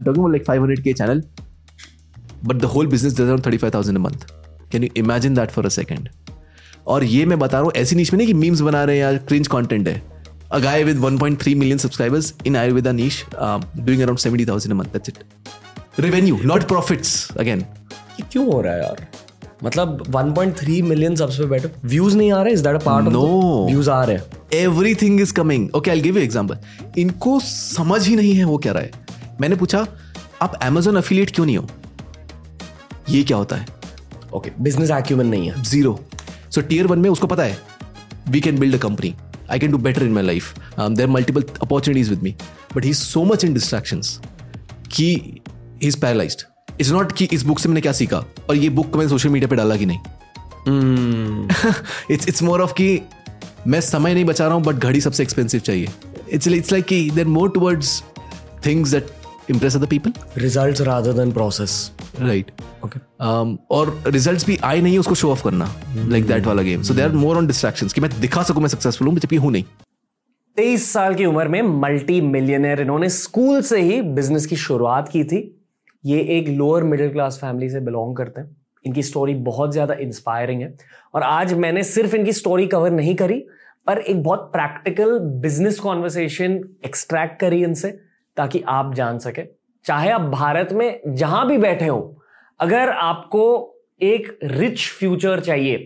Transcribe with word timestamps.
talking 0.00 0.20
about 0.20 0.32
like 0.32 0.44
500k 0.44 0.96
channel, 0.96 1.20
but 2.42 2.58
the 2.60 2.68
whole 2.68 2.86
business 2.86 3.12
does 3.14 3.28
around 3.28 3.42
35,000 3.42 3.96
a 3.96 3.98
month. 3.98 4.32
Can 4.70 4.82
you 4.82 4.90
imagine 4.94 5.34
that 5.34 5.50
for 5.50 5.66
a 5.66 5.70
second? 5.70 6.10
और 6.86 7.04
ये 7.04 7.24
मैं 7.26 7.38
बता 7.38 7.58
रहा 7.58 7.64
हूँ 7.64 7.72
ऐसी 7.76 7.96
नीच 7.96 8.12
में 8.12 8.16
नहीं 8.18 8.26
कि 8.26 8.34
मीम्स 8.34 8.60
बना 8.60 8.82
रहे 8.84 8.98
हैं 8.98 9.02
या 9.02 9.18
क्रिंज 9.28 9.48
कंटेंट 9.48 9.88
है 9.88 10.02
a 10.56 10.60
guy 10.64 10.74
with 10.88 11.00
1.3 11.06 11.54
million 11.60 11.80
subscribers 11.84 12.26
in 12.48 12.56
Ayurveda 12.58 12.92
niche 12.98 13.16
um, 13.36 13.62
doing 13.86 14.02
around 14.04 14.20
70,000 14.20 14.70
a 14.70 14.76
month. 14.80 14.92
That's 14.92 15.08
it. 15.08 15.24
Revenue, 15.98 16.36
not 16.50 16.66
profits. 16.72 17.14
Again. 17.44 17.64
ये 18.18 18.24
क्यों 18.32 18.44
हो 18.52 18.60
रहा 18.62 18.72
है 18.72 18.82
यार 18.82 19.06
मतलब 19.64 20.02
1.3 20.16 20.82
मिलियन 20.82 21.16
सबसे 21.16 21.42
पे 21.42 21.48
बैठे 21.48 21.70
व्यूज़ 21.88 22.16
नहीं 22.16 22.30
आ 22.32 22.42
रहे 22.42 22.52
is 22.52 22.62
that 22.64 22.74
a 22.74 22.84
part 22.84 23.08
No. 23.08 23.24
Views 23.70 23.90
आ 23.90 24.02
रहे 24.04 24.62
everything 24.62 25.20
is 25.20 25.32
coming 25.34 25.68
okay 25.76 25.90
I 25.90 26.00
give 26.00 26.18
you 26.18 26.22
example 26.24 26.58
इनको 26.98 27.38
समझ 27.48 28.06
ही 28.06 28.16
नहीं 28.16 28.34
है 28.34 28.44
वो 28.44 28.58
क्या 28.58 28.72
रहा 28.72 28.82
है 28.82 29.04
मैंने 29.40 29.56
पूछा 29.56 29.86
आप 30.42 30.60
Amazon 30.60 30.96
अफिलिएट 30.96 31.30
क्यों 31.34 31.46
नहीं 31.46 31.56
हो? 31.58 31.68
ये 33.10 33.22
क्या 33.22 33.36
होता 33.36 33.56
है? 33.56 33.66
ओके 34.34 34.50
बिज़नेस 34.60 34.90
एक्यूमेंट 34.90 35.30
नहीं 35.30 35.50
है। 35.50 35.62
ज़ीरो 35.62 35.98
सो 36.50 36.60
टीयर 36.60 36.86
वन 36.86 36.98
में 36.98 37.10
उसको 37.10 37.26
पता 37.26 37.42
है 37.42 37.58
we 38.28 38.40
can 38.40 38.58
build 38.58 38.74
a 38.74 38.78
company 38.78 39.14
I 39.50 39.58
can 39.58 39.70
do 39.70 39.78
better 39.78 40.02
in 40.02 40.12
my 40.12 40.22
life 40.22 40.54
there 40.80 41.06
multiple 41.06 41.44
opportunities 41.62 42.10
with 42.10 42.22
me 42.22 42.34
but 42.76 42.84
he 42.84 42.94
so 42.94 43.24
much 43.24 43.44
in 43.44 43.54
distractions 43.54 44.20
कि 44.92 45.04
he 45.04 45.40
is 45.82 46.00
paralysed 46.00 46.42
it's 46.80 46.90
not 46.90 47.12
कि 47.12 47.28
इस 47.32 47.42
book 47.42 47.58
से 47.58 47.68
मैंने 47.68 47.80
क्या 47.80 47.92
सीखा 47.92 48.24
और 48.48 48.56
ये 48.56 48.68
बुक 48.68 48.96
मैंने 48.96 49.08
सोशल 49.08 49.28
मीडिया 49.28 49.48
पर 49.48 49.56
डाला 49.56 49.76
कि 49.76 49.86
नहीं? 49.86 49.98
इट्स 52.10 52.28
इट्स 52.28 52.42
मोर 52.42 52.60
ऑफ़ 52.60 52.72
कि 52.72 53.00
मैं 53.66 53.80
समय 53.80 54.14
नहीं 54.14 54.24
बचा 54.24 54.46
रहा 54.46 54.54
हूँ 54.54 54.64
बट 54.64 54.74
घड़ी 54.74 55.00
सबसे 55.00 55.22
एक्सपेंसिव 55.22 55.60
चाहिए। 55.60 55.88
इट्स 56.30 56.48
इट्स 56.48 56.72
लाइक 56.72 56.84
कि 56.84 57.10
there 57.10 57.26
more 57.26 57.50
towards 57.50 58.02
things 58.66 58.90
that 58.90 59.06
impress 59.50 59.76
other 59.78 59.88
people? 59.90 60.12
Results 60.38 60.80
rather 60.80 61.12
than 61.12 61.32
process 61.32 61.74
right. 62.20 62.50
Okay 62.84 62.98
um, 62.98 63.56
और 63.70 64.02
रिजल्ट्स 64.06 64.46
भी 64.46 64.58
आए 64.64 64.80
नहीं 64.80 64.98
उसको 64.98 65.14
शो 65.14 65.30
ऑफ़ 65.30 65.42
करना 65.44 65.70
लाइक 66.08 66.26
दैट 66.26 66.46
वाला 66.46 66.62
game 66.62 66.82
so 66.82 66.94
they 66.94 67.02
are 67.02 67.12
more 67.14 67.36
on 67.36 67.46
distractions 67.46 67.92
कि 67.92 68.00
मैं 68.00 68.10
दिखा 68.20 68.42
सकूँ 68.42 68.62
मैं 68.62 68.68
सक्सेसफुल 68.68 69.08
हूँ 69.08 69.18
जबकि 69.18 69.36
हूँ 69.36 69.52
नहीं। 69.52 69.64
तेईस 70.56 70.92
साल 70.92 71.14
की 71.14 71.24
उम्र 71.24 71.48
में 71.48 71.62
मल्टी 71.62 72.20
मिलियनर 72.20 72.80
इन्होंने 72.80 73.08
स्कूल 73.08 73.60
से 73.62 73.80
ही 73.80 74.00
बिज़नेस 74.02 74.46
की 74.46 74.56
शुरुआत 74.56 75.08
की 75.08 75.24
थी। 75.24 75.40
ये 76.04 76.20
एक 76.38 76.48
लोअर 76.48 76.84
मिडिल 76.84 77.10
क्लास 77.12 77.38
फैमिली 77.40 77.68
से 77.70 77.80
बिलोंग 77.80 78.16
करते 78.16 78.40
हैं। 78.40 78.56
इनकी 78.84 79.02
स्टोरी 79.02 79.34
बहुत 79.44 79.72
ज़्यादा 79.72 79.94
इंस्पायरिंग 80.00 80.62
है। 80.62 80.76
और 81.14 81.22
आज 81.22 81.52
मैंने 81.54 81.82
सिर्फ़ 81.84 82.16
इनकी 82.16 82.32
स्टोरी 82.32 82.66
कवर 82.66 82.90
नहीं 82.90 83.14
करी 83.14 83.38
पर 83.86 83.98
एक 83.98 84.22
बहुत 84.22 84.48
प्रैक्टिकल 84.52 85.18
बिज़नेस 85.42 85.78
कॉन्वर्सेशन 85.80 86.58
एक्सट्रैक्ट 86.86 87.38
करी 87.40 87.62
इनसे। 87.64 87.88
ताकि 88.36 88.62
आप 88.68 88.94
जान 88.94 89.18
सके। 89.18 89.42
चाहे 89.84 90.10
आप 90.10 90.20
भारत 90.30 90.72
में 90.72 91.00
जहाँ 91.08 91.46
भी 91.48 91.58
बैठे 91.58 91.86
हो, 91.86 92.22
अगर 92.60 92.90
आपको 92.90 93.74
एक 94.00 94.38
रिच 94.44 94.88
फ्यूचर 94.90 95.40
चाहिए, 95.40 95.76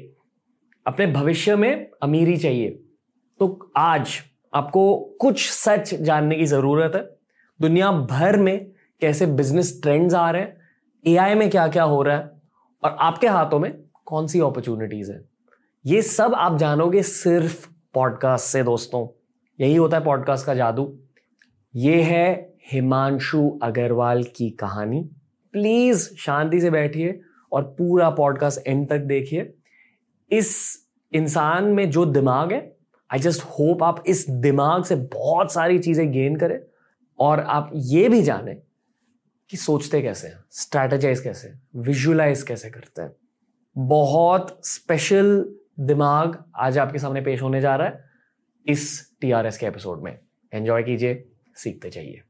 अपने 0.87 1.06
भविष्य 1.06 1.56
में 1.56 1.91
अमीरी 2.03 2.37
चाहिए 2.37 2.69
तो 3.41 3.71
आज 3.77 4.19
आपको 4.53 4.95
कुछ 5.21 5.48
सच 5.51 5.95
जानने 5.95 6.37
की 6.37 6.47
ज़रूरत 6.47 6.93
है। 6.95 7.03
दुनिया 7.61 7.91
भर 7.93 8.37
में 8.37 8.71
कैसे 9.01 9.27
बिज़नेस 9.27 9.78
ट्रेंड्स 9.83 10.15
आ 10.15 10.31
रहे 10.31 10.43
हैं 10.43 10.56
एआई 11.05 11.34
में 11.34 11.48
क्या 11.51 11.67
क्या 11.69 11.83
हो 11.84 12.03
रहा 12.03 12.17
है, 12.17 12.31
और 12.83 12.97
आपके 13.01 13.28
हाथों 13.28 13.59
में 13.59 13.73
कौन 14.06 14.27
सी 14.27 14.41
अपॉर्चुनिटीज़ 14.41 15.12
है। 15.12 15.21
ये 15.84 16.03
सब 16.03 16.34
आप 16.34 16.56
जानोगे 16.59 17.03
सिर्फ़ 17.03 17.67
पॉडकास्ट 17.95 18.47
से, 18.47 18.62
दोस्तों। 18.62 19.06
यही 19.59 19.77
होता 19.77 19.98
है 19.98 20.05
पॉडकास्ट 20.05 20.47
का 20.47 20.55
जादू। 20.55 20.84
ये 21.76 22.02
है 22.02 22.54
हिमांशु 22.72 23.58
अग्रवाल 23.62 24.22
की 24.24 24.50
कहानी। 24.50 25.00
प्लीज़ 25.52 26.16
शांति 26.16 26.60
से 26.60 26.70
बैठिए 26.70 27.20
और 27.52 27.62
पूरा 27.62 28.10
पॉडकास्ट 28.10 28.66
एंड 28.66 28.88
तक 28.88 28.98
देखिए। 28.98 29.54
इस 30.30 30.78
इंसान 31.12 31.64
में 31.64 31.91
जो 31.91 32.04
दिमाग 32.04 32.53
है 32.53 32.76
आई 33.10 33.19
जस्ट 33.19 33.42
होप 33.42 33.82
आप 33.82 34.04
इस 34.06 34.30
दिमाग 34.30 34.84
से 34.84 34.97
बहुत 34.97 35.53
सारी 35.53 35.78
चीज़ें 35.78 36.12
गेन 36.12 36.36
करें 36.36 36.60
और 37.19 37.41
आप 37.41 37.70
ये 37.75 38.09
भी 38.09 38.22
जाने 38.22 38.54
कि 39.50 39.56
सोचते 39.56 40.03
कैसे 40.03 40.28
हैं 40.28 40.38
स्ट्रैटेजाइज 40.50 41.20
कैसे 41.20 41.53
विजुअलाइज 41.76 42.42
कैसे 42.42 42.70
करते 42.70 43.03
हैं। 43.03 43.12
बहुत 43.78 44.60
स्पेशल 44.64 45.54
दिमाग 45.80 46.44
आज 46.56 46.78
आपके 46.78 46.98
सामने 46.98 47.20
पेश 47.20 47.42
होने 47.42 47.60
जा 47.60 47.76
रहा 47.76 47.88
है 47.88 48.04
इस 48.66 49.12
टीआरएस 49.20 49.59
के 49.59 49.66
एपिसोड 49.66 50.03
में। 50.03 50.19
एंजॉय 50.53 50.82
कीजिए। 50.82 51.29
सीखते 51.62 51.91
जाइए। 51.91 52.22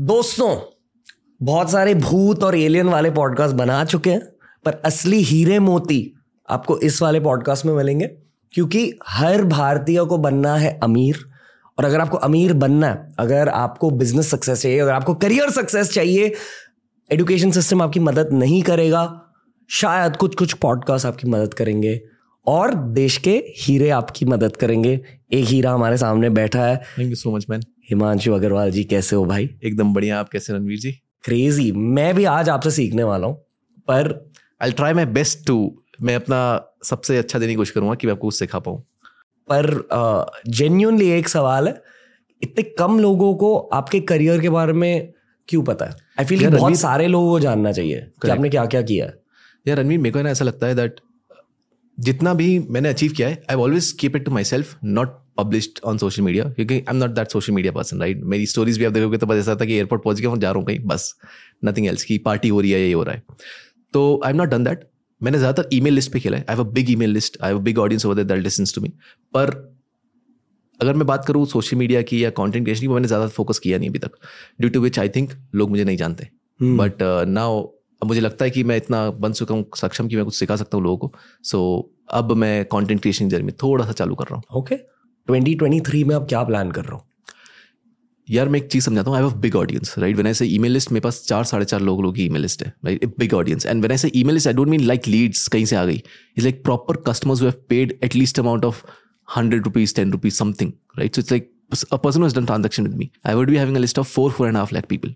दोस्तों, 0.00 0.56
बहुत 1.42 1.70
सारे 1.70 1.94
भूत 1.94 2.44
और 2.44 2.56
एलियन 2.56 2.88
वाले 2.88 3.10
पॉडकास्ट 3.10 3.56
बना 3.56 3.84
चुके 3.84 4.10
हैं, 4.10 4.20
पर 4.64 4.72
असली 4.84 5.20
हीरे 5.22 5.58
मोती 5.58 6.14
आपको 6.48 6.78
इस 6.78 7.02
वाले 7.02 7.20
पॉडकास्ट 7.20 7.66
में 7.66 7.74
मिलेंगे। 7.74 8.27
क्योंकि 8.52 8.92
हर 9.08 9.44
भारतीय 9.44 10.04
को 10.04 10.18
बनना 10.18 10.56
है 10.56 10.78
अमीर। 10.82 11.24
और 11.78 11.84
अगर 11.84 12.00
आपको 12.00 12.16
अमीर 12.16 12.52
बनना 12.52 12.86
है 12.86 13.08
अगर 13.18 13.48
आपको 13.48 13.90
बिज़नेस 13.90 14.30
सक्सेस 14.30 14.62
चाहिए 14.62 14.78
अगर 14.78 14.92
आपको 14.92 15.14
करियर 15.14 15.50
सक्सेस 15.50 15.90
चाहिए 15.90 16.34
एजुकेशन 17.12 17.50
सिस्टम 17.50 17.82
आपकी 17.82 18.00
मदद 18.00 18.28
नहीं 18.32 18.62
करेगा 18.62 19.24
शायद 19.70 20.16
कुछ 20.16 20.34
कुछ 20.34 20.52
पॉडकास्ट 20.52 21.06
आपकी 21.06 21.28
मदद 21.28 21.54
करेंगे। 21.54 22.00
और 22.46 22.74
देश 22.74 23.16
के 23.16 23.44
हीरे 23.58 23.90
आपकी 23.90 24.24
मदद 24.24 24.56
करेंगे। 24.56 25.00
एक 25.32 25.44
हीरा 25.44 25.72
हमारे 25.72 25.96
सामने 25.96 26.30
बैठा 26.30 26.64
है। 26.64 26.76
Thank 26.76 27.08
you 27.10 27.14
so 27.14 27.36
much 27.36 27.46
man 27.50 27.60
Himanshu 27.90 28.32
Agarwal 28.32 28.70
ji 28.70 28.84
कैसे 28.84 29.16
हो 29.16 29.24
भाई? 29.24 29.50
एकदम 29.64 29.94
बढ़िया 29.94 30.20
आप 30.20 30.28
कैसे 30.28 30.52
रणवीर 30.52 30.78
जी? 30.78 30.92
क्रेजी 31.24 31.72
मैं 31.72 32.14
भी 32.14 32.24
आज 32.24 32.48
आपसे 32.48 32.70
सीखने 32.70 33.02
वाला 33.02 33.26
हूँ 33.26 33.36
पर 33.78 34.30
I 34.62 34.72
try 34.72 34.92
my 34.92 35.04
best 35.04 35.46
to 35.46 35.82
मैं 36.02 36.16
अपना 36.16 36.67
सबसे 36.82 37.18
अच्छा 37.18 37.38
देने 37.38 37.52
की 37.52 37.56
कोशिश 37.56 37.74
करूँगा 37.74 37.94
कि 37.94 38.06
मैं 38.06 38.12
आपको 38.14 38.26
कुछ 38.26 38.38
सिखा 38.38 38.58
पाऊँ। 38.58 38.80
पर 39.48 40.28
जेन्यूनली 40.48 41.10
एक 41.10 41.28
सवाल 41.28 41.68
है 41.68 41.82
इतने 42.42 42.62
कम 42.78 42.98
लोगों 43.00 43.34
को 43.34 43.56
आपके 43.56 44.00
करियर 44.02 44.40
के 44.40 44.48
बारे 44.48 44.72
में 44.72 45.12
क्यों 45.48 45.62
पता 45.62 45.84
है? 45.84 45.96
आई 46.18 46.24
फील 46.24 46.48
बहुत 46.50 46.76
सारे 46.76 47.06
लोगों 47.06 47.30
को 47.30 47.40
जानना 47.40 47.72
चाहिए 47.72 48.06
कि 48.22 48.30
आपने 48.30 48.48
क्या 48.48 48.64
क्या 48.66 48.82
किया 48.82 49.06
है। 49.06 49.14
यार 49.68 49.78
रणवीर 49.78 49.98
मेरे 49.98 50.12
को 50.12 50.22
ना 50.22 50.30
ऐसा 50.30 50.44
लगता 50.44 50.66
है 50.66 50.74
दैट 50.74 51.00
जितना 51.98 52.34
भी 52.34 52.58
मैंने 52.70 52.88
अचीव 52.88 53.12
किया 53.12 53.28
है 53.28 53.42
I 53.50 53.56
always 53.56 53.90
keep 53.92 54.16
it 54.16 54.24
to 54.24 54.30
myself 54.44 54.76
not 54.84 55.16
published 55.38 55.78
on 55.84 55.98
social 55.98 56.22
media 56.22 56.44
क्योंकि 56.44 56.74
I 56.74 56.84
am 56.90 56.96
not 56.96 57.10
that 57.10 57.28
social 57.28 57.52
media 57.52 57.72
person 57.72 58.00
right 58.00 58.20
मेरी 58.24 58.46
स्टोरीज 58.46 58.78
भी 58.78 58.84
आप 58.84 58.92
देखोगे 58.92 59.18
तो 59.18 59.26
बस 59.26 59.36
ऐसा 59.36 59.54
था 59.54 59.64
कि 59.64 59.74
एयरपोर्ट 59.74 60.02
पहुँच 60.02 60.20
गया 60.20 60.36
जा 60.36 60.50
रहा 60.50 60.58
हूँ 60.58 60.66
कहीं 60.66 60.78
बस 60.78 61.14
नथिंग 61.64 61.86
एल्स 61.86 62.04
की 62.04 62.18
पार्टी 62.18 62.48
हो 62.48 62.60
रही 62.60 62.70
है 62.70 62.80
ये 62.80 62.92
हो 62.92 63.02
रहा 63.02 63.14
है। 63.14 63.22
तो 63.92 64.20
I 64.24 64.30
am 64.30 64.36
not 64.36 64.48
done 64.48 64.64
that 64.64 64.84
मैंने 65.20 65.38
ज़्यादातर 65.38 65.68
ईमेल 65.74 65.94
लिस्ट 65.94 66.12
पे 66.12 66.20
खेला 66.20 66.36
है। 66.36 66.44
I 66.48 66.56
have 66.56 66.64
a 66.64 66.70
big 66.72 66.90
email 66.90 67.10
list 67.10 67.38
I 67.42 67.50
have 67.50 67.58
a 67.58 67.62
big 67.62 67.78
audience 67.78 68.06
over 68.06 68.22
that 68.22 68.42
listens 68.42 68.74
to 68.74 68.80
me 68.80 68.88
पर 69.34 69.50
अगर 70.80 70.94
मैं 70.94 71.06
बात 71.06 71.24
करूँ 71.26 71.44
सोशल 71.46 71.76
मीडिया 71.76 72.02
की 72.02 72.24
या 72.24 72.30
कंटेंट 72.32 72.64
क्रिएशन 72.64 72.80
की 72.80 72.88
मैंने 72.88 73.08
ज़्यादा 73.08 73.26
फोकस 73.28 73.58
किया 73.58 73.78
नहीं 73.78 73.88
अभी 73.90 73.98
तक 73.98 74.12
due 74.60 74.70
to 74.70 74.80
which 74.80 74.98
I 74.98 75.08
think 75.08 75.32
लोग 75.54 75.70
मुझे 75.70 75.84
नहीं 75.84 75.96
जानते। 75.96 76.28
बट 76.60 77.02
नाउ 77.28 77.62
मुझे 78.02 78.20
लगता 78.20 78.44
है 78.44 78.50
कि 78.50 78.62
मैं 78.64 78.76
इतना 78.76 79.08
बन 79.12 79.32
चुका 79.32 79.54
हूँ 79.54 79.64
सक्षम 79.76 80.08
कि 80.08 80.16
मैं 80.16 80.24
कुछ 80.24 80.34
सिखा 80.34 80.56
सकता 80.56 80.76
हूँ 80.76 80.84
लोगों 80.84 81.08
को। 81.08 81.18
सो 81.44 81.58
so, 81.58 82.14
अब 82.14 82.32
मैं 82.32 82.64
कंटेंट 82.64 83.00
क्रिएशन 83.00 83.28
जर्नी 83.28 83.44
में 83.44 83.54
थोड़ा 83.62 83.84
सा 83.86 83.92
चालू 83.92 84.14
कर 84.14 84.24
रहा 84.24 84.36
हूँ। 84.36 84.58
ओके 84.60 84.76
2023 85.28 86.04
में 86.04 86.14
अब 86.14 86.28
क्या 86.28 86.42
प्लान 86.44 86.70
कर 86.70 86.84
रहा 86.84 86.96
हूँ? 86.96 87.07
यार 88.30 88.48
मैं 88.48 88.60
एक 88.60 88.66
चीज़ 88.72 88.84
समझाता 88.84 89.10
हूँ 89.10 89.16
I 89.16 89.22
have 89.22 89.34
big 89.40 89.54
audience 89.56 89.94
right 89.98 90.14
when 90.14 90.26
I 90.26 90.34
say 90.34 90.46
email 90.46 90.72
list 90.72 90.90
मेरे 90.92 91.00
पास 91.00 91.22
चार, 91.26 91.44
साढ़े 91.44 91.64
चार 91.64 91.80
लोग 91.80 92.00
लोगों 92.02 92.12
की 92.14 92.24
ईमेल 92.24 92.42
लिस्ट 92.42 92.62
है 92.62 92.72
right 92.84 93.04
big 93.18 93.34
audience 93.34 93.66
and 93.66 93.80
when 93.80 93.90
I 93.92 93.98
say 93.98 94.10
email 94.16 94.34
list 94.34 94.48
I 94.48 94.54
don't 94.54 94.68
mean 94.68 94.80
like 94.80 95.08
leads 95.08 95.46
कहीं 95.48 95.64
से 95.66 95.76
आ 95.76 95.84
गई. 95.84 96.02
Is 96.36 96.44
like 96.44 96.62
proper 96.64 96.96
customers 97.08 97.42
have 97.42 97.52
paid 97.68 97.98
at least 98.04 98.40
amount 98.40 98.64
of 98.64 98.82
hundred 99.28 99.64
rupees 99.64 99.94
ten 99.94 100.12
rupees 100.12 100.34
something 100.34 100.72
right 100.98 101.14
so 101.14 101.20
it's 101.20 101.32
like 101.32 101.50
a 101.92 101.96
person 101.96 102.28
done 102.34 102.46
transaction 102.46 102.82
with 102.82 102.94
me 102.96 103.10
I 103.26 103.34
would 103.34 103.50
be 103.50 103.56
having 103.56 103.76
a 103.76 103.80
list 103.80 103.98
of 103.98 104.12
four 104.12 104.30
four 104.32 104.48
and 104.48 104.56
half 104.56 104.74
lakh 104.74 104.86
people 104.88 105.14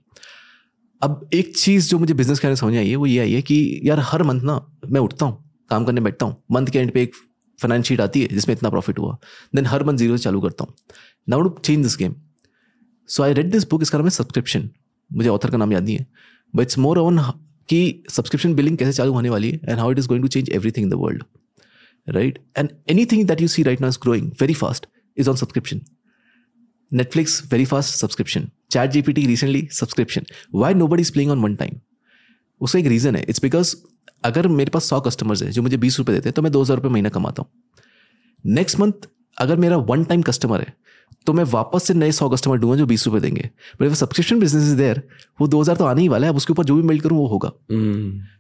अब 1.03 1.29
एक 1.35 1.57
चीज़ 1.57 1.89
जो 1.91 1.99
मुझे 1.99 2.15
business 2.15 2.39
करने 2.39 2.57
समझ 2.57 2.75
आई 2.77 2.89
है, 2.89 2.97
वो 2.97 3.07
ये 3.07 3.19
आई 3.19 3.33
है 3.33 3.43
कि 3.43 3.81
यार 3.85 4.01
हर 4.11 4.23
मंथ 4.23 4.43
ना 4.43 4.61
मैं 4.87 5.01
उठता 5.01 5.27
हूँ, 5.27 5.39
काम 5.71 5.85
करने 5.85 6.01
बैठता 6.01 6.27
हूँ 6.27 6.43
मंथ 6.53 6.67
के 6.67 6.79
एंड 6.79 6.93
पे 6.93 7.03
एक 7.03 7.15
फाइनेंस 7.59 7.87
शीट 7.87 8.01
आती 8.01 8.21
है 8.23 8.29
जिसमें 8.29 8.55
इतना 8.55 8.71
प्रॉफिट 8.71 8.99
हुआ 8.99 9.17
देन 9.55 9.67
हर 9.67 9.85
मंथ 9.85 9.99
ज़ीरो 9.99 10.17
से 10.17 10.23
चालू 10.23 10.41
करता 10.41 10.65
हूँ. 10.65 10.75
Now 11.29 11.43
to 11.43 11.61
change 11.65 11.83
this 11.83 11.97
game 11.99 12.15
so 13.09 13.23
I 13.23 13.33
read 13.35 13.51
this 13.53 13.69
book 13.71 13.83
इसका 13.83 13.99
नाम 13.99 14.07
है 14.07 14.11
सब्सक्रिप्शन 14.11 14.69
मुझे 15.11 15.29
ऑथर 15.29 15.51
का 15.51 15.57
नाम 15.57 15.73
याद 15.73 15.85
नहीं 15.85 15.97
है. 15.97 16.07
बट 16.55 16.63
इट्स 16.63 16.79
मोर 16.79 16.99
ऑन 16.99 17.19
कि 17.69 18.05
सब्सक्रिप्शन 18.11 18.55
बिलिंग 18.55 18.77
कैसे 18.79 18.93
चालू 18.93 19.13
होने 19.13 19.31
वाली 19.31 19.51
है 19.51 19.61
and 19.69 19.79
how 19.79 19.93
it 19.93 19.99
is 19.99 20.09
going 20.09 20.25
to 20.25 20.29
change 20.29 20.51
everything 20.51 20.85
in 20.85 20.91
the 20.91 21.03
world 21.03 21.25
right 22.09 22.39
and 22.59 22.71
anything 23.13 23.27
that 23.29 23.41
you 23.41 23.49
see 23.49 23.63
right 23.63 23.81
now 23.81 23.91
is 23.91 23.99
growing 24.03 24.31
very 24.41 24.55
fast 24.55 24.87
is 25.17 25.31
on 25.31 25.37
subscription 25.37 25.81
Netflix, 26.93 27.35
very 27.51 27.65
fast 27.69 27.95
subscription. 27.99 28.43
T 28.75 29.27
recently 29.27 29.69
subscription 29.73 30.25
why 30.55 30.75
no 30.75 30.85
nobody 30.85 31.01
is 31.01 31.13
playing 31.13 31.31
on 31.33 31.39
one 31.43 31.55
time 31.57 31.79
उसका 32.61 32.79
एक 32.79 32.87
reason 32.87 33.17
है. 33.17 33.25
It's 33.29 33.43
because 33.43 33.75
अगर 34.25 34.49
मेरे 34.49 34.71
पास 34.71 34.85
सौ 34.85 35.01
customers 35.01 35.43
है 35.43 35.51
जो 35.51 35.63
मुझे 35.63 35.77
बीस 35.77 35.99
रुपये 35.99 36.15
देते 36.15 36.29
हैं 36.29 36.35
तो 36.35 36.43
मैं 36.43 36.53
दो 36.53 36.63
हज़ार 36.63 36.77
रुपये 36.77 36.91
महीना 36.93 37.09
कमाता 37.09 37.43
हूँ. 37.43 37.51
नेक्स्ट 38.45 38.79
मंथ 38.81 39.09
अगर 39.37 39.57
मेरा 39.57 39.77
वन 39.89 40.05
टाइम 40.05 40.23
कस्टमर 40.23 40.61
है 40.61 40.75
तो 41.27 41.33
मैं 41.33 41.45
वापस 41.45 41.85
से 41.85 41.95
नए 41.95 42.13
सौ 42.13 42.29
कस्टमर 42.29 42.59
दूँगा 42.59 42.77
जो 42.77 42.87
बीस 42.87 43.07
रुपये 43.07 43.21
देंगे। 43.21 43.43
But 43.81 43.87
if 43.87 43.95
subscription 43.95 44.41
business 44.41 44.63
is 44.63 44.77
there 44.77 45.03
वो 45.41 45.47
दो 45.49 45.61
हज़ार 45.61 45.77
तो 45.77 45.85
आने 45.85 46.03
ही 46.03 46.09
वाला 46.09 46.27
है 46.27 46.33
अब 46.33 46.37
उसके 46.37 46.53
ऊपर 46.53 46.65
जो 46.65 46.75
भी 46.77 46.83
बिल्ड 46.89 47.03
करूँ 47.03 47.19
वो 47.19 47.27
होगा। 47.29 47.51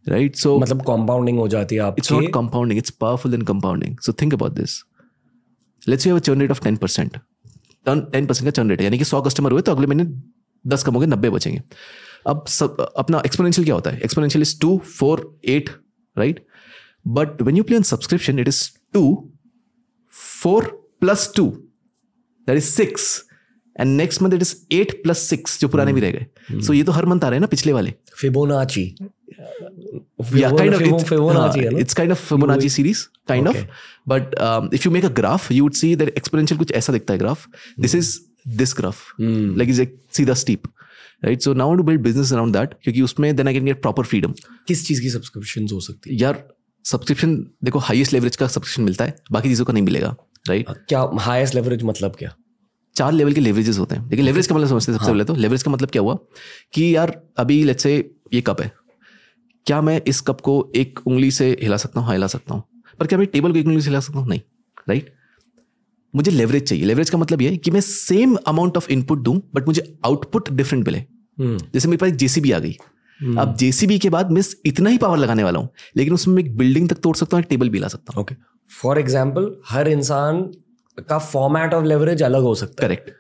राइट 0.08 0.36
सो 0.36 0.58
मतलब 0.58 0.82
कॉम्पाउंडिंग 0.84 1.38
हो 1.38 1.46
जाती 1.48 1.76
है 1.76 1.88
it's 1.98 2.12
not 2.12 2.32
compounding 2.34 2.78
it's 2.78 2.90
powerful 3.00 3.34
in 3.34 3.42
compounding 3.52 3.96
so 3.98 4.12
think 4.22 4.34
about 4.34 4.52
this 4.52 4.78
let's 5.82 6.06
you 6.06 6.12
have 6.12 6.20
churn 6.20 6.40
rate 6.40 6.50
of 6.50 6.62
ten 6.64 6.76
percent 6.76 7.16
ten 7.86 8.26
percent 8.26 8.44
का 8.44 8.50
चर्न 8.50 8.70
रेट 8.70 8.80
है 8.80 8.84
यानी 8.84 8.98
कि 8.98 9.04
सौ 9.04 9.22
कस्टमर 9.22 9.52
हुए 9.52 9.62
तो 9.62 9.72
अगले 9.72 9.86
महीने 9.86 10.04
दस 10.64 10.82
कम 10.84 10.94
हो 10.94 11.00
गए 11.00 11.06
नब्बे 11.06 11.30
बचेंगे। 11.30 11.62
अब 12.26 12.44
सब 12.48 12.86
अपना 12.98 13.22
एक्सपोनेंशियल 13.26 13.64
क्या 13.64 13.74
होता 13.74 13.90
है? 13.90 14.00
Exponential 14.00 14.42
is 14.42 14.58
two 14.60 14.76
four 14.90 15.26
eight 15.46 15.70
right 16.16 16.44
but 17.08 17.42
when 17.42 17.56
you 17.56 17.64
play 17.64 17.76
on 17.76 17.82
subscription 17.86 18.38
it 18.38 18.48
is 18.48 18.68
two 18.94 19.02
four 20.12 20.78
plus 21.02 21.32
two 21.36 21.50
that 22.46 22.56
is 22.56 22.64
six 22.64 23.24
and 23.80 23.96
next 23.96 24.22
month 24.22 24.32
it 24.32 24.42
is 24.42 24.54
eight 24.72 25.02
plus 25.02 25.18
six 25.18 25.60
जो 25.60 25.68
पुराने 25.68 25.92
भी 25.92 26.00
hmm. 26.00 26.10
रह 26.10 26.18
गए। 26.18 26.26
hmm. 26.54 26.66
सो 26.66 26.72
ये 26.72 26.82
तो 26.82 26.92
हर 26.92 27.06
month 27.06 27.20
आ 27.20 27.28
रहे 27.28 27.36
हैं 27.36 27.40
ना 27.40 27.46
पिछले 27.46 27.72
वाले। 27.72 27.94
फिबोनाची। 28.16 28.96
कुछ 36.56 36.72
ऐसा 36.72 36.92
दिखता 36.92 37.12
है 37.12 37.18
graph 37.18 37.46
this 37.80 37.94
is 37.94 38.20
this 38.48 38.74
graph 38.76 39.14
like 39.20 39.70
is 39.70 39.82
एक 39.82 39.98
सी 40.12 40.26
steep 40.30 40.62
right 41.24 41.40
so 41.40 41.54
now 41.54 41.74
to 41.74 41.82
build 41.82 42.00
business 42.00 42.32
around 42.32 42.56
that 42.56 42.74
क्योंकि 42.82 43.02
उसमें 43.02 43.36
then 43.36 43.48
I 43.48 43.54
can 43.54 43.64
get 43.64 43.82
proper 43.82 44.02
freedom 44.02 44.34
किस 44.68 44.88
चीज़ 44.88 45.00
की 45.00 45.10
सब्सक्रिप्शन 45.10 45.68
हो 45.72 45.80
सकती 45.80 46.10
है? 46.10 46.20
यार 46.20 46.48
सब्सक्रिप्शन 46.84 47.34
देखो 47.64 47.78
हाईएस्ट 47.78 48.12
लेवरेज 48.12 48.36
का 48.36 48.46
सब्सक्रिप्शन 48.46 48.82
मिलता 48.82 49.04
है 49.04 49.16
बाकी 49.32 49.48
चीज़ों 49.48 49.64
का 49.64 49.72
नहीं 49.72 49.82
मिलेगा 49.82 50.14
राइट 50.48 50.70
क्या 50.88 51.08
हाईएस्ट 51.20 51.54
लेवरेज 51.54 51.82
मतलब 51.82 52.16
क्या? 52.18 52.34
चार 52.96 53.12
लेवल 53.12 53.32
के 53.32 53.40
लेवरेजेस 53.40 53.78
होते 53.78 53.96
हैं। 53.96 54.08
देखिए 54.08 54.24
लेवरेज 54.24 54.46
का 54.46 54.54
मतलब 54.54 54.68
समझते 54.68 54.92
हैं 54.92 54.98
सबसे 54.98 55.06
हाँ। 55.06 55.14
पहले 55.14 55.24
तो 55.24 55.34
लेवरेज 55.34 55.62
का 55.62 55.70
मतलब 55.70 55.90
क्या 55.90 56.02
हुआ? 56.02 56.14
कि 56.72 56.94
यार 56.96 57.20
अभी 57.36 57.62
लेट्स 57.64 57.82
से 57.82 57.94
ये 58.34 58.40
कप 58.40 58.60
है। 58.60 58.70
क्या 59.66 59.80
मैं 59.80 60.00
इस 60.06 60.20
कप 60.20 60.40
को 60.40 60.72
एक 60.76 61.00
उंगली 61.06 61.30
से 61.30 61.50
हिला 61.62 61.76
सकता 61.76 62.00
हूँ? 62.00 62.06
हाँ 62.06 62.14
हिला 62.14 62.26
सकता 62.26 62.54
हूँ। 62.54 62.62
पर 63.00 63.06
क्या 63.06 63.18
मैं 63.18 63.26
टेबल 63.26 63.52
को 63.52 63.58
एक 63.58 63.66
उंगली 63.66 63.82
से 63.82 63.90
हिला 63.90 64.00
सकता 64.00 64.18
हूँ? 64.18 64.28
नहीं 64.28 64.40
राइट 64.88 65.12
मुझे 66.14 66.30
लेवरेज 66.30 66.62
चाहिए। 66.62 66.84
लेवरेज 66.84 67.10
का 67.10 67.18
मतलब 67.18 67.42
ये 67.42 67.50
है 67.50 67.56
कि 67.56 67.70
मैं 67.70 67.80
सेम 67.80 68.34
अमाउंट 68.46 68.76
ऑफ़ 68.76 68.90
इनपुट 68.90 69.18
दूँ 69.18 69.40
बट 69.54 69.66
मुझे 69.66 69.92
आउटपुट 70.04 70.50
डिफरेंट 70.50 70.86
मिले। 70.86 70.98
हम्म। 71.38 71.58
जैसे 71.74 71.88
मेरे 71.88 71.96
पास 71.96 72.08
एक 72.08 72.16
जेसीबी 72.16 72.52
आ 72.52 72.58
गई। 72.58 72.76
अब 73.38 73.54
जेसीबी 73.56 73.98
के 73.98 74.08
बाद 74.10 74.30
मैं 74.32 74.42
इतना 74.66 74.90
ही 74.90 74.98
पावर 74.98 75.18
लगाने 75.18 75.44
वाला 75.44 75.58
हूँ 75.58 75.68
लेकिन 75.96 76.14
उसमें 76.14 76.34
मैं 76.34 76.42
एक 76.44 76.56
बिल्डिंग 76.56 76.88
तक 76.88 76.98
तोड़ 77.02 77.16
सकता 77.16 77.36
हूँ 77.36 77.42
एक 77.44 77.48
टेबल 77.50 77.68
भी 77.68 77.78
ला 77.78 77.88
सकता 77.88 78.12
हूँ। 78.16 78.22
ओके 78.22 78.34
फॉर 78.70 78.98
एग्ज़ाम्पल 78.98 79.50
हर 79.68 79.88
इंसान 79.88 80.42
का 81.08 81.18
फॉर्मेट 81.18 81.74
ऑफ़ 81.74 81.84
लेवरेज 81.84 82.22
अलग 82.22 82.42
हो 82.42 82.54
सकता 82.54 82.82
है। 82.82 82.88
करेक्ट 82.88 83.10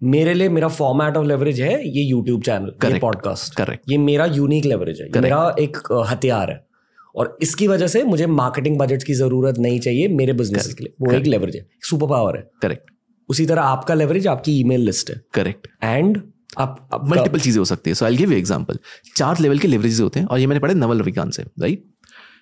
मेरे 0.00 0.34
लिए 0.34 0.48
मेरा 0.48 0.68
फॉर्मेट 0.68 1.16
ऑफ़ 1.16 1.26
लेवरेज 1.26 1.60
है 1.60 1.72
ये 1.88 2.02
यूट्यूब 2.02 2.42
चैनल 2.42 2.98
पॉडकास्ट 2.98 3.54
करेक्ट 3.56 3.90
ये 3.90 3.98
मेरा 3.98 4.26
यूनिक 4.26 4.64
लेवरेज 4.64 5.00
है। 5.00 5.06
Correct. 5.06 5.22
मेरा 5.22 5.54
एक 5.60 5.76
हथियार 6.10 6.50
है। 6.50 6.64
और 7.14 7.36
इसकी 7.42 7.66
वजह 7.68 7.86
से 7.86 8.02
मुझे 8.04 8.26
मार्केटिंग 8.28 8.78
बजट 8.78 9.02
की 9.02 9.14
ज़रूरत 9.14 9.58
नहीं 9.58 9.80
चाहिए 9.80 10.08
मेरे 10.10 10.32
बिज़नेस 10.32 10.74
के 10.74 10.84
लिए। 10.84 10.92
वो 11.00 11.06
Correct. 11.06 11.20
एक 11.20 11.30
लेवरेज 11.30 11.56
है। 11.56 11.66
सुपर 11.80 12.06
पावर 12.06 12.36
है। 12.36 12.42
करेक्ट 12.62 12.90
उसी 13.28 13.46
तरह 13.46 13.62
आपका 13.62 13.94
लेवरेज 13.94 14.26
आपकी 14.26 14.58
ईमेल 14.60 14.80
लिस्ट 14.80 15.10
है। 15.10 15.20
करेक्ट 15.34 15.68
एंड 15.82 16.20
आप 16.58 17.04
मल्टीपल 17.04 17.40
चीज़ें 17.40 17.58
हो 17.58 17.64
सकती 17.64 17.90
है। 17.90 17.94
सो 17.94 18.04
आई 18.04 18.16
गिव 18.16 18.32
एग्ज़ाम्पल 18.32 18.78
चार 19.16 19.38
लेवल 19.40 19.58
के 19.58 19.68
लेवरेज 19.68 20.00
होते 20.00 20.20
हैं 20.20 20.26
और 20.26 20.38
ये 20.38 20.46
मैंने 20.46 20.60
पढ़ा 20.60 20.74
नवल 20.76 21.02
विज्ञान 21.02 21.30
से 21.30 21.42
right 21.60 21.84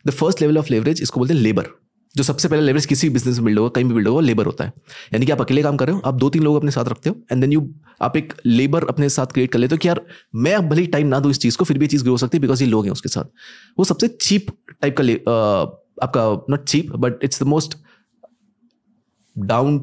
the 0.06 0.10
first 0.12 0.40
level 0.40 0.58
of 0.58 0.72
leverage 0.72 1.02
इसको 1.02 1.20
बोलते 1.20 1.34
हैं 1.34 1.40
लेबर 1.40 1.66
जो 2.14 2.22
सबसे 2.22 2.48
पहले 2.48 2.62
लेवरेज 2.62 2.86
किसी 2.86 3.08
भी 3.08 3.12
बिज़नेस 3.14 3.36
में 3.38 3.44
बिल्ड 3.44 3.58
होगा 3.58 3.70
कहीं 3.70 3.84
भी 3.84 3.94
बिल्ड 3.94 4.08
होगा 4.08 4.20
लेबर 4.20 4.46
होता 4.46 4.64
है। 4.64 4.72
यानी 5.12 5.26
कि 5.26 5.32
आप 5.32 5.40
अकेले 5.40 5.62
काम 5.62 5.76
कर 5.76 5.86
रहे 5.86 5.94
हो 5.94 6.00
आप 6.06 6.14
दो 6.14 6.30
तीन 6.30 6.42
लोग 6.42 6.56
अपने 6.56 6.70
साथ 6.70 6.84
रखते 6.84 7.10
हो 7.10 7.16
एंड 7.32 7.40
देन 7.40 7.52
यू 7.52 7.68
आप 8.02 8.16
एक 8.16 8.32
लेबर 8.46 8.86
अपने 8.88 9.08
साथ 9.08 9.32
क्रिएट 9.32 9.52
कर 9.52 9.58
लेते 9.58 9.74
हो 9.74 9.78
कि 9.78 9.88
यार 9.88 10.00
मैं 10.36 10.54
अब 10.54 10.68
भले 10.68 10.86
टाइम 10.86 11.06
ना 11.06 11.20
दूँ 11.20 11.30
इस 11.30 11.38
चीज़ 11.38 11.56
को 11.58 11.64
फिर 11.64 11.78
भी 11.78 11.86
चीज़ 11.86 12.02
ग्रो 12.02 12.12
हो 12.12 12.18
सकती 12.18 12.36
है 12.36 12.42
बिकॉज़ 12.42 12.62
ये 12.64 12.68
लोग 12.70 12.84
हैं 12.84 12.92
उसके 12.92 13.08
साथ। 13.08 13.24
वो 13.78 13.84
सबसे 13.84 14.08
चीप 14.10 14.46
टाइप 14.80 14.96
का 14.98 15.04
आपका 16.02 16.24
not 16.50 16.64
cheap 16.64 16.92
but 16.96 17.24
it's 17.24 17.42
the 17.42 17.46
most 17.46 17.76
down 19.36 19.80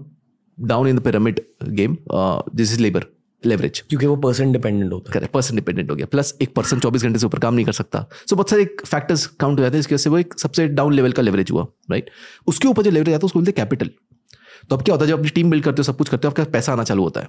down 0.58 0.88
in 0.88 0.98
the 0.98 1.02
pyramid 1.02 1.42
game 1.64 1.98
this 2.12 2.74
is 2.74 2.82
labour 2.82 3.06
leverage 3.46 3.80
क्योंकि 3.80 4.06
वो 4.06 4.16
पर्सन 4.18 4.52
डिपेंडेंट 4.52 4.92
होता 4.94 5.20
है। 5.20 5.28
पर्सन 5.28 5.56
डिपेंडेंट 5.56 5.90
हो 5.92 5.96
गया। 5.96 6.06
प्लस 6.06 6.34
एक 6.42 6.54
पर्सन 6.56 6.80
चौबीस 6.80 7.04
घंटे 7.04 7.20
से 7.20 7.26
ऊपर 7.26 7.40
काम 7.40 7.54
नहीं 7.54 7.66
कर 7.66 7.72
सकता। 7.74 8.06
सो 8.30 8.36
बहुत 8.36 8.50
सारे 8.50 8.66
फैक्टर्स 8.86 9.26
काउंट 9.26 9.60
हो 9.60 9.64
जाते 9.64 9.78
हैं 9.78 9.80
इसकी 9.80 9.96
वजह 9.96 10.04
से 10.04 10.10
वो 10.10 10.18
एक 10.18 10.40
सबसे 10.40 10.68
डाउन 10.70 10.94
लेवल 10.94 11.12
का 11.12 11.22
लेवरेज 11.22 11.52
हुआ 11.52 11.66
राइट 11.92 12.10
उसके 12.48 12.68
ऊपर 12.68 12.84
जो 12.84 12.92
लेवरेज 12.92 13.16
आता 13.16 13.24
है 13.24 13.26
उसको 13.26 13.40
बोलते 13.40 13.52
हैं 13.52 13.56
कैपिटल 13.58 13.90
तो 14.70 14.76
अब 14.76 14.84
क्या 14.84 14.94
होता 14.94 15.06
है 15.06 15.10
जब 15.10 15.18
अपनी 15.18 15.30
टीम 15.30 15.50
बिल्ड 15.50 15.64
करते 15.64 15.80
हो 15.80 15.84
सब 15.84 15.98
कुछ 15.98 16.10
करते 16.10 16.28
हो 16.28 16.32
आपका 16.32 16.44
पैसा 16.52 16.72
आना 16.74 16.84
चालू 16.84 17.04
होता 17.04 17.22
है। 17.22 17.28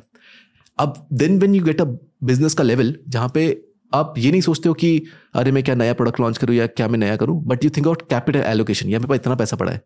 अब 0.79 1.07
then 1.13 1.39
when 1.39 1.55
you 1.55 1.65
get 1.65 1.81
a 1.81 1.85
business 2.25 2.55
का 2.55 2.65
लेवल 2.65 2.95
जहाँ 3.09 3.31
पे 3.35 3.45
आप 3.93 4.15
ये 4.19 4.31
नहीं 4.31 4.41
सोचते 4.41 4.69
हो 4.69 4.75
कि 4.75 5.03
अरे 5.35 5.51
मैं 5.53 5.63
क्या 5.65 5.75
नया 5.75 5.95
प्रोडक्ट 5.95 6.21
लॉन्च 6.21 6.39
करूँ 6.39 6.55
या 6.57 6.67
क्या 6.69 6.89
मैं 6.89 6.99
नया 6.99 7.17
करूँ? 7.17 7.43
But 7.45 7.65
you 7.65 7.71
think 7.71 7.87
out 7.87 8.03
capital 8.11 8.41
allocation 8.41 8.89
या 8.89 8.99
मेरे 8.99 9.09
पास 9.09 9.19
इतना 9.19 9.35
पैसा 9.35 9.57
पड़ा 9.57 9.73
है। 9.73 9.81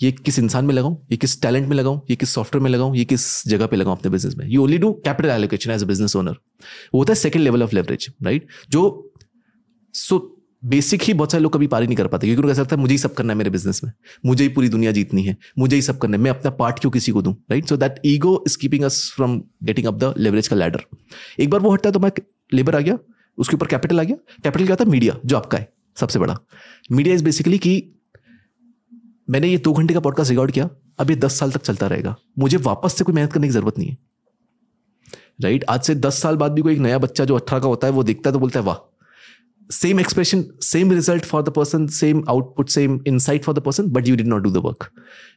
ये 0.00 0.10
किस 0.14 0.38
इंसान 0.38 0.64
में 0.64 0.74
लगाऊँ? 0.74 0.96
ये 1.10 1.16
किस 1.16 1.40
टैलेंट 1.42 1.68
में 1.68 1.76
लगाऊँ? 1.76 2.00
ये 2.10 2.16
किस 2.16 2.30
सॉफ्टवेयर 2.30 2.62
में 2.62 2.70
लगाऊँ? 2.70 2.96
ये 2.96 3.04
किस 3.04 3.48
जगह 3.48 3.66
पे 3.66 3.76
लगाऊँ 3.76 3.96
अपने 3.96 4.10
बिज़नेस 4.10 4.34
में? 4.36 4.46
You 4.48 4.62
only 4.62 4.78
do 4.78 4.92
capital 5.04 5.28
allocation 5.30 5.70
as 5.70 5.82
a 5.82 5.86
business 5.86 6.16
owner 6.16 6.36
वो 6.94 6.98
होता 6.98 7.12
है 7.12 7.14
second 7.14 7.42
level 7.42 7.62
of 7.62 7.74
leverage 7.74 8.06
right 8.22 8.46
जो 8.70 9.12
सो 9.94 10.28
बेसिक 10.64 11.02
ही 11.02 11.12
बहुत 11.14 11.32
सारे 11.32 11.42
लोग 11.42 11.52
कभी 11.52 11.66
पारी 11.66 11.86
नहीं 11.86 11.96
कर 11.96 12.06
पाते, 12.06 12.26
क्योंकि 12.26 12.40
उनको 12.40 12.50
ऐसा 12.52 12.62
लगता 12.62 12.76
है, 12.76 12.80
मुझे 12.80 12.94
ही 12.94 12.98
सब 12.98 13.14
करना 13.14 13.32
है 13.32 13.36
मेरे 13.38 13.50
बिज़नेस 13.50 13.80
में। 13.84 13.90
मुझे 14.26 14.44
ही 14.44 14.48
पूरी 14.48 14.68
दुनिया 14.68 14.90
जीतनी 14.92 15.22
है। 15.22 15.36
मुझे 15.58 15.76
ही 15.76 15.82
सब 15.82 15.98
करना 15.98 16.16
है। 16.16 16.22
मैं 16.22 16.30
अपना 16.30 16.50
पार्ट 16.52 16.78
क्यों 16.78 16.90
किसी 16.92 17.12
को 17.12 17.22
दूँ? 17.22 17.34
Right 17.50 17.68
so 17.68 17.76
that 17.76 17.94
ego 18.06 18.42
is 18.46 18.56
keeping 18.58 18.84
us 18.84 19.00
from 19.16 19.36
getting 19.64 19.86
up 19.86 19.94
the 19.94 20.14
leverage 20.18 20.48
का 20.48 20.56
लैडर 20.56 20.84
एक 21.40 21.50
बार 21.50 21.60
वो 21.60 21.72
हटता 21.72 21.88
है 21.88 21.92
तो 21.92 22.00
मैं 22.00 22.10
लेबर 22.52 22.76
आ 22.76 22.80
गया, 22.80 22.98
उसके 23.38 23.56
ऊपर 23.56 23.66
कैपिटल 23.66 24.00
आ 24.00 24.02
गया। 24.02 24.16
कैपिटल 24.44 24.66
क्या 24.66 24.76
है? 24.80 24.86
मीडिया 24.86 25.16
जो 25.26 25.36
आपका 25.36 25.58
है, 25.58 25.68
सबसे 25.96 26.18
बड़ा। 26.18 26.38
मीडिया 26.92 27.14
इज़ 27.14 27.24
बेसिकली 27.24 27.58
की 27.58 27.74
मैंने 29.28 29.48
ये 29.48 29.58
दो 29.58 29.72
घंटे 29.72 29.94
का 29.94 30.00
पॉडकास्ट 30.00 30.30
रिकॉर्ड 30.30 30.50
किया, 30.50 30.68
अब 30.98 31.10
ये 31.10 31.16
दस 31.16 31.38
साल 31.38 31.50
तक 31.52 31.62
चलता 31.62 31.86
रहेगा। 31.86 32.14
मुझे 32.38 32.56
वापस 32.60 32.94
से 32.94 33.04
कोई 33.04 33.14
मेहनत 33.14 33.32
करने 33.32 33.46
की 33.46 33.52
ज़रूरत 33.52 33.78
नहीं 33.78 33.88
है। 33.88 33.96
राइट 35.42 35.64
आज 35.68 35.82
से 35.82 35.94
दस 35.96 36.20
साल 36.22 36.36
बाद 36.36 36.52
भी 36.52 36.62
कोई 36.62 36.72
एक 36.72 36.80
नया 36.80 36.98
बच्चा 36.98 37.24
जो 37.24 37.36
अठारह 37.36 37.60
का 37.60 37.68
होता 37.68 37.86
है, 37.86 37.92
वो 37.92 38.02
देखता 38.02 38.30
है 38.30 38.32
तो 38.32 38.38
बोलता 38.38 38.60
है, 38.60 38.66
वाह 38.66 38.88
same 39.70 40.00
expression 40.00 40.44
same 40.62 40.90
result 40.92 41.24
for 41.24 41.42
the 41.42 41.48
person 41.48 41.86
same 41.88 42.22
output 42.28 42.68
same 42.68 42.98
insight 43.06 43.44
for 43.44 43.54
the 43.54 43.58
person 43.58 43.86
but 43.90 44.08
you 44.08 44.16
did 44.16 44.26
not 44.26 44.42
do 44.42 44.50
the 44.50 44.56
work 44.56 44.90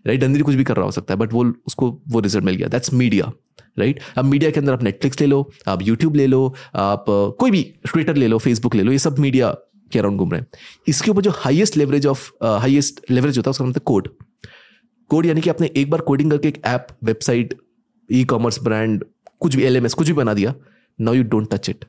right 0.07 0.23
अंदर 0.23 0.41
कुछ 0.41 0.55
भी 0.55 0.63
कर 0.63 0.75
रहा 0.75 0.85
हो 0.85 0.91
सकता 0.91 1.13
है 1.13 1.19
बट 1.19 1.33
वो, 1.33 1.43
उसको 1.67 1.89
वो 2.07 2.19
रिज़ल्ट 2.19 2.45
मिल 2.45 2.55
गया। 2.55 2.67
दैट्स 2.67 2.93
मीडिया 2.93 3.31
राइट 3.79 3.99
अब 4.17 4.25
मीडिया 4.25 4.51
के 4.51 4.59
अंदर 4.59 4.73
आप 4.73 4.83
नेटफ्लिक्स 4.83 5.21
ले 5.21 5.27
लो, 5.27 5.51
आप 5.67 5.81
यूट्यूब 5.81 6.15
ले 6.15 6.27
लो, 6.27 6.53
आप, 6.75 7.05
कोई 7.39 7.51
भी 7.51 7.61
ट्विटर 7.85 8.15
ले 8.15 8.27
लो 8.27 8.37
फेसबुक 8.37 8.75
ले 8.75 8.83
लो, 8.83 8.91
ये 8.91 8.99
सब 8.99 9.19
मीडिया 9.19 9.55
के 9.91 9.99
अराउंड 9.99 10.19
घूम 10.19 10.31
रहे 10.31 10.41
हैं। 10.41 10.47
इसके 10.87 11.11
ऊपर 11.11 11.21
जो 11.21 11.31
highest 11.35 11.77
leverage 11.77 12.05
of 12.07 12.29
highest 12.43 13.01
leverage 13.11 13.37
होता 13.37 13.49
है 13.49 13.51
उसका 13.51 13.65
मतलब 13.65 13.83
कोड 13.83 14.07
कोड 15.09 15.25
यानी 15.25 15.41
कि 15.41 15.49
आपने 15.49 15.69
एक 15.77 15.89
बार 15.89 16.01
कोडिंग 16.01 16.31
करके 16.31 16.47
एक 16.47 16.61
app 16.65 16.87
website 17.03 17.53
e 18.09 18.23
commerce 18.25 18.61
brand 18.63 19.03
कुछ 19.39 19.55
भी 19.55 19.63
एलएमएस 19.63 19.93
कुछ 19.93 20.07
भी 20.07 20.13
बना 20.13 20.33
दिया 20.33 20.53
now 20.99 21.13
you 21.13 21.23
don't 21.25 21.53
touch 21.53 21.69
it 21.69 21.85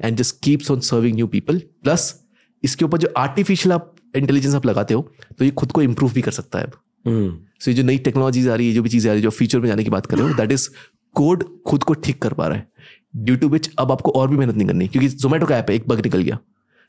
and 0.00 0.16
just 0.16 0.36
keeps 0.44 0.70
on 0.70 0.80
serving 0.80 1.14
new 1.16 1.26
people 1.26 1.58
plus 1.82 2.14
इसके 2.62 2.84
ऊपर 2.84 2.98
जो 2.98 3.12
आर्टिफिशियल 3.16 3.72
आप 3.72 3.94
इंटेलिजेंस 4.16 4.54
आप 4.54 4.66
लगाते 4.66 4.94
हो 4.94 5.08
तो 5.38 5.44
ये 5.44 5.50
खुद 5.52 5.72
को 5.72 5.82
इंप्रूव 5.82 6.12
भी 6.12 6.22
कर 6.22 6.32
सकता 6.32 6.58
है 6.58 6.64
अब। 6.64 6.72
सो 7.06 7.62
so, 7.62 7.68
ये 7.68 7.74
जो 7.74 7.82
नई 7.82 7.98
टेक्नोलॉजीज़ 7.98 8.48
आ 8.50 8.54
रही 8.54 8.68
है 8.68 8.74
जो 8.74 8.82
भी 8.82 8.88
चीज़ें 8.88 9.10
आ 9.10 9.12
रही 9.12 9.20
है 9.20 9.22
जो 9.22 9.30
फ्यूचर 9.30 9.60
में 9.60 9.68
जाने 9.68 9.84
की 9.84 9.90
बात 9.90 10.06
कर 10.06 10.18
रहे 10.18 10.28
हो 10.28 10.34
दैट 10.36 10.52
इज़ 10.52 10.68
कोड 11.16 11.44
खुद 11.66 11.82
को 11.82 11.94
ठीक 11.94 12.20
कर 12.22 12.32
पा 12.32 12.46
रहा 12.46 12.58
है। 12.58 12.66
ड्यू 13.16 13.36
टू 13.36 13.48
विच 13.48 13.70
अब 13.78 13.92
आपको 13.92 14.10
और 14.10 14.28
भी 14.28 14.36
मेहनत 14.36 14.54
नहीं 14.54 14.66
करनी 14.66 14.88
क्योंकि 14.88 15.08
जोमेटो 15.08 15.46
का 15.46 15.56
ऐप 15.58 15.70
है 15.70 15.76
एक 15.76 15.88
बग 15.88 16.00
निकल 16.04 16.22
गया। 16.22 16.38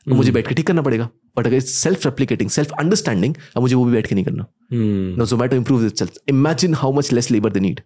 तो 0.06 0.14
मुझे 0.14 0.32
बैठ 0.32 0.48
के 0.48 0.54
ठीक 0.54 0.66
करना 0.66 0.82
पड़ेगा। 0.82 1.08
बट 1.36 1.46
अगर 1.46 1.60
सेल्फ 1.60 2.06
रेप्लीकेटिंग 2.06 2.50
सेल्फ 2.50 2.70
अंडरस्टैंडिंग 2.80 3.34
अब 3.56 3.62
मुझे 3.62 3.74
वो 3.74 3.84
भी 3.84 3.92
बैठ 3.92 4.06
के 4.06 4.14
नहीं 4.14 4.24
करना। 4.24 4.46
No 4.72 5.26
Zomato 5.26 5.56
improve 5.56 5.88
self 5.88 6.12
imagine 6.28 6.74
how 6.74 6.92
much 6.92 7.12
less 7.12 7.30
labour 7.30 7.50
they 7.52 7.60
need 7.60 7.80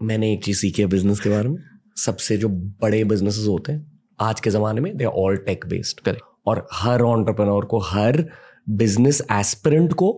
मैंने 0.00 0.32
एक 0.32 0.44
चीज़ 0.44 0.58
सीखी 0.58 0.82
है 0.82 0.88
बिज़नेस 0.88 1.20
के 1.20 1.30
बारे 1.30 1.48
में। 1.48 1.56
सबसे 1.96 2.36
जो 2.36 2.48
बड़े 2.48 3.02
बिजनेसेस 3.04 3.46
होते 3.48 3.72
हैं 3.72 4.00
आज 4.20 4.40
के 4.40 4.50
जमाने 4.50 4.80
में 4.80 4.96
they 4.96 5.04
are 5.04 5.10
all 5.12 5.36
tech 5.46 5.66
based 5.68 6.00
correct 6.00 6.24
और 6.46 6.66
हर 6.72 7.02
ऑन्टरप्रनोर 7.02 7.64
को 7.64 7.78
हर 7.80 8.24
बिज़नेस 8.68 9.22
एस्पिरेंट 9.32 9.92
को 9.92 10.12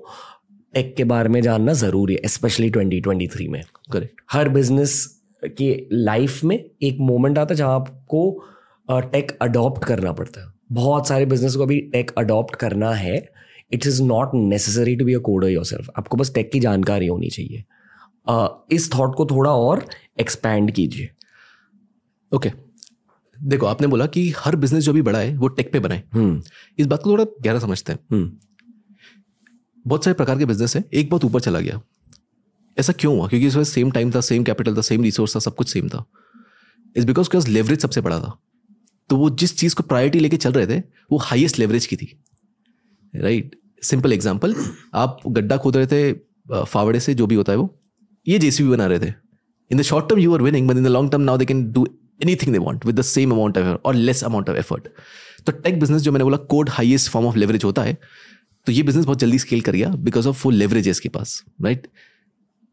टेक 0.75 0.95
के 0.97 1.05
बारे 1.05 1.29
में 1.29 1.41
जानना 1.43 1.73
ज़रूरी 1.75 2.15
है 2.15 2.29
स्पेशली 2.29 2.71
ट्वेंटी 2.71 3.01
ट्वेंटी 3.01 3.27
थ्री 3.27 3.49
में। 3.49 3.63
करेक्ट 3.93 4.21
हर 4.33 4.49
बिज़नेस 4.49 5.05
की 5.43 5.89
लाइफ 5.93 6.43
में 6.45 6.57
एक 6.57 6.99
मोमेंट 7.01 7.39
आता 7.39 7.55
है 7.55 7.59
जहाँ 7.59 7.75
आपको 7.75 8.45
टेक 8.89 9.37
अडॉप्ट 9.43 9.85
करना 9.85 10.13
पड़ता 10.13 10.41
है। 10.41 10.52
बहुत 10.73 11.09
सारे 11.09 11.27
बिज़नेस 11.27 11.57
को 11.57 11.63
अभी 11.63 11.81
टेक 11.81 12.11
अडॉप्ट 12.19 12.57
करना 12.57 12.91
है। 12.91 13.29
It 13.73 13.87
is 13.87 14.03
not 14.03 14.31
necessary 14.35 14.97
to 14.97 15.05
be 15.05 15.15
a 15.15 15.19
coder 15.19 15.49
yourself 15.65 15.91
आपको 15.99 16.17
बस 16.17 16.35
टेक 16.35 16.53
की 16.53 16.61
जानकारी 16.61 17.07
होनी 17.07 17.29
चाहिए। 17.29 17.65
uh, 18.31 18.49
इस 18.71 18.95
थॉट 18.95 19.15
को 19.15 19.27
थोड़ा 19.27 19.51
और 19.51 19.87
एक्सपैंड 20.21 20.71
कीजिए। 20.71 21.11
ओके 22.35 22.53
देखो 23.43 23.67
आपने 23.67 23.87
बोला 23.87 24.07
कि 24.07 24.35
हर 24.39 24.57
बिज़नेस 24.57 24.85
जो 24.85 24.93
भी 24.93 25.03
बड़ा 25.03 25.19
है 25.19 25.37
वो 25.37 25.49
टेक 25.49 25.73
पे 25.73 25.81
बनाए 25.81 26.03
हम्म। 26.13 26.43
इस 26.79 26.87
बात 26.87 27.03
को 27.03 27.11
थोड़ा 27.11 27.25
गहरा 27.25 27.59
समझते 27.59 27.93
हैं। 27.93 27.99
हम्म। 28.13 28.33
बहुत 29.87 30.05
सारे 30.05 30.15
प्रकार 30.15 30.39
के 30.39 30.45
बिज़नेस 30.45 30.77
है। 30.77 30.85
एक 30.95 31.11
बहुत 31.11 31.25
ऊपर 31.25 31.41
चला 31.41 31.61
गया। 31.61 31.83
ऐसा 32.79 32.93
क्यों 32.93 33.19
हुआ? 33.19 33.29
क्योंकि 33.29 33.47
इसमें 33.47 33.65
सेम 33.65 33.91
टाइम 33.91 34.11
था 34.11 34.21
सेम 34.21 34.45
कैपिटल 34.45 34.77
था 34.77 34.81
सेम 34.81 35.03
रिसोर्स 35.03 35.37
था 35.37 35.41
सब 35.41 35.55
कुछ 35.55 35.73
सेम 35.73 35.89
था। 35.89 36.05
इज़ 36.97 37.07
बिकॉज़ 37.07 37.27
बिकॉज़ 37.27 37.51
लेवरेज 37.51 37.81
सबसे 37.81 38.01
बड़ा 38.01 38.21
था। 38.21 38.42
तो 39.13 39.17
वो 39.17 39.29
जिस 39.31 39.57
चीज़ 39.59 39.75
को 39.75 39.83
प्रायोरिटी 39.85 40.19
लेके 40.19 40.37
चल 40.37 40.53
रहे 40.53 40.67
थे, 40.67 40.79
वो 41.13 41.19
हाईएस्ट 41.21 41.59
लेवरेज 41.59 41.87
की 41.87 41.97
थी। 41.97 42.07
राइट 43.15 43.57
सिंपल 43.83 44.13
एग्ज़ाम्पल 44.13 44.55
आप 44.95 45.19
गड्ढा 45.29 45.57
खोद 45.57 45.77
रहे 45.77 45.87
थे 45.87 46.13
फावड़े 46.65 47.01
से, 47.01 47.15
जो 47.15 47.27
भी 47.27 47.35
होता 47.35 47.53
है 47.53 47.59
वो, 47.59 47.69
ये 48.27 48.39
जेसीबी 48.39 48.71
बना 48.71 48.87
रहे 48.87 48.99
थे। 48.99 49.13
In 49.71 49.79
the 49.79 49.83
short 49.83 50.09
term 50.09 50.21
you 50.21 50.35
are 50.35 50.43
winning 50.43 50.69
but 50.69 50.77
in 50.77 50.85
the 50.85 50.89
long 50.89 51.11
term 51.13 51.23
now 51.23 51.39
they 51.39 51.45
can 51.45 51.63
do 51.73 51.87
anything 52.37 52.53
they 52.53 52.59
want 52.59 52.87
with 52.87 52.99
the 53.01 53.03
same 53.03 53.33
amount 53.33 53.59
of 53.59 53.67
और 53.85 53.95
लेस 53.95 54.25
अमाउंट 54.25 54.51
ऑफ़ 54.51 54.57
एफर्ट 54.59 54.89
तो 55.47 55.53
टेक 55.53 55.81
बिज़नेस 55.81 56.03
जो 56.03 56.13
मैंने 56.13 56.25
बोला 56.25 56.37
code 56.51 56.71
highest 56.71 57.11
form 57.11 57.27
of 57.27 57.37
leverage 57.37 57.65
होता 57.65 57.83
है 57.83 57.97
तो 58.67 58.73
ये 58.73 58.83
business 58.83 59.05
बहुत 59.05 59.19
जल्दी 59.19 59.39
स्केल 59.39 59.61
कर 59.61 59.73
गया 59.73 59.89
बिकॉज़ 60.01 60.29
ऑफ़ 60.29 60.37
फुल 60.37 60.55
लेवरेज 60.55 60.87
है 60.87 60.91
इसके 60.91 61.09
पास 61.09 61.43
राइट 61.63 61.79
right? 61.79 61.93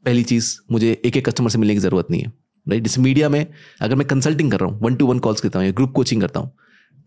पहली 0.05 0.23
चीज़, 0.23 0.55
मुझे 0.71 0.91
एक 1.05 1.17
एक 1.17 1.25
कस्टमर 1.25 1.49
से 1.49 1.57
मिलने 1.57 1.73
की 1.73 1.79
ज़रूरत 1.79 2.07
नहीं 2.11 2.21
है। 2.21 2.31
राइट 2.69 2.83
जैसे 2.83 3.01
मीडिया 3.01 3.29
में 3.29 3.45
अगर 3.81 3.95
मैं 3.95 4.07
कंसल्टिंग 4.07 4.51
कर 4.51 4.59
रहा 4.59 4.69
हूँ 4.69 4.79
वन 4.81 4.95
टू 4.95 5.07
वन 5.07 5.19
कॉल्स 5.19 5.41
करता 5.41 5.59
हूँ 5.59 5.65
या 5.65 5.71
ग्रुप 5.71 5.91
कोचिंग 5.91 6.21
करता 6.21 6.39
हूँ 6.39 6.51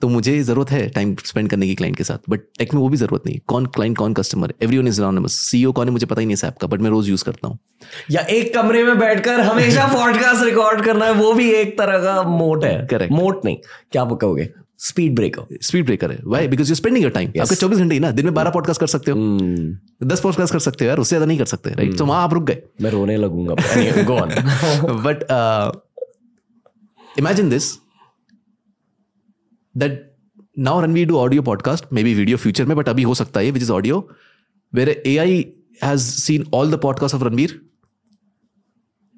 तो 0.02 0.09
मुझे 0.09 0.42
ज़रूरत 0.42 0.71
है 0.71 0.88
टाइम 0.88 1.14
स्पेंड 1.25 1.49
करने 1.50 1.66
की 1.66 1.75
क्लाइंट 1.75 1.97
के 1.97 2.04
साथ। 2.04 2.19
बट 2.31 2.40
टेक 2.59 2.73
में 2.75 2.81
वो 2.81 2.88
भी 2.88 2.97
ज़रूरत 2.97 3.26
नहीं 3.26 3.38
कौन 3.47 3.66
क्लाइंट 3.66 3.97
कौन 3.99 4.14
customer 4.14 4.54
everyone 4.78 4.88
is 4.88 5.00
anonymous 5.02 5.33
CEO 5.40 5.73
कौन 5.73 5.87
है 5.87 5.92
मुझे 5.92 6.07
पता 6.07 6.21
ही 6.21 6.26
नहीं 6.26 6.37
है 6.42 6.49
ऐप 6.49 6.57
का 6.59 6.66
बट 6.66 6.81
मैं 6.81 6.90
रोज 6.90 7.09
यूज़ 7.09 7.25
करता 7.25 7.49
हूँ। 7.49 7.59
या 8.11 8.21
एक 8.31 8.54
कमरे 8.54 8.83
में 8.85 8.99
बैठकर 8.99 9.40
हमेशा 9.40 9.87
पॉडकास्ट 9.95 10.45
रिकॉर्ड 10.45 10.85
करना 10.85 11.04
है 11.04 11.12
वो 11.12 11.33
भी 11.33 11.50
एक 11.52 11.78
तरह 11.78 11.99
का 11.99 12.23
मोट 12.23 12.64
है। 12.64 12.87
करेक्ट 12.87 13.12
मोट 13.12 13.45
नहीं। 13.45 13.57
क्या 13.92 14.04
कहोगे? 14.04 14.49
स्पीड 14.82 15.14
ब्रेकर 15.14 15.58
स्पीड 15.62 15.84
ब्रेकर 15.84 16.12
है। 16.12 16.18
Why 16.24 16.48
because 16.48 16.68
you 16.68 16.74
spending 16.74 17.04
your 17.04 17.12
time 17.12 17.28
आपका 17.40 17.54
चौबीस 17.54 17.78
घंटे 17.78 17.98
ना 17.98 18.10
दिन 18.10 18.24
में 18.24 18.34
बारह 18.34 18.50
पॉडकास्ट 18.50 18.80
कर 18.80 18.86
सकते 18.86 19.10
हो। 19.10 19.18
hmm. 19.18 20.08
दस 20.12 20.20
पॉडकास्ट 20.20 20.52
कर 20.52 20.58
सकते 20.58 20.84
हो 20.84 20.88
यार 20.88 20.98
उससे 20.98 21.08
ज़्यादा 21.08 21.26
नहीं 21.26 21.38
कर 21.38 21.44
सकते 21.44 21.70
राइट 21.70 21.96
तो 21.98 22.06
वहाँ 22.06 22.22
आप 22.22 22.34
रुक 22.34 22.44
गए। 22.44 22.62
मैं 22.80 22.90
रोने 22.90 23.16
लगूँगा 23.16 23.54
but 25.04 25.24
imagine 27.18 27.50
this 27.50 27.72
that 29.76 30.16
now 30.58 30.80
run 30.80 30.92
we 30.92 31.04
do 31.04 31.16
audio 31.16 31.42
podcast 31.42 31.84
maybe 32.04 32.14
video 32.14 32.36
future 32.36 32.64
में 32.64 32.76
बट 32.76 32.88
अभी 32.88 33.02
हो 33.02 33.14
सकता 33.14 33.40
है 33.40 33.50
which 33.50 33.62
is 33.62 33.72
audio 33.72 34.08
where 34.74 34.88
AI 35.16 35.44
has 35.84 36.00
seen 36.00 36.46
all 36.54 36.72
the 36.72 36.80
podcast 36.80 37.14
of 37.14 37.24
Ranveer 37.24 37.60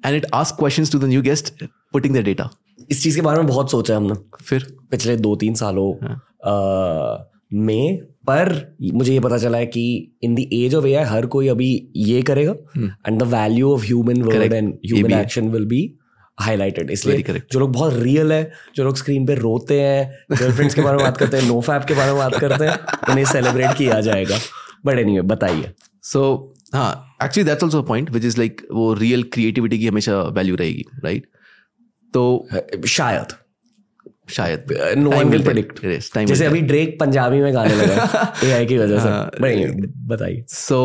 and 0.05 0.15
it 0.15 0.25
ask 0.33 0.55
question 0.55 0.85
to 0.85 0.99
the 0.99 1.05
new 1.05 1.21
guest 1.21 1.63
putting 1.63 2.15
the 2.15 2.17
data 2.17 2.49
इस 2.91 3.03
चीज़ 3.03 3.15
के 3.15 3.21
बारे 3.21 3.37
में 3.37 3.47
बहुत 3.47 3.71
सोचा 3.71 3.93
है 3.93 3.99
हमने। 3.99 4.15
फिर? 4.43 4.65
पिछले 4.91 5.15
दो 5.17 5.35
तीन 5.35 5.53
सालों 5.53 5.93
अ, 5.93 7.31
में 7.53 7.97
पर 8.27 8.49
मुझे 8.93 9.13
ये 9.13 9.19
पता 9.19 9.37
चला 9.37 9.57
है 9.57 9.65
कि 9.65 9.83
in 10.23 10.35
the 10.35 10.39
age 10.53 10.75
of 10.75 10.85
AI 10.85 11.03
हर 11.03 11.25
कोई 11.25 11.47
अभी 11.47 11.69
ये 11.95 12.21
करेगा। 12.21 12.53
And 13.07 13.19
the 13.19 13.23
value 13.23 13.73
of 13.73 13.83
human 13.85 14.21
word 14.21 14.53
and 14.53 14.73
human 14.85 15.13
action 15.13 15.49
will 15.49 15.65
be 15.65 15.81
highlighted 16.37 16.89
इसलिए 16.91 17.41
जो 17.51 17.59
लोग 17.59 17.71
बहुत 17.73 17.93
रियल 17.93 18.31
है 18.31 18.51
जो 18.75 18.83
लोग 18.83 18.97
स्क्रीन 18.97 19.25
पे 19.25 19.35
रोते 19.35 19.79
हैं 19.81 20.37
गर्लफ्रेंड्स 20.39 20.75
के 20.75 20.81
बारे 20.81 20.97
में 20.97 21.05
बात 21.05 21.17
करते 21.17 21.37
हैं 21.37 21.47
नो 21.47 21.59
फैप 21.61 21.83
के 21.87 21.93
बारे 21.93 22.11
में 22.11 22.19
बात 22.19 22.35
करते 22.35 22.65
हैं 22.65 22.77
उन्हें 23.11 23.25
सेलिब्रेट 23.25 23.77
किया 23.77 23.99
जाएगा। 24.01 24.37
बट 24.85 24.99
एनी 24.99 25.21
बताइए। 25.21 25.71
सो 26.03 26.53
हाँ 26.73 27.17
actually 27.23 27.49
that's 27.49 27.63
also 27.63 27.81
point 27.83 28.09
which 28.11 28.25
is 28.25 28.37
like 28.37 28.61
वो 28.71 28.93
रियल 28.93 29.23
क्रिएटिविटी 29.33 29.79
की 29.79 29.87
हमेशा 29.87 30.21
वैल्यू 30.37 30.55
रहेगी 30.55 30.85
राइट 31.03 31.27
तो 32.15 32.27
शायद। 32.87 33.33
शायद 34.29 34.71
no 34.97 35.09
one 35.11 35.29
will 35.29 35.43
predict 35.43 35.79
will 35.79 36.27
जैसे 36.27 36.45
अभी 36.45 36.61
ड्रेक 36.61 36.97
पंजाबी 36.99 37.41
में 37.41 37.53
गाने 37.53 37.75
लगा 37.75 38.33
एआई 38.43 38.65
की 38.71 38.77
वजह 38.77 38.99
से। 38.99 39.09
हाँ, 39.09 39.29
बताइए। 40.07 40.43
सो 40.49 40.79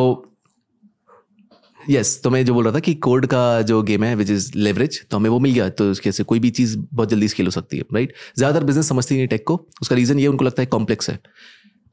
यस 1.80 2.20
तो 2.22 2.30
मैं 2.30 2.44
जो 2.46 2.54
बोल 2.54 2.64
रहा 2.64 2.75
था 2.75 2.80
कि 2.80 2.94
कोड 3.04 3.26
का 3.26 3.40
जो 3.62 3.82
गेम 3.82 4.04
है 4.04 4.14
विच 4.14 4.30
इज़ 4.30 4.50
लेवरेज 4.56 5.00
तो 5.10 5.16
हमें 5.16 5.28
वो 5.30 5.38
मिल 5.40 5.52
गया 5.52 5.68
तो 5.70 5.90
उसके 5.90 6.12
से 6.12 6.25
कोई 6.25 6.38
भी 6.38 6.50
चीज़ 6.50 6.76
बहुत 6.78 7.10
जल्दी 7.10 7.28
स्केल 7.28 7.46
हो 7.46 7.50
सकती 7.50 7.76
है 7.76 7.84
राइट 7.94 8.12
ज़्यादातर 8.38 8.64
बिज़नेस 8.64 8.88
समझती 8.88 9.14
नहीं 9.14 9.26
टेक 9.28 9.44
को। 9.46 9.60
उसका 9.82 9.96
रीज़न 9.96 10.18
ये 10.18 10.26
उनको 10.26 10.44
लगता 10.44 10.62
है 10.62 10.66
कॉम्प्लेक्स 10.66 11.10
है। 11.10 11.18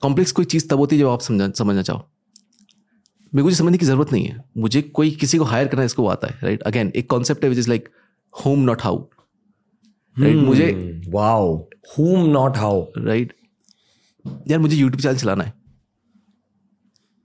कॉम्प्लेक्स 0.01 0.32
कोई 0.32 0.46
चीज़ 0.46 0.67
तब 0.70 0.77
होती 0.77 0.96
है 0.96 1.01
जब 1.01 1.10
आप 1.10 1.22
समझा 1.22 1.50
समझना 1.58 1.82
चाहो। 1.82 2.08
मेरे 3.34 3.44
को 3.44 3.56
समझने 3.56 3.77
की 3.77 3.86
ज़रूरत 3.86 4.12
नहीं 4.13 4.25
है। 4.25 4.44
मुझे 4.58 4.82
कोई 4.82 5.12
किसी 5.22 5.38
को 5.38 5.44
हायर 5.44 5.67
करना 5.67 5.84
इसको 5.84 6.08
आता 6.08 6.27
है 6.27 6.39
राइट 6.44 6.63
अगेन 6.63 6.91
एक 6.96 7.10
कॉन्सेप्ट 7.10 7.44
है 7.44 7.50
which 7.50 7.60
is 7.60 7.70
like 7.70 7.89
who 8.34 8.60
not 8.62 8.82
how 8.82 9.06
right 10.18 10.36
मुझे 10.38 10.72
wow 11.10 11.56
who 11.98 12.30
not 12.32 12.58
how 12.58 12.86
right 12.98 13.34
यार 14.50 14.60
मुझे 14.60 14.76
यूट्यूब 14.76 15.02
चैनल 15.02 15.18
चलाना 15.18 15.44
है। 15.44 15.54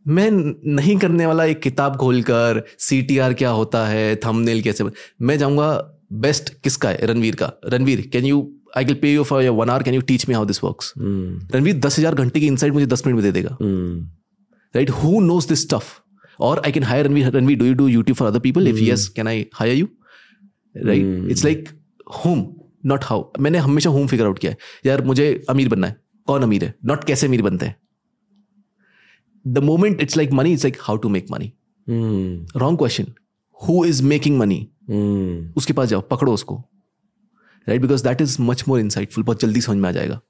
मैं 0.06 0.30
नहीं 0.30 0.96
करने 0.98 1.26
वाला 1.26 1.44
एक 1.44 1.60
किताब 1.62 1.96
खोलकर 1.96 2.62
सी 2.80 3.00
टी 3.02 3.18
आर 3.18 3.34
क्या 3.34 3.50
होता 3.50 3.86
है 3.86 4.14
थंबनेल 4.24 4.62
कैसे 4.62 4.84
मैं 5.22 5.38
जाऊँगा 5.38 5.70
बेस्ट 6.22 6.52
किसका 6.64 6.88
है? 6.88 7.06
रणवीर 7.06 7.34
का। 7.34 7.52
Ranveer 7.66 8.00
can 8.12 8.24
you 8.24 8.40
I 8.76 8.84
will 8.84 8.94
pay 9.02 9.12
you 9.12 9.22
for 9.24 9.48
one 9.50 9.70
hour 9.70 9.82
can 9.82 9.94
you 9.94 10.00
teach 10.02 10.28
me 10.28 10.34
how 10.34 10.44
this 10.44 10.62
works 10.64 10.92
Ranveer 10.96 11.78
दस 11.78 11.98
हज़ार 11.98 12.14
घंटे 12.14 12.40
की 12.40 12.46
इनसाइट 12.46 12.72
मुझे 12.72 12.86
दस 12.86 13.06
मिनट 13.06 13.16
में 13.16 13.24
दे 13.24 13.32
देगा। 13.32 13.56
Right 14.74 14.90
who 14.92 15.20
knows 15.20 15.48
this 15.48 15.62
stuff 15.62 15.92
और 16.40 16.62
I 16.64 16.72
can 16.72 16.82
hire 16.84 17.06
Ranveer 17.06 17.30
Ranveer 17.30 17.58
do 17.58 17.66
you 17.66 17.74
do 17.74 17.88
YouTube 17.88 18.16
for 18.16 18.28
other 18.28 18.40
people 18.40 18.68
if 18.68 18.78
yes 18.82 19.08
can 19.16 19.28
I 19.28 19.46
hire 19.54 19.76
you 19.76 19.88
right 20.74 21.30
it's 21.30 21.44
like 21.44 21.68
who 22.24 22.44
not 22.86 23.04
how 23.04 23.24
मैंने 23.40 23.58
हमेशा 23.58 23.90
whom 23.90 24.06
figure 24.06 24.26
out 24.26 24.38
किया 24.38 24.52
है। 24.52 24.58
यार 24.86 25.04
मुझे 25.04 25.44
अमीर 25.50 25.68
बनना 25.68 25.86
है। 25.86 25.96
कौन 26.26 26.42
अमीर 26.42 26.64
है? 26.64 26.74
नॉट 26.84 27.04
कैसे 27.04 27.26
अमीर 27.26 27.42
बनते 27.42 27.66
हैं? 27.66 27.76
The 29.44 29.58
moment 29.58 30.00
it's 30.02 30.16
like 30.16 30.32
money 30.32 30.52
it's 30.52 30.64
like 30.64 30.76
how 30.80 30.96
to 30.96 31.08
make 31.08 31.30
money 31.30 31.52
wrong 32.56 32.78
question 32.78 33.06
who 33.60 33.84
is 33.84 34.02
making 34.02 34.38
money 34.38 34.66
उसके 35.56 35.72
पास 35.72 35.88
जाओ 35.88 36.00
पकड़ो 36.00 36.32
उसको। 36.32 36.56
Right 37.66 37.80
because 37.80 38.04
that 38.04 38.20
is 38.20 38.36
much 38.42 38.64
more 38.68 38.80
insightful 38.80 39.24
बहुत 39.24 39.40
जल्दी 39.40 39.60
समझ 39.60 39.76
में 39.76 39.88
आ 39.88 39.92
जाएगा। 39.92 40.20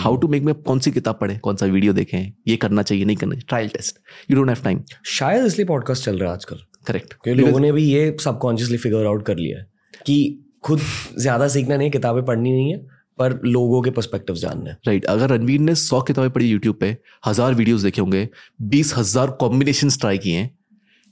हाउ 0.00 0.16
टू 0.16 0.28
मेक 0.28 0.42
में 0.42 0.54
कौन 0.54 0.78
सी 0.78 0.90
किताब 0.90 1.18
पढ़े? 1.20 1.36
कौन 1.38 1.56
सा 1.56 1.66
वीडियो 1.66 1.92
देखें? 1.92 2.32
ये 2.48 2.56
करना 2.56 2.82
चाहिए 2.82 3.04
नहीं 3.04 3.16
करना 3.16 3.34
चाहिए? 3.34 3.44
Trial 3.48 3.68
test 3.68 3.98
you 4.30 4.36
don't 4.36 4.48
have 4.48 4.62
time 4.64 4.82
शायद 5.06 5.44
इसलिए 5.46 5.66
पॉडकास्ट 5.66 6.04
चल 6.04 6.18
रहा 6.18 6.28
है 6.28 6.34
आजकल। 6.34 6.60
करेक्ट 6.86 7.14
क्योंकि 7.14 7.40
लोगों 7.40 7.60
ने 7.60 7.72
भी 7.72 7.84
ये 7.84 8.16
सबकॉन्शियसली 8.20 8.76
फिगर 8.76 9.06
आउट 9.06 9.24
कर 9.26 9.36
लिया 9.36 9.58
है 9.58 9.66
कि 10.06 10.44
खुद 10.68 10.80
ज़्यादा 11.18 11.48
सीखना 11.48 11.76
नहीं 11.76 11.90
किताबें 11.90 12.24
पढ़नी 12.24 12.52
नहीं 12.52 12.72
है 12.72 12.78
पर 13.18 13.40
लोगों 13.46 13.80
के 13.82 13.90
पर्सपेक्टिव 13.90 14.36
जानना 14.36 14.70
है। 14.70 14.76
राइट 14.86 15.04
अगर 15.06 15.30
रणवीर 15.30 15.60
ने 15.60 15.74
सौ 15.76 16.00
किताबें 16.02 16.30
पढ़ी 16.30 16.48
यूट्यूब 16.48 16.76
पे 16.80 16.96
हज़ार 17.26 17.54
वीडियोस 17.54 17.82
देखे 17.82 18.00
होंगे 18.00 18.28
बीस 18.70 18.94
हज़ार 18.96 19.30
कॉम्बिनेशन 19.40 19.88
ट्राई 20.00 20.18
किए 20.18 20.36
हैं 20.36 20.50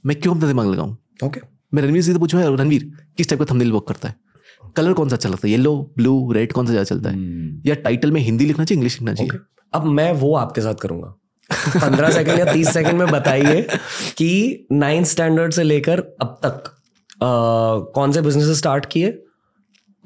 मैं 0.04 0.20
क्यों 0.20 0.34
अपना 0.34 0.46
दिमाग 0.48 0.66
लगाऊँ? 0.66 0.96
ओके 1.24 1.40
मैं 1.74 1.82
रणवीर 1.82 2.02
से 2.02 2.12
तो 2.12 2.18
पूछूँ 2.18 2.42
रणवीर 2.56 2.90
किस 3.16 3.28
टाइप 3.28 3.40
का 3.40 3.46
थंबनेल 3.50 3.72
वर्क 3.72 3.84
करता 3.88 4.08
है? 4.08 4.14
कलर 4.76 4.92
कौन 4.92 5.08
सा 5.08 5.16
अच्छा 5.16 5.28
लगता 5.28 5.46
है? 5.46 5.52
येलो 5.52 5.74
ब्लू 5.96 6.32
रेड 6.32 6.52
कौन 6.52 6.66
सा 6.66 6.72
ज़्यादा 6.72 6.84
चलता 6.84 7.10
है? 7.10 7.16
Hmm. 7.16 7.68
या 7.68 7.74
टाइटल 7.84 8.12
में 8.12 8.20
हिंदी 8.20 8.46
लिखना 8.46 8.64
चाहिए 8.64 8.78
इंग्लिश 8.78 9.00
लिखना 9.00 9.14
चाहिए? 9.14 9.30
Okay. 9.30 9.40
अब 9.72 9.84
मैं 9.84 10.12
वो 10.14 10.34
आपके 10.36 10.60
साथ 10.60 10.74
करूँगा। 10.82 11.14
पंद्रह 11.80 12.10
सेकंड 12.10 12.38
या 12.38 12.52
तीस 12.52 12.72
सेकंड 12.74 12.98
में 12.98 13.10
बताइए 13.10 13.60
कि 14.18 14.66
नाइन्थ 14.72 15.08
स्टैंडर्ड 15.08 15.52
से 15.52 15.62
लेकर 15.62 16.00
अब 16.22 16.38
तक 16.44 16.72
अ, 17.16 17.28
कौन 17.94 18.12
से 18.12 18.22
बिज़नेस 18.22 18.56
स्टार्ट 18.58 18.86
किए? 18.86 19.10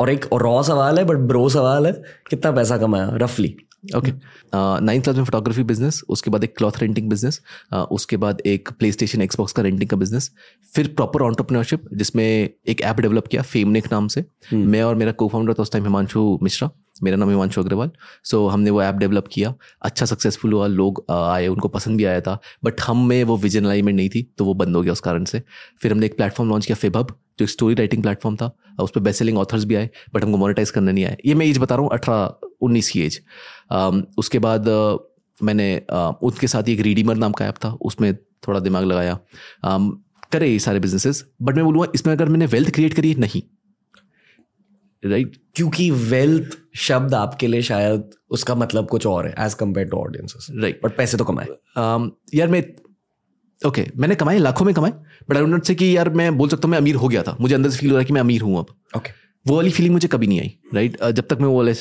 और 0.01 0.11
एक 0.11 0.27
रॉ 0.33 0.63
सवाल 0.63 0.99
है 0.99 1.05
बट 1.05 1.17
ब्रो 1.29 1.49
सवाल 1.49 1.87
है 1.87 1.93
कितना 2.31 2.53
पैसा 2.53 2.79
कमाया 2.79 3.11
रफली 3.15 3.57
ओके 3.97 4.13
नाइन्थ 4.55 5.05
क्लास 5.05 5.17
में 5.17 5.25
फोटोग्राफी 5.25 5.63
बिज़नेस 5.63 6.03
उसके 6.09 6.31
बाद 6.31 6.45
एक 6.45 6.57
क्लॉथ 6.57 6.79
रेंटिंग 6.81 7.09
बिज़नेस 7.11 7.41
उसके 7.91 8.17
बाद 8.17 8.41
एक 8.47 8.69
प्ले 8.79 8.91
स्टेशन 8.93 9.23
एक्सबॉक्स 9.23 9.53
का 9.53 9.63
रेंटिंग 9.63 9.91
का 9.91 9.97
बिज़नेस 9.97 10.31
फिर 10.75 10.89
प्रॉपर 10.97 11.23
ऑन्टरप्रनरशिप 11.23 11.89
जिसमें 11.95 12.25
एक 12.25 12.81
ऐप 12.81 13.01
डेवलप 13.01 13.27
किया 13.27 13.43
फेमनेक 13.43 13.93
नाम 13.93 14.09
से। 14.09 14.25
मैं 14.53 14.83
और 14.83 14.95
मेरा 14.95 15.13
को 15.13 15.29
फाउंडर 15.29 15.55
था 15.55 15.63
उस 15.63 15.73
टाइम 15.73 15.85
हिमांशु 15.85 16.39
मिश्रा। 16.43 16.71
मेरा 17.03 17.17
नाम 17.17 17.31
हिमांशु 17.31 17.61
अग्रवाल। 17.61 17.91
सो 18.25 18.47
हमने 18.49 18.71
वो 18.71 18.83
ऐप 18.83 18.95
डेवलप 18.97 19.29
किया। 19.33 19.55
अच्छा 19.83 20.07
सक्सेसफुल 20.07 20.53
हुआ। 20.53 20.67
लोग 20.69 21.05
आए, 21.11 21.47
उनको 21.49 21.69
पसंद 21.69 21.97
भी 21.99 22.05
आया 22.05 22.21
था। 22.21 22.39
बट 22.65 22.81
हम 22.81 23.07
में 23.09 23.23
वो 23.25 23.37
विजन 23.39 23.65
अलाइनमेंट 23.65 23.97
नहीं 23.97 24.09
थी 24.09 24.23
तो 24.39 24.45
वो 24.45 24.55
बंद 24.55 24.77
हो 24.77 24.83
गया 24.83 24.93
उस 24.93 25.01
कारण 25.01 25.25
से। 25.25 25.43
फिर 25.83 25.93
हमने 25.93 26.07
एक 26.07 26.17
प्लेटफॉर्म 26.17 26.51
लॉन्च 26.51 26.67
किया 26.67 26.77
फेबहब 26.77 27.17
जो 27.39 27.45
एक 27.45 27.51
स्टोरी 27.51 27.75
राइटिंग 27.75 28.03
प्लेटफॉर्म 28.03 28.37
था। 28.37 28.51
उस 28.81 28.91
पर 28.91 29.01
बेस्ट 29.01 29.19
सेलिंग 29.19 29.39
ऑथर्स 29.39 29.65
भी 29.65 29.75
आए 29.75 29.89
बट 30.15 30.25
हमको 30.25 30.39
मोनिटाइज 30.39 30.71
करना 30.71 30.93
नहीं 30.93 31.05
आया। 31.05 31.17
ये 31.27 31.35
मैं 31.35 31.47
एज 31.47 31.59
बता 31.59 31.75
रहा 31.75 31.83
हूँ, 31.83 31.91
अठारह, 31.93 32.49
उन्नीस 32.63 32.91
की 32.91 33.01
एज 33.03 33.21
उसके 34.19 34.39
बाद 34.39 34.69
मैंने 35.41 35.77
उनके 36.23 36.47
साथ 36.47 36.69
एक 36.69 36.81
रीडीमर 36.81 37.17
नाम 37.17 37.33
का 37.33 37.47
ऐप 37.47 37.55
था, 37.65 37.73
उसमें 37.73 38.15
थोड़ा 38.49 38.61
दिमाग 38.61 38.85
लगाया। 38.85 39.19
करे 40.33 40.49
ये 40.49 40.59
सारे 40.59 40.81
बिजनेसेस 40.81 41.25
बट 41.43 41.57
मैं 41.57 41.65
बोलूँगा, 41.65 41.87
इसमें 41.95 42.13
अगर 42.15 42.29
मैंने 42.29 42.47
वेल्थ 42.47 42.71
क्रिएट 42.75 42.95
करी, 42.95 43.15
नहीं। 43.15 43.43
राइट 45.03 45.37
क्योंकि 45.57 45.91
वेल्थ 45.91 46.57
शब्द 46.79 47.15
आपके 47.15 47.47
लिए 47.47 47.63
शायद 47.63 48.11
उसका 48.31 48.55
मतलब 48.55 48.89
कुछ 48.89 49.07
और 49.07 49.27
है 49.27 49.35
as 49.47 49.55
compare 49.55 49.89
to 49.89 49.97
audiences 49.97 50.47
right 50.57 50.81
but 50.85 50.97
पैसे 50.97 51.17
तो 51.17 51.25
कमाए। 51.25 51.47
Um, 51.47 52.11
यार 52.35 52.49
मैं 52.49 52.63
ओके 53.61 53.83
okay, 53.83 53.97
मैंने 53.97 54.15
कमाए 54.15 54.39
लाखों 54.39 54.65
में 54.65 54.75
कमाए 54.75 54.93
बट 55.31 55.37
आई 55.37 55.47
नॉट 55.47 55.65
से 55.65 55.75
कि 55.75 55.97
यार 55.97 56.11
मैं 56.11 56.37
बोल 56.39 56.49
सकता 56.49 56.69
हूँ 56.69 56.71
मैं 56.71 56.79
अमीर 56.79 56.95
हो 56.95 57.09
गया 57.09 57.23
था। 57.23 57.37
मुझे 57.41 57.55
अंदर 57.55 57.71
से 57.71 57.79
फील 57.79 57.91
हो 57.91 57.97
रहा 57.97 58.01
है 58.01 58.07
कि 58.07 58.13
मैं 58.13 58.21
अमीर 58.21 58.43
हूँ 58.43 58.59
अब। 58.59 58.67
Okay 58.97 58.99
okay. 58.99 59.19
वो 59.47 59.55
वाली 59.57 59.71
फीलिंग 59.71 59.93
मुझे 59.93 60.09
कभी 60.09 60.27
नहीं 60.27 60.41
आई 60.41 60.49
राइट 60.75 60.97
right? 60.97 61.13
जब 61.13 61.27
तक 61.27 61.41
मैं 61.41 61.49
वो 61.49 61.57
वाले 61.57 61.73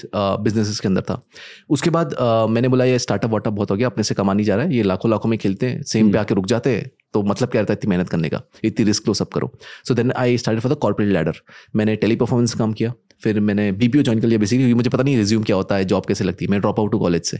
बिजनेसेस 0.43 0.79
के 0.79 0.87
अंदर 0.87 1.01
था। 1.01 1.21
उसके 1.69 1.89
बाद 1.89 2.13
अ, 2.13 2.45
मैंने 2.49 2.67
बोला 2.67 2.85
ये 2.85 2.99
स्टार्टअप 2.99 3.31
वाटअप 3.31 3.53
बहुत 3.53 3.71
हो 3.71 3.75
गया 3.75 3.87
अपने 3.87 4.03
से 4.03 4.15
कमा 4.15 4.33
नहीं 4.33 4.45
जा 4.45 4.55
रहा 4.55 4.65
है 4.65 4.75
ये 4.75 4.83
लाखों 4.83 5.11
लाखों 5.11 5.29
में 5.29 5.37
खेलते 5.39 5.69
हैं 5.69 5.81
सेम 5.83 6.11
पे 6.11 6.17
आके 6.17 6.35
रुक 6.35 6.45
जाते 6.45 6.75
हैं 6.75 6.89
तो 7.13 7.23
मतलब 7.23 7.49
क्या 7.49 7.61
रहता 7.61 7.73
है 7.73 7.77
इतनी 7.77 7.89
मेहनत 7.89 8.09
करने 8.09 8.29
का 8.29 8.41
इतनी 8.63 8.85
रिस्क 8.85 9.07
लो 9.07 9.13
सब 9.13 9.29
करो। 9.29 9.51
So 9.87 9.93
then 9.93 10.11
I 10.11 10.37
start 10.37 10.59
for 10.59 10.73
the 10.73 10.77
corporate 10.77 11.11
ladder 11.11 11.41
मैंने 11.75 11.95
टेली 11.95 12.15
परफॉर्मेंस 12.15 12.53
काम 12.53 12.73
किया। 12.73 12.93
फिर 13.21 13.39
मैंने 13.39 13.71
बी 13.71 13.87
पी 13.87 13.99
ओ 13.99 14.01
ज्वाइन 14.01 14.19
कर 14.21 14.27
लिया 14.27 14.39
बेसिकली 14.39 14.63
क्योंकि 14.63 14.77
मुझे 14.77 14.89
पता 14.89 15.03
नहीं 15.03 15.17
रिज्यूम 15.17 15.43
क्या 15.43 15.55
होता 15.55 15.75
है 15.75 15.85
जॉब 15.85 16.05
कैसे 16.05 16.23
लगती 16.23 16.45
है। 16.45 16.51
मैं 16.51 16.59
ड्रॉप 16.61 16.79
आउट 16.79 16.93
हूँ 16.93 17.01
कॉलेज 17.01 17.23
से। 17.23 17.39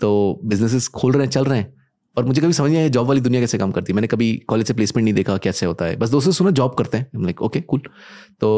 तो 0.00 0.40
बिजनेसेस 0.44 0.88
खोल 0.88 1.12
रहे 1.12 1.22
हैं 1.22 1.30
चल 1.30 1.44
रहे 1.44 1.58
हैं। 1.58 1.72
और 2.16 2.24
मुझे 2.24 2.40
कभी 2.40 2.52
समझ 2.52 2.70
नहीं 2.70 2.78
आया 2.78 2.88
जॉब 2.88 3.06
वाली 3.06 3.20
दुनिया 3.20 3.40
कैसे 3.40 3.58
काम 3.58 3.72
करती 3.72 3.92
है। 3.92 3.94
मैंने 3.94 4.08
कभी 4.08 4.34
कॉलेज 4.48 4.66
से 4.66 4.74
प्लेसमेंट 4.74 5.04
नहीं 5.04 5.14
देखा 5.14 5.36
कैसे 5.38 5.66
होता 5.66 5.84
है। 5.84 5.96
बस 5.96 6.10
दोस्तों 6.10 6.32
सुना 6.32 6.50
जॉब 6.50 6.74
करते 6.74 6.98
हैं। 6.98 7.22
लाइक 7.24 7.42
ओके 7.42 7.60
कूल 7.62 7.80
तो 8.40 8.50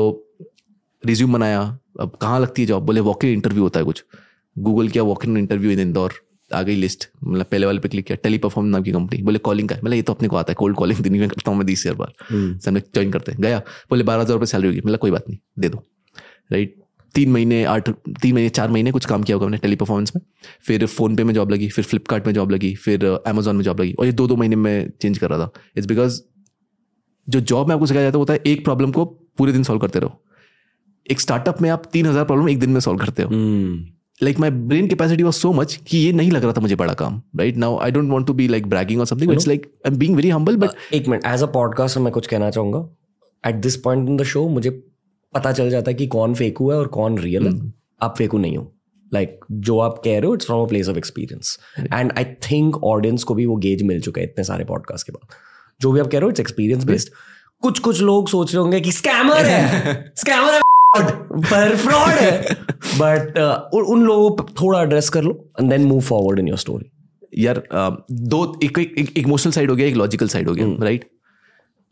रिज्यूम 1.03 1.33
बनाया। 1.33 1.61
अब 2.01 2.17
कहाँ 2.23 2.41
लगती 2.41 2.63
है 2.63 2.69
जॉब 2.69 2.87
बोले 2.87 3.01
वॉक 3.01 3.25
इन 3.25 3.31
इंटरव्यू 3.31 3.63
होता 3.63 3.81
है 3.81 3.85
कुछ। 3.85 4.05
गूगल 4.57 4.89
किया 4.89 5.03
walk 5.05 5.25
in 5.25 5.37
interview 5.37 5.71
in 5.71 5.81
Indore 5.81 6.13
आ 6.51 6.63
गई 6.63 6.75
लिस्ट 6.77 7.09
मतलब 7.25 7.47
पहले 7.47 7.67
वाले 7.67 7.79
पे 7.79 7.89
क्लिक 7.89 8.07
किया। 8.07 8.17
टेली 8.23 8.39
परफॉर्म 8.39 8.69
नाम 8.69 8.83
की 8.83 8.93
कंपनी 8.93 9.23
बोले 9.23 9.39
कॉलिंग 9.39 9.69
का। 9.69 9.77
मतलब 9.77 9.95
ये 9.95 10.03
तो 10.03 10.13
अपने 10.13 10.29
को 10.29 10.37
आता 10.37 10.51
है। 10.51 10.55
कोल्ड 10.55 10.77
कॉलिंग 10.77 11.01
दिन 11.01 11.19
में 11.19 11.29
करता 11.29 11.51
हूँ 11.51 11.59
मैं 11.59 11.67
बीस 11.67 11.87
हज़ार 11.87 11.97
बार। 11.97 12.13
सब 12.61 12.71
लोग 12.71 12.93
ज्वाइन 12.95 13.11
करते 13.13 13.33
हैं। 13.33 13.41
गया। 13.43 13.59
बोले 13.91 14.05
बारह 14.05 14.23
हज़ार 14.23 14.35
रुपये 14.35 14.47
सैलरी 14.47 14.69
होगी। 14.69 14.81
मतलब 14.87 14.99
कोई 14.99 15.11
बात 15.11 15.29
नहीं। 15.29 15.39
दे 15.59 15.69
दो। 15.69 15.85
राइट 16.51 16.75
तीन 17.15 17.31
महीने 17.33 17.63
आठ 17.65 17.89
तीन 17.91 18.35
महीने 18.35 18.49
चार 18.49 18.71
महीने 18.71 18.91
कुछ 18.93 19.05
काम 19.07 19.23
किया 19.23 19.37
होगा 19.37 19.47
मैंने 19.47 19.59
टेली 19.59 19.77
परफॉर्मेंस 19.77 20.13
में। 20.17 20.23
फिर 20.67 20.87
फ़ोन 20.87 21.17
पे 21.17 21.25
में 21.25 21.33
जॉब 21.35 21.51
लगी 21.51 21.69
फिर 21.69 21.85
फ्लिपकार्ट 21.85 22.27
में 22.27 22.33
जॉब 22.35 22.51
लगी 22.51 22.75
फिर 22.77 23.05
अमेजोन 23.07 23.57
में 23.57 23.63
जॉब 23.65 23.81
लगी 23.81 23.93
और 23.93 24.07
ये 24.07 24.13
दो 24.13 24.27
दो 24.29 24.37
महीने 24.37 24.57
में 24.57 24.91
चेंज 25.01 25.19
कर 25.19 25.31
रहा 25.31 25.39
था। 25.39 25.51
इट्स 25.77 25.89
बिकॉज़ 25.89 26.21
जो 27.29 27.41
जॉब 27.43 27.69
में 27.69 27.75
आपको 27.75 27.87
सिखाया 27.87 28.05
जाता 28.05 28.17
है 28.17 28.21
होता 28.21 28.33
है 28.33 28.43
एक 28.47 28.65
प्रॉब्लम 28.65 28.93
को 28.93 29.05
पूरे 29.39 29.53
दिन 29.53 29.63
सॉल्व 29.63 29.81
करते 29.81 29.99
रहो। 29.99 30.21
एक 31.07 31.21
स्टार्टअप 31.21 31.63
में 31.63 31.71
आप 31.71 31.87
तीन 31.93 32.07
हज़ार 32.07 32.25
प्रॉब्लम 32.25 32.49
एक 32.49 32.59
दिन 32.61 32.71
में 32.71 32.81
सॉल्व 32.81 32.99
करते 32.99 33.23
हो। 33.23 33.31
Like 34.21 34.39
my 34.41 34.51
brain 34.51 34.89
capacity 34.89 35.23
was 35.23 35.35
so 35.37 35.53
much 35.53 35.79
कि 35.87 35.99
ये 35.99 36.13
नहीं 36.13 36.31
लग 36.31 36.43
रहा 36.45 36.53
था 36.53 36.61
मुझे 36.61 36.75
बड़ा 36.77 36.95
काम। 36.95 37.21
Right 37.39 37.57
now 37.57 37.79
I 37.79 37.91
don't 37.91 38.11
want 38.11 38.27
to 38.27 38.33
be 38.35 38.49
like 38.49 38.67
bragging 38.69 39.01
और 39.01 39.07
something 39.07 39.33
it's 39.33 39.47
like 39.49 39.67
I 39.87 39.93
am 39.93 39.99
being 39.99 40.17
very 40.17 40.31
humble 40.31 40.57
but 40.57 40.95
एक 40.95 41.09
मिनट 41.09 41.27
एज 41.27 41.43
अ 41.43 41.47
पॉडकास्ट 41.53 41.99
मैं 41.99 42.13
कुछ 42.13 42.27
कहना 42.27 42.51
चाहूँगा। 42.51 42.89
At 43.45 43.61
this 43.63 43.77
point 43.77 44.09
in 44.09 44.17
the 44.17 44.23
show 44.25 44.49
मुझे 44.49 44.71
पता 45.35 45.53
चल 45.53 45.71
जाता 45.71 45.91
है 45.91 45.95
कि 45.95 46.07
कौन 46.07 46.35
फेकू 46.35 46.71
है 46.71 46.77
और 46.79 46.87
कौन 46.87 47.19
रियल 47.19 47.47
है। 47.47 47.73
आप 48.03 48.15
फेकू 48.19 48.39
नहीं 48.39 48.57
हो। 48.57 48.73
लाइक 49.15 49.39
जो 49.53 49.79
आप 49.81 50.01
कह 50.05 50.19
रहे 50.19 50.27
हो 50.27 50.35
it's 50.35 50.47
from 50.47 50.63
a 50.65 50.67
place 50.69 50.89
of 50.89 50.97
experience 50.99 51.59
and 51.93 52.13
I 52.19 52.25
think 52.51 52.77
audience 52.85 53.25
को 53.25 53.35
भी 53.35 53.47
वो 53.47 53.57
गेज 53.57 53.83
मिल 53.83 54.01
चुका 54.01 54.21
है 54.21 54.27
इतने 54.27 54.45
सारे 54.45 54.65
पॉडकास्ट 54.65 55.07
के 55.07 55.13
बाद। 55.13 55.35
जो 55.81 55.93
भी 55.93 56.01
आप 56.01 56.07
कह 56.07 56.19
रहे 56.19 56.25
हो 56.25 56.31
इट्स 56.31 56.41
एक्सपीरियंस 56.41 56.85
बेस्ड 56.85 57.09
कुछ 57.63 57.79
कुछ 57.79 58.01
लोग 58.01 58.29
सोच 58.29 58.55
रहे 58.55 58.63
होंगे 58.63 58.81
कि 58.81 58.93
स्कैमर 58.93 59.47
है। 59.47 60.13
स्कैमर 60.17 60.53
है 60.55 60.61
पर 60.99 61.77
फ्रॉड 61.77 62.09
है। 62.09 62.55
बट 63.01 63.39
उन 63.75 64.05
लोगों 64.07 64.31
पर 64.37 64.53
थोड़ा 64.63 64.83
एड्रेस 64.83 65.09
कर 65.09 65.23
लो 65.23 65.33
and 65.61 65.71
then 65.71 65.85
move 65.85 66.01
forward 66.01 66.39
in 66.39 66.49
your 66.49 66.59
story 66.59 66.91
यार 67.45 67.59
अ, 67.59 67.89
दो 68.11 68.59
एक 68.65 68.79
एक 68.79 69.19
इमोशनल 69.19 69.53
साइड 69.53 69.71
हो 69.71 69.77
गया 69.77 69.87
एक 69.87 69.95
लॉजिकल 69.97 70.29
साइड 70.29 70.49
हो 70.49 70.55
गया 70.55 70.67
राइट 70.85 71.05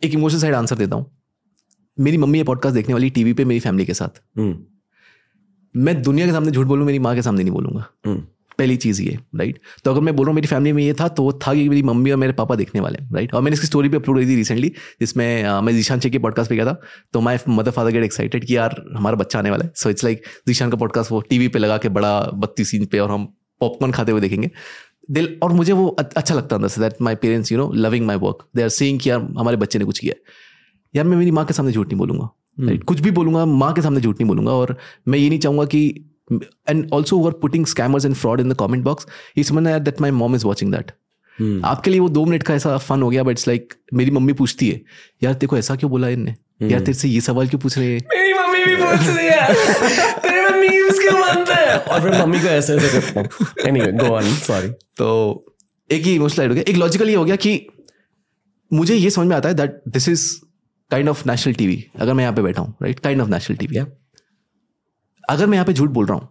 एक 0.03 0.15
इमोशनल 0.15 0.41
साइड 0.41 0.55
आंसर 0.55 0.77
देता 0.77 0.97
हूँ। 0.97 1.07
मेरी 2.01 2.17
मम्मी 2.17 2.39
ये 2.39 2.45
पॉडकास्ट 2.45 2.75
देखने 2.75 2.95
वाली 2.95 3.11
टीवी 3.11 3.33
पे 3.33 3.45
मेरी 3.45 3.61
फैमिली 3.61 3.85
के 3.87 3.95
साथ। 3.95 4.21
मैं 5.75 6.03
दुनिया 6.03 6.27
के 6.27 6.33
सामने 6.33 6.51
झूठ 6.51 6.67
बोलूँ 6.67 6.87
मेरी 6.87 6.99
माँ 6.99 7.15
के 7.15 7.23
सामने 7.23 7.43
नहीं 7.43 7.53
बोलूँगा। 7.53 7.85
पहली 8.59 8.77
चीज़ 8.77 9.01
ये 9.03 9.19
राइट 9.37 9.59
तो 9.85 9.91
अगर 9.91 10.01
मैं 10.01 10.15
बोल 10.17 10.27
रहा 10.27 10.31
हूँ 10.31 10.35
मेरी 10.35 10.47
फैमिली 10.47 10.73
में 10.73 10.83
ये 10.83 10.95
था 11.01 11.07
तो 11.09 11.23
वो 11.23 11.33
था 11.43 11.53
कि 11.55 11.69
मेरी 11.69 11.83
मम्मी 11.83 12.11
और 12.11 12.17
मेरे 12.17 12.33
पापा 12.33 12.55
देखने 12.55 12.81
वाले 12.81 12.99
राइट 13.15 13.35
और 13.35 13.43
मैंने 13.43 13.55
इसकी 13.55 13.67
स्टोरी 13.67 13.89
भी 13.89 13.97
अपलोड 13.97 14.19
की 14.21 14.27
थी 14.27 14.37
रिसेंटली 14.37 14.69
जिसमें 15.01 15.61
मैं 15.63 15.73
जीशान 15.75 16.01
शेख 16.01 16.13
के 16.13 16.19
पॉडकास्ट 16.19 16.51
पे 16.51 16.57
गया 16.57 16.67
था। 16.67 16.81
तो 17.13 17.21
my 17.21 17.39
mother 17.49 17.71
father 17.71 17.91
get 17.91 18.05
excited 18.05 18.45
कि 18.45 18.57
यार 18.57 18.75
हमारा 18.95 19.17
बच्चा 19.17 19.39
आने 19.39 19.51
वाला 19.51 19.65
है। 19.65 19.73
सो 19.77 19.91
इट्स 19.91 20.05
लाइक 20.05 20.23
जीशान 20.49 20.71
का 20.71 20.77
पॉडकास्ट 20.77 21.13
वो 21.13 21.21
टीवी 21.31 21.49
पे 21.49 21.59
लगा 21.59 21.77
के 21.79 21.89
बड़ा 21.91 22.21
बत्ती 22.35 22.65
सीन 22.65 22.85
पे 22.87 22.99
और 22.99 23.11
हम 23.11 23.27
पॉपकॉर्न 23.61 23.93
खाते 23.93 24.13
हुए 24.13 24.21
देखेंगे। 24.21 24.51
दिल 25.11 25.39
और 25.43 25.53
मुझे 25.53 25.73
वो 25.73 25.87
अच्छा 25.89 26.35
लगता 26.35 26.57
अंदर 26.57 26.69
से 26.69 26.81
that 26.81 27.01
my 27.03 27.15
parents 27.15 27.53
you 27.53 27.59
know 27.59 27.71
loving 27.77 28.07
my 28.07 28.17
work 28.19 28.47
they 28.57 28.63
are 28.63 28.69
seeing 28.71 29.01
कि 29.01 29.11
यार 29.11 29.21
हमारे 29.39 29.57
बच्चे 29.57 29.79
ने 29.79 29.85
कुछ 29.85 29.99
किया 29.99 30.15
है। 30.17 30.47
यार 30.95 31.05
मैं 31.05 31.17
मेरी 31.17 31.31
माँ 31.31 31.45
के 31.45 31.55
सामने 31.55 31.73
झूठ 31.73 31.87
नहीं 31.87 31.99
बोलूँगा। 31.99 32.29
राइट 32.61 32.85
कुछ 32.85 33.01
भी 33.01 33.11
बोलूँगा 33.11 33.45
माँ 33.45 33.73
के 33.73 33.83
सामने 33.83 34.01
झूठ 34.01 34.15
नहीं 34.15 34.29
बोलूँगा 34.29 34.53
और 34.53 34.77
मैं 35.09 35.19
ये 35.19 35.29
नहीं 35.29 35.39
चाहूँगा 35.39 35.65
कि 35.65 35.83
and 36.69 36.91
also 36.93 37.19
over 37.19 37.33
putting 37.33 37.67
scammers 37.67 38.05
and 38.05 38.15
fraud 38.15 38.41
in 38.41 38.49
the 38.49 38.57
comment 38.61 38.85
box 38.85 39.07
ये 39.39 39.45
समझना 39.45 39.71
यार 39.71 39.81
that 39.81 40.01
my 40.01 40.11
mom 40.11 40.35
is 40.35 40.47
watching 40.47 40.73
that 40.73 40.91
आपके 41.65 41.91
लिए 41.91 42.01
वो 42.01 42.09
दो 42.09 42.25
मिनट 42.25 42.43
का 42.43 42.55
ऐसा 42.55 42.77
फन 42.79 43.03
हो 43.03 43.09
गया 43.09 43.23
बट 43.23 43.31
इट्स 43.31 43.49
लाइक 43.49 43.75
मेरी 43.95 44.11
मम्मी 44.11 44.33
पूछती 44.33 44.69
है 44.71 44.81
यार 45.23 45.47
को 45.47 45.57
ऐसा 45.59 45.77
क्यों 45.77 45.91
बोला 45.91 46.09
इनने? 46.09 46.35
यार 46.63 46.81
तेरे 46.81 46.95
से 46.95 47.09
ये 47.09 47.21
सवाल 47.21 47.49
क्यों 47.49 47.61
पूछ 47.61 47.77
रहे 47.79 47.93
हैं? 47.93 48.01
मेरी 48.15 48.33
मम्मी 48.35 48.65
भी 48.65 48.77
पूछ 48.77 49.07
रही 49.09 49.27
है। 49.27 50.19
तेरे 50.19 50.43
में 50.43 50.61
मीम्स 50.61 50.99
क्यों 50.99 51.21
बनते 51.21 51.53
हैं? 51.53 51.77
और 51.77 52.01
फिर 52.03 52.21
मम्मी 52.23 52.41
को 52.41 52.47
ऐसे 52.47 52.75
ऐसे 52.75 53.01
करता 53.01 53.21
हूँ। 53.21 53.49
एनीवे 53.69 53.93
गो 53.93 54.07
ऑन 54.07 54.35
सॉरी 54.37 54.69
तो 54.69 55.09
एक 55.91 56.03
ही 56.03 56.15
इमोशनल 56.15 56.49
हो 56.49 56.55
गया। 56.55 56.65
एक 56.69 56.77
लॉजिकल 56.77 57.09
ये 57.09 57.17
हो 57.17 57.25
गया 57.25 57.37
कि 57.37 57.67
मुझे 58.73 58.95
ये 58.95 59.11
समझ 59.11 59.27
में 59.27 59.37
आता 59.37 59.49
है 59.49 59.55
that 59.55 59.81
this 59.89 60.09
is 60.09 60.29
kind 60.91 61.09
of 61.09 61.23
national 61.29 61.55
TV 61.55 61.85
अगर 62.01 62.15
मैं 62.15 62.25
यहाँ 62.25 62.35
पे 62.35 62.43
बैठा 62.43 62.63
हूँ 62.63 62.75
right 62.83 63.01
kind 63.01 63.21
of 63.21 63.29
national 63.31 63.57
TV 63.57 63.79
अगर 65.25 65.47
मैं 65.47 65.57
यहाँ 65.57 65.67
पे 65.67 65.73
झूठ 65.73 65.91
बोल 65.91 66.07
रहा 66.07 66.19
हूँ 66.19 66.29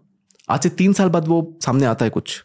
आज 0.50 0.64
से 0.64 0.70
तीन 0.78 0.94
साल 0.94 1.10
बाद 1.10 1.28
वो 1.28 1.38
सामने 1.64 1.86
आता 1.86 2.06
है 2.06 2.12
कुछ 2.12 2.44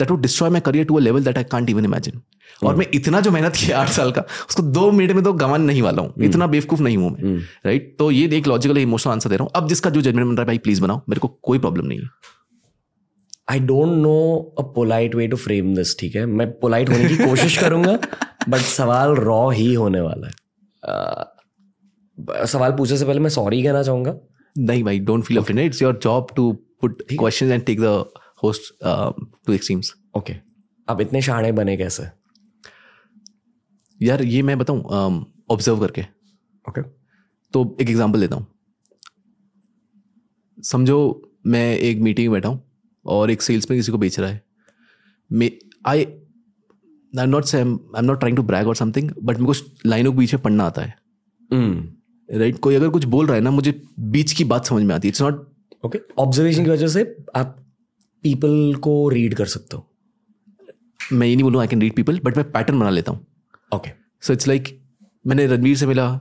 that 0.00 0.10
would 0.10 0.20
destroy 0.22 0.50
my 0.50 0.60
career 0.60 0.84
to 0.86 0.96
a 0.96 1.00
level 1.00 1.24
that 1.24 1.38
I 1.38 1.44
can't 1.52 1.70
even 1.70 1.84
imagine 1.84 2.20
और 2.64 2.76
मैं 2.76 2.86
इतना 2.94 3.20
जो 3.20 3.30
मेहनत 3.30 3.56
किया 3.56 3.80
आठ 3.80 3.88
साल 3.90 4.10
का 4.12 4.24
उसको 4.48 4.62
दो 4.62 4.90
मिनट 4.92 5.12
में 5.12 5.22
तो 5.24 5.32
गंवाने 5.42 5.64
नहीं 5.64 5.82
वाला 5.82 6.02
हूँ 6.02 6.24
इतना 6.24 6.46
बेवकूफ़ 6.46 6.80
नहीं 6.82 6.96
हूँ 6.96 7.10
मैं 7.12 7.36
राइट 7.66 7.94
तो 7.98 8.10
ये 8.10 8.26
एक 8.38 8.46
लॉजिकल 8.46 8.78
इमोशनल 8.78 9.12
आंसर 9.12 9.30
दे 9.30 9.36
रहा 9.36 9.44
हूँ। 9.44 9.52
अब 9.54 9.68
जिसका 9.68 9.90
जो 9.90 10.00
जजमेंट 10.00 10.26
बन 10.26 10.34
रहा 10.34 10.42
है 10.42 10.46
भाई 10.46 10.58
प्लीज़ 10.58 10.82
बनाओ 10.82 11.00
मेरे 11.08 11.20
को 11.20 11.28
कोई 11.42 11.58
प्रॉब्लम 11.58 11.86
नहीं 11.86 11.98
है। 11.98 12.08
I 13.50 13.60
don't 13.60 13.96
know 14.02 14.16
a 14.58 14.62
polite 14.74 15.14
way 15.14 15.28
to 15.28 15.36
frame 15.36 15.74
this 15.74 15.98
ठीक 16.00 16.16
है? 16.16 16.26
मैं 16.26 16.50
पोलाइट 16.60 16.90
होने 16.90 17.08
की 17.08 17.16
कोशिश 17.18 17.56
करूँगा 17.58 17.98
बट 18.48 18.60
सवाल 18.74 19.14
रॉ 19.16 19.48
ही 19.50 19.72
होने 19.74 20.00
वाला 20.00 20.26
है। 20.26 20.32
सवाल 22.46 22.72
पूछने 22.76 22.96
से 22.98 23.04
पहले 23.04 23.20
मैं 23.20 23.30
सॉरी 23.30 23.62
कहना 23.62 23.82
चाहूँगा। 23.82 24.14
नहीं 24.56 24.84
भाई 24.84 24.98
don't 25.00 25.24
feel 25.24 25.38
offended 25.38 25.66
it's 25.66 25.82
your 25.82 25.98
job 26.02 26.32
to 26.36 26.52
put 26.80 27.02
question 27.10 27.52
and 27.52 27.64
take 27.64 27.80
the 27.80 28.04
host 28.42 28.72
to 29.46 29.52
extremes 29.52 29.92
okay 30.16 30.34
आप 30.88 31.00
इतने 31.00 31.22
शाणे 31.22 31.52
बने 31.52 31.76
कैसे? 31.76 32.04
यार 34.00 34.22
ये 34.22 34.42
मैं 34.42 34.58
बताऊँ 34.58 34.82
ऑब्ज़र्व 35.50 35.80
करके। 35.80 36.00
Okay 36.00 36.80
okay. 36.80 36.92
तो 37.54 37.76
एक 37.80 37.90
एग्जांपल 37.90 38.20
देता 38.20 38.36
हूँ। 38.36 38.46
समझो 40.58 40.98
मैं 41.46 41.76
एक 41.76 41.98
मीटिंग 42.00 42.28
में 42.28 42.32
बैठा 42.32 42.48
हूँ 42.48 42.62
और 43.06 43.30
एक 43.30 43.42
सेल्समैन 43.42 43.78
किसी 43.78 43.92
को 43.92 43.98
बेच 43.98 44.18
रहा 44.20 44.30
है। 44.30 44.42
मे 45.30 45.46
I 47.18 47.20
I 47.20 47.26
not 47.26 47.44
say 47.44 47.56
I 47.56 47.62
am 47.62 47.78
not 48.00 48.18
trying 48.18 48.36
to 48.36 48.42
brag 48.42 48.66
or 48.66 48.76
something 48.76 49.10
but 49.22 49.38
मेरे 49.38 49.52
को 49.52 49.88
लाइनों 49.88 50.12
के 50.12 50.18
बीच 50.18 50.34
में 50.34 50.42
पढ़ना 50.42 50.64
आता 50.64 50.82
है। 50.82 50.94
राइट 52.28 52.58
कोई 52.58 52.74
अगर 52.74 52.88
कुछ 52.88 53.04
बोल 53.04 53.26
रहा 53.26 53.34
है 53.34 53.40
ना 53.40 53.50
मुझे 53.50 53.82
बीच 54.00 54.32
की 54.32 54.44
बात 54.44 54.66
समझ 54.66 54.82
में 54.82 54.94
आती 54.94 55.08
है। 55.08 55.10
इट्स 55.10 55.22
नॉट 55.22 55.48
ओके 55.84 56.00
ऑब्जर्वेशन 56.18 56.64
की 56.64 56.70
वजह 56.70 56.86
से 56.86 57.16
आप 57.36 57.56
पीपल 58.22 58.74
को 58.76 59.08
रीड 59.08 59.34
कर 59.34 59.46
सकते 59.46 59.76
हो। 59.76 59.86
मैं 61.12 61.26
ये 61.26 61.34
नहीं 61.34 61.44
बोलूँ 61.44 61.60
I 61.60 61.66
can 61.66 61.80
read 61.80 61.94
people 61.94 62.20
but 62.24 62.36
मैं 62.36 62.50
पैटर्न 62.52 62.80
बना 62.80 62.90
लेता 62.90 63.12
हूँ। 63.12 63.26
ओके 63.74 63.90
सो 64.20 64.32
इट्स 64.32 64.48
लाइक 64.48 64.78
मैंने 65.26 65.46
रणवीर 65.46 65.76
से 65.76 65.86
मिला 65.86 66.20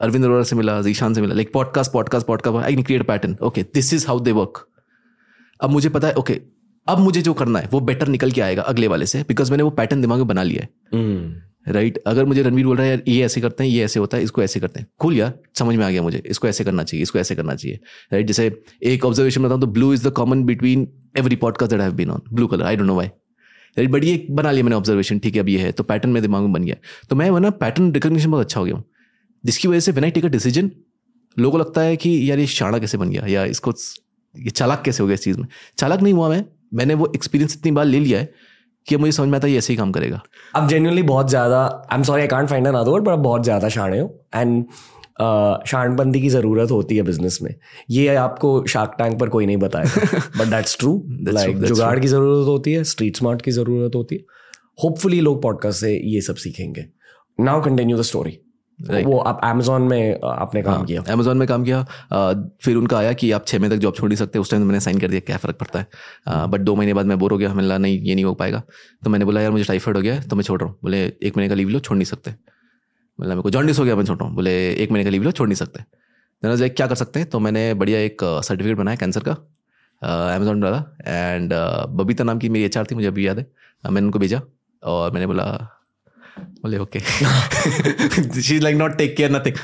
अरविंद 0.00 0.24
अरोड़ा 0.24 0.42
से 0.42 0.56
मिला 0.56 0.82
जीशान 0.82 1.14
से 1.14 1.20
मिला 1.20 1.34
like 1.34 1.52
podcast 1.52 1.92
podcast 1.92 2.26
podcast 2.26 2.56
I 2.56 2.74
can 2.74 2.84
create 2.84 3.06
pattern 3.06 3.36
okay 3.42 3.62
this 3.62 3.94
is 3.94 4.06
how 4.06 4.20
they 4.20 4.32
work 4.32 4.66
अब 5.60 5.70
मुझे 5.70 5.88
पता 5.88 6.08
है 6.08 6.14
ओके 6.14 6.40
अब 6.86 6.98
मुझे 6.98 7.22
जो 7.22 7.32
करना 7.34 7.58
है 7.58 7.68
वो 7.72 7.80
बेटर 7.80 8.08
निकल 8.08 8.30
के 8.30 8.40
आएगा 8.40 8.62
अगले 8.62 8.86
वाले 8.88 9.06
से 9.06 9.22
बिकॉज़ 9.22 9.50
मैंने 9.50 9.62
वो 9.62 9.70
पैटर्न 9.70 10.00
दिमाग 10.00 10.18
में 10.18 10.26
बना 10.26 10.42
लिया 10.42 10.62
है। 10.62 10.68
Right 11.68 11.92
right? 11.92 12.08
अगर 12.08 12.24
मुझे 12.24 12.42
रणवीर 12.42 12.66
बोल 12.66 12.76
रहा 12.76 12.86
है 12.86 12.90
यार 12.90 13.02
ये 13.08 13.24
ऐसे 13.24 13.40
करते 13.40 13.64
हैं 13.64 13.70
ये 13.70 13.84
ऐसे 13.84 14.00
होता 14.00 14.16
है 14.16 14.22
इसको 14.22 14.42
ऐसे 14.42 14.60
करते 14.60 14.80
हैं। 14.80 14.86
Cool 15.04 15.16
यार 15.18 15.32
समझ 15.54 15.76
में 15.76 15.84
आ 15.84 15.90
गया 15.90 16.02
मुझे 16.02 16.22
इसको 16.26 16.48
ऐसे 16.48 16.64
करना 16.64 16.82
चाहिए 16.82 17.02
इसको 17.02 17.18
ऐसे 17.18 17.34
करना 17.34 17.54
चाहिए। 17.54 17.76
Right 18.12 18.26
right? 18.26 18.26
जैसे 18.26 18.90
एक 18.92 19.04
ऑब्जर्वेशन 19.04 19.42
बताऊँ 19.42 19.60
तो 19.60 19.66
blue 19.66 19.92
is 19.94 20.08
the 20.08 20.12
common 20.12 20.44
between 20.44 20.86
every 21.18 21.36
podcast 21.36 21.72
that 21.72 21.80
have 21.80 21.92
been 21.92 22.10
on 22.10 22.20
blue 22.32 22.46
colour 22.46 22.62
I 22.62 22.76
don't 22.76 22.86
know 22.86 22.94
why 22.94 23.06
right 23.76 23.90
but 23.90 24.04
ये 24.04 24.26
बना 24.30 24.50
लिया 24.50 24.64
मैंने 24.64 24.76
ऑब्जर्वेशन 24.76 25.18
ठीक 25.18 25.34
है 25.34 25.40
अब 25.40 25.48
ये 25.48 25.58
है 25.58 25.72
तो 25.72 25.82
पैटर्न 25.82 26.12
मेरे 26.12 26.22
दिमाग 26.22 26.42
में 26.42 26.52
बन 26.52 26.64
गया। 26.64 26.76
तो 27.10 27.16
मैं 27.16 27.30
ना 27.40 27.50
पैटर्न 27.50 27.92
रिकग्निशन 27.92 28.30
बहुत 28.30 28.44
अच्छा 28.44 28.60
हो 28.60 28.66
गया 28.66 28.74
हूँ। 28.74 28.84
जिसकी 29.44 29.68
वजह 29.68 29.80
से 29.80 29.92
when 29.92 30.04
I 30.04 30.10
take 30.10 30.24
a 30.24 30.28
decision 30.28 30.70
लोगों 31.36 31.50
को 31.52 31.58
लगता 31.58 31.80
है 31.80 31.96
कि 31.96 32.30
यार 32.30 32.38
ये 32.38 32.46
शाणा 32.46 32.78
कैसे 32.78 32.98
बन 32.98 33.10
गया? 33.10 33.26
या 33.26 33.44
इसको 33.46 33.72
ये 34.34 34.50
चालाक 34.50 34.82
कैसे 34.84 35.02
हो 35.02 35.06
गया 35.06 35.14
इस 35.14 35.20
चीज़ 35.20 35.38
में? 35.38 35.46
चालाक 35.78 36.02
नहीं 36.02 36.14
हुआ 36.14 36.28
मैं 36.28 36.44
मैंने 36.72 36.94
वो 36.94 37.10
एक्सपीरियंस 37.14 37.56
इतनी 37.56 37.72
बार 37.72 37.84
ले 37.84 37.98
लिया 38.00 38.18
है 38.18 38.32
कि 38.86 38.96
मुझे 38.96 39.12
समझ 39.12 39.28
में 39.28 39.36
आता 39.38 39.46
है 39.46 39.52
ये 39.52 39.58
ऐसे 39.58 39.72
ही 39.72 39.76
काम 39.76 39.92
करेगा। 39.92 40.20
आप 40.56 40.68
जेन्युइनली 40.68 41.02
बहुत 41.04 41.28
ज़्यादा 41.30 41.64
I 41.92 41.96
am 41.96 42.02
sorry 42.02 42.22
I 42.22 42.28
can't 42.28 42.48
find 42.48 42.66
another 42.66 42.90
word 42.90 43.04
but 43.04 43.12
आप 43.12 43.18
बहुत 43.18 43.44
ज़्यादा 43.44 43.68
शाणे 43.68 43.98
हो। 44.00 44.08
एंड 44.34 44.64
शानबंदी 45.68 46.20
की 46.20 46.28
ज़रूरत 46.28 46.70
होती 46.70 46.96
है 46.96 47.02
बिज़नेस 47.02 47.38
में। 47.42 47.54
ये 47.90 48.14
आपको 48.16 48.52
शार्क 48.68 48.94
टैंक 48.98 49.18
पर 49.20 49.28
कोई 49.28 49.46
नहीं 49.46 49.56
बताएगा। 49.56 50.18
But 50.38 50.46
that's 50.46 50.78
true 50.78 50.92
like 51.28 51.58
jugaad 51.58 51.98
की 51.98 52.08
ज़रूरत 52.08 52.46
होती 52.48 52.72
है 52.72 52.84
स्ट्रीट 52.86 53.16
स्मार्ट 53.16 53.42
की 53.42 53.50
ज़रूरत 53.50 53.94
होती 53.94 54.16
है। 54.16 54.22
होपफुली 54.84 55.20
लोग 55.20 55.42
पॉडकास्ट 55.42 55.80
से 55.80 55.92
ये 56.04 56.20
सब 56.20 56.36
सीखेंगे। 56.36 56.84
Now 57.38 57.62
continue 57.62 57.98
the 57.98 58.02
story 58.02 58.38
Right. 58.80 59.06
वो 59.06 59.18
आप 59.20 59.40
अमेजोन 59.44 59.82
में 59.82 60.20
आपने 60.24 60.62
काम 60.62 60.84
किया। 60.84 61.02
अमेजोन 61.12 61.36
में 61.36 61.46
काम 61.48 61.64
किया। 61.64 61.78
आ, 62.12 62.32
फिर 62.62 62.76
उनका 62.76 62.98
आया 62.98 63.12
कि 63.12 63.30
आप 63.32 63.46
छः 63.46 63.58
महीने 63.58 63.74
तक 63.74 63.80
जॉब 63.82 63.94
छोड़ 63.94 64.08
नहीं 64.08 64.16
सकते 64.16 64.38
उस 64.38 64.50
टाइम 64.50 64.62
मैंने 64.66 64.80
साइन 64.80 64.98
कर 64.98 65.08
दिया 65.08 65.20
क्या 65.20 65.36
फ़र्क 65.36 65.56
पड़ता 65.56 65.78
है? 65.78 65.86
बट 66.48 66.60
दो 66.60 66.74
महीने 66.76 66.94
बाद 66.94 67.06
मैं 67.06 67.18
बोर 67.18 67.32
हो 67.32 67.38
गया 67.38 67.52
बोला 67.54 67.78
नहीं 67.78 67.98
ये 67.98 68.14
नहीं 68.14 68.24
हो 68.24 68.34
पाएगा। 68.34 68.62
तो 69.04 69.10
मैंने 69.10 69.24
बोला 69.24 69.40
यार 69.40 69.50
मुझे 69.50 69.64
टाइफाइड 69.64 69.96
हो 69.96 70.02
गया 70.02 70.14
है 70.14 70.28
तो 70.28 70.36
मैं 70.36 70.42
छोड़ 70.42 70.60
रहा 70.60 70.68
हूँ। 70.68 70.78
बोले 70.82 71.04
एक 71.06 71.36
महीने 71.36 71.48
का 71.48 71.54
लीव 71.54 71.68
लो 71.68 71.80
छोड़ 71.80 71.96
नहीं 71.96 72.06
सकते। 72.06 72.30
बोला 72.30 73.28
मेरे 73.28 73.42
को 73.42 73.50
जॉन्डिस 73.50 73.78
हो 73.78 73.84
गया 73.84 73.96
मैं 73.96 74.04
छोड़ 74.04 74.18
रहा 74.18 74.28
हूँ। 74.28 74.34
बोले 74.36 74.52
एक 74.70 74.92
महीने 74.92 75.04
का 75.04 75.10
लीव 75.10 75.22
लो 75.22 75.30
छोड़ 75.30 75.48
नहीं 75.48 75.56
सकते। 75.56 75.84
मैंने 76.42 76.68
क्या 76.68 76.86
कर 76.86 76.94
सकते 76.94 77.20
हैं? 77.20 77.28
तो 77.30 77.38
मैंने 77.38 77.72
बढ़िया 77.74 77.98
एक 78.00 78.24
सर्टिफिकेट 78.44 78.78
बनाया 78.78 78.96
कैंसर 78.96 79.28
का 79.28 79.32
अमेजोन 80.36 80.60
डाला 80.60 80.84
एंड 81.06 81.52
बबीता 81.92 82.24
नाम 82.24 82.38
की 82.38 82.48
मेरी 82.48 82.64
एचआर 82.64 82.86
थी 82.90 82.94
मुझे 82.94 83.08
अभी 83.08 83.26
याद 83.26 83.38
है। 83.38 83.46
मैंने 83.84 84.06
उनको 84.06 84.18
भेजा 84.18 84.40
और 84.82 85.12
मैंने 85.12 85.26
बोला 85.26 85.44
बोले 86.62 86.78
okay. 86.78 87.00
She 88.42 88.58
like 88.58 88.76
not 88.76 88.96
take 88.96 89.16
care 89.16 89.30
nothing 89.30 89.54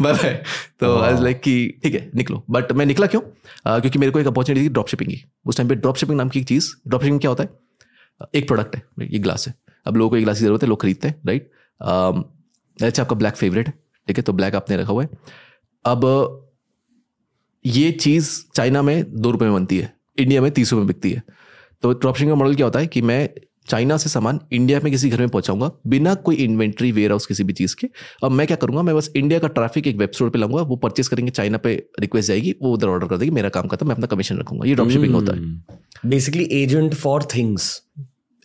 bye 0.00 0.12
bye 0.12 0.42
तो 0.80 0.96
आई 0.98 1.20
लाइक 1.20 1.40
कि 1.40 1.80
ठीक 1.82 1.94
है 1.94 2.10
निकलो. 2.14 2.44
बट 2.50 2.72
मैं 2.72 2.86
निकला 2.86 3.06
क्यों? 3.06 3.20
अ, 3.66 3.78
क्योंकि 3.80 3.98
मेरे 3.98 4.12
को 4.12 4.20
एक 4.20 4.26
अपॉर्चुनिटी 4.26 4.64
थी 4.64 4.68
ड्रॉप 4.68 4.88
शिपिंग 4.88 5.10
की। 5.10 5.22
उस 5.46 5.56
टाइम 5.56 5.68
पे 5.68 5.74
ड्रॉप 5.74 5.96
शिपिंग 5.96 6.18
नाम 6.18 6.28
की 6.28 6.40
एक 6.40 6.46
चीज़ 6.46 6.70
ड्रॉप 6.88 7.02
शिपिंग 7.02 7.20
क्या 7.20 7.30
होता 7.30 7.44
है? 7.44 7.50
एक 8.34 8.46
प्रोडक्ट 8.46 8.76
है 8.76 8.82
ये 9.02 9.18
ग्लास 9.18 9.48
है। 9.48 9.54
अब 9.86 9.96
लोगों 9.96 10.10
को 10.10 10.16
एक 10.16 10.22
ग्लास 10.22 10.38
की 10.38 10.44
ज़रूरत 10.44 10.62
है 10.62 10.68
लोग 10.68 10.80
खरीदते 10.82 11.08
हैं 11.08 11.20
राइट 11.26 11.50
अच्छा 12.78 13.02
आपका 13.02 13.16
ब्लैक 13.16 13.36
फेवरेट 13.36 13.66
है 13.66 13.74
ठीक 14.06 14.16
है? 14.16 14.22
तो 14.22 14.32
ब्लैक 14.32 14.54
आपने 14.54 14.76
रखा 14.76 14.92
हुआ 14.92 15.02
है। 15.02 15.08
अब 15.84 16.42
ये 17.66 17.90
चीज़ 17.92 18.30
चाइना 18.54 18.82
में 18.82 19.04
दो 19.12 19.30
रुपये 19.30 19.48
में 19.48 19.56
बनती 19.58 19.78
है 19.78 19.92
इंडिया 20.18 20.42
में 20.42 20.50
तीस 20.50 20.72
रुपये 20.72 20.80
में 20.80 20.86
बिकती 20.86 21.10
है। 21.12 21.22
तो 21.82 21.92
ड्रॉपशिपिंग 21.92 22.30
का 22.30 22.34
मॉडल 22.34 22.54
क्या 22.54 22.66
होता 22.66 22.78
है 22.78 22.86
कि 22.86 23.02
मैं 23.02 23.28
चाइना 23.68 23.96
से 23.96 24.08
सामान 24.08 24.40
इंडिया 24.52 24.80
में 24.80 24.90
किसी 24.92 25.08
घर 25.10 25.20
में 25.20 25.28
पहुंचाऊँगा 25.28 25.70
बिना 25.86 26.14
कोई 26.16 26.36
इन्वेंट्री 26.36 26.90
वेयर 26.92 27.10
हाउस 27.10 27.26
किसी 27.26 27.44
भी 27.44 27.52
चीज़ 27.52 27.74
के। 27.76 27.88
अब 28.24 28.30
मैं 28.30 28.46
क्या 28.46 28.56
करूँगा 28.56 28.82
मैं 28.82 28.94
बस 28.96 29.10
इंडिया 29.16 29.38
का 29.38 29.48
ट्रैफ़िक 29.50 29.86
एक 29.86 29.96
वेब 29.96 30.10
स्टोर 30.14 30.30
पे 30.30 30.38
लाऊँगा 30.38 30.62
वो 30.62 30.76
परचेस 30.76 31.08
करेंगे 31.08 31.30
चाइना 31.30 31.58
पे 31.58 31.74
रिक्वेस्ट 32.00 32.28
जाएगी 32.28 32.54
वो 32.62 32.72
उधर 32.74 32.88
ऑर्डर 32.88 33.06
कर 33.06 33.16
देगी 33.16 33.30
मेरा 33.30 33.48
काम 33.48 33.66
करता 33.66 33.86
मैं 33.86 33.94
अपना 33.94 34.06
कमीशन 34.06 34.38
रखूँगा। 34.38 34.68
ये 34.68 34.74
ड्रॉप 34.74 34.88
शिपिंग 34.90 35.14
होता 35.14 35.32
है। 35.32 36.10
Basically 36.10 36.48
agent 36.52 36.94
for 36.94 37.26
things 37.34 37.82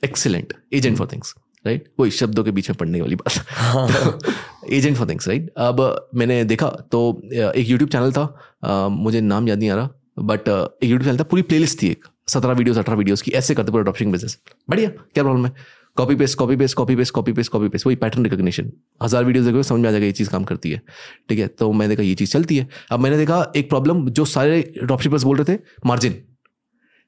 excellent 0.04 0.54
agent 0.74 0.98
for 0.98 1.08
things 1.12 1.34
right 1.66 1.92
वही 2.00 2.12
शब्दों 2.12 2.44
के 2.44 2.52
बीच 2.52 2.70
में 2.70 2.78
पढ़ने 2.78 3.02
वाली 3.02 3.16
बात। 3.16 4.72
एजेंट 4.74 4.98
फॉर 4.98 5.10
थिंग्स 5.10 5.28
राइट 5.28 5.52
अब 5.58 6.10
मैंने 6.16 6.44
देखा 6.46 6.70
तो 6.92 7.02
एक 7.34 7.70
यूट्यूब 7.70 7.90
चैनल 7.90 8.12
था 8.12 8.88
मुझे 8.92 9.22
नाम 9.22 9.48
याद 9.48 9.60
नहीं 9.60 9.70
आ 9.70 9.76
रहा 9.76 9.90
बट 10.20 10.50
एक 10.50 10.84
यूट्यूब 10.84 11.04
चैनल 11.04 11.20
था 11.20 11.24
पूरी 11.24 11.42
प्लेलिस्ट 11.44 11.82
थी 11.82 11.88
एक। 11.88 12.06
सत्रह 12.28 12.54
वीडियोस 12.54 12.78
अठारह 12.78 12.98
वीडियोस 12.98 13.22
की 13.22 13.32
ऐसे 13.34 13.56
करते 13.56 13.72
पूरा 13.72 13.84
ड्रॉपिंग 13.84 14.12
बिज़नेस 14.12 14.38
बढ़िया, 14.70 14.90
क्या 14.90 15.24
प्रॉब्लम 15.24 15.46
है? 15.46 15.80
Copy 15.98 16.16
paste 16.16 16.38
copy 16.38 16.56
paste 16.56 16.76
copy 16.76 16.96
paste 16.96 17.14
copy 17.14 17.32
paste 17.34 17.52
copy 17.52 17.68
paste 17.70 17.86
वही 17.86 17.96
पैटर्न 17.96 18.24
रिकॉग्निशन 18.24 18.72
हज़ार 19.04 19.24
वीडियोस 19.26 19.46
देखो 19.46 19.64
समझ 19.64 19.82
में 19.82 19.88
आ 19.90 19.92
जाएगा 19.92 20.06
ये 20.06 20.12
चीज़ 20.12 20.30
काम 20.30 20.44
करती 20.44 20.72
है। 20.72 20.82
ठीक 21.30 21.40
है 21.40 21.48
तो 21.50 21.72
मैंने 21.72 21.90
देखा 21.90 22.04
ये 22.04 22.14
चीज़ 22.16 22.32
चलती 22.32 22.58
है। 22.58 22.68
अब 22.92 23.00
मैंने 23.00 23.18
देखा 23.18 23.42
एक 23.56 23.70
प्रॉब्लम 23.70 24.08
जो 24.10 24.26
सारे 24.28 24.62
ड्रॉपशिपर्स 24.78 25.24
बोल 25.24 25.38
रहे 25.38 25.56
थे 25.56 25.60
मार्जिन 25.86 26.16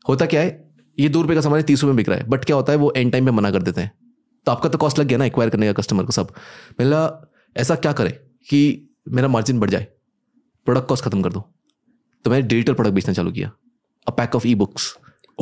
होता 0.06 0.26
क्या 0.26 0.41
है, 0.41 0.49
ये 0.97 1.10
दो 1.10 1.21
रुपये 1.21 1.36
का 1.36 1.41
सामान 1.41 1.62
तीस 1.62 1.82
रुपये 1.82 1.91
में 1.91 1.97
बिक 1.97 2.10
रहा 2.10 2.17
है। 2.17 2.28
बट 2.30 2.45
क्या 2.45 2.56
होता 2.56 2.73
है, 2.73 2.78
वो 2.78 2.91
एंड 2.95 3.12
टाइम 3.12 3.26
में 3.26 3.32
मना 3.32 3.52
कर 3.52 3.62
देते 3.62 3.82
हैं। 3.82 3.91
तो 4.47 4.52
आपका 4.52 4.69
तो 4.69 4.78
कॉस्ट 4.78 4.99
लग 4.99 5.06
गया 5.08 5.17
ना 5.17 5.26
एक्वायर 5.26 5.49
करने 5.49 5.67
का 5.67 5.73
कस्टमर 5.73 6.04
को 6.04 6.12
सब। 6.12 6.34
मेरा 6.80 7.30
ऐसा 7.56 7.76
क्या 7.78 7.93
करे 7.93 8.10
कि 8.49 8.89
मेरा 9.10 9.28
मार्जिन 9.28 9.60
बढ़ 9.60 9.69
जाए? 9.69 9.88
प्रोडक्ट 10.67 10.88
कॉस्ट 10.88 11.04
खत्म 11.04 11.21
कर 11.21 11.34
दो। 11.34 11.39
तो 12.26 12.32
मैंने 12.32 12.47
डिजिटल 12.47 12.73
प्रोडक्ट 12.73 12.95
बेचना 12.95 13.13
चालू 13.13 13.32
किया। 13.32 13.52
A 14.08 14.12
pack 14.12 14.36
of 14.36 14.47
e 14.47 14.56
books 14.56 14.93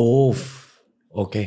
of 0.02 0.44
okay 1.12 1.44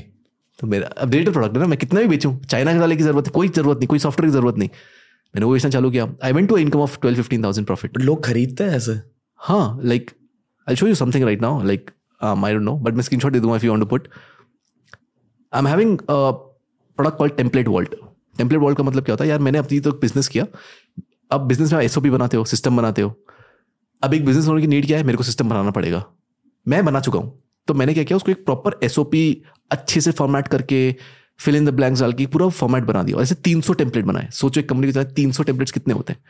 तो 0.59 0.67
मेरा 0.67 0.87
अब 0.87 1.11
डिजिटल 1.11 1.33
प्रोडक्ट 1.33 1.55
है 1.55 1.61
ना 1.61 1.67
मैं 1.69 1.79
कितना 1.79 2.01
भी 2.01 2.09
बेचूं 2.09 2.37
चाइना 2.41 2.73
के 2.73 2.79
वाले 2.79 2.97
की 2.97 3.03
ज़रूरत 3.03 3.27
है 3.27 3.33
कोई 3.35 3.49
ज़रूरत 3.49 3.79
नहीं 3.79 3.89
कोई 3.89 3.99
सॉफ्टवेयर 3.99 4.31
की 4.31 4.37
ज़रूरत 4.39 4.57
नहीं। 4.59 4.69
मैंने 5.35 5.47
वो 5.47 5.53
बेचना 5.53 5.71
चालू 5.71 5.91
किया। 5.91 6.07
I 6.25 6.33
went 6.33 6.49
to 6.49 6.57
income 6.59 6.81
of 6.81 6.99
twelve 7.01 7.17
fifteen 7.17 7.45
thousand 7.45 7.67
profit 7.67 7.99
लोग 7.99 8.25
खरीदते 8.25 8.65
हैं 8.65 8.77
ऐसे? 8.77 9.01
हाँ 9.41 9.81
like 9.83 10.11
I 10.67 10.77
show 10.77 10.87
you 10.87 10.95
something 10.95 11.25
right 11.25 11.41
now 11.43 11.63
like 11.65 11.91
I 12.21 12.53
don't 12.53 12.63
know 12.63 12.77
but 12.79 12.95
मैं 12.95 13.03
स्क्रीन 13.03 13.21
शॉट 13.21 13.33
दे 13.33 13.41
दूँगा 13.41 13.57
if 13.57 13.65
you 13.65 13.71
want 13.73 13.83
to 13.83 13.89
put 13.89 14.09
I 15.53 15.59
am 15.59 15.67
having 15.67 15.99
product 16.09 17.17
called 17.19 17.37
template 17.37 17.69
vault 17.69 17.95
template 18.39 18.61
vault 18.61 18.79
का 18.79 18.85
मतलब 18.85 19.05
क्या 19.05 19.13
होता 19.13 19.25
है? 19.25 19.31
यार 19.31 19.39
मैंने 19.39 19.59
अपनी 19.59 19.81
तो 19.81 19.93
बिज़नेस 20.01 20.29
किया। 20.29 20.47
अब 21.33 21.47
बिज़नेस 21.49 21.73
में 21.73 21.81
एसओपी 21.81 22.11
बनाते 22.11 22.37
हो 22.37 22.45
सिस्टम 22.47 22.77
बनाते 22.77 23.03
हो। 23.03 23.15
अब 24.03 24.15
एक 24.15 24.25
बिज़नेस 24.27 24.49
ओनर 24.49 24.61
की 24.61 24.67
नीड 24.67 24.87
क्या 24.87 24.99
है? 24.99 25.05
मेरे 25.05 25.17
को 25.19 25.25
सिस्टम 25.25 25.49
बनाना 25.49 25.71
पड़ेगा। 25.71 26.05
मैं 26.67 26.85
बना 26.85 27.01
चुका 27.01 27.19
हूँ। 27.19 27.41
तो 27.69 27.75
मैंने 27.75 27.95
क्या 27.95 28.05
किया 28.05 28.17
उसको 28.17 28.31
एक 28.33 28.45
प्रॉपर 28.45 28.79
एस 28.83 28.99
अच्छे 29.71 30.01
से 30.01 30.11
फॉर्मेट 30.13 30.49
करके 30.49 30.81
फिल 31.41 31.57
इन 31.57 31.65
द 31.67 31.71
ब्लैंक्स 31.75 32.01
डाल 32.01 32.13
के 32.13 32.27
पूरा 32.27 32.49
फॉर्मेट 32.49 32.85
बना 32.85 33.03
दिया 33.03 33.17
और 33.17 33.23
ऐसे 33.23 33.35
तीन 33.35 33.61
सौ 33.61 33.73
टेम्पलेट 33.73 34.05
बनाए। 34.05 34.29
सोचो 34.33 34.61
एक 34.61 34.69
कंपनी 34.69 34.87
के 34.87 34.93
साथ 34.93 35.13
तीन 35.15 35.33
सौ 35.33 35.43
टेम्पलेट्स 35.43 35.73
कितने 35.73 35.95
होते 35.95 36.13
हैं 36.13 36.23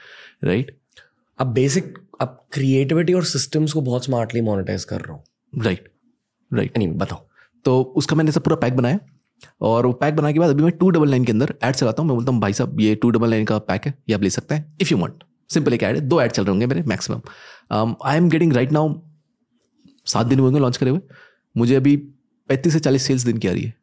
राइट 0.44 0.77
अब 1.38 1.47
बेसिक 1.55 1.99
अब 2.20 2.38
क्रिएटिविटी 2.53 3.12
और 3.12 3.25
सिस्टम्स 3.25 3.73
को 3.73 3.81
बहुत 3.81 4.05
स्मार्टली 4.05 4.40
मोनेटाइज 4.40 4.85
कर 4.85 5.01
रहा 5.01 5.14
हूँ। 5.14 5.62
राइट 5.64 5.88
राइट 6.51 6.79
नहीं 6.79 6.88
बताओ। 6.88 7.27
तो 7.64 7.81
उसका 7.97 8.16
मैंने 8.16 8.33
सब 8.33 8.42
पूरा 8.44 8.57
पैक 8.57 8.77
बनाया 8.77 8.99
और 9.62 9.87
वो 9.87 9.92
पैक 9.92 10.16
बनाने 10.16 10.33
के 10.33 10.40
बाद 10.40 10.51
अभी 10.51 10.62
मैं 10.62 10.73
टू 10.73 10.90
डबल 10.90 11.11
नाइन 11.11 11.25
के 11.25 11.33
अंदर 11.33 11.55
ऐड 11.62 11.75
चलाता 11.75 12.03
हूँ। 12.03 12.09
मैं 12.09 12.16
बोलता 12.16 12.33
हूँ 12.33 12.40
भाई 12.40 12.53
साहब 12.53 12.81
ये 12.81 12.94
टू 12.94 13.11
डबल 13.11 13.31
नाइन 13.31 13.44
का 13.44 13.59
पैक 13.70 13.87
है 13.87 13.94
ये 14.09 14.14
आप 14.14 14.23
ले 14.23 14.31
सकते 14.31 14.55
हैं 14.55 14.77
इफ़ 14.81 14.92
यू 14.92 14.99
वांट 14.99 15.25
सिंपल 15.51 15.75
एक 15.75 15.83
ऐड 15.83 15.97
है 15.97 16.01
दो 16.03 16.20
ऐड 16.23 16.31
चल 16.31 16.44
रहे 16.44 16.51
होंगे 16.51 16.66
मेरे 16.66 16.83
maximum 16.87 17.94
I 18.05 18.16
am 18.16 18.29
getting 18.29 18.53
right 18.53 18.73
now 18.73 18.94
सात 20.07 20.27
दिन 20.27 20.40
हुएँगे 20.40 20.61
लॉन्च 20.61 20.77
करे 20.77 20.90
हुए। 20.90 21.01
मुझे 21.55 21.75
अभी 21.75 21.97
पैंतीस 22.51 22.73
से 22.73 22.81
चालीस 22.81 23.03
सेल्स 23.03 23.25
दिन 23.25 23.38
की 23.38 23.49
आ 23.49 23.53
रही 23.53 23.62
है। 23.62 23.75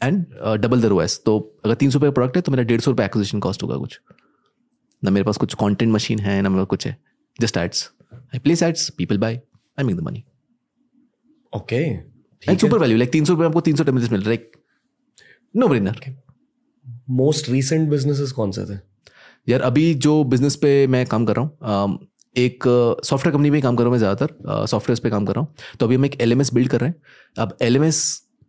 एंड 0.00 0.24
डबल 0.60 0.80
द 0.82 0.84
रोएस 0.86 1.20
तो 1.24 1.38
अगर 1.64 1.74
तीन 1.74 1.90
सौ 1.90 1.98
रुपये 1.98 2.10
प्रोडक्ट 2.10 2.36
है 2.36 2.42
तो 2.42 2.52
मेरा 2.52 2.64
डेढ़ 2.64 2.80
सौ 2.80 2.90
रुपये 2.90 3.06
एक्विजिशन 3.06 3.40
कॉस्ट 3.40 3.62
होगा 3.62 3.76
कुछ। 3.76 4.00
ना 5.02 5.10
मेरे 5.10 5.24
पास 5.24 5.36
कुछ 5.36 5.54
कंटेंट 5.54 5.92
मशीन 5.92 6.18
है 6.18 6.40
ना 6.42 6.48
मेरे 6.48 6.64
कुछ 6.66 6.86
है। 6.86 6.96
Just 7.38 7.56
ads 7.56 7.88
I 8.12 8.38
place 8.38 8.62
ads 8.62 8.88
people 8.90 9.18
buy 9.18 9.40
I 9.78 9.84
make 9.84 9.96
the 9.96 10.00
money 10.00 10.24
okay 11.52 11.76
and 11.76 12.58
super 12.58 12.78
value 12.78 12.98
like 12.98 13.12
तीन 13.12 13.24
सौ 13.24 13.32
रुपये 13.32 13.46
आपको 13.46 13.60
तीन 13.60 13.76
सौ 13.76 13.84
टेबलेट्स 13.84 14.12
मिल 14.12 14.22
रहा 14.22 14.30
है। 14.30 14.50
No 15.54 15.68
brainer 15.68 16.00
most 17.10 17.48
recent 17.48 17.88
businesses 17.90 18.32
कौन 18.32 18.50
से 18.52 18.64
थे? 18.64 18.78
यार 19.48 19.60
अभी 19.62 19.92
जो 19.96 20.22
बिज़नेस 20.24 20.56
पे 20.56 20.86
मैं 20.86 21.04
काम 21.06 21.24
कर 21.26 21.36
रहा 21.36 21.44
हूँ 21.44 22.08
एक 22.38 22.64
सॉफ्टवेयर 23.04 23.32
कंपनी 23.32 23.50
में 23.50 23.60
काम 23.62 23.76
कर 23.76 23.82
रहा 23.82 23.88
हूँ 23.88 23.92
मैं 23.92 23.98
ज़्यादातर 23.98 24.66
सॉफ्टवेयर 24.66 25.00
पे 25.02 25.10
काम 25.10 25.26
कर 25.26 25.34
रहा 25.34 25.40
हूँ। 25.40 25.54
तो 25.80 25.86
अभी 25.86 25.94
हम 25.94 26.04
एक 26.04 26.20
एलएमएस 26.20 26.52
बिल्ड 26.54 26.68
कर 26.68 26.80
रहे 26.80 26.90
हैं। 26.90 26.96
अब 27.36 27.56
एलएमएस 27.62 28.02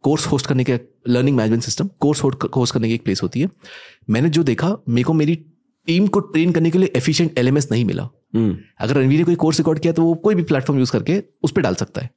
कोर्स 0.04 0.26
होस्ट 0.28 0.48
करने 0.48 0.64
के 0.64 0.80
learning 1.08 1.38
management 1.38 1.64
system 1.64 1.90
course 2.00 2.24
host 2.24 2.74
करने 2.74 2.88
की 2.88 2.94
एक 2.94 3.04
प्लेस 3.04 3.24
होती 3.24 3.42
है। 3.42 3.50
मैंने 4.10 4.30
जो 4.30 4.44
देखा 4.44 4.76
मेरे 4.90 5.04
को 5.04 5.14
मेरी 5.14 5.36
टीम 5.88 6.08
को 6.08 6.20
ट्रेन 6.22 6.52
करने 6.52 6.72
के 6.72 6.78
लिए 6.78 6.92
एफिशिएंट 6.96 7.38
एल 7.40 7.50
नहीं 7.52 7.84
मिला। 7.86 8.04
अगर 8.34 8.96
रणवीर 8.96 9.18
ने 9.18 9.24
कोई 9.24 9.36
कोर्स 9.38 9.58
रिकॉर्ड 9.58 9.80
किया 9.80 9.94
तो 9.94 10.04
वो 10.04 10.14
कोई 10.16 10.36
भी 10.36 10.44
प्लेटफॉर्म 10.44 10.80
यूज़ 10.80 10.92
करके 10.92 11.22
उस 11.44 11.52
पर 11.52 11.62
डाल 11.62 11.76
सकता 11.76 12.02
है। 12.02 12.10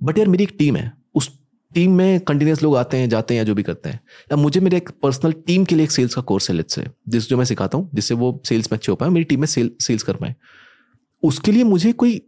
बट 0.00 0.18
यार 0.18 0.28
मेरी 0.28 0.44
एक 0.44 0.54
टीम 0.58 0.76
है। 0.76 0.92
उस 1.14 1.30
टीम 1.72 1.92
में 1.92 2.20
कंटिन्यूस 2.20 2.62
लोग 2.62 2.76
आते 2.76 2.96
हैं 2.96 3.08
जाते 3.08 3.34
हैं 3.34 3.38
या 3.38 3.44
जो 3.44 3.54
भी 3.54 3.62
करते 3.62 3.88
हैं। 3.88 4.00
अब 4.32 4.38
मुझे 4.38 4.60
मेरे 4.60 4.76
एक 4.76 4.90
पर्सनल 5.02 5.32
टीम 5.46 5.64
के 5.64 5.74
लिए 5.74 5.84
एक 5.84 5.90
सेल्स 5.90 6.14
का 6.14 6.22
कोर्स 6.22 6.48
है 6.50 6.56
लेट्स 6.56 6.74
से 6.74 6.84
जिस 7.08 7.28
जो 7.28 7.36
मैं 7.36 7.44
सिखाता 7.44 7.78
हूँ 7.78 7.90
जिससे 7.94 8.14
वो 8.14 8.40
सेल्स 8.48 8.72
में 8.72 8.78
अच्छे 8.78 8.92
हो 8.92 8.96
पाए 8.96 9.08
मेरी 9.08 9.24
टीम 9.24 9.40
में 9.40 9.46
सेल 9.46 9.70
सेल्स 9.80 10.02
कर 10.02 10.16
पाए। 10.16 10.34
उसके 11.22 11.52
लिए 11.52 11.64
मुझे 11.64 11.92
कोई 11.92 12.20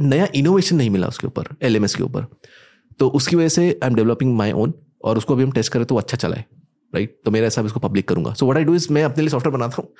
नया 0.00 0.28
इनोवेशन 0.34 0.76
नहीं 0.76 0.90
मिला 0.90 1.06
उसके 1.08 1.26
ऊपर 1.26 1.54
एलएमएस 1.62 1.94
के 1.94 2.02
ऊपर। 2.02 2.26
तो 2.98 3.08
उसकी 3.10 3.36
वजह 3.36 3.48
से 3.48 3.68
I 3.82 3.88
am 3.88 3.94
developing 3.94 4.36
my 4.36 4.52
own 4.52 4.74
और 5.04 5.18
उसको 5.18 5.34
अभी 5.34 5.44
हम 5.44 5.52
टेस्ट 5.52 5.72
करें 5.72 5.84
तो 5.86 5.96
अच्छा 5.96 6.16
चला 6.16 6.36
है 6.36 6.44
राइट 6.94 7.18
तो 7.24 7.30
मेरा 7.30 7.46
हिसाब 7.46 7.66
इसको 7.66 7.80
पब्लिक 7.80 8.08
करूँगा। 8.08 8.32
So 8.34 8.46
what 8.46 8.56
I 8.56 8.64
do 8.64 8.74
is 8.74 8.92
मैं 8.92 9.04
अपने 9.04 9.22
लिए 9.22 9.30
सॉफ्टवेयर 9.30 9.56
बनाता 9.56 9.82
हूँ 9.82 9.92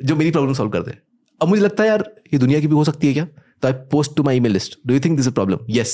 जो 0.00 0.16
मेरी 0.16 0.30
प्रॉब्लम 0.30 0.52
सॉल्व 0.54 0.70
कर 0.70 0.82
दे 0.82 0.94
अब 1.40 1.48
मुझे 1.48 1.62
लगता 1.62 1.82
है 1.82 1.88
यार, 1.88 2.04
ये 2.32 2.38
दुनिया 2.38 2.60
की 2.60 2.66
भी 2.66 2.74
हो 2.74 2.84
सकती 2.84 3.06
है 3.06 3.12
क्या? 3.12 3.24
तो 3.24 3.68
I 3.68 3.74
post 3.92 4.16
to 4.16 4.22
my 4.22 4.36
email 4.36 4.52
list 4.52 4.78
do 4.86 4.94
you 4.94 5.00
think 5.00 5.16
this 5.16 5.28
a 5.28 5.30
problem 5.30 5.58
yes 5.70 5.92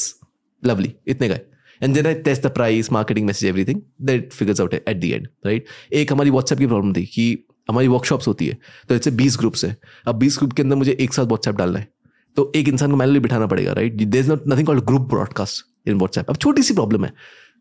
lovely 0.63 0.93
इतने 1.07 1.29
गए 1.29 1.41
and 1.83 1.95
then 1.95 2.07
I 2.07 2.15
test 2.23 2.47
the 2.47 2.51
price 2.55 2.93
marketing 2.93 3.27
message 3.27 3.49
everything 3.49 3.81
that 4.03 4.33
figures 4.33 4.61
out 4.61 4.75
at 4.75 4.97
the 4.97 5.05
end 5.05 5.29
right 5.47 5.67
एक 5.93 6.13
हमारी 6.13 6.31
व्हाट्सएप 6.31 6.59
की 6.59 6.67
problem 6.67 6.93
थी 6.93 7.05
कि 7.07 7.27
हमारी 7.69 7.89
workshops 7.89 8.29
होती 8.29 8.47
है। 8.47 8.57
तो 8.89 8.95
इससे 8.95 9.11
बीस 9.13 9.37
ग्रुप्स 9.39 9.65
है 9.65 9.77
अब 10.09 10.15
बीस 10.15 10.39
ग्रुप 10.39 10.53
के 10.53 10.63
अंदर 10.63 10.77
मुझे 10.77 10.97
एक 11.01 11.15
साथ 11.15 11.25
व्हाट्सएप 11.25 11.55
डालना 11.55 11.79
है। 11.79 11.89
तो 12.37 12.51
एक 12.57 12.69
इंसान 12.69 12.91
को 12.91 12.97
मैनुअली 12.97 13.21
बिठाना 13.21 13.47
पड़ेगा 13.47 13.73
right 13.73 13.95
there 13.95 14.21
is 14.21 14.29
not 14.29 14.43
nothing 14.49 14.67
called 14.67 14.85
group 14.85 15.09
broadcast 15.11 15.89
in 15.89 15.97
WhatsApp 15.97 16.31
अब 16.31 16.37
छोटी 16.37 16.63
सी 16.63 16.75
प्रॉब्लम 16.75 17.05
है। 17.05 17.13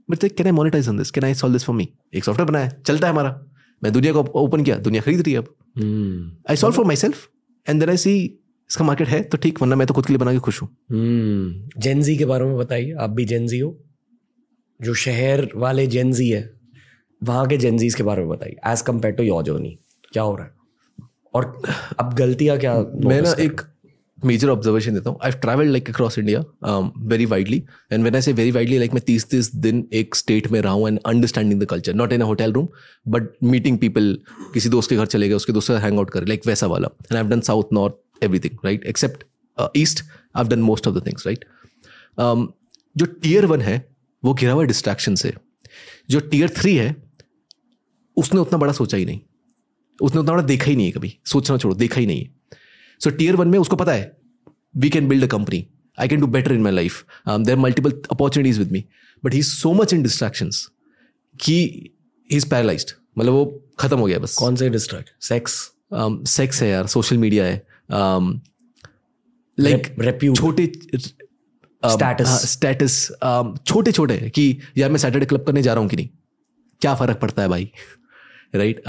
But 0.10 0.26
can 0.28 0.48
I 0.48 0.52
monetize 0.52 0.89
on 0.89 0.98
this 0.98 1.12
can 1.12 1.24
I 1.24 1.34
solve 1.34 1.54
this 1.54 1.63
for 1.63 1.76
me 1.76 1.88
एक 2.13 2.24
सॉफ्टवेयर 2.24 2.50
बनाया 2.50 2.70
चलता 2.86 3.08
है 3.08 3.13
हमारा। 3.13 3.39
मैं 3.82 3.92
दुनिया 3.94 4.13
को 4.13 4.22
ओपन 4.36 4.63
किया 4.63 4.78
दुनिया 4.80 5.02
खरीद 5.02 5.22
रही 5.22 5.34
है 5.34 5.39
अब। 5.39 6.38
I 6.50 6.56
solve 6.56 6.76
for 6.76 6.86
myself 6.96 7.28
and 7.68 7.80
then 7.80 7.89
I 7.89 7.98
see 7.98 8.16
इसका 8.70 8.86
मार्केट 8.86 9.08
है 9.08 9.22
तो 9.24 9.38
ठीक 9.38 9.62
वरना 9.62 9.76
मैं 9.76 9.88
तो 9.88 9.94
खुद 9.94 10.06
के 10.06 10.13
लिए 10.13 10.18
बना 10.18 10.34
के 10.34 10.39
खुश 10.39 10.62
हूँ। 10.62 10.70
जेनजी 11.78 12.18
के 12.18 12.26
बारे 12.26 12.46
में 12.46 12.58
बताइए 12.58 12.94
आप 13.00 13.10
भी 13.10 13.26
जेनजी 13.26 13.60
हो? 13.60 13.78
जो 14.80 14.94
शहर 14.96 15.48
वाले 15.56 15.88
जेनजी 15.88 16.30
है 16.30 16.50
वहाँ 17.22 17.46
के 17.48 17.58
जेनजीज 17.58 17.96
के 17.96 18.04
बारे 18.04 18.22
में 18.22 18.30
बताइए 18.30 18.56
as 18.68 18.82
compare 18.82 19.13
to 19.16 19.24
your 19.24 19.44
journey 19.44 19.78
क्या 20.13 20.23
हो 20.23 20.36
रहा 20.36 20.45
है? 20.45 20.52
और 21.34 21.62
अब 21.99 22.13
गलतियाँ 22.15 22.58
क्या 22.60 22.73
मैं 23.06 23.21
ना 23.21 23.32
एक 23.41 23.62
मेजर 24.26 24.49
ऑब्जर्वेशन 24.49 24.93
देता 24.93 25.10
हूँ. 25.10 25.19
I 25.23 25.32
travel 25.41 25.67
like 25.67 25.89
across 25.89 26.17
India 26.19 26.39
very 27.08 27.26
widely 27.26 27.58
and 27.91 28.04
when 28.04 28.15
I 28.15 28.21
say 28.21 28.34
very 28.34 28.52
widely 28.52 28.78
like 28.78 28.93
मैं 28.93 29.02
तीस 29.06 29.26
तीस 29.30 29.54
दिन 29.56 29.88
एक 29.93 30.15
स्टेट 30.15 30.47
में 30.52 30.60
रहा 30.62 30.73
हूँ 30.73 30.88
and 30.88 30.99
understanding 31.06 31.62
the 31.62 31.65
culture 31.69 31.93
not 31.93 32.13
in 32.13 32.21
a 32.21 32.26
hotel 32.26 32.54
room 32.54 32.67
but 33.08 33.30
meeting 33.43 33.78
people 33.80 34.17
किसी 34.54 34.69
दोस्त 34.69 34.89
के 34.89 34.95
घर 34.95 35.06
चले 35.06 35.30
गए 35.30 35.36
उसके 35.36 35.54
दोस्त 35.54 35.67
से 35.67 35.78
हैंग 35.78 35.97
आउट 35.99 36.10
करे 36.10 36.26
लाइक 36.26 36.47
वैसा 36.47 36.67
वाला. 36.67 36.88
And 37.02 37.17
I 37.17 37.30
done 37.30 37.41
south 37.41 37.73
north 37.73 38.23
everything 38.23 38.65
right 38.65 38.86
except 38.86 39.23
east 39.78 40.04
I 40.36 40.43
done 40.45 40.62
most 40.62 40.88
of 40.88 40.95
the 40.95 41.06
things 41.08 41.28
right 41.28 41.45
जो 42.95 43.06
टीयर 43.06 43.45
वन 43.45 43.62
है 43.62 43.78
वो 44.23 44.34
घिरा 44.34 44.54
हुआ 44.54 44.63
डिस्ट्रैक्शन 44.65 45.15
से. 45.15 45.34
जो 46.10 46.19
टीयर 46.21 46.49
थ्री 46.58 46.76
है 46.76 46.95
उसने 48.17 48.39
उतना 48.39 48.58
बड़ा 48.58 48.73
सोचा 48.73 48.97
ही 48.97 49.06
नहीं. 49.06 49.19
उसने 50.04 50.20
उतना 50.20 50.32
बड़ा 50.34 50.44
देखा 50.44 50.70
ही 50.70 50.76
नहीं 50.76 50.86
है 50.86 50.92
कभी। 50.92 51.18
सोचना 51.26 51.58
छोड़ो 51.58 51.76
देखा 51.76 52.00
ही 52.00 52.06
नहीं 52.08 52.22
है। 52.22 52.58
सो 53.04 53.10
टीयर 53.10 53.36
वन 53.36 53.48
में 53.48 53.58
उसको 53.60 53.76
पता 53.76 53.92
है 53.92 54.12
we 54.78 54.89
can 54.89 55.08
build 55.08 55.24
a 55.24 55.28
company 55.28 55.66
I 55.98 56.08
can 56.08 56.20
do 56.20 56.28
better 56.28 56.54
in 56.54 56.62
my 56.62 56.74
life 56.74 57.06
there 57.30 57.58
multiple 57.58 57.92
opportunities 58.12 58.60
with 58.60 58.72
me 58.72 58.86
but 59.24 59.34
he 59.34 59.44
so 59.44 59.74
much 59.74 59.94
in 59.94 60.04
distractions 60.04 60.68
कि 61.39 61.54
ही 61.54 61.92
इज़ 62.30 62.50
पैरालाइज्ड 62.50 62.92
मतलब 63.18 63.34
वो 63.34 63.46
खत्म 63.80 63.98
हो 64.00 64.06
गया 64.06 64.20
बस। 64.20 64.36
कौन 64.36 64.56
से 64.56 64.70
डिस्ट्रैक्ट 64.70 65.10
सेक्स 65.24 65.72
सेक्स 66.30 66.62
है 66.62 66.70
यार 66.70 66.88
सोशल 66.88 67.18
मीडिया 67.18 67.46
है। 67.46 67.56
लाइक 69.58 69.88
Rep- 70.00 70.36
छोटे. 70.36 70.72
स्टेटस 71.84 72.96
छोटे 73.68 73.92
छोटे 73.92 74.18
कि 74.36 74.46
यार 74.78 74.89
मैं 74.92 74.98
सैटरडे 74.98 75.26
क्लब 75.26 75.44
करने 75.44 75.62
जा 75.62 75.74
रहा 75.74 75.82
हूँ 75.82 75.89
कि 75.89 75.96
नहीं? 75.96 76.10
क्या 76.82 76.94
फ़र्क 76.96 77.20
पड़ता 77.20 77.42
है 77.42 77.48
भाई? 77.50 77.72
राइट 78.56 78.82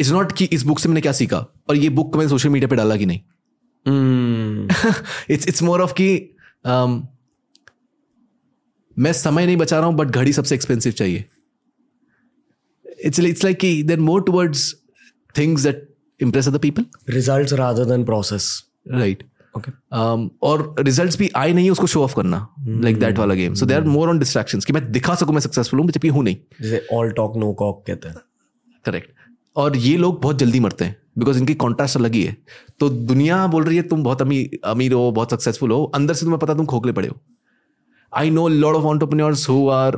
इट्स 0.00 0.10
नॉट 0.12 0.32
कि 0.32 0.44
इस 0.46 0.62
बुक 0.62 0.78
से 0.78 0.88
मैंने 0.88 1.00
क्या 1.00 1.12
सीखा? 1.12 1.38
और 1.68 1.76
ये 1.76 1.88
बुक 1.90 2.16
मैंने 2.16 2.28
सोशल 2.28 2.48
मीडिया 2.48 2.68
पे 2.68 2.76
डाला 2.76 2.96
कि 2.96 3.06
नहीं? 3.06 3.20
इट्स 5.30 5.48
इट्स 5.48 5.62
मोर 5.62 5.80
ऑफ़ 5.80 5.92
कि 5.92 6.08
um, 6.64 7.00
मैं 8.96 9.12
समय 9.12 9.46
नहीं 9.46 9.56
बचा 9.56 9.78
रहा 9.78 9.86
हूँ 9.86 9.96
बट 9.96 10.06
घड़ी 10.08 10.32
सबसे 10.32 10.54
एक्सपेंसिव 10.54 10.92
चाहिए। 10.92 11.24
इट्स 13.00 13.20
इट्स 13.20 13.44
लाइक 13.44 13.58
कि 13.58 13.82
there 13.82 14.00
more 14.00 14.22
towards 14.22 14.74
things 15.34 15.62
that 15.62 15.88
impress 16.20 16.48
other 16.48 16.58
people 16.58 16.84
results 17.08 17.52
rather 17.52 17.84
than 17.84 18.04
process 18.04 18.50
right 18.88 19.22
um, 19.58 20.28
और 20.42 20.74
रिज़ल्ट 20.78 21.18
भी 21.18 21.30
आए 21.36 21.52
नहीं 21.52 21.70
उसको 21.70 21.86
शो 21.86 22.02
ऑफ़ 22.02 22.14
करना। 22.16 22.46
लाइक 22.60 22.98
दैट 23.00 23.18
वाला 23.18 23.34
game 23.34 23.54
so 23.54 23.66
they 23.66 23.74
are 23.74 23.84
more 23.86 24.08
on 24.08 24.18
distractions 24.18 24.64
कि 24.64 24.72
मैं 24.72 24.90
दिखा 24.92 25.14
सकूँ 25.14 25.34
मैं 25.34 25.40
सक्सेसफुल 25.40 25.80
हूँ 25.80 25.88
जबकि 25.88 26.08
हूँ 26.08 26.24
नहीं। 26.24 26.36
जैसे 26.62 26.86
ऑल 26.92 27.10
टॉक 27.12 27.36
नो 27.36 27.52
कॉक 27.52 27.84
कहते 27.86 28.08
हैं। 28.08 28.16
करेक्ट 28.84 29.12
और 29.58 29.76
ये 29.76 29.96
लोग 29.96 30.20
बहुत 30.22 30.38
जल्दी 30.38 30.60
मरते 30.60 30.84
हैं 30.84 30.96
बिकॉज़ 31.18 31.38
इनकी 31.38 31.54
कॉन्ट्रास्ट 31.62 31.96
अलग 31.96 32.14
ही 32.14 32.22
है 32.22 32.36
तो 32.80 32.88
दुनिया 33.12 33.46
बोल 33.46 33.64
रही 33.64 33.76
है 33.76 33.82
तुम 33.88 34.02
बहुत 34.02 34.22
अमीर 34.22 34.58
अमीर 34.64 34.92
हो 34.92 35.10
बहुत 35.12 35.30
सक्सेसफुल 35.30 35.70
हो 35.70 35.82
अंदर 35.94 36.14
से 36.14 36.24
तुम्हें 36.26 36.38
पता 36.38 36.54
तुम 36.54 36.66
खोखले 36.66 36.92
पड़े 36.92 37.08
हो 37.08 37.20
I 38.12 38.30
know 38.30 38.46
lord 38.48 38.76
of 38.76 38.84
entrepreneurs 38.84 39.48
who 39.48 39.68
are 39.68 39.96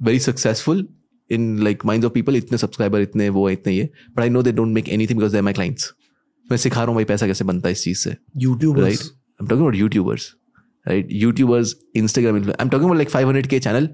very 0.00 0.18
successful 0.18 0.86
in 1.30 1.58
like 1.62 1.84
mind 1.86 2.04
of 2.04 2.12
people 2.12 2.36
इतने 2.36 2.58
सब्सक्राइबर 2.58 3.00
इतने 3.00 3.28
वो 3.38 3.48
इतने 3.50 3.72
ये 3.72 3.88
but 4.10 4.20
I 4.20 4.30
know 4.30 4.42
they 4.42 4.52
don't 4.52 4.74
make 4.74 4.88
anything 4.88 5.18
because 5.18 5.32
they 5.32 5.40
my 5.40 5.52
clients 5.52 5.92
मैं 6.46 6.56
सिखा 6.58 6.80
रहा 6.80 6.86
हूँ 6.86 6.94
भाई 6.94 7.04
पैसा 7.04 7.26
कैसे 7.26 7.44
बनता 7.44 7.68
है 7.68 7.72
इस 7.72 7.84
चीज़ 7.84 7.98
से 7.98 8.16
YouTube 8.36 8.78
right? 8.78 9.04
I'm 9.40 9.48
talking 9.48 9.64
about 9.66 9.76
YouTubers, 9.78 10.24
right? 10.86 11.08
YouTubers, 11.20 11.70
Instagram. 12.00 12.36
influ- 12.40 12.56
I'm 12.60 12.70
talking 12.70 12.88
about 12.88 12.98
like 12.98 13.10
500k 13.10 13.58
channel, 13.62 13.88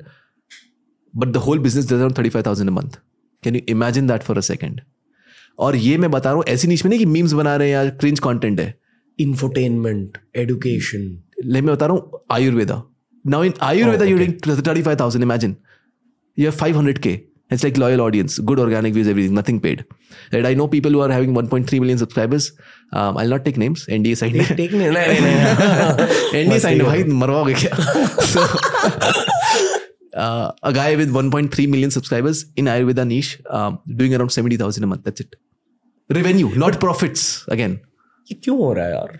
but 1.15 1.33
the 1.37 1.41
whole 1.41 1.63
business 1.67 1.87
does 1.87 2.03
around 2.03 2.19
35,000 2.21 2.69
a 2.69 2.75
month. 2.79 2.99
Can 3.43 3.55
you 3.55 3.63
imagine 3.69 4.11
that 4.13 4.27
for 4.29 4.37
a 4.39 4.43
second? 4.43 4.83
और 5.59 5.77
ये 5.77 5.97
मैं 5.99 6.11
बता 6.11 6.31
रहा 6.31 6.37
हूँ 6.37 6.45
ऐसी 6.49 6.69
नीच 6.69 6.85
में 6.85 6.89
नहीं 6.91 6.99
कि 6.99 7.07
मीम्स 7.07 7.33
बना 7.33 7.57
रहे 7.57 7.69
हैं 7.69 7.75
या 7.75 7.91
क्रिंज 8.01 8.19
कॉन्टेंट 8.21 8.61
है। 8.61 8.75
इन्फोटेनमेंट 9.19 10.19
एडुकेशन 10.37 11.01
ले 11.45 11.61
मैं 11.61 11.75
बता 11.75 11.87
रहा 11.87 11.97
हूँ 11.97 12.21
Ayurveda 12.33 12.83
now 13.25 13.45
in 13.45 13.53
Ayurveda 13.63 14.05
you 14.05 14.19
thirty 14.19 14.83
five 14.83 14.97
thousand 15.01 15.25
imagine 15.25 15.57
you 16.39 16.51
five 16.51 16.77
hundred 16.79 16.99
के 16.99 17.11
it's 17.53 17.65
like 17.65 17.79
loyal 17.79 18.01
audience 18.01 18.37
good 18.41 18.61
organic 18.61 18.95
views 18.95 19.09
everything 19.11 19.39
nothing 19.39 19.61
paid 19.61 19.83
and 20.35 20.47
I 20.47 20.55
know 20.55 20.67
people 20.67 20.95
who. 20.95 21.01
Are 21.01 21.13
having 21.13 21.37
1.3 21.37 21.81
million 21.81 21.99
subscribers 21.99 22.51
I 22.95 23.27
not 23.29 23.45
take 23.45 23.59
names 23.59 23.87
NDA 23.91 24.15
side 24.15 24.57
take 24.57 24.75
नहीं 26.35 26.59
side 26.59 26.83
भाई 26.83 27.05
मरवाओगे 27.23 27.55
क्या? 27.63 27.71
A 30.65 30.71
guy 30.71 30.97
with 30.97 31.13
1.3 31.13 31.67
million 31.67 31.91
subscribers 31.91 32.45
in 32.59 32.69
Ayurveda 32.69 33.05
niche 33.05 33.37
doing 33.51 34.15
around 34.15 34.31
70000 34.31 34.83
a 34.83 34.87
month 34.87 34.99
that's 34.99 35.21
it 35.21 35.37
revenue 36.11 36.57
not 36.57 36.75
profits 36.75 37.25
again 37.53 37.81
ये 38.27 38.35
क्यों 38.45 38.59
हो 38.59 38.73
रहा 38.73 38.87
है 38.87 38.95
यार? 38.95 39.19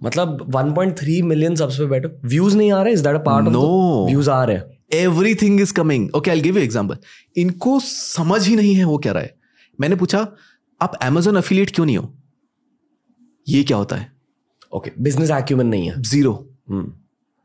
मतलब 0.00 0.52
1.3 0.56 1.22
मिलियन 1.22 1.54
सबसे 1.56 1.78
पे 1.78 1.86
बैठो। 1.90 2.08
व्यूज़ 2.28 2.56
नहीं 2.56 2.72
आ 2.72 2.82
रहे? 2.82 2.92
Is 2.92 3.02
that 3.04 3.14
a 3.14 3.18
part 3.18 3.46
of 3.46 3.54
No. 3.54 4.06
Views 4.06 4.30
आ 4.30 4.42
रहे 4.44 4.56
हैं। 4.56 4.64
Everything 4.92 5.60
is 5.60 5.72
coming 5.74 6.14
okay 6.14 6.30
I 6.30 6.40
give 6.40 6.58
you 6.58 6.64
example 6.64 6.98
इनको 7.36 7.78
समझ 7.80 8.46
ही 8.48 8.56
नहीं 8.56 8.74
है 8.74 8.84
वो 8.84 8.98
क्या 8.98 9.12
रहा 9.12 9.22
है। 9.22 9.34
मैंने 9.80 9.96
पूछा 9.96 10.18
आप 10.80 10.98
Amazon 11.00 11.36
अफिलिएट 11.36 11.70
क्यों 11.74 11.86
नहीं 11.86 11.96
हो? 11.98 12.12
ये 13.48 13.62
क्या 13.64 13.76
होता 13.76 13.96
है? 13.96 14.12
ओके 14.72 14.92
बिज़नेस 15.00 15.30
एक्यूमेंट 15.30 15.70
नहीं 15.70 15.90
है। 15.90 16.02
ज़ीरो 16.02 16.32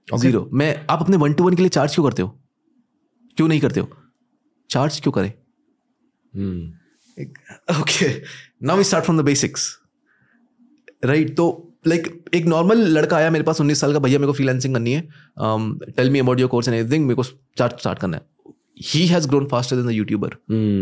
ज़ीरो 0.08 0.50
मैं 0.54 0.86
आप 0.90 1.02
अपने 1.02 1.18
वन 1.18 1.34
टू 1.34 1.44
वन 1.44 1.56
के 1.56 1.62
लिए 1.62 1.70
चार्ज 1.70 1.94
क्यों 1.96 2.06
करते 2.06 2.22
हो? 2.22 2.28
क्यों 3.38 3.48
नहीं 3.48 3.60
करते 3.60 3.80
हो? 3.80 3.90
चार्ज 4.70 5.00
क्यों 5.00 5.12
करें? 5.14 5.34
हम्म 6.36 6.81
okay 7.80 8.10
now 8.64 8.78
we 8.78 8.84
start 8.84 9.06
from 9.06 9.22
the 9.22 9.26
basics 9.26 9.70
right 11.06 11.36
तो 11.38 11.68
लाइक 11.88 12.04
like, 12.04 12.36
एक 12.36 12.46
नॉर्मल 12.46 12.78
लड़का 12.88 13.18
आया 13.18 13.30
मेरे 13.32 13.44
पास 13.44 13.62
उन्नीस 13.62 13.80
साल 13.82 13.94
का 13.94 14.00
भैया 14.00 14.20
मेरे 14.20 14.28
को 14.28 14.34
फ्रीलांसिंग 14.34 14.74
करनी 14.74 14.92
है। 14.94 15.02
Tell 15.92 16.10
me 16.10 16.20
about 16.20 16.40
your 16.40 16.50
course 16.50 16.68
and 16.68 16.78
everything 16.78 17.06
मेरे 17.06 17.16
को 17.16 17.24
चार्ट 17.58 17.80
स्टार्ट 17.80 18.00
करना 18.00 18.18
है। 18.18 18.24
He 18.86 19.06
has 19.08 19.28
grown 19.28 19.48
faster 19.48 19.76
than 19.76 19.88
the 19.88 19.92
YouTuber 19.92 20.30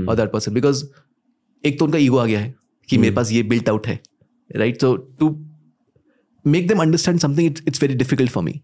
और 0.10 0.16
दैट 0.16 0.32
पर्सन 0.32 0.54
बिकॉज़ 0.54 0.84
एक 1.64 1.80
तो 1.80 1.86
उनका 1.86 1.98
ईगो 1.98 2.18
आ 2.18 2.26
गया 2.26 2.40
है 2.40 2.54
कि 2.90 2.98
मेरे 2.98 3.16
पास 3.16 3.32
ये 3.32 3.44
बिल्ट 3.44 3.70
आउट 3.70 3.88
है। 3.88 4.00
Right 4.56 4.82
so 4.82 4.96
to 5.20 5.30
make 6.46 6.68
them 6.68 6.82
understand 6.82 7.20
something 7.20 7.58
it's 7.68 7.82
very 7.82 7.96
difficult 7.96 8.32
for 8.32 8.44
me 8.44 8.62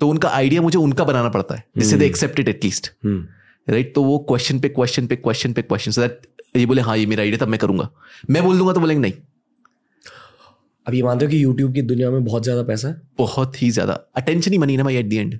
तो 0.00 0.08
उनका 0.08 0.28
आइडिया 0.30 0.62
मुझे 0.62 0.78
उनका 0.78 1.04
बनाना 1.04 1.28
पड़ता 1.28 1.54
है। 1.54 1.64
जिससे 1.78 1.96
they 1.96 2.06
accept 2.06 2.40
it 2.40 2.48
at least 2.48 2.90
right 3.06 3.94
तो 3.94 4.02
वो 4.04 4.18
क्वेश्चन 4.28 4.58
पे 4.60 4.68
क्वेश्चन 4.68 5.06
पे 5.06 5.16
क्वेश्चन 5.16 5.52
पे 5.52 5.62
क्वेश्चन 5.62 5.90
सो 5.90 6.00
दैट 6.00 6.26
ये 6.54 6.66
बोले 6.66 6.82
हाँ 6.82 6.96
ये 6.96 7.06
मेरा 7.06 7.22
आइडिया 7.22 7.44
तब 7.44 7.50
मैं 7.50 7.58
करूँगा। 7.58 7.88
मैं 8.30 8.42
बोल 8.44 8.58
दूँगा 8.58 8.72
तो 8.72 8.80
बोलेंगे 8.80 9.00
नहीं। 9.00 9.12
अब 10.86 10.94
ये 10.94 11.02
मानते 11.02 11.24
हो 11.24 11.30
कि 11.30 11.42
यूट्यूब 11.42 11.72
की 11.74 11.82
दुनिया 11.82 12.10
में 12.10 12.24
बहुत 12.24 12.42
ज़्यादा 12.42 12.62
पैसा 12.62 12.88
है? 12.88 13.00
बहुत 13.18 13.62
ही 13.62 13.70
ज़्यादा। 13.70 13.92
अटेंशन 14.16 14.52
ही 14.52 14.58
मनी 14.58 14.76
ना 14.76 14.84
भाई 14.84 14.96
एट 14.96 15.06
दी 15.06 15.16
एंड 15.16 15.38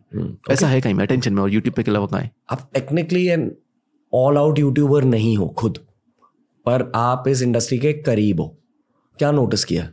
पैसा 0.49 0.69
है 0.69 0.81
कहीं 0.81 0.95
में 0.95 1.05
अटेंशन 1.05 1.33
में 1.35 1.43
और 1.43 1.53
यूट्यूब 1.53 1.75
पे 1.75 1.83
के 1.83 1.91
अलावा 1.91 2.07
कहाँ 2.07 2.21
है? 2.23 2.31
आप 2.51 2.69
technically 2.75 3.27
an 3.29 3.51
all 4.13 4.39
out 4.39 4.59
YouTuber 4.59 5.05
नहीं 5.05 5.37
हो 5.37 5.47
खुद। 5.59 5.79
पर 6.67 6.91
आप 6.95 7.29
इस 7.29 7.43
इंडस्ट्री 7.43 7.79
के 7.79 7.93
करीब 7.93 8.41
हो। 8.41 8.47
क्या 9.19 9.31
नोटिस 9.33 9.65
किया? 9.65 9.89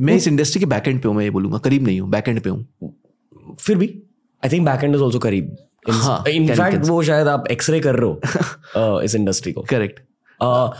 मैं 0.00 0.14
इस 0.14 0.28
इंडस्ट्री 0.28 0.60
के 0.60 0.66
बैक 0.66 0.88
एंड 0.88 1.02
पे 1.02 1.08
हूँ 1.08 1.16
मैं 1.16 1.24
ये 1.24 1.30
बोलूँगा 1.30 1.58
करीब 1.58 1.82
नहीं 1.82 2.00
हूँ 2.00 2.10
बैक 2.10 2.28
एंड 2.28 2.40
पे 2.40 2.50
हूँ। 2.50 3.56
फिर 3.56 3.76
भी 3.76 3.94
I 4.42 4.50
think 4.50 4.66
back 4.66 4.84
end 4.84 4.94
is 4.94 5.02
also 5.02 5.18
करीब। 5.18 5.56
इनफैक्ट 5.88 6.76
can- 6.76 6.88
वो 6.88 7.02
शायद 7.02 7.28
आप 7.28 7.46
एक्सरे 7.50 7.80
कर 7.80 7.94
रहे 7.94 8.06
हो 8.06 8.20
uh, 8.98 9.04
इस 9.04 9.14
इंडस्ट्री 9.14 9.52
को। 9.52 9.62
करेक्ट 9.62 10.00
uh, 10.40 10.70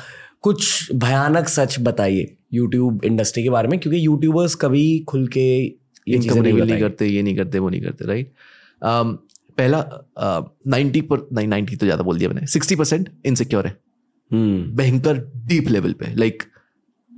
कुछ 0.42 0.92
भयानक 0.94 1.49
सच 1.49 1.77
बताइए 1.81 2.37
यूट्यूब 2.53 3.05
इंडस्ट्री 3.05 3.42
के 3.42 3.51
बारे 3.51 3.68
में 3.68 3.79
क्योंकि 3.81 4.07
यूट्यूबर्स 4.07 4.55
कभी 4.55 4.99
खुल 5.09 5.27
के 5.29 5.49
ये 6.09 6.18
चीज़ें 6.18 6.40
नहीं 6.40 6.53
नहीं 6.53 6.81
करते 6.81 7.07
ये 7.07 7.23
नहीं 7.23 7.37
करते 7.37 7.59
वो 7.59 7.68
नहीं 7.68 7.83
करते 7.83 8.05
राइट 8.05 8.33
um, 8.83 9.16
पहला 9.59 9.85
नाइन्टी 10.66 11.01
पर 11.01 11.29
नहीं 11.33 11.49
नाइन्टी 11.49 11.77
तो 11.77 11.87
ज़्यादा 11.87 12.03
बोल 12.03 12.18
दिया 12.18 12.31
मैंने 12.31 12.47
सिक्सटी 12.47 12.77
परसेंट 12.77 13.09
इनसिक्योर 13.27 13.66
है। 13.66 13.77
भयंकर 14.77 15.18
डीप 15.37 15.68
लेवल 15.68 15.92
पे 15.92 16.14
लाइक 16.14 16.42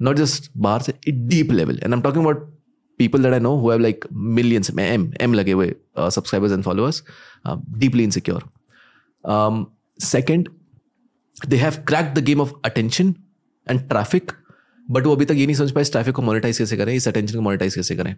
नॉट 0.02 0.16
जस्ट 0.16 0.50
बाहर 0.56 0.80
से 0.80 0.94
it 1.08 1.14
deep 1.14 1.52
level 1.52 1.74
and 1.74 1.84
I 1.84 1.92
am 1.92 2.02
talking 2.02 2.24
about 2.24 2.48
people 2.98 3.22
that 3.22 3.32
I 3.32 3.40
know 3.40 3.54
who 3.56 3.70
have 3.70 3.80
like 3.80 4.04
millions 4.12 4.70
में 4.70 4.84
एम 4.90 5.12
एम 5.20 5.34
लगे 5.34 5.52
हुए 5.52 5.74
subscribers 5.98 6.52
and 6.52 6.62
followers 6.62 7.02
deeply 7.44 8.04
insecure 8.04 8.44
second 10.00 10.48
they 11.48 11.56
have 11.56 11.82
crack 11.88 12.12
the 12.14 12.24
game 12.24 12.40
of 12.40 12.52
attention 12.64 13.14
and 13.66 13.88
traffic 13.88 14.32
but 14.88 15.06
वो 15.06 15.14
अभी 15.16 15.24
तक 15.24 15.34
ये 15.34 15.46
नहीं 15.46 15.56
समझ 15.56 15.70
पाए 15.72 15.82
इस 15.82 15.92
ट्रैफ़िक 15.92 16.14
को 16.14 16.22
मोनिटाइज 16.22 16.58
कैसे 16.58 16.76
करें, 16.76 16.94
इस 16.94 17.08
अटेंशन 17.08 17.34
को 17.34 17.40
मोनिटाइज 17.40 17.74
कैसे 17.74 17.96
करें। 17.96 18.14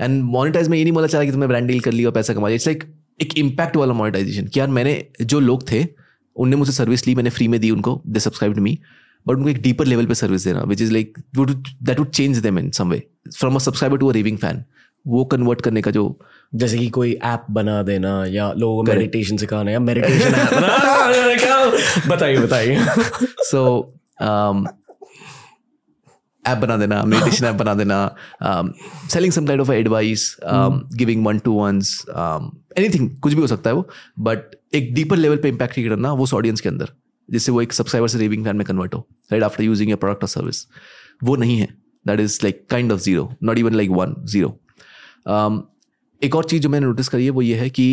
एंड 0.00 0.22
मोनिटाइज 0.24 0.68
में 0.68 0.76
ये 0.78 0.84
नहीं 0.84 0.92
बोला 0.92 1.06
चला 1.06 1.24
कि 1.24 1.30
तुमने 1.32 1.46
ब्रांड 1.46 1.68
डील 1.68 1.80
कर 1.80 1.92
लिया 1.92 2.08
और 2.08 2.14
पैसा 2.14 2.34
कमा 2.34 2.48
लिया। 2.48 2.54
इट्स 2.54 2.66
लाइक 2.66 2.84
एक 3.20 3.36
इम्पैक्ट 3.38 3.76
वाला 3.76 3.92
मोनेटाइजेशन 3.94 4.46
कि 4.46 4.60
यार 4.60 4.68
मैंने 4.68 4.94
जो 5.22 5.40
लोग 5.40 5.70
थे, 5.70 5.86
उनने 6.36 6.56
मुझसे 6.56 6.72
सर्विस 6.72 7.06
ली, 7.06 7.14
मैंने 7.14 7.30
फ्री 7.30 7.48
में 7.48 7.60
दी 7.60 7.70
उनको 7.70 8.00
दे 8.06 8.20
सब्सक्राइब 8.20 8.58
मी 8.58 8.78
बट 9.26 9.36
उनको 9.36 9.48
एक 9.48 9.60
डीपर 9.62 9.86
लेवल 9.86 10.06
पे 10.06 10.14
सर्विस 10.14 10.44
देना 10.44 10.62
which 10.62 10.82
is 10.82 10.92
like 10.92 11.18
that 11.38 11.98
would 11.98 12.10
change 12.10 12.38
them 12.38 12.58
in 12.58 12.70
some 12.70 12.90
way 12.90 13.02
from 13.36 13.54
a 13.54 13.58
subscriber 13.58 13.98
to 13.98 14.08
a 14.08 14.12
raving 14.12 14.38
fan 14.38 14.64
वो 15.06 15.24
कन्वर्ट 15.24 15.60
करने 15.60 15.82
का 15.82 15.90
जो 15.90 16.08
जैसे 16.54 16.78
कि 16.78 16.88
कोई 16.88 17.12
ऐप 17.12 17.46
बना 17.50 17.82
देना 17.82 18.24
या 18.26 18.52
लोगों 18.52 18.76
को 18.76 18.92
मेडिटेशन 18.92 19.36
सिखाना 19.36 19.70
या 19.70 19.78
मेडिटेशन 19.90 20.34
ऐप 20.34 22.08
बताइए 22.08 22.38
बताइए। 22.38 22.78
Um, 24.22 24.66
ऐप 26.46 26.58
बना 26.58 26.76
देना 26.76 27.02
मेडिटेशन 27.02 27.44
ऐप 27.44 27.54
बना 27.54 27.74
देना 27.74 28.16
selling 29.12 29.32
some 29.32 29.46
kind 29.46 29.60
of 29.60 29.72
advice 29.72 30.36
giving 30.94 31.26
one 31.26 31.38
to 31.38 31.52
ones 31.52 32.06
anything 32.78 33.10
कुछ 33.20 33.34
भी 33.34 33.40
हो 33.40 33.46
सकता 33.46 33.70
है 33.70 33.76
वो 33.76 33.88
बट 34.18 34.38
एक 34.74 34.94
डीपर 34.94 35.16
लेवल 35.16 35.36
पे 35.36 35.48
इम्पैक्ट 35.48 35.74
करना 35.74 36.12
वो 36.12 36.24
उस 36.24 36.34
ऑडियंस 36.34 36.60
के 36.60 36.68
अंदर 36.68 36.88
जिससे 37.30 37.52
वो 37.52 37.62
एक 37.62 37.72
सब्सक्राइबर 37.72 38.08
से 38.08 38.18
रेविंग 38.18 38.42
प्लान 38.42 38.56
में 38.56 38.66
कन्वर्ट 38.66 38.94
हो 38.94 39.08
right 39.32 39.42
after 39.42 39.64
using 39.64 39.90
your 39.90 39.98
product 39.98 40.22
और 40.22 40.28
सर्विस 40.28 40.66
वो 41.24 41.36
नहीं 41.36 41.58
है। 41.58 41.68
That 42.06 42.20
is 42.20 42.40
like 42.42 42.66
kind 42.70 42.92
of 42.92 43.00
zero 43.00 43.34
not 43.42 43.58
even 43.58 43.74
like 43.74 43.90
one 43.90 44.14
zero 44.24 44.60
एक 46.22 46.36
और 46.36 46.44
चीज़ 46.44 46.62
जो 46.62 46.68
मैंने 46.68 46.86
नोटिस 46.86 47.08
करी 47.08 47.24
है 47.24 47.30
वो 47.30 47.42
ये 47.42 47.56
है 47.56 47.70
कि 47.70 47.88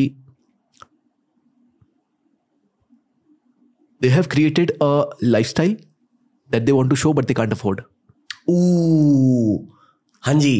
they 4.02 4.10
have 4.12 4.28
created 4.32 4.72
a 4.82 4.92
lifestyle 5.34 5.74
that 6.50 6.66
they 6.68 6.74
want 6.78 6.90
to 6.94 6.96
show 7.02 7.12
but 7.18 7.28
they 7.28 7.36
can't 7.36 7.54
afford. 7.56 7.82
Ooh, 8.50 9.60
हाँ 10.24 10.34
जी. 10.40 10.56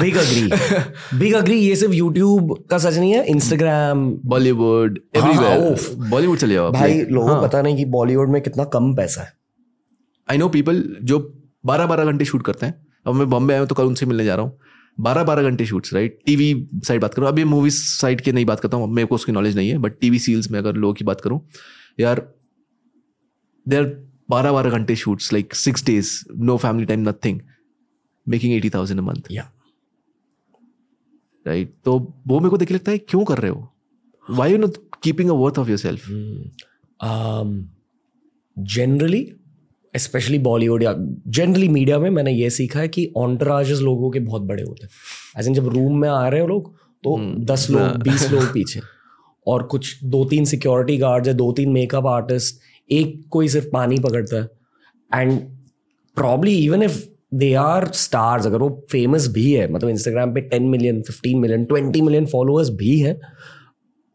बिग 0.00 0.16
अग्री 0.16 1.18
बिग 1.18 1.34
अग्री 1.34 1.58
ये 1.58 1.76
सिर्फ़ 1.76 1.94
यूट्यूब 1.94 2.52
का 2.70 2.78
सच 2.78 2.96
नहीं 2.96 3.12
है 3.12 3.24
इंस्टाग्राम 3.30 4.04
बॉलीवुड 4.32 4.98
हाँ, 5.16 5.58
बॉलीवुड 6.10 6.38
चले 6.38 6.54
जाओ 6.54 6.70
भाई 6.72 7.00
लोगों 7.04 7.34
को 7.34 7.40
पता 7.42 7.62
नहीं 7.62 7.76
कि 7.76 7.84
बॉलीवुड 7.96 8.28
में 8.30 8.40
कितना 8.42 8.64
कम 8.76 8.94
पैसा 8.96 9.22
है। 9.22 9.32
आई 10.28 10.38
नो 10.38 10.48
पीपल 10.48 10.82
जो 11.02 11.18
बारह 11.66 11.86
बारह 11.86 12.04
घंटे 12.04 12.24
शूट 12.24 12.42
करते 12.46 12.66
हैं। 12.66 12.74
अब 13.06 13.14
मैं 13.14 13.28
बॉम्बे 13.30 13.52
आया 13.52 13.60
हूँ 13.60 13.68
तो 13.68 13.74
कल 13.74 13.84
उनसे 13.84 14.06
मिलने 14.06 14.24
जा 14.24 14.34
रहा 14.34 14.44
हूँ। 14.44 14.58
बारह 14.98 15.24
बारह 15.24 15.42
घंटे 15.42 15.66
शूट्स 15.66 15.92
राइट 15.94 16.18
टीवी 16.26 16.68
साइड 16.84 17.00
बात 17.00 17.14
करूँ। 17.14 17.28
अभी 17.28 17.44
मूवीज़ 17.44 17.82
साइड 17.84 18.20
की 18.20 18.32
नहीं 18.32 18.44
बात 18.46 18.60
करता 18.60 18.76
हूँ 18.76 18.88
मेरे 18.94 19.06
को 19.06 19.14
उसकी 19.14 19.32
नॉलेज 19.32 19.56
नहीं 19.56 19.68
है 19.70 19.78
बट 19.78 19.98
टीवी 20.00 20.18
सील्स 20.18 20.50
में 20.50 20.58
अगर 20.58 20.76
लोगों 20.76 20.94
की 20.94 21.04
बात 21.04 21.20
करूँ 21.20 21.40
यार 22.00 22.20
दे 23.66 23.76
आर 23.76 23.84
बारह 24.30 24.52
बारह 24.52 24.70
घंटे 24.70 24.96
shoots 24.96 25.32
like 25.32 25.54
six 25.54 25.84
days 25.86 26.12
no 26.44 26.56
family 26.56 26.86
time 26.86 27.08
nothing 27.08 27.40
making 28.26 28.54
eighty 28.54 28.70
thousand 28.70 29.00
a 29.00 29.02
month 29.02 29.30
या 29.30 29.50
राइट 31.46 31.74
तो 31.84 31.98
वो 32.26 32.38
मेरे 32.40 32.50
को 32.50 32.56
देख 32.56 32.72
लगता 32.72 32.92
है 32.92 32.98
क्यों 32.98 33.24
कर 33.24 33.38
रहे 33.38 33.50
हो? 33.50 33.68
Why 34.26 34.52
you 34.52 34.58
not 34.58 34.76
keeping 35.02 35.30
a 35.30 35.34
worth 35.34 35.58
of 35.58 35.68
yourself 35.78 36.08
generally 38.56 39.22
specially 39.94 40.38
Bollywood 40.40 40.82
या 40.82 40.94
जनरली 40.96 41.68
मीडिया 41.68 41.98
में 41.98 42.08
मैंने 42.10 42.32
ये 42.32 42.50
सीखा 42.50 42.80
है 42.80 42.88
कि 42.88 43.12
ऑन्टराजेस 43.16 43.78
लोगों 43.80 44.10
के 44.10 44.20
बहुत 44.20 44.42
बड़े 44.42 44.62
होते 44.62 44.84
हैं। 44.84 44.90
ऐसे 45.36 45.54
जब 45.54 45.68
रूम 45.68 45.98
में 45.98 46.08
आ 46.08 46.26
रहे 46.28 46.40
हो 46.40 46.46
लोग 46.46 46.72
तो 47.04 47.16
दस 47.44 47.66
लोग 47.70 48.02
बीस 48.02 48.30
लोग 48.32 48.52
पीछे। 48.52 48.80
और 49.46 49.62
कुछ 49.64 50.04
दो 50.04 50.24
तीन 50.24 50.44
सिक्योरिटी 50.46 50.96
गार्ड्स 50.98 51.28
या 51.28 51.34
दो 51.34 51.50
तीन 51.52 51.72
मेकअप 51.72 52.06
आर्टिस्ट 52.06 52.60
एक 52.90 53.20
कोई 53.30 53.48
सिर्फ़ 53.48 53.66
पानी 53.72 53.98
पकड़ता 54.00 54.36
है। 54.36 54.48
And 55.10 55.38
probably 56.16 56.56
even 56.56 56.82
if 56.82 57.02
they 57.34 57.52
are 57.56 57.86
stars 57.94 58.46
अगर 58.46 58.58
वो 58.58 58.68
फ़ेमस 58.92 59.26
भी 59.28 59.52
है 59.52 59.70
मतलब 59.72 59.90
इंस्टाग्राम 59.90 60.34
पे 60.34 60.40
ten 60.42 60.68
million 60.68 61.02
fifteen 61.02 61.38
million 61.38 61.64
twenty 61.64 62.00
million 62.00 62.26
followers 62.26 62.70
भी 62.72 62.98
है 63.00 63.18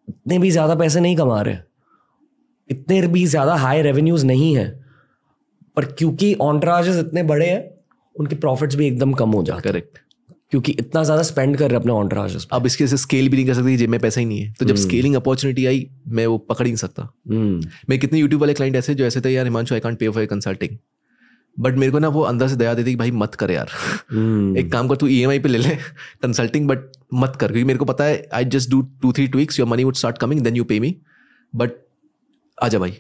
इतने 0.08 0.38
भी 0.40 0.52
ज़्यादा 0.52 0.76
पैसे 0.76 1.00
नहीं 1.00 1.16
कमा 1.16 1.42
रहे। 1.42 1.58
इतने 2.70 3.02
भी 3.08 3.26
ज़्यादा 3.28 3.56
हाई 3.56 3.82
रेवेन्यूज 3.82 4.26
नहीं 4.26 4.56
है। 4.56 4.68
पर 5.80 5.86
क्योंकि 5.94 6.34
ऑन्ट्राजेस 6.42 6.98
इतने 6.98 7.24
बड़े 7.26 7.46
हैं 7.48 7.64
उनके 8.16 8.36
प्रॉफिट्स 8.38 8.76
भी 8.76 8.88
एकदम 8.88 9.14
कम 9.16 9.32
हो 9.32 9.44
जाते 9.44 9.58
हैं। 9.58 9.74
करेक्ट 9.74 9.98
क्योंकि 10.52 10.72
इतना 10.80 11.04
ज़्यादा 11.04 11.24
स्पेंड 11.24 11.56
कर 11.58 11.64
रहे 11.64 11.74
हैं 11.74 11.80
अपने 11.80 11.92
ऑन्ट्राजेस 11.94 12.48
अब 12.54 12.66
इसके 12.66 12.88
से 12.88 12.98
स्केल 12.98 13.30
भी 13.30 13.38
नहीं 13.38 13.46
कर 13.48 13.54
सकती 13.54 13.76
जेब 13.78 13.90
में 13.90 14.00
पैसा 14.00 14.20
ही 14.20 14.26
नहीं 14.26 14.40
है। 14.42 14.54
तो 14.60 14.66
जब 14.66 14.76
स्केलिंग 14.78 15.16
अपॉर्चुनिटी 15.16 15.66
आई 15.66 15.86
मैं 16.10 16.26
वो 16.28 16.38
पकड़ 16.38 16.66
ही 16.66 16.72
नहीं 16.72 16.78
सकता। 16.78 17.04
मैं 17.90 18.00
कितने 18.00 18.20
यूट्यूब 18.20 18.42
वाले 18.42 18.54
क्लाइंट 18.54 18.76
ऐसे 18.76 18.96
जो 18.96 19.06
ऐसे 19.06 19.22
थे 19.22 19.34
यार 19.34 19.46
Himanshu 19.46 19.76
I 19.76 19.80
can't 19.80 20.00
pay 20.00 20.10
for 20.10 20.26
consulting 20.28 20.78
but 21.58 21.76
मेरे 21.76 21.92
को 21.92 22.00
ना 22.00 22.08
वो 22.08 22.22
अंदर 22.24 22.48
से 22.48 22.56
दया 22.56 22.74
देती 22.74 22.92
कि 22.92 22.96
भाई 22.96 23.12
मत 23.14 23.36
कर 23.36 23.52
यार। 23.52 23.70
एक 24.60 24.72
काम 24.72 24.88
कर 24.88 24.96
तू 24.96 25.08
ई 25.08 25.40
पे 25.40 25.50
ले 25.50 25.58
ले 25.58 25.76
कंसल्टिंग 26.24 26.68
बट 26.68 26.92
मत 27.14 27.36
कर। 27.36 27.48
क्योंकि 27.48 27.64
मेरे 27.64 27.80
को 27.80 27.86
पता 27.86 28.04
है 28.04 28.28
I 28.34 28.46
just 28.48 28.70
do 28.72 28.82
two 29.02 29.12
three 29.12 29.28
two 29.28 29.38
weeks 29.38 29.60
your 29.60 29.68
money 29.68 29.84
would 29.84 29.96
start 29.96 30.18
coming 30.18 30.42
then 30.42 30.56
you 30.56 30.64
pay 30.64 30.80
me 30.80 30.96
but 31.54 31.72
आजा 32.58 32.80
भाई। 32.80 32.98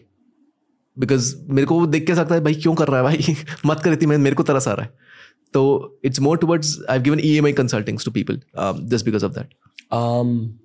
बिकॉज़ 0.97 1.35
मेरे 1.49 1.67
को 1.67 1.79
वो 1.79 1.85
देख 1.85 2.05
के 2.07 2.15
सकता 2.15 2.35
है 2.35 2.41
भाई 2.41 2.55
क्यों 2.55 2.75
कर 2.75 2.87
रहा 2.87 2.97
है 2.97 3.03
भाई? 3.03 3.35
मत 3.65 3.79
कर 3.79 3.93
इतनी 3.93 4.07
मैं 4.07 4.17
मेरे 4.17 4.35
को 4.35 4.43
तरस 4.43 4.67
आ 4.67 4.73
रहा 4.73 4.85
है. 4.85 4.93
तो 5.53 5.99
it's 6.05 6.19
more 6.19 6.37
towards 6.37 6.77
I 6.89 6.99
given 6.99 7.19
E 7.19 7.35
M 7.37 7.45
I 7.45 7.53
consultings 7.53 8.05
to 8.05 8.11
people 8.11 8.41
just 8.87 9.05
because 9.05 9.25
of 9.25 9.31
that 9.31 9.53
um, 9.93 10.59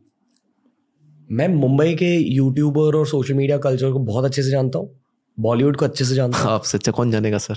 मैं 1.32 1.48
मुंबई 1.48 1.94
के 1.94 2.16
यूट्यूबर 2.34 2.96
और 2.96 3.06
सोशल 3.06 3.34
मीडिया 3.34 3.58
कल्चर 3.58 3.92
को 3.92 3.98
बहुत 3.98 4.24
अच्छे 4.24 4.42
से 4.42 4.50
जानता 4.50 4.78
हूँ। 4.78 5.00
बॉलीवुड 5.38 5.76
को 5.76 5.84
अच्छे 5.84 6.04
से 6.04 6.14
जानता 6.14 6.38
हूँ। 6.38 6.52
आपसे 6.52 6.78
अच्छा 6.78 6.92
कौन 6.92 7.10
जानेगा 7.10 7.38
सर 7.38 7.54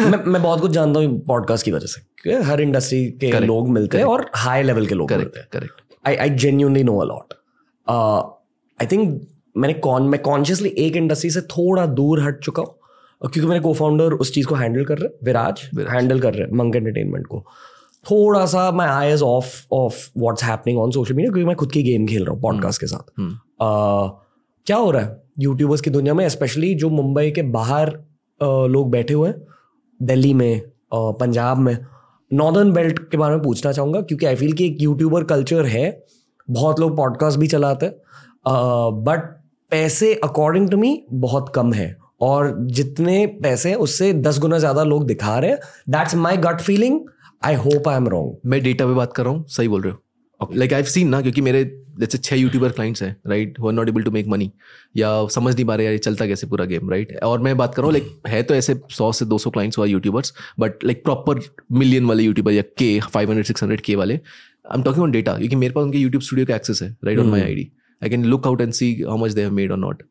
मैं 0.00 0.24
मैं 0.24 0.42
बहुत 0.42 0.60
कुछ 0.60 0.70
जानता 0.70 1.00
हूँ 1.00 1.18
पॉडकास्ट 1.20 1.64
की 1.64 1.70
वजह 1.70 1.86
से। 1.86 2.34
हर 2.42 2.60
इंडस्ट्री 2.60 3.04
के 3.10 3.26
Correct. 3.26 3.46
लोग 3.46 3.68
मिलते 3.68 3.98
हैं 3.98 4.04
और 4.04 4.30
हाई 4.34 4.62
लेवल 4.62 4.86
के 4.86 4.94
लोग 4.94 5.10
मिलते 5.12 5.24
करेक्ट 5.24 5.38
हैं 5.38 5.48
correct 5.52 6.08
I 6.08 6.16
I 6.16 6.30
genuinely 6.30 6.84
know 6.84 6.98
a lot 6.98 7.34
I 8.82 8.86
think 8.86 9.26
मैंने 9.56 9.74
कौन 9.74 10.08
मैं 10.08 10.20
कॉन्शियसली 10.22 10.68
एक 10.78 10.96
इंडस्ट्री 10.96 11.30
से 11.30 11.40
थोड़ा 11.40 11.86
दूर 11.86 12.22
हट 12.22 12.38
चुका 12.38 12.62
हूँ 12.62 12.74
क्योंकि 13.22 13.48
मेरे 13.48 13.60
को 13.60 13.72
फाउंडर 13.74 14.12
उस 14.12 14.32
चीज़ 14.34 14.46
को 14.46 14.54
हैंडल 14.54 14.84
कर 14.84 14.98
रहे 14.98 15.08
हैं 15.08 15.26
विराज। 15.26 15.60
हैंडल 15.90 16.20
कर 16.20 16.34
रहे 16.34 16.42
हैं 16.42 16.56
मंग 16.56 16.76
एंटरटेनमेंट 16.76 17.26
को 17.26 17.44
थोड़ा 18.06 18.44
सा 18.46 18.70
मैं 18.70 18.86
I 18.86 19.08
edge 19.08 19.22
of 19.22 19.54
of 19.72 20.08
what's 20.18 20.44
happening 20.44 20.78
on 20.78 20.90
social 20.90 21.14
media 21.14 21.32
क्योंकि 21.32 21.46
मैं 21.46 21.56
खुद 21.56 21.72
की 21.72 21.82
गेम 21.82 22.06
खेल 22.06 22.24
रहा 22.24 22.34
हूँ 22.34 22.42
पॉडकास्ट 22.42 22.80
के 22.80 22.86
साथ 22.86 23.18
हम्म। 23.18 23.32
uh, 23.32 24.10
क्या 24.66 24.76
हो 24.76 24.90
रहा 24.90 25.02
है 25.02 25.22
यूट्यूबर्स 25.38 25.80
की 25.80 25.90
दुनिया 25.90 26.14
में 26.14 26.28
स्पेशली 26.28 26.74
जो 26.74 26.90
मुंबई 26.90 27.30
के 27.30 27.42
बाहर 27.42 27.90
uh, 27.90 28.68
लोग 28.68 28.90
बैठे 28.90 29.14
हुए 29.14 29.28
हैं 29.28 29.42
दिल्ली 30.00 30.34
में 30.34 30.60
uh, 30.60 31.14
पंजाब 31.20 31.58
में 31.58 31.76
नॉर्दर्न 32.32 32.72
बेल्ट 32.72 32.98
के 33.10 33.16
बारे 33.16 33.34
में 33.34 33.42
पूछना 33.42 33.72
चाहूँगा 33.72 34.00
क्योंकि 34.00 34.26
आई 34.26 34.34
फील 34.34 34.52
कि 34.52 34.66
एक 34.66 34.82
यूट्यूबर 34.82 35.24
कल्चर 35.24 35.66
है 35.66 36.04
बहुत 36.50 36.80
लोग 36.80 36.96
पॉडकास्ट 36.96 37.38
भी 37.38 37.46
चलाते 37.46 37.86
हैं 37.86 37.94
बट 39.04 39.43
पैसे 39.70 40.14
अकॉर्डिंग 40.14 40.70
टू 40.70 40.76
मी 40.76 41.00
बहुत 41.12 41.52
कम 41.54 41.72
है। 41.72 41.96
और 42.20 42.56
जितने 42.70 43.26
पैसे 43.42 43.68
हैं 43.68 43.76
उससे 43.76 44.12
दस 44.14 44.38
गुना 44.40 44.58
ज़्यादा 44.58 44.82
लोग 44.84 45.06
दिखा 45.06 45.38
रहे 45.38 45.50
हैं। 45.50 45.58
That's 45.90 46.14
my 46.16 46.36
gut 46.38 46.60
feeling 46.60 47.00
I 47.42 47.54
hope 47.56 47.88
I 47.88 47.96
am 47.96 48.08
wrong 48.08 48.50
मैं 48.50 48.62
डेटा 48.62 48.86
पे 48.86 48.94
बात 48.94 49.12
कर 49.12 49.24
रहा 49.24 49.32
हूँ 49.32 49.44
सही 49.48 49.68
बोल 49.68 49.82
रहे 49.82 49.92
हो। 49.92 50.52
लाइक 50.54 50.72
आई 50.72 50.82
सीन 50.84 51.08
ना 51.08 51.20
क्योंकि 51.20 51.40
मेरे 51.40 51.64
जैसे 52.00 52.18
छह 52.18 52.36
यूट्यूबर 52.36 52.68
क्लाइंट्स 52.68 53.02
हैं 53.02 53.16
right 53.26 53.58
who 53.60 53.66
are 53.68 53.72
not 53.72 53.88
able 53.88 54.02
to 54.02 54.10
make 54.10 54.26
money 54.28 54.50
या 54.96 55.10
समझ 55.30 55.54
नहीं 55.54 55.64
पा 55.64 55.74
रहे 55.74 55.84
यार 55.86 55.92
ये 55.92 55.98
चलता 55.98 56.26
कैसे 56.26 56.46
पूरा 56.46 56.64
गेम 56.64 56.90
राइट 56.90 57.16
और 57.24 57.40
मैं 57.42 57.56
बात 57.56 57.74
कर 57.74 57.82
रहा 57.82 57.86
हूँ 57.86 57.92
लाइक 57.92 58.28
है 58.28 58.42
तो 58.42 58.54
ऐसे 58.54 58.74
सौ 58.90 59.10
से 59.12 59.24
दो 59.24 59.38
सौ 59.38 59.50
क्लाइंट्स 59.50 59.78
हुआ 59.78 59.86
YouTubers 59.86 60.32
but 60.60 60.84
like 60.84 61.04
proper 61.04 61.40
million 61.72 62.06
वाले 62.06 62.22
यूट्यूबर 62.22 62.52
या 62.52 62.62
के 62.78 62.98
फाइव 63.02 63.28
हंड्रेड 63.28 63.46
सिक्स 63.46 63.62
हंड्रेड 63.62 63.80
के 63.80 63.94
वाले 63.94 64.14
I 64.14 64.76
am 64.76 64.82
talking 64.82 65.04
on 65.04 65.10
data 65.10 65.36
क्योंकि 65.38 65.56
मेरे 65.56 65.72
पास 65.72 65.84
उनके 65.84 65.98
यूट्यूब 65.98 66.22
स्टूडियो 66.22 66.46
का 66.46 66.56
एक्सेस 66.56 66.82
है 66.82 66.96
right 67.04 67.18
on 67.18 67.26
my 67.26 67.40
I 67.40 67.54
D 67.54 67.70
I 68.02 68.10
can 68.10 68.24
look 68.24 68.46
out 68.46 68.60
and 68.60 68.72
see 68.72 68.92
how 69.02 69.16
much 69.18 69.32
they 69.32 69.42
have 69.42 69.52
made 69.52 69.72
और 69.72 69.78
not 69.78 70.02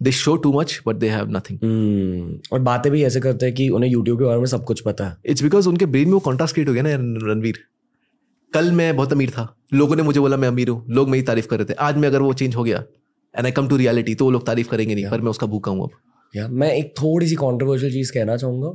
they 0.00 0.12
show 0.12 0.36
too 0.36 0.52
much 0.52 0.80
but 0.86 0.96
they 0.96 1.08
have 1.08 1.30
nothing 1.30 2.38
और 2.52 2.60
बातें 2.60 2.90
भी 2.92 3.02
ऐसे 3.04 3.20
करते 3.20 3.46
हैं 3.46 3.54
कि 3.54 3.68
उन्हें 3.68 3.90
यूट्यूब 3.90 4.18
के 4.18 4.24
बारे 4.24 4.38
में 4.38 4.46
सब 4.46 4.64
कुछ 4.64 4.80
पता 4.80 5.04
है। 5.04 5.16
इट्स 5.26 5.42
बिकॉज़ 5.42 5.68
उनके 5.68 5.86
ब्रेन 5.86 6.06
में 6.06 6.14
वो 6.14 6.20
कॉन्ट्रास्ट 6.20 6.54
क्रिएट 6.54 6.68
हो 6.68 6.74
गया 6.74 6.82
ना 6.82 6.94
रणवीर। 7.30 7.58
कल 8.52 8.70
मैं 8.72 8.94
बहुत 8.96 9.12
अमीर 9.12 9.30
था। 9.30 9.46
लोगों 9.74 9.96
ने 9.96 10.02
मुझे 10.02 10.20
बोला 10.20 10.36
मैं 10.36 10.48
अमीर 10.48 10.68
हूँ। 10.68 10.84
लोग 10.90 11.08
मेरी 11.08 11.22
तारीफ़ 11.22 11.46
कर 11.46 11.58
रहे 11.58 11.64
थे। 11.64 11.74
आज 11.80 11.96
मैं 11.96 12.08
अगर 12.08 12.22
वो 12.22 12.32
चेंज 12.32 12.54
हो 12.56 12.62
गया 12.64 12.82
and 13.34 13.46
I 13.46 13.52
come 13.52 13.68
to 13.68 13.76
reality 13.76 14.14
तो 14.14 14.24
वो 14.24 14.30
लोग 14.30 14.46
तारीफ़ 14.46 14.68
करेंगे 14.68 14.94
नहीं 14.94 15.10
पर 15.10 15.20
मैं 15.20 15.30
उसका 15.30 15.46
भूखा 15.46 15.70
हूँ 15.70 15.84
अब। 15.84 15.90
या 16.34 16.46
मैं 16.48 16.72
एक 16.74 16.92
थोड़ी 16.98 17.26
सी 17.26 17.34
कॉन्ट्रोवर्शियल 17.36 17.92
चीज़ 17.92 18.12
कहना 18.12 18.36
चाहूँगा। 18.36 18.68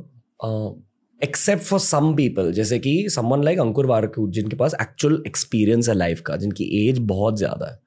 एक्सेप्ट 1.20 1.62
फॉर 1.62 1.80
सम 1.80 2.14
पीपल 2.14 2.52
जैसे 2.52 2.78
कि 2.78 3.08
समवन 3.10 3.42
लाइक 3.44 3.58
अंकुर 3.60 3.86
वारकू 3.86 4.28
जिनके 4.30 4.56
पास 4.56 4.74
एक्चुअल 4.82 5.22
एक्सपीरियंस 5.26 5.88
है 5.88 5.94
लाइफ 5.94 6.20
का 6.20 6.36
जिनकी 6.36 6.64
एज 6.78 6.98
बहुत 7.08 7.38
ज़्यादा 7.38 7.70
है। 7.70 7.78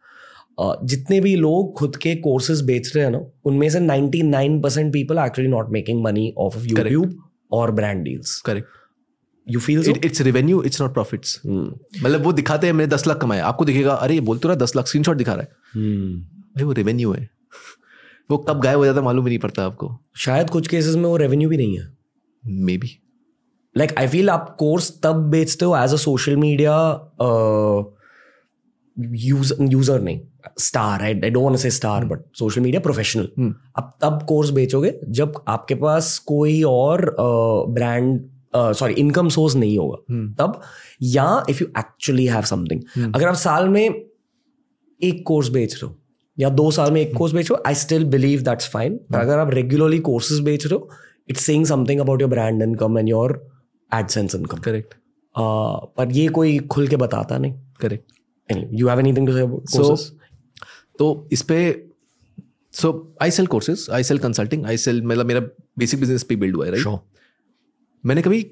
जितने 0.83 1.19
भी 1.19 1.35
लोग 1.35 1.73
खुद 1.77 1.95
के 1.95 2.15
कोर्सेज 2.15 2.61
बेच 2.61 2.91
रहे 2.95 3.05
हैं 3.05 3.11
ना 3.11 3.21
उनमें 3.45 3.69
से 3.69 3.79
99% 3.79 4.61
percent 4.63 4.93
people 4.93 5.17
actually 5.17 5.51
not 5.51 5.69
making 5.69 6.03
money 6.03 6.33
of 6.37 6.57
of 6.57 6.65
YouTube 6.67 7.17
और 7.51 7.71
brand 7.71 8.03
deals 8.03 8.39
correct 8.41 8.67
you 9.47 9.59
feel 9.59 9.93
it's 10.05 10.21
revenue 10.21 10.61
it's 10.63 10.81
not 10.81 10.93
profits 10.93 11.41
मतलब 11.45 12.23
वो 12.23 12.31
दिखाते 12.33 12.67
हैं 12.67 12.73
मैंने 12.73 12.91
दस 12.91 13.07
लाख 13.07 13.17
कमाया 13.17 13.45
आपको 13.45 13.65
दिखेगा 13.65 13.93
अरे 13.93 14.13
ये 14.13 14.21
बोल 14.21 14.37
तो 14.37 14.47
रहा 14.49 14.57
दस 14.57 14.75
लाख 14.75 14.87
स्क्रीनशॉट 14.87 15.17
दिखा 15.17 15.33
रहा 15.33 15.41
है। 15.41 15.49
भाई 16.55 16.63
वो 16.63 16.71
रेवेन्यू 16.71 17.11
है। 17.11 17.29
वो 18.31 18.37
कब 18.37 18.59
गायब 18.61 18.77
हो 18.77 18.85
जाता 18.85 19.01
मालूम 19.01 19.25
ही 19.25 19.29
नहीं 19.29 19.39
पड़ता 19.39 19.65
आपको। 19.65 19.89
शायद 20.17 20.49
कुछ 20.49 20.67
केसेस 20.67 20.95
में 20.95 21.03
वो 21.03 21.17
रेवेन्यू 21.17 21.49
भी 21.49 21.57
नहीं 21.57 21.77
है। 21.79 21.87
May 22.43 22.77
be 22.77 22.89
like 23.75 23.93
I 23.97 24.07
feel 24.07 24.29
आप 24.29 24.55
कोर्स 24.59 24.91
तब 25.03 25.15
बेचते 25.31 25.65
हो 25.65 25.75
as 25.77 25.93
a 25.93 25.97
social 25.97 26.35
media 26.35 26.75
user 28.97 30.01
नहीं। 30.01 30.19
Star 30.59 31.01
I 31.01 31.13
I 31.13 31.29
don't 31.29 31.57
say 31.57 31.71
star 31.71 32.05
but 32.05 32.19
social 32.35 32.61
media 32.61 32.81
professional 32.81 33.53
आप 33.77 33.97
तब 34.01 34.25
कोर्स 34.29 34.49
बेचोगे 34.49 34.99
जब 35.09 35.43
आपके 35.47 35.75
पास 35.75 36.17
कोई 36.17 36.63
और 36.63 37.15
ब्रांड 37.69 38.21
सॉरी 38.55 38.93
इनकम 38.93 39.29
सोर्स 39.29 39.55
नहीं 39.55 39.77
होगा। 39.77 39.97
Hmm. 39.97 40.37
तब 40.39 40.61
या 41.01 41.45
if 41.49 41.57
you 41.61 41.67
actually 41.79 42.25
have 42.25 42.41
something 42.41 42.81
अगर 43.15 43.27
आप 43.27 43.35
साल 43.35 43.69
में 43.69 44.05
एक 45.03 45.23
कोर्स 45.27 45.49
बेच 45.49 45.73
रहे 45.73 45.87
हो 45.87 45.95
या 46.39 46.49
दो 46.49 46.71
साल 46.71 46.91
में 46.91 47.01
एक 47.01 47.13
कोर्स 47.15 47.33
बेच 47.33 47.51
रहे 47.51 47.57
हो 47.57 47.63
I 47.67 47.75
still 47.75 48.05
believe 48.05 48.41
that's 48.41 48.69
fine 48.69 48.97
पर 48.97 49.19
अगर 49.19 49.39
आप 49.39 49.49
रेगुलरली 49.49 49.99
कोर्सेज 49.99 50.39
बेच 50.39 50.65
रहे 50.65 50.75
हो 50.75 50.89
it's 51.29 51.43
saying 51.43 51.65
something 51.65 51.99
about 51.99 52.21
your 52.21 52.29
brand 52.29 52.63
income 52.63 52.97
and 52.97 53.09
your 53.09 53.47
AdSense 53.93 54.35
income 54.35 54.57
correct 54.57 54.93
पर 55.97 56.11
ये 56.11 56.27
कोई 56.27 56.57
खुल 56.59 56.87
के 56.87 56.95
बताता 56.95 57.37
नहीं। 57.37 57.53
Correct 57.81 58.11
you 58.73 58.87
have 58.87 58.99
anything 58.99 59.27
to 59.27 59.61
so 59.69 59.95
तो 60.99 61.29
इस 61.31 61.41
पर 61.41 61.89
so 62.73 63.15
I 63.21 63.31
sell 63.31 63.47
courses 63.47 63.87
I 63.91 64.03
sell 64.03 64.17
consulting 64.17 64.65
I 64.65 64.77
sell 64.77 65.03
मतलब 65.03 65.25
मेरा 65.25 65.39
बेसिक 65.77 65.99
बिज़नेस 65.99 66.23
पे 66.23 66.35
बिल्ड 66.35 66.55
हुआ 66.55 66.65
है 66.65 66.71
राइट 66.71 66.87
मैंने 68.05 68.21
कभी 68.21 68.43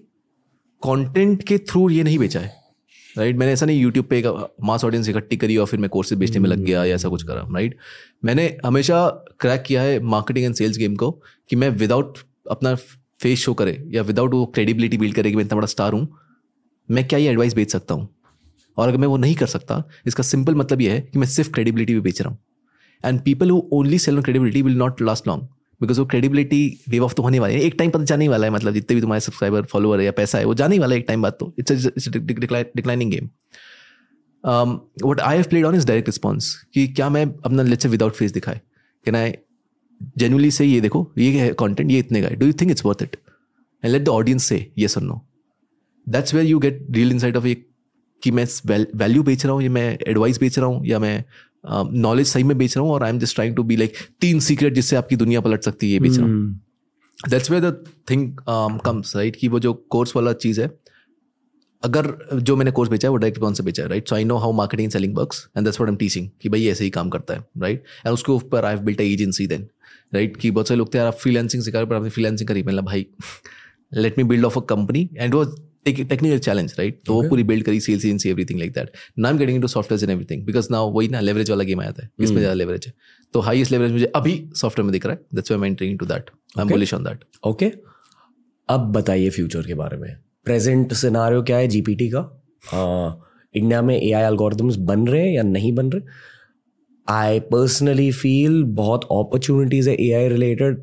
कंटेंट 0.83 1.43
के 1.43 1.57
थ्रू 1.57 1.89
ये 1.89 2.03
नहीं 2.03 2.19
बेचा 2.19 2.39
है 2.39 2.55
राइट 3.17 3.35
मैंने 3.35 3.51
ऐसा 3.53 3.65
नहीं 3.65 3.81
यूट्यूब 3.81 4.05
पे 4.05 4.23
मास 4.63 4.83
ऑडियंस 4.85 5.09
इकट्ठी 5.09 5.37
करी 5.37 5.57
और 5.57 5.65
फिर 5.65 5.79
मैं 5.79 5.89
कोर्सेज 5.89 6.19
बेचने 6.19 6.39
में 6.39 6.49
लग 6.49 6.59
गया 6.59 6.85
या 6.85 6.95
ऐसा 6.95 7.09
कुछ 7.09 7.23
करा 7.23 7.41
राइट 7.53 7.77
मैंने 8.25 8.57
हमेशा 8.65 9.07
क्रैक 9.39 9.61
किया 9.61 9.81
है 9.81 9.99
मार्केटिंग 9.99 10.45
एंड 10.45 10.55
सेल्स 10.55 10.77
गेम 10.77 10.95
को 10.95 11.11
कि 11.49 11.55
मैं 11.55 11.69
विदाउट 11.69 12.17
अपना 12.51 12.75
फेस 13.21 13.39
शो 13.39 13.53
करे 13.53 13.83
या 13.87 14.01
विदाउट 14.01 14.33
वो 14.33 14.45
क्रेडिबिलिटी 14.45 14.97
बिल्ड 14.97 15.15
करे 15.15 15.29
कि 15.29 15.35
मैं 15.35 15.43
इतना 15.43 15.55
बड़ा 15.55 15.67
स्टार 15.67 15.93
हूँ 15.93 16.17
मैं 16.91 17.07
क्या 17.07 17.19
ये 17.19 17.29
एडवाइस 17.29 17.53
बेच 17.53 17.71
सकता 17.71 17.93
हूँ? 17.93 18.16
और 18.77 18.87
अगर 18.87 18.97
मैं 18.97 19.07
वो 19.07 19.17
नहीं 19.17 19.35
कर 19.35 19.45
सकता, 19.47 19.83
इसका 20.07 20.23
सिंपल 20.23 20.55
मतलब 20.55 20.81
ये 20.81 20.91
है 20.91 21.01
कि 21.01 21.19
मैं 21.19 21.27
सिर्फ़ 21.27 21.51
क्रेडिबिलिटी 21.51 21.93
भी 21.93 21.99
बेच 22.01 22.21
रहा 22.21 22.29
हूँ। 22.29 22.39
And 23.03 23.21
people 23.21 23.49
who 23.49 23.61
only 23.73 23.99
sell 23.99 24.17
on 24.17 24.23
credibility 24.23 24.61
will 24.61 24.77
not 24.77 25.01
last 25.01 25.27
long 25.27 25.47
because 25.81 25.99
वो 25.99 26.05
क्रेडिबिलिटी 26.07 26.59
वेव 26.89 27.03
ऑफ़ 27.05 27.13
तो 27.13 27.23
होने 27.23 27.39
वाले 27.39 27.53
है। 27.53 27.61
एक 27.61 27.75
टाइम 27.77 27.91
पर 27.91 28.03
जाने 28.03 28.25
ही 28.25 28.29
वाला 28.29 28.47
है 28.47 28.53
मतलब 28.53 28.73
जितने 28.73 28.95
भी 28.95 29.01
तुम्हारे 29.01 29.21
सब्सक्राइबर 29.21 29.65
फॉलोअर 29.71 29.99
है 29.99 30.05
या 30.05 30.11
पैसा 30.11 30.37
है, 30.37 30.45
वो 30.45 30.53
जाने 30.53 30.79
वाला 30.79 30.95
है 30.95 30.99
एक 30.99 31.07
टाइम 31.07 31.21
बाद 31.21 31.33
तो। 31.39 31.53
It's 31.59 32.07
declining 32.09 33.11
game 33.11 33.29
what 35.03 35.19
I 35.21 35.35
have 35.35 35.45
played 35.49 35.65
on 35.65 35.75
is 35.75 35.85
direct 35.87 36.07
response 36.09 36.53
कि 36.73 36.87
क्या 36.89 37.09
मैं 37.09 37.25
अपना 37.45 37.63
लेट्स 37.63 37.85
विदाउट 37.87 38.13
फेस 38.13 38.31
दिखाए। 38.31 38.59
कैन 39.05 39.15
आई 39.15 39.33
जेनुअली 40.17 40.51
से 40.51 40.65
ये 40.65 40.81
देखो, 40.81 41.11
ये 41.17 41.31
है 41.31 41.51
कॉन्टेंट 41.53 41.91
ये 41.91 41.99
इतने 41.99 42.21
का 42.21 42.27
है। 42.27 42.35
Do 42.35 42.45
you 42.45 42.53
think 42.61 42.71
it's 42.71 42.85
worth 42.85 43.01
it 43.03 43.15
and 43.83 43.91
let 43.91 44.03
the 44.03 44.09
audience 44.09 44.43
से 44.43 44.65
ये 44.77 44.87
sir 44.87 45.01
no 45.01 45.21
that's 46.07 46.33
where 46.33 46.45
you 46.47 46.59
get 46.59 46.85
real 46.91 47.11
inside 47.19 47.37
of 47.37 47.47
एक 47.47 47.67
कि 48.23 48.31
मैं 48.31 48.45
वैल्यू 48.95 49.23
बेच 49.23 49.45
रहा 49.45 49.53
हूँ 49.53 49.63
या 49.63 49.69
मैं 49.69 49.97
एडवाइस 50.07 50.39
बेच 50.39 50.59
रहा 50.59 50.67
हूँ 50.67 50.85
या 50.85 50.99
मैं 50.99 51.23
नॉलेज 51.93 52.27
uh, 52.27 52.33
सही 52.33 52.43
में 52.43 52.57
बेच 52.57 52.77
रहा 52.77 52.85
हूँ 52.85 52.93
और 52.93 53.03
I 53.03 53.09
am 53.09 53.19
just 53.19 53.35
trying 53.35 53.55
to 53.55 53.63
be 53.63 53.75
like 53.75 53.93
तीन 54.21 54.39
सीक्रेट 54.39 54.73
जिससे 54.73 54.95
आपकी 54.95 55.15
दुनिया 55.15 55.41
पलट 55.41 55.61
सकती 55.61 55.87
है 55.87 55.93
ये 55.93 55.99
बेच 55.99 56.17
रहा 56.17 56.27
हूँ। 56.27 56.61
That's 57.29 57.51
way 57.51 57.61
the 57.61 57.71
thing 58.09 58.37
comes 58.85 59.15
right 59.15 59.35
कि 59.35 59.47
वो 59.47 59.59
जो 59.59 59.73
कोर्स 59.73 60.15
वाला 60.15 60.33
चीज़ 60.33 60.61
है 60.61 60.67
अगर 61.83 62.07
जो 62.33 62.55
मैंने 62.55 62.71
कोर्स 62.71 62.89
बेचा 62.89 63.07
है 63.07 63.11
वो 63.11 63.17
डायरेक्ट 63.17 63.39
कौन 63.39 63.53
से 63.53 63.63
बेचा 63.63 63.83
है 63.83 63.89
right 63.89 64.09
so 64.09 64.15
I 64.15 64.23
know 64.23 64.37
how 64.37 64.51
marketing 64.51 64.91
selling 64.91 65.17
works 65.17 65.47
and 65.57 65.65
that's 65.65 65.79
what 65.79 65.89
am 65.89 65.95
teaching 65.95 66.29
कि 66.41 66.49
भाई 66.49 66.67
ऐसे 66.67 66.83
ही 66.83 66.89
काम 66.89 67.09
करता 67.09 67.33
है 67.33 67.43
राइट 67.57 67.83
एंड 68.05 68.13
उसके 68.13 68.31
ऊपर 68.31 68.65
I 68.65 68.75
have 68.75 68.83
built 68.83 69.01
agency 69.01 69.47
then 69.47 69.67
right 70.13 70.37
कि 70.37 70.51
बहुत 70.51 70.67
सारे 70.67 70.77
लोग 70.77 70.93
थे 70.93 70.97
यार 70.97 71.07
आप 71.07 71.13
फ्रीलांसिंग 71.13 71.63
सिखा 71.63 71.79
रहे 71.79 71.87
पर 71.87 71.95
आपने 71.95 72.09
फ्रीलांसिंग 72.09 72.47
करी। 72.49 72.63
मतलब 72.63 72.85
भाई 72.85 73.05
let 73.93 74.17
me 74.17 74.23
build 74.23 74.45
of 74.45 74.59
a 74.59 74.61
company 74.61 75.09
and 75.17 75.33
वो 75.33 75.45
एक 75.87 75.99
टेक्निकल 76.09 76.39
चैलेंज 76.39 76.73
राइट 76.79 76.99
तो 77.05 77.13
वो 77.13 77.21
पूरी 77.29 77.43
बिल्ड 77.43 77.63
करी 77.65 77.79
sales 77.79 78.05
agency 78.05 78.29
everything 78.29 78.59
like 78.59 78.71
that 78.73 78.91
now 79.19 79.31
am 79.31 79.37
getting 79.37 79.55
into 79.55 79.67
software 79.67 80.03
and 80.03 80.11
everything 80.11 80.45
because 80.45 80.67
now 80.71 80.91
वही 80.93 81.07
ना 81.07 81.19
लेवरेज 81.19 81.49
वाला 81.51 81.63
गेम 81.63 81.81
आया 81.81 81.91
था 81.91 82.07
इसमें 82.19 82.37
ज़्यादा 82.37 82.53
लेवरेज 82.53 82.87
है। 82.87 82.93
तो 83.33 83.39
हाईएस्ट 83.39 83.71
लेवरेज 83.71 83.91
मुझे 83.91 84.11
अभी 84.15 84.33
सॉफ्टवेयर 84.55 84.85
में 84.85 84.91
दिख 84.91 85.05
रहा 85.05 85.15
है। 85.15 85.19
That's 85.35 85.51
why 85.51 85.59
I 85.59 85.67
am 85.67 85.71
entering 85.71 85.91
into 85.91 86.05
that 86.05 86.29
I 86.57 86.61
am 86.61 86.69
bullish 86.69 86.93
on 86.93 87.03
that 87.03 87.23
okay 87.47 87.71
अब 88.69 88.91
बताइए 88.93 89.29
फ्यूचर 89.29 89.67
के 89.67 89.73
बारे 89.75 89.97
में। 89.97 90.09
प्रेजेंट 90.45 90.93
सिनारियो 90.95 91.41
क्या 91.43 91.57
है 91.57 91.67
जीपीटी 91.67 92.09
का? 92.09 92.19
इंडिया 93.55 93.81
में 93.81 93.95
ए 93.95 94.11
आई 94.11 94.23
एल्गोरिदम्स 94.23 94.75
बन 94.87 95.07
रहे 95.07 95.21
हैं 95.21 95.35
या 95.35 95.43
नहीं 95.43 95.73
बन 95.75 95.91
रहे? 95.91 96.01
आई 97.07 97.39
पर्सनली 97.51 98.11
फील 98.11 98.63
बहुत 98.75 99.03
अपॉर्चुनिटीज़ 99.05 99.89
है 99.89 99.95
ए 99.97 100.11
आई 100.13 100.27
रिलेटेड 100.29 100.81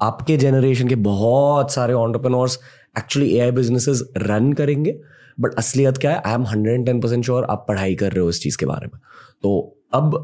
आपके 0.00 0.36
जनरेशन 0.36 0.88
के 0.88 0.94
बहुत 1.02 1.72
सारे 1.72 1.92
entrepreneurs 1.94 2.58
actually 2.98 3.30
A 3.36 3.38
I 3.40 3.50
businesses 3.50 4.02
run 4.16 4.52
करेंगे 4.52 4.98
बट 5.40 5.54
असलियत 5.54 5.98
क्या 5.98 6.10
है? 6.10 6.20
I 6.26 6.34
am 6.34 6.46
hundred 6.46 6.74
and 6.74 6.86
ten 6.86 7.00
percent 7.00 7.24
sure 7.24 7.44
आप 7.44 7.64
पढ़ाई 7.68 7.94
कर 7.94 8.12
रहे 8.12 8.20
हो 8.20 8.28
इस 8.30 8.40
चीज़ 8.42 8.58
के 8.58 8.66
बारे 8.66 8.86
में। 8.86 9.00
तो 9.42 9.78
अब 9.94 10.14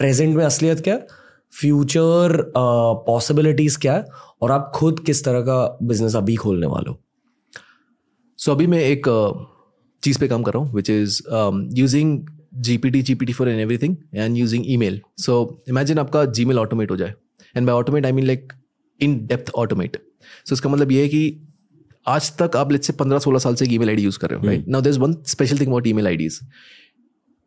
प्रेजेंट 0.00 0.36
में 0.36 0.44
असलियत 0.44 0.80
क्या 0.80 0.94
है? 0.94 1.06
फ्यूचर 1.52 2.52
पॉसिबिलिटीज़ 3.06 3.78
क्या 3.78 3.92
है? 3.94 4.04
और 4.42 4.52
आप 4.52 4.70
खुद 4.74 5.00
किस 5.06 5.24
तरह 5.24 5.40
का 5.40 5.78
बिज़नेस 5.82 6.16
अभी 6.16 6.36
खोलने 6.36 6.66
वाले 6.66 6.90
हो? 6.90 7.00
सो 8.38 8.52
अभी 8.52 8.66
मैं 8.66 8.80
एक 8.80 9.06
चीज़ 10.02 10.18
पे 10.20 10.28
काम 10.28 10.42
कर 10.42 10.52
रहा 10.52 10.62
हूँ 10.62 10.74
which 10.74 10.90
is 10.90 11.20
using 11.78 12.26
G 12.54 12.76
P 12.78 12.90
T 12.90 13.02
G 13.02 13.14
P 13.14 13.26
T 13.26 13.32
for 13.32 13.48
an 13.48 13.60
everything 13.78 13.96
and 14.14 14.36
using 14.36 14.64
email 14.76 15.00
so 15.18 15.36
imagine 15.68 15.98
आपका 15.98 16.24
जी 16.26 16.44
मेल 16.44 16.58
ऑटोमेट 16.58 16.90
हो 16.90 16.96
जाए। 16.96 17.14
And 17.56 17.66
by 17.66 17.74
automate 17.74 18.06
I 18.06 18.12
mean 18.12 18.26
like 18.26 18.52
in 19.00 19.18
depth 19.26 19.50
automate 19.54 19.96
so 20.46 20.54
इसका 20.54 20.70
मतलब 20.70 20.92
ये 20.92 21.02
है 21.02 21.08
कि 21.08 21.48
आज 22.06 22.30
तक 22.38 22.56
आप 22.56 22.72
लेट्स 22.72 22.86
से 22.86 22.92
पंद्रह 22.92 23.18
सोलह 23.18 23.38
साल 23.38 23.54
से 23.54 23.66
ईमेल 23.74 23.88
आईडी 23.88 24.02
यूज़ 24.02 24.18
कर 24.18 24.30
रहे 24.30 24.40
हो 24.40 24.46
right 24.46 24.66
now 24.68 24.80
there 24.80 24.94
is 24.94 25.00
one 25.00 25.14
special 25.26 25.58
thing 25.58 25.68
about 25.68 25.86
email 25.86 26.06
IDs 26.06 26.38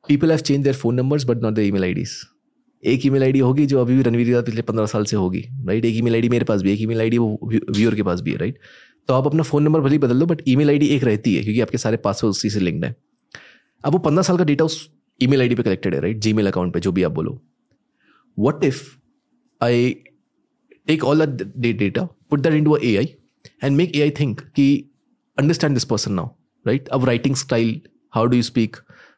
people 0.08 0.32
have 0.32 0.40
change 0.40 0.64
their 0.64 0.76
phone 0.76 0.96
numbers 0.96 1.26
but 1.26 1.42
not 1.42 1.54
the 1.54 1.60
email 1.60 1.84
IDs 1.84 2.12
एक 2.84 3.06
ईमेल 3.06 3.24
आईडी 3.24 3.40
होगी 3.40 3.66
जो 3.66 3.82
अभी 3.82 3.96
भी 3.98 4.04
रणवीर 4.04 4.42
पिछले 4.42 4.62
पंद्रह 4.62 4.86
साल 4.86 5.06
से 5.06 5.16
होगी 5.16 5.44
राइट 5.66 5.86
एक 5.86 5.96
ईमेल 5.96 6.14
आईडी 6.14 6.30
मेरे 6.30 6.46
पास 6.46 6.62
भी 6.62 6.74
एक 6.74 6.82
ईमेल 6.82 7.02
आईडी 7.02 7.18
वो 7.18 7.40
व्यूअर 7.44 7.96
के 7.96 8.04
पास 8.04 8.22
भी 8.22 8.32
है 8.32 8.38
राइट 8.38 8.60
तो 9.08 9.14
आप 9.14 9.28
अपना 9.28 9.44
फ़ोन 9.44 9.64
नंबर 9.64 9.80
भले 9.80 9.98
बदल 9.98 10.20
दो 10.20 10.26
बट 10.26 10.42
ईमेल 10.48 10.70
आईडी 10.70 10.88
एक 10.96 11.04
रहती 11.04 11.36
है 11.36 11.44
क्योंकि 11.44 11.62
आपके 11.62 11.78
सारे 11.78 11.98
पासवर्ड 11.98 12.32
उसी 12.32 12.50
से 12.50 12.60
लिंक्ड 12.60 12.86
है। 12.86 12.96
अब 13.84 13.94
वो 13.94 14.00
पंद्रह 14.00 14.24
साल 14.24 14.38
का 14.38 14.44
डेटा 14.44 14.66
उस 14.66 14.90
ईमेल 15.22 15.42
आईडी 15.42 15.56
पे 15.56 15.64
कलेक्टेड 15.64 15.96
है 15.96 16.02
राइट 16.02 16.18
जीमेल 16.20 16.48
अकाउंट 16.48 16.74
पे 16.74 16.80
जो 16.80 16.92
भी 16.92 17.04
आप 17.04 17.12
बोलो। 17.12 17.42
What 18.38 18.64
if 18.64 18.84
I 19.62 19.90
take 20.88 21.04
all 21.04 21.26
that 21.26 21.78
data 21.78 22.06
put 22.30 22.40
that 22.40 22.54
into 22.54 22.76
A 22.78 22.96
I 22.98 23.14
and 23.64 23.76
make 23.78 23.96
A 23.96 24.02
I 24.02 24.12
think 24.20 24.42
कि 24.56 24.68
understand 25.38 25.74
this 25.74 25.86
person 25.86 26.14
now 26.14 26.28
right 26.66 26.88
अब 26.90 27.06
writing 27.06 27.36
style 27.36 27.80
how 28.14 28.26
do 28.26 28.38
you 28.38 28.44
speak 28.44 28.76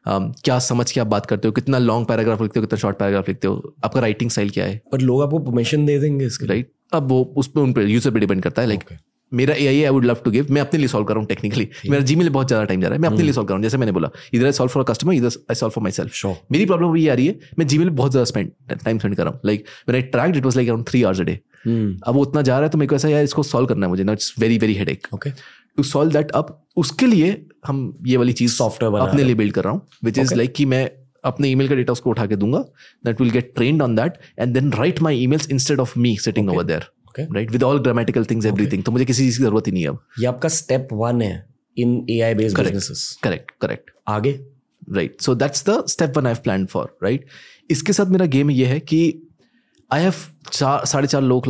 क्या 0.08 0.58
समझ 0.60 0.90
के 0.92 1.00
आप 1.00 1.06
बात 1.06 1.26
करते 1.26 1.48
हो? 1.48 1.52
कितना 1.52 1.78
लॉन्ग 1.78 2.06
पैराग्राफ 2.08 2.42
लिखते 2.42 2.60
हो? 2.60 2.66
कितना 2.66 2.78
शॉर्ट 2.78 2.98
पैराग्राफ 2.98 3.28
लिखते 3.28 3.48
हो? 3.48 3.74
आपका 3.84 4.00
राइटिंग 4.00 4.30
स्टाइल 4.30 4.50
क्या 4.50 4.64
है? 4.64 4.80
पर 4.92 5.00
लोग 5.00 5.22
आपको 5.22 5.38
परमिशन 5.40 5.86
दे 5.86 5.98
देंगे 5.98 6.26
इसके 6.26 6.46
राइट 6.46 6.72
अब 6.92 7.08
वो 7.08 7.22
उस 7.36 7.48
पर 7.48 7.60
उन 7.60 7.72
पर 7.72 7.88
यूज़र 7.88 8.10
पर 8.10 8.18
डिपेंड 8.20 8.42
करता 8.42 8.62
है। 8.62 8.68
लाइक 8.68 8.84
मेरा 9.32 9.54
A 9.54 9.66
I 9.66 9.82
I 9.82 9.90
would 9.90 10.04
love 10.04 10.20
to 10.24 10.30
give 10.30 10.46
मैं 10.50 10.60
अपने 10.60 10.78
लिए 10.78 10.88
सॉल्व 10.88 11.06
कर 11.06 11.14
रहा 11.14 11.20
हूँ 11.20 11.28
टेक्निकली 11.28 11.68
मेरा 11.90 12.02
जी 12.04 12.16
में 12.16 12.32
बहुत 12.32 12.46
ज़्यादा 12.48 12.64
टाइम 12.64 12.80
जा 12.80 12.88
रहा 12.88 12.94
है। 12.94 13.00
मैं 13.00 13.08
अपने 13.08 13.22
लिए 13.22 13.32
सॉल्व 13.32 13.46
कर 13.46 13.52
रहा 13.52 13.56
हूँ। 13.56 13.62
जैसे 13.62 13.78
मैंने 13.78 13.92
बोला 13.92 14.10
इधर 14.34 14.46
आई 14.46 14.52
सॉल्व 14.52 14.72
फॉर 14.72 14.84
कस्टमर 14.84 15.14
इधर 15.14 15.26
I 15.26 15.54
solve 15.54 15.72
for 15.72 15.82
my 15.82 15.92
self 15.92 16.26
मेरी 16.52 16.66
प्रॉब्लम 16.66 16.96
ये 16.96 17.08
आ 17.08 17.14
रही 17.14 17.26
है 17.26 17.38
मैं 17.58 17.66
जी 17.66 17.78
बहुत 17.78 18.10
ज़्यादा 18.10 18.24
स्पेंड 18.24 18.50
टाइम 18.72 18.98
स्पेंड 18.98 19.16
कर 19.16 19.22
रहा 19.24 19.32
हूँ। 19.32 19.40
लाइक 19.44 19.64
मेरा 19.88 20.00
track 20.08 20.36
it 20.36 20.44
was 20.44 20.56
like 20.56 20.68
around 20.68 20.86
three 20.88 21.02
hours 21.02 21.20
a 21.20 21.24
day 21.24 21.38
अब 21.68 22.14
वो 22.14 22.22
उतना 22.22 22.42
जा 22.42 22.54
रहा 22.54 22.62
है 22.62 22.68
तो 22.68 22.78
मेरे 22.78 22.86
को 22.86 22.94
ऐसा 22.94 23.08
यार 23.08 23.24
इसको 23.24 23.42
सॉल्व 23.42 23.66
करना 23.66 23.86
है 23.86 23.90
मुझे 23.90 24.04
ना 24.04 24.12
it's 24.12 24.34
very 24.38 24.58
very 24.58 24.74
hard 24.74 24.98
okay 25.14 25.30
to 25.76 25.82
solve 25.82 26.12
that 26.12 26.30
अब 26.30 26.66
उसके 26.76 27.06
लिए 27.06 27.46
हम 27.66 27.98
ये 28.06 28.16
वाली 28.16 28.32
चीज़ 28.32 28.62
Software 28.62 29.08
अपने 29.08 29.24
लिए 29.24 29.34
बिल्ड 29.34 29.52
कर 29.52 29.64
रहा 29.64 29.72
हूँ 29.72 29.86
विच 30.04 30.18
इज़ 30.18 30.34
लाइक 30.34 30.52
कि 30.52 30.64
मैं 30.64 30.90
अपने 31.24 31.48
ईमेल 31.48 31.68
का 31.68 31.74
डेटा 31.74 31.92
उसको 31.92 32.10
उठा 32.10 32.26
के 32.26 32.36
दूँगा 32.36 32.58
that 33.04 33.20
will 33.20 33.30
get 33.30 33.52
trained 33.54 33.82
on 33.82 33.96
that 33.96 34.12
and 34.38 34.54
then 34.54 34.72
write 34.72 35.00
my 35.00 35.18
emails 35.18 35.50
instead 35.50 35.80
of 35.80 35.98
me 35.98 36.16
sitting 36.16 36.50
over 36.50 36.64
there 36.64 36.82
right 37.20 37.50
with 37.50 37.62
all 37.62 37.78
grammatical 37.78 38.24
things 38.24 38.46
everything 38.46 38.82
तो 38.82 38.92
मुझे 38.92 39.04
किसी 39.04 39.22
चीज़ 39.22 39.38
की 39.38 39.44
ज़रूरत 39.44 39.66
ही 39.66 39.72
नहीं 39.72 39.82
है 39.82 39.88
अब। 39.88 39.98
ये 40.18 40.26
आपका 40.26 40.48
स्टेप 40.48 40.88
वन 40.92 41.22
है 41.22 41.46
in 41.78 42.06
A 42.10 42.20
I 42.20 42.34
based 42.34 42.56
correct 43.22 43.50
correct 43.60 43.90
आगे? 44.08 44.40
Right 44.92 45.20
so 45.20 45.34
that's 45.34 45.68
the 45.68 45.86
step 45.86 46.12
one 46.16 46.26
I 46.26 46.34
plan 46.34 46.66
for 46.66 46.98
right 47.02 47.26
इसके 47.70 47.92
साथ 47.92 48.06
मेरा 48.06 48.26
गेम 48.26 48.50
ये 48.50 48.66
है 48.66 48.80
कि 48.80 49.22
आई 49.93 50.03
हैव 50.03 50.13
चार 50.51 50.85
साढ़े 50.85 51.07
चार 51.07 51.21
लोग 51.21 51.47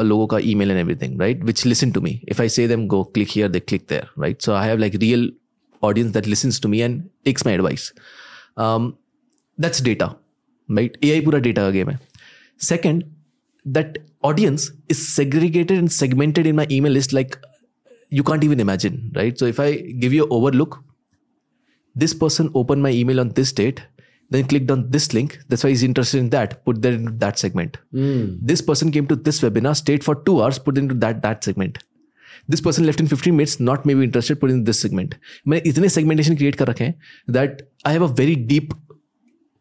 लोगों 0.00 0.26
का 0.26 0.38
email 0.52 0.70
and 0.70 0.78
everything 0.80 1.20
right 1.20 1.44
which 1.44 1.64
listen 1.66 1.90
to 1.92 2.00
me 2.00 2.20
if 2.30 2.40
I 2.40 2.48
say 2.48 2.66
them 2.68 2.86
go 2.86 3.02
click 3.14 3.28
here 3.30 3.48
they 3.50 3.60
click 3.60 3.86
there 3.88 4.08
right 4.22 4.42
so 4.42 4.52
I 4.52 4.68
have 4.68 4.78
like 4.78 4.94
real 4.94 5.32
audience 5.82 6.12
that 6.12 6.26
listens 6.26 6.60
to 6.60 6.68
me 6.68 6.80
and 6.80 7.02
takes 7.24 7.46
my 7.46 7.54
advice 7.54 7.92
that's 9.58 9.82
data 9.82 10.14
right 10.68 10.98
A 11.04 11.12
I 11.12 11.20
पूरा 11.20 11.38
data 11.38 11.62
का 11.62 11.70
game 11.70 11.90
है 11.90 11.98
second 12.68 13.04
that 13.66 13.98
audience 14.22 14.70
is 14.88 15.00
segregated 15.06 15.78
and 15.78 15.92
segmented 15.92 16.46
in 16.46 16.56
my 16.56 16.66
email 16.70 16.92
list 16.92 17.12
like 17.12 17.38
you 18.10 18.22
can't 18.22 18.44
even 18.44 18.60
imagine 18.60 19.12
right 19.14 19.38
so 19.38 19.46
if 19.46 19.60
i 19.60 19.74
give 20.04 20.12
you 20.12 20.24
an 20.24 20.30
overlook 20.30 20.78
this 21.96 22.14
person 22.14 22.50
opened 22.54 22.82
my 22.82 22.90
email 22.90 23.20
on 23.20 23.30
this 23.30 23.52
date 23.52 23.82
then 24.33 24.45
clicked 24.51 24.71
on 24.75 24.83
this 24.95 25.07
link 25.17 25.33
that's 25.47 25.63
why 25.65 25.71
he's 25.73 25.83
interested 25.87 26.19
in 26.23 26.29
that 26.35 26.53
put 26.69 26.81
that 26.85 26.99
into 26.99 27.13
that 27.23 27.41
segment 27.45 27.79
Mm. 28.03 28.21
this 28.51 28.63
person 28.69 28.93
came 28.97 29.09
to 29.11 29.17
this 29.27 29.41
webinar 29.47 29.73
stayed 29.81 30.07
for 30.09 30.15
two 30.29 30.37
hours 30.43 30.61
put 30.69 30.79
into 30.83 30.99
that 31.03 31.19
that 31.25 31.49
segment 31.49 31.81
this 32.53 32.63
person 32.67 32.87
left 32.91 33.03
in 33.03 33.11
15 33.17 33.35
minutes 33.41 33.57
not 33.71 33.85
maybe 33.89 34.07
interested 34.07 34.39
put 34.45 34.55
in 34.55 34.63
this 34.71 34.81
segment 34.85 35.13
मैंने 35.47 35.69
इतने 35.73 35.89
segmentation 35.97 36.39
create 36.41 36.57
कर 36.63 36.67
रखे 36.67 36.83
हैं 36.83 37.35
that 37.37 37.61
I 37.91 37.93
have 37.97 38.07
a 38.09 38.13
very 38.21 38.39
deep 38.53 38.73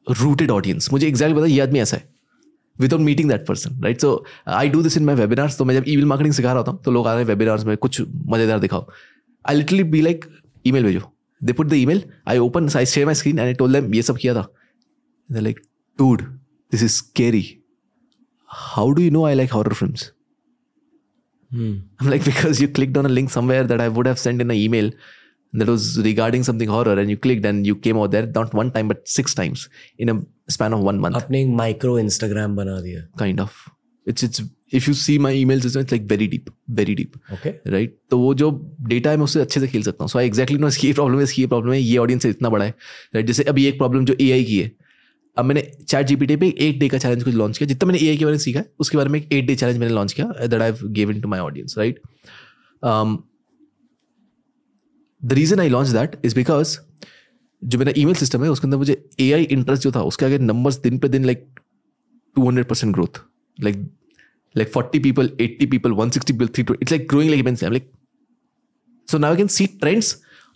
rooted 0.06 0.56
audience 0.56 0.90
मुझे 0.92 1.10
exactly 1.10 1.36
पता 1.36 1.46
ये 1.46 1.60
आदमी 1.60 1.80
ऐसा 1.80 1.96
है 1.96 2.10
without 2.76 3.00
meeting 3.00 3.28
that 3.30 3.46
person 3.46 3.80
right 3.84 4.00
so 4.00 4.10
I 4.48 4.68
do 4.68 4.82
this 4.82 4.96
in 4.96 5.04
my 5.04 5.14
webinars 5.16 5.56
तो 5.58 5.64
मैं 5.64 5.74
जब 5.74 5.84
ईमेल 5.88 6.04
मार्केटिंग 6.12 6.34
सिखा 6.34 6.52
रहा 6.52 6.70
हूँ 6.70 6.80
तो 6.84 6.90
लोग 6.90 7.06
आ 7.06 7.12
रहे 7.12 7.22
हैं 7.22 7.28
वेबिनार्स 7.28 7.64
में 7.64 7.76
कुछ 7.76 8.00
मज़ेदार 8.34 8.58
दिखाओ 8.60 8.86
I 9.44 9.56
literally 9.56 9.82
be 9.94 10.00
like 10.02 10.24
email 10.72 10.84
भेजो 10.84 11.00
they 11.40 11.52
put 11.52 11.66
the 11.66 11.72
email 11.86 12.02
I 12.28 12.38
open 12.38 12.68
I 12.76 12.86
share 12.86 13.06
my 13.06 13.14
screen 13.20 13.38
and 13.38 13.46
I 13.46 13.54
told 13.62 13.72
them 13.72 13.94
ये 13.94 14.02
सब 14.02 14.16
किया 14.16 14.34
था 14.34 14.46
like 15.30 15.59
dude 15.99 16.21
this 16.71 16.84
is 16.84 16.91
scary 16.91 17.45
how 18.49 18.91
do 18.91 19.01
you 19.01 19.11
know 19.11 19.25
I 19.25 19.36
like 19.36 19.51
horror 19.53 19.73
film 19.73 19.93
I'm 21.51 22.09
like, 22.09 22.25
because 22.25 22.59
you 22.61 22.67
clicked 22.67 22.97
on 22.97 23.05
a 23.05 23.09
link 23.09 23.30
somewhere 23.30 23.63
that 23.63 23.82
I 23.82 23.88
would 23.88 24.05
have 24.05 24.19
sent 24.19 24.41
in 24.41 24.51
an 24.51 24.57
email 24.57 24.89
that 25.53 25.67
was 25.67 25.97
regarding 25.99 26.43
something 26.43 26.67
horror 26.67 26.99
and 26.99 27.09
you 27.09 27.17
clicked 27.17 27.45
and 27.45 27.65
you 27.65 27.75
came 27.75 27.97
out 27.97 28.11
there 28.11 28.25
not 28.25 28.53
one 28.53 28.71
time 28.71 28.88
but 28.88 29.07
six 29.07 29.34
times 29.34 29.69
in 29.97 30.09
a 30.09 30.15
span 30.49 30.73
of 30.73 30.82
one 30.82 30.99
month 30.99 31.15
आपने 31.15 31.41
एक 31.41 31.55
micro 31.57 31.97
Instagram 31.99 32.55
बना 32.55 32.80
दिया 32.82 33.07
kind 33.21 33.39
of 33.39 33.55
it's 34.07 34.28
it's 34.28 34.43
if 34.71 34.88
you 34.88 34.93
see 34.93 35.17
my 35.17 35.32
email 35.34 35.61
system 35.61 35.86
it's 35.86 35.91
like 35.91 36.07
very 36.07 36.28
deep 36.34 36.49
very 36.82 36.95
deep 36.95 37.15
okay 37.34 37.49
right 37.71 37.97
तो 38.09 38.19
वो 38.19 38.34
जो 38.41 38.51
data 38.89 39.09
है 39.09 39.17
मैं 39.17 39.23
उससे 39.23 39.41
अच्छे 39.41 39.59
से 39.59 39.67
खेल 39.67 39.84
सकता 39.84 40.03
हूँ 40.03 40.09
सो 40.09 40.19
आई 40.19 40.25
एक्जैक्टली 40.25 40.57
नो 40.57 40.67
इसकी 40.67 40.88
ये 40.88 40.93
प्रॉब्लम 40.93 41.17
है 41.17 41.23
इसकी 41.23 41.41
ये 41.41 41.47
प्रॉब्लम 41.47 41.73
है 41.73 41.80
ये 41.82 41.97
ऑडियंस 41.97 42.25
इतना 42.25 42.49
बड़ा 42.49 42.65
है 42.65 42.73
राइट 43.15 43.25
जैसे 43.28 43.43
अभी 43.53 43.65
एक 43.67 43.78
प्रॉब्लम 43.78 44.05
जो 44.05 44.13
ए 44.19 44.43
की 44.43 44.59
है 44.59 44.71
अब 45.37 45.45
मैंने 45.45 45.72
चैट 45.89 46.07
जीपीटी 46.07 46.37
पे 46.37 46.49
एट 46.59 46.78
डे 46.78 46.89
का 46.89 46.99
चैलेंज 46.99 47.24
कुछ 47.24 47.35
लॉन्च 47.35 47.59
किया। 47.59 47.68
जितना 47.68 47.93
मैंने 47.93 48.07
एआई 48.07 48.16
के 48.16 48.24
बारे 48.24 48.35
में 48.35 48.39
सीखा 48.39 48.62
उसके 48.78 48.97
बारे 48.97 49.09
में 49.09 49.20
एक 49.20 49.33
एट 49.33 49.45
डे 49.45 49.57
चैलेंज 49.57 49.78
मैंने 49.78 49.95
लॉन्च 49.95 50.12
किया 50.12 50.47
that 50.47 50.62
I 50.62 50.72
given 50.85 51.20
to 51.20 51.28
my 51.28 51.41
audience 51.41 51.74
right 51.78 52.01
the 55.24 55.33
reason 55.33 55.61
I 55.61 55.68
launch 55.68 55.89
that 55.89 56.16
is 56.24 56.35
because 56.35 56.78
जो 57.64 57.78
मेरा 57.78 57.93
ईमेल 57.97 58.14
सिस्टम 58.14 58.45
है 58.45 58.51
उसके 58.51 58.66
अंदर 58.66 58.76
मुझे 58.76 59.09
ए 59.20 59.33
आई 59.33 59.43
इंटरेस्ट 59.43 59.83
जो 59.83 59.93
था 59.93 60.03
उसके 60.03 60.24
आगे 60.24 60.39
नंबर्स 60.39 60.78
दिन 60.78 60.99
पे 60.99 61.09
दिन 61.09 61.24
like 61.24 61.61
two 62.37 62.47
hundred 62.47 62.66
percent 62.66 62.95
growth 62.95 63.20
like 63.61 63.91
like 64.59 64.70
40 64.72 64.99
people 65.05 65.28
80 65.41 65.66
people 65.72 65.93
160 65.95 66.33
people 66.33 66.49
320 66.49 66.76
it's 66.76 66.93
like 66.93 67.05
growing 67.12 67.30
like 67.30 67.41
immensely 67.43 67.66
i'm 67.66 67.74
like 67.74 67.87
so 69.09 69.20
now 69.22 69.30
i 69.33 69.37
can 69.37 69.49
see 69.49 69.66
trends 69.83 70.11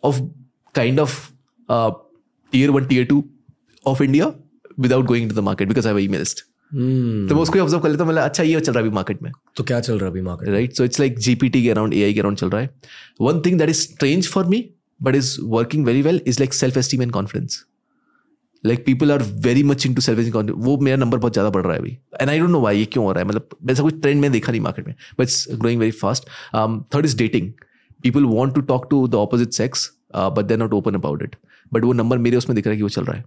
of 0.05 0.18
kind 0.74 1.01
of 1.05 1.14
uh, 1.68 1.91
tier 2.53 2.72
1 2.72 2.89
tier 2.91 3.07
2 3.12 3.22
of 3.87 4.03
india 4.09 4.29
without 4.79 5.07
going 5.07 5.29
to 5.31 5.35
the 5.37 5.45
market 5.45 5.68
because 5.68 5.89
I 5.89 5.95
have 5.95 6.05
email 6.09 6.35
तो 6.72 7.35
मैं 7.35 7.43
उसको 7.43 7.59
observe 7.59 7.83
कर 7.83 7.89
लेता 7.89 8.05
हूँ 8.05 8.11
मतलब 8.11 8.22
अच्छा 8.22 8.43
ये 8.43 8.61
चल 8.61 8.72
रहा 8.72 8.81
है 8.81 8.87
अभी 8.87 8.95
मार्केट 8.95 9.22
में. 9.22 9.31
तो 9.57 9.64
क्या 9.64 9.81
चल 9.81 9.95
रहा 9.95 10.05
है 10.05 10.11
अभी 10.11 10.22
market 10.22 10.49
right 10.49 10.72
so 10.77 10.85
it's 10.85 11.01
like 11.01 11.18
GPT 11.18 11.62
के 11.62 11.70
अराउंड 11.70 11.95
एआई 11.95 12.14
के 12.14 12.20
अराउंड 12.20 12.39
चल 12.39 12.51
रहा 12.51 12.61
है। 12.61 12.70
One 13.20 13.41
thing 13.41 13.59
that 13.59 13.68
is 13.68 13.81
strange 13.81 14.29
for 14.29 14.47
me 14.47 14.64
but 15.01 15.14
is 15.14 15.37
working 15.45 15.85
very 15.87 16.03
well 16.03 16.20
is 16.27 16.41
like 16.41 16.55
self 16.55 16.77
esteem 16.77 17.03
and 17.03 17.12
confidence 17.12 17.64
like 18.64 18.85
people 18.87 19.12
are 19.12 19.22
very 19.45 19.62
much 19.62 19.87
into 19.95 20.01
self 20.03 20.18
esteem 20.20 20.51
वो 20.64 20.77
मेरा 20.79 20.97
number 20.97 21.18
बहुत 21.18 21.33
ज़्यादा 21.33 21.51
बढ़ 21.51 21.64
रहा 21.64 21.72
है 21.72 21.79
अभी। 21.79 21.97
And 22.20 22.31
I 22.31 22.39
don't 22.39 22.51
know 22.51 22.61
why 22.61 22.79
ये 22.79 22.85
क्यों 22.87 23.05
हो 23.05 23.12
रहा 23.12 23.22
है। 23.22 23.29
मतलब 23.29 23.70
ऐसा 23.70 23.83
कुछ 23.83 24.01
ट्रेंड 24.01 24.20
में 24.20 24.31
देखा 24.33 24.53
नहीं 24.53 24.61
मार्केट 24.61 24.87
में 24.87 24.95
but 25.18 25.22
it's 25.22 25.47
growing 25.53 25.81
very 25.81 25.93
fast 25.93 26.29
third 26.95 27.07
is 27.07 27.16
dating 27.18 27.53
people 28.03 28.24
want 28.24 28.55
to 28.55 28.61
talk 28.72 28.87
to 28.91 29.07
the 29.09 29.14
opposite 29.14 29.53
sex 29.53 29.91
but 30.16 30.45
they 30.45 30.57
not 30.57 30.72
open 30.74 30.95
about 30.95 31.22
it 31.22 31.37
but 31.72 31.85
वो 31.85 31.93
नंबर 31.93 32.18
मेरे 32.18 32.37
उसमें 32.37 32.55
दिख 32.57 32.66
रहा 32.66 32.72
है 32.72 32.77
कि 32.77 32.83
वो 32.83 32.89
चल 32.89 33.05
रहा 33.05 33.16
है। 33.16 33.24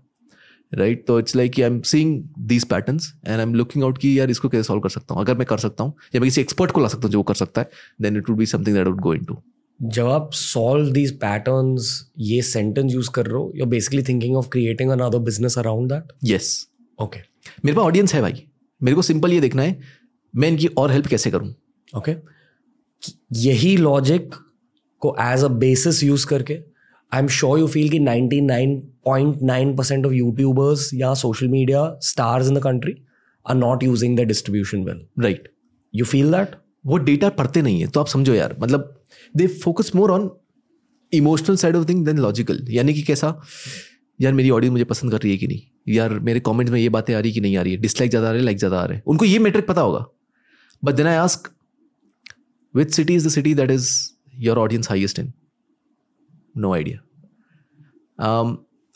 राइट 0.74 1.08
तो 1.08 1.20
it's 1.20 1.36
like 1.36 1.52
I 1.60 1.66
am 1.66 1.82
seeing 1.82 2.24
these 2.40 2.66
patterns 2.66 3.14
and 3.28 3.36
I 3.38 3.42
am 3.42 3.54
looking 3.54 3.84
out 3.84 3.98
कि 3.98 4.20
यार 4.20 4.30
इसको 4.30 4.50
कैसे 4.50 4.64
सॉल्व 4.64 4.82
कर 4.82 4.90
सकता 4.90 5.14
हूँ? 5.14 5.24
अगर 5.24 5.38
मैं 5.38 5.46
कर 5.46 5.58
सकता 5.58 5.84
हूँ 5.84 5.94
या 6.16 6.22
मैं 6.22 6.28
किसी 6.28 6.42
एक्सपर्ट 6.42 6.72
को 6.72 6.82
ला 6.82 6.88
सकता 6.88 7.02
हूँ 7.04 7.12
जो 7.12 7.18
वो 7.18 7.24
कर 7.24 7.36
सकता 7.36 7.62
है 7.62 7.70
then 8.02 8.18
it 8.18 8.30
would 8.30 8.38
be 8.38 8.46
something 8.46 8.78
that 8.78 8.88
would 8.88 9.00
go 9.00 9.14
into 9.24 9.38
जब 9.84 10.06
आप 10.06 10.30
सॉल्व 10.34 10.92
दीज 10.92 11.20
पैटर्न्स 11.20 12.12
ये 12.20 12.42
सेंटेंस 12.42 12.94
यूज़ 12.94 13.10
कर 13.10 13.26
रहे 13.26 13.36
हो 13.36 13.54
you 13.56 13.66
basically 13.66 14.04
thinking 14.04 14.38
of 14.38 14.50
creating 14.50 14.90
another 14.90 15.20
business 15.20 15.58
around 15.58 15.94
that 15.94 16.04
yes 16.24 16.68
okay 17.02 17.20
मेरे 17.66 17.76
पास 17.76 17.86
ऑडियंस 17.86 18.14
है 18.14 18.22
भाई। 18.22 18.44
मेरे 18.84 18.96
को 18.96 19.02
सिंपल 19.02 19.34
ये 19.34 19.40
देखना 19.40 19.62
है 19.62 19.80
मैं 20.36 20.48
इनकी 20.48 20.68
और 20.68 20.92
हेल्प 20.92 21.08
कैसे 21.08 21.32
करूँ? 21.32 21.56
Okay 21.98 22.14
okay. 22.14 23.14
यही 23.34 23.78
लॉजिक 23.78 24.36
को 25.00 25.16
एज 25.20 25.44
अ 25.44 25.48
बेसिस 25.48 26.04
यूज़ 26.04 26.28
करके 26.28 26.54
I 27.12 27.20
am 27.20 27.28
sure 27.28 27.60
you 27.60 27.68
feel 27.68 27.90
कि 27.90 28.00
99.9 28.00 29.78
परसेंट 29.78 30.06
ऑफ़ 30.06 30.14
यूट्यूबर्स 30.14 30.90
या 30.94 31.14
social 31.14 31.48
media 31.48 31.84
stars 32.02 32.48
in 32.48 32.56
the 32.56 32.64
country 32.64 32.96
are 33.46 33.56
not 33.56 33.84
using 33.84 34.18
the 34.20 34.22
distribution 34.22 34.84
well 34.84 35.06
right 35.20 35.52
you 35.94 36.06
feel 36.06 36.32
that 36.32 36.56
वो 36.86 36.98
data 36.98 37.30
पढ़ते 37.30 37.62
नहीं 37.62 37.82
है 37.82 37.88
तो 37.88 38.00
आप 38.00 38.08
समझो 38.08 38.34
यार 38.34 38.56
मतलब 38.60 38.96
they 39.38 39.48
focus 39.48 39.92
more 39.96 40.12
on 40.12 40.30
emotional 41.14 41.56
side 41.56 41.76
of 41.76 41.88
thing 41.90 42.06
then 42.06 42.18
logical 42.18 42.66
यानी 42.70 42.94
कि 42.94 43.02
कैसा? 43.02 43.42
यार 44.22 44.34
मेरी 44.34 44.50
ऑडियंस 44.50 44.72
मुझे 44.72 44.84
पसंद 44.84 45.12
कर 45.12 45.18
रही 45.18 45.32
है 45.32 45.38
कि 45.38 45.48
नहीं? 45.48 45.60
यार 45.88 46.14
मेरे 46.20 46.40
कमेंट्स 46.40 46.72
में 46.72 46.80
ये 46.80 46.90
बातें 46.90 47.14
आ 47.16 47.20
रही 47.20 47.32
कि 47.32 47.42
नहीं 47.42 47.58
आ 47.58 47.62
रही 47.62 47.74
है? 47.74 47.80
डिसलाइक 47.80 48.10
ज़्यादा 48.10 48.28
आ 48.28 48.32
रहे 48.32 48.40
हैं 48.40 48.46
लाइक 48.46 48.58
ज़्यादा 48.58 48.80
आ 48.80 48.86
रहे 48.86 48.98
हैं? 48.98 49.04
उनको 49.08 49.26
ये 49.26 49.40
मेट्रिक 49.40 49.68
पता 49.68 49.82
होगा। 49.82 50.06
But 50.84 50.96
then 50.96 51.08
I 51.08 51.16
ask 51.16 51.50
which 52.76 52.94
city 52.94 53.16
is 53.16 53.28
the 53.28 53.32
city 53.32 53.54
that 53.54 53.72
is 53.72 53.90
your 54.40 54.58
audience 54.58 54.90
highest 54.90 55.20
in 55.20 55.32
no 56.60 56.74
idea 56.74 57.00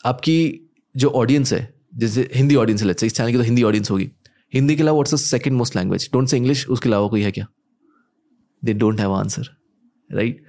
आपकी 0.04 0.60
जो 0.94 1.08
ऑडियंस 1.10 1.52
है, 1.52 1.74
जैसे 1.94 2.28
हिंदी 2.34 2.54
ऑडियंस 2.56 2.82
है 2.82 3.06
इस 3.06 3.14
चैनल 3.16 3.30
की 3.30 3.36
तो 3.36 3.42
हिंदी 3.42 3.62
ऑडियंस 3.62 3.90
होगी। 3.90 4.10
हिंदी 4.52 4.76
के 4.76 4.82
अलावा 4.82 4.96
what's 4.96 5.14
the 5.14 5.16
second 5.18 5.56
most 5.56 5.76
language 5.76 6.08
don't 6.12 6.28
say 6.28 6.36
English 6.36 6.66
उसके 6.68 6.88
अलावा 6.88 7.08
कोई 7.08 7.22
है 7.22 7.30
क्या? 7.32 7.46
They 8.62 8.74
don't 8.74 9.00
have 9.00 9.12
answer 9.12 9.48
right 10.10 10.44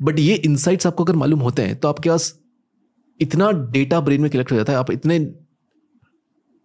but 0.00 0.18
ये 0.18 0.34
इनसाइट्स 0.36 0.86
आपको 0.86 1.04
अगर 1.04 1.16
मालूम 1.16 1.40
होते 1.40 1.62
हैं 1.62 1.76
तो 1.76 1.88
आपके 1.88 2.08
पास 2.08 2.38
इतना 3.20 3.50
डेटा 3.70 4.00
ब्रेन 4.00 4.20
में 4.20 4.30
कलेक्ट 4.30 4.52
हो 4.52 4.56
जाता 4.56 4.72
है, 4.72 4.78
आप 4.78 4.90
इतने 4.90 5.18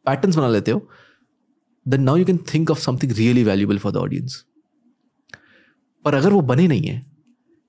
पैटर्न्स 0.06 0.36
बना 0.36 0.48
लेते 0.48 0.72
हो 0.72 0.88
then 1.86 2.02
now 2.02 2.18
you 2.18 2.26
can 2.26 2.38
think 2.54 2.72
of 2.72 2.80
something 2.80 3.12
really 3.12 3.44
valuable 3.44 3.78
for 3.78 3.92
the 3.92 3.98
audience 3.98 4.44
पर 6.06 6.14
अगर 6.14 6.30
वो 6.30 6.42
बने 6.44 6.68
नहीं 6.68 6.88
है 6.88 7.00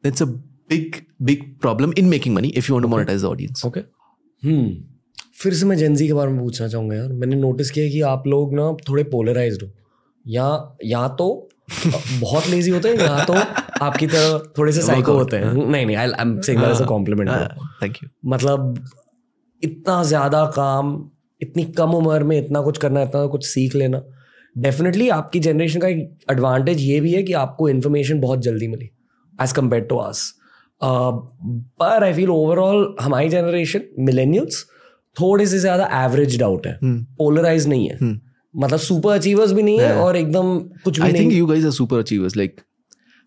that's 0.04 0.22
a 0.22 0.26
big 0.70 0.96
big 1.22 1.42
problem 1.60 1.92
in 1.98 2.04
making 2.04 2.34
money 2.34 2.48
if 2.48 2.66
you 2.68 2.74
want 2.74 2.82
to 2.82 2.88
monetize 2.88 3.22
the 3.22 3.24
audience 3.24 3.64
okay 3.66 3.80
hmm 4.42 4.74
फिर 5.34 5.54
से 5.54 5.66
मैं 5.66 5.76
जेंजी 5.76 6.06
के 6.06 6.12
बारे 6.12 6.30
में 6.30 6.40
पूछना 6.40 6.68
चाहूँगा 6.68 6.96
यार। 6.96 7.12
मैंने 7.12 7.36
नोटिस 7.36 7.70
किया 7.70 7.88
कि 7.88 8.00
आप 8.00 8.26
लोग 8.26 8.54
ना 8.54 8.72
थोड़े 8.88 9.04
पोलराइज्ड 9.04 9.62
हो। 9.62 9.70
या 10.26 10.74
या 10.84 11.08
तो 11.08 11.48
बहुत 12.20 12.48
लेजी 12.48 12.70
होते 12.70 12.88
हैं 12.88 12.96
या 12.96 13.24
तो 13.24 13.34
आपकी 13.84 14.06
तरह 14.06 14.38
थोड़े 14.58 14.72
से 14.72 14.82
साइको 14.82 15.12
होते 15.12 15.36
हैं। 15.36 15.52
नहीं 15.52 15.86
नहीं 15.86 15.96
I 15.96 16.10
am 16.20 16.40
saying 16.40 16.60
that 16.62 16.70
as 16.70 16.82
a 16.82 16.86
compliment 16.86 17.30
thank 17.82 17.96
you 18.02 18.08
मतलब 18.30 18.84
इतना 19.62 20.02
ज़्यादा 20.04 20.44
काम 20.46 21.10
इतनी 21.40 21.64
कम 21.64 21.90
उम्र 21.90 22.24
में 22.24 22.38
इतना 22.38 22.60
कुछ 22.60 22.78
करना 22.78 23.02
इतना 23.02 23.26
कुछ 23.26 23.46
सीख 23.46 23.74
लेना 23.74 24.02
डेफिनेटली 24.58 25.08
आपकी 25.08 25.40
जनरेशन 25.40 25.80
का 25.80 25.88
एक 25.88 26.18
एडवांटेज 26.30 26.80
ये 26.80 27.00
भी 27.00 27.12
है 27.12 27.22
कि 27.22 27.32
आपको 27.32 27.68
इन्फॉर्मेशन 27.68 28.20
बहुत 28.20 28.42
जल्दी 28.42 28.68
मिली 28.68 28.90
एज 29.42 29.52
कंपेयर 29.52 29.82
टू 29.82 29.98
आस 29.98 30.32
पर 30.84 32.04
आई 32.04 32.12
फील 32.14 32.30
ओवरऑल 32.30 32.94
हमारी 33.00 33.28
जनरेशन 33.28 33.82
मिलेनियल्स 34.00 34.64
थोड़े 35.16 35.46
से 35.46 35.58
ज़्यादा 35.58 35.88
एवरेज 36.04 36.42
आउट 36.42 36.66
है। 36.66 36.78
पोलराइज 37.16 37.66
नहीं 37.68 37.88
है। 37.88 38.12
मतलब 38.54 38.78
सुपर 38.78 39.14
अचीवर्स 39.14 39.52
भी 39.52 39.62
नहीं 39.62 39.78
है 39.80 39.94
और 39.96 40.16
एकदम 40.16 40.58
कुछ 40.84 40.98
भी 40.98 41.04
आई 41.06 41.12
थिंक 41.12 41.26
नहीं। 41.28 41.38
You 41.38 41.46
guys 41.46 41.64
are 41.64 41.70
super 41.72 41.98
achievers 41.98 42.36
like 42.36 42.60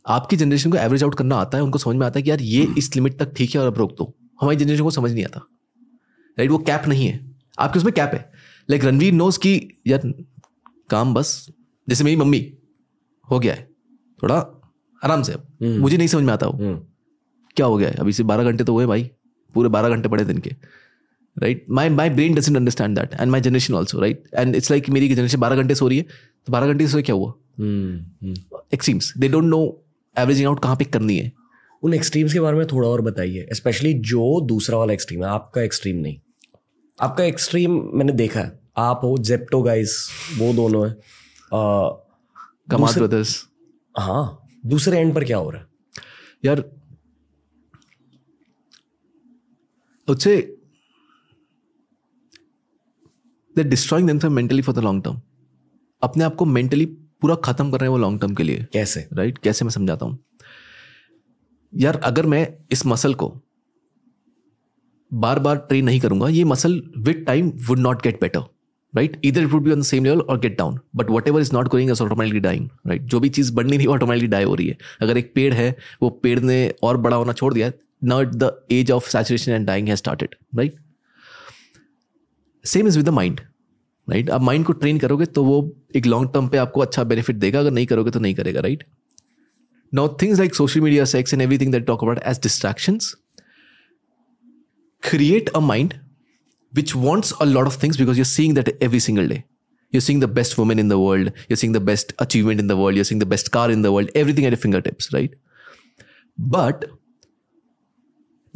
आपकी 0.06 0.36
जनरेशन 0.38 0.72
को 0.72 0.78
एवरेज 0.78 1.04
आउट 1.04 1.16
करना 1.16 1.36
आता 1.36 1.58
है 1.58 1.64
उनको 1.64 1.78
समझ 1.78 1.96
में 1.96 2.06
आता 2.06 2.20
है 2.20 2.24
कि 2.24 2.30
यार 2.30 2.42
ये 2.42 2.68
इस 2.78 2.96
लिमिट 2.96 3.18
तक 3.20 3.34
ठीक 3.38 3.56
है 3.56 3.62
और 3.62 3.68
अब 3.68 3.78
रोक 3.78 3.96
दो। 3.98 4.14
हमारी 4.42 4.58
जनरेशन 4.58 4.84
को 4.84 4.92
समझ 4.92 5.12
नहीं 5.12 5.26
आता। 5.26 5.40
राइट 6.38 6.52
वो 6.52 6.58
कैप 6.60 6.88
नहीं 6.88 7.08
है। 7.08 7.20
आपके 7.60 7.80
उसमें 7.80 7.94
कैप 7.94 8.12
है। 8.14 8.20
लाइक 8.70 8.86
रणवीर 8.86 9.14
नोज़ 9.14 9.40
की 9.40 9.56
यार 9.88 10.12
काम 10.90 11.14
बस 11.14 11.46
जैसे 11.88 12.04
मेरी 12.04 12.16
मम्मी 12.16 12.46
हो 13.28 13.40
गया 13.40 13.54
है। 13.54 13.68
थोड़ा 14.24 14.36
आराम 15.02 15.24
से 15.24 15.34
अब। 15.34 15.48
मुझे 15.80 15.98
नहीं 15.98 16.08
समझ 16.08 16.24
में 16.24 16.34
आता 16.34 16.48
वो। 16.48 16.76
क्या 17.58 17.66
हो 17.66 17.78
गया 17.78 17.90
है? 17.90 17.96
अभी 17.96 18.14
से 18.14 18.24
बारह 18.24 18.44
घंटे 18.44 18.64
तो 18.64 18.74
हुए 18.74 18.86
भाई। 18.86 19.10
पूरे 19.54 19.70
बारह 19.70 19.90
घंटे 19.90 20.10
पड़े 20.10 20.26
दिन 20.26 20.38
के। 20.38 20.50
Right 21.38 21.66
my 21.70 21.90
my 21.90 22.10
brain 22.10 22.36
doesn't 22.36 22.58
understand 22.58 23.00
that 23.00 23.14
and 23.14 23.32
my 23.32 23.42
generation 23.42 23.74
also 23.74 24.00
right 24.00 24.24
and 24.34 24.56
it's 24.56 24.72
like 24.72 24.90
मेरी 24.90 25.14
जनरेशन 25.16 25.40
बारह 25.40 25.56
घंटे 25.56 25.76
सो 25.76 25.88
रही 25.88 25.98
है। 25.98 26.04
तो 26.48 26.52
बारह 26.52 26.68
घंटे 26.68 26.88
से 26.88 27.02
क्या 27.02 27.16
हुआ। 27.16 27.34
Extremes 28.74 29.14
they 29.18 29.28
don't 29.28 29.44
know 29.44 29.60
averaging 30.16 30.48
out 30.48 30.62
कहाँ 30.64 30.76
पे 30.76 30.86
करनी 30.86 31.18
है। 31.18 31.32
उन 31.84 31.94
एक्सट्रीम्स 31.94 32.34
के 32.34 32.40
बारे 32.40 32.58
में 32.58 32.66
थोड़ा 32.68 32.88
और 32.90 33.02
बताइए। 33.02 33.48
स्पेशली 33.54 33.94
जो 34.06 34.40
दूसरा 34.46 34.78
वाला 34.78 34.94
एक्सट्रीम 34.94 35.24
है 35.24 35.30
आपका 35.30 35.62
एक्सट्रीम 35.62 35.98
नहीं। 35.98 36.18
आपका 36.98 37.24
एक्सट्रीम 37.24 37.80
मैंने 37.94 38.14
देखा 38.14 38.40
है। 38.40 38.60
आप 38.78 39.02
हो 39.04 39.18
जेप्टो 39.18 39.62
गाइस 39.62 39.98
वो 40.38 40.52
दोनों 40.54 40.86
है। 40.86 40.92
आ, 40.92 41.90
कमाल 42.72 42.94
ब्रदर्स 42.94 43.44
हाँ 43.96 44.50
दूसरे 44.66 45.00
एंड 45.00 45.14
पर 45.16 45.24
क्या 45.24 45.38
हो 45.38 45.50
रहा 45.50 45.62
है? 45.62 45.68
यार 46.46 46.64
उससे 50.08 50.36
they 53.56 53.64
destroying 53.64 54.10
them 54.10 54.34
mentally 54.34 54.62
for 54.62 54.76
the 54.76 54.80
long 54.80 55.04
term 55.04 55.22
अपने 56.02 56.24
आप 56.24 56.36
को 56.36 56.46
मेंटली 56.46 56.86
पूरा 57.22 57.36
खत्म 57.36 57.72
कर 57.72 57.80
रहे 57.80 57.88
हैं 57.88 57.92
वो 57.92 57.98
लॉन्ग 57.98 58.22
टर्म 58.22 58.34
के 58.36 58.44
लिए। 58.44 58.66
कैसे? 58.74 59.08
राइट 59.14 59.38
कैसे 59.38 59.66
मैं 59.66 59.72
समझाता 59.72 60.06
हूँ? 60.06 60.18
यार 61.74 61.96
अगर 61.96 62.26
मैं 62.26 62.48
इस 62.72 62.86
मसल 62.86 63.14
को 63.14 63.34
बार 65.12 65.40
बार 65.40 65.58
ट्रेन 65.58 65.86
नहीं 65.86 66.00
करूँगा 66.00 66.28
ये 66.30 66.44
muscle 66.44 66.82
with 66.98 67.24
time 67.28 67.52
would 67.68 67.80
not 67.80 68.02
get 68.04 68.22
better 68.22 68.40
right 68.94 69.20
इधर 69.26 69.42
it 69.42 69.48
would 69.48 69.64
be 69.64 69.72
on 69.72 69.80
the 69.80 69.84
same 69.84 70.04
level 70.04 70.22
और 70.22 70.40
get 70.40 70.58
down 70.58 70.80
but 70.96 71.10
whatever 71.28 71.42
is 71.42 71.54
not 71.54 71.68
going 71.68 71.92
automatically 71.92 72.40
dying 72.40 72.70
right 72.88 73.02
जो 73.02 73.20
भी 73.20 73.30
चीज़ 73.30 73.54
नहीं 73.56 73.78
रही 73.78 73.88
ऑटोमेटिकली 73.88 74.28
डाई 74.28 74.44
हो 74.44 74.56
रही 74.56 74.68
है। 74.68 74.78
अगर 75.02 75.18
एक 75.18 75.32
पेड़ 75.36 75.54
है 75.54 75.76
वो 76.02 76.10
पेड़ 76.10 76.40
ने 76.40 76.74
और 76.84 76.98
बड़ा 76.98 77.18
होना 77.18 77.34
छोड़ 77.34 77.54
दिया 77.54 77.72
not 78.05 78.35
the 78.35 78.51
age 78.73 78.91
of 78.91 79.09
saturation 79.09 79.53
and 79.53 79.67
dying 79.67 79.89
has 79.89 79.99
started 79.99 80.35
right 80.59 80.77
same 82.65 82.89
is 82.89 82.97
with 82.97 83.07
the 83.07 83.15
mind 83.21 83.41
right 84.11 84.31
आप 84.31 84.43
माइंड 84.43 84.65
को 84.67 84.73
ट्रेन 84.73 84.99
करोगे 84.99 85.27
तो 85.27 85.45
वो 85.45 85.61
एक 85.97 86.07
लॉन्ग 86.07 86.33
टर्म 86.33 86.49
पे 86.49 86.59
आपको 86.59 86.81
अच्छा 86.81 87.05
बेनिफिट 87.05 87.37
देगा 87.37 87.61
अगर 87.61 87.71
नहीं 87.71 87.87
करोगे 87.87 88.11
तो 88.11 88.21
नहीं 88.21 88.35
करेगा 88.35 88.61
right 88.61 88.85
now 89.93 90.09
things 90.09 90.39
like 90.41 90.55
social 90.55 90.83
media 90.83 91.05
sex 91.07 91.33
and 91.33 91.43
everything 91.43 91.71
that 91.73 91.83
I 91.83 91.85
talk 91.85 92.03
about 92.03 92.19
as 92.21 92.39
distractions 92.39 93.15
create 95.03 95.51
a 95.55 95.61
mind 95.61 96.01
which 96.73 96.95
wants 96.97 97.33
a 97.41 97.47
lot 97.47 97.67
of 97.67 97.75
things 97.75 97.99
because 97.99 98.17
you're 98.17 98.25
seeing 98.25 98.55
that 98.55 98.71
every 98.81 99.01
single 99.07 99.29
day 99.29 99.45
you're 99.93 100.01
seeing 100.01 100.21
the 100.21 100.29
best 100.29 100.57
woman 100.57 100.79
in 100.79 100.89
the 100.89 100.99
world 100.99 101.31
you're 101.49 101.61
seeing 101.63 101.73
the 101.73 101.85
best 101.91 102.15
achievement 102.19 102.61
in 102.61 102.69
the 102.69 102.77
world 102.77 102.95
you're 102.95 103.05
seeing 103.05 103.19
the 103.19 103.31
best 103.35 103.53
car 103.53 103.71
in 103.71 103.83
the 103.83 103.93
world 103.93 104.09
everything 104.15 104.47
at 104.47 104.57
your 104.57 104.63
fingertips 104.65 105.13
right 105.13 105.35
but 106.39 106.87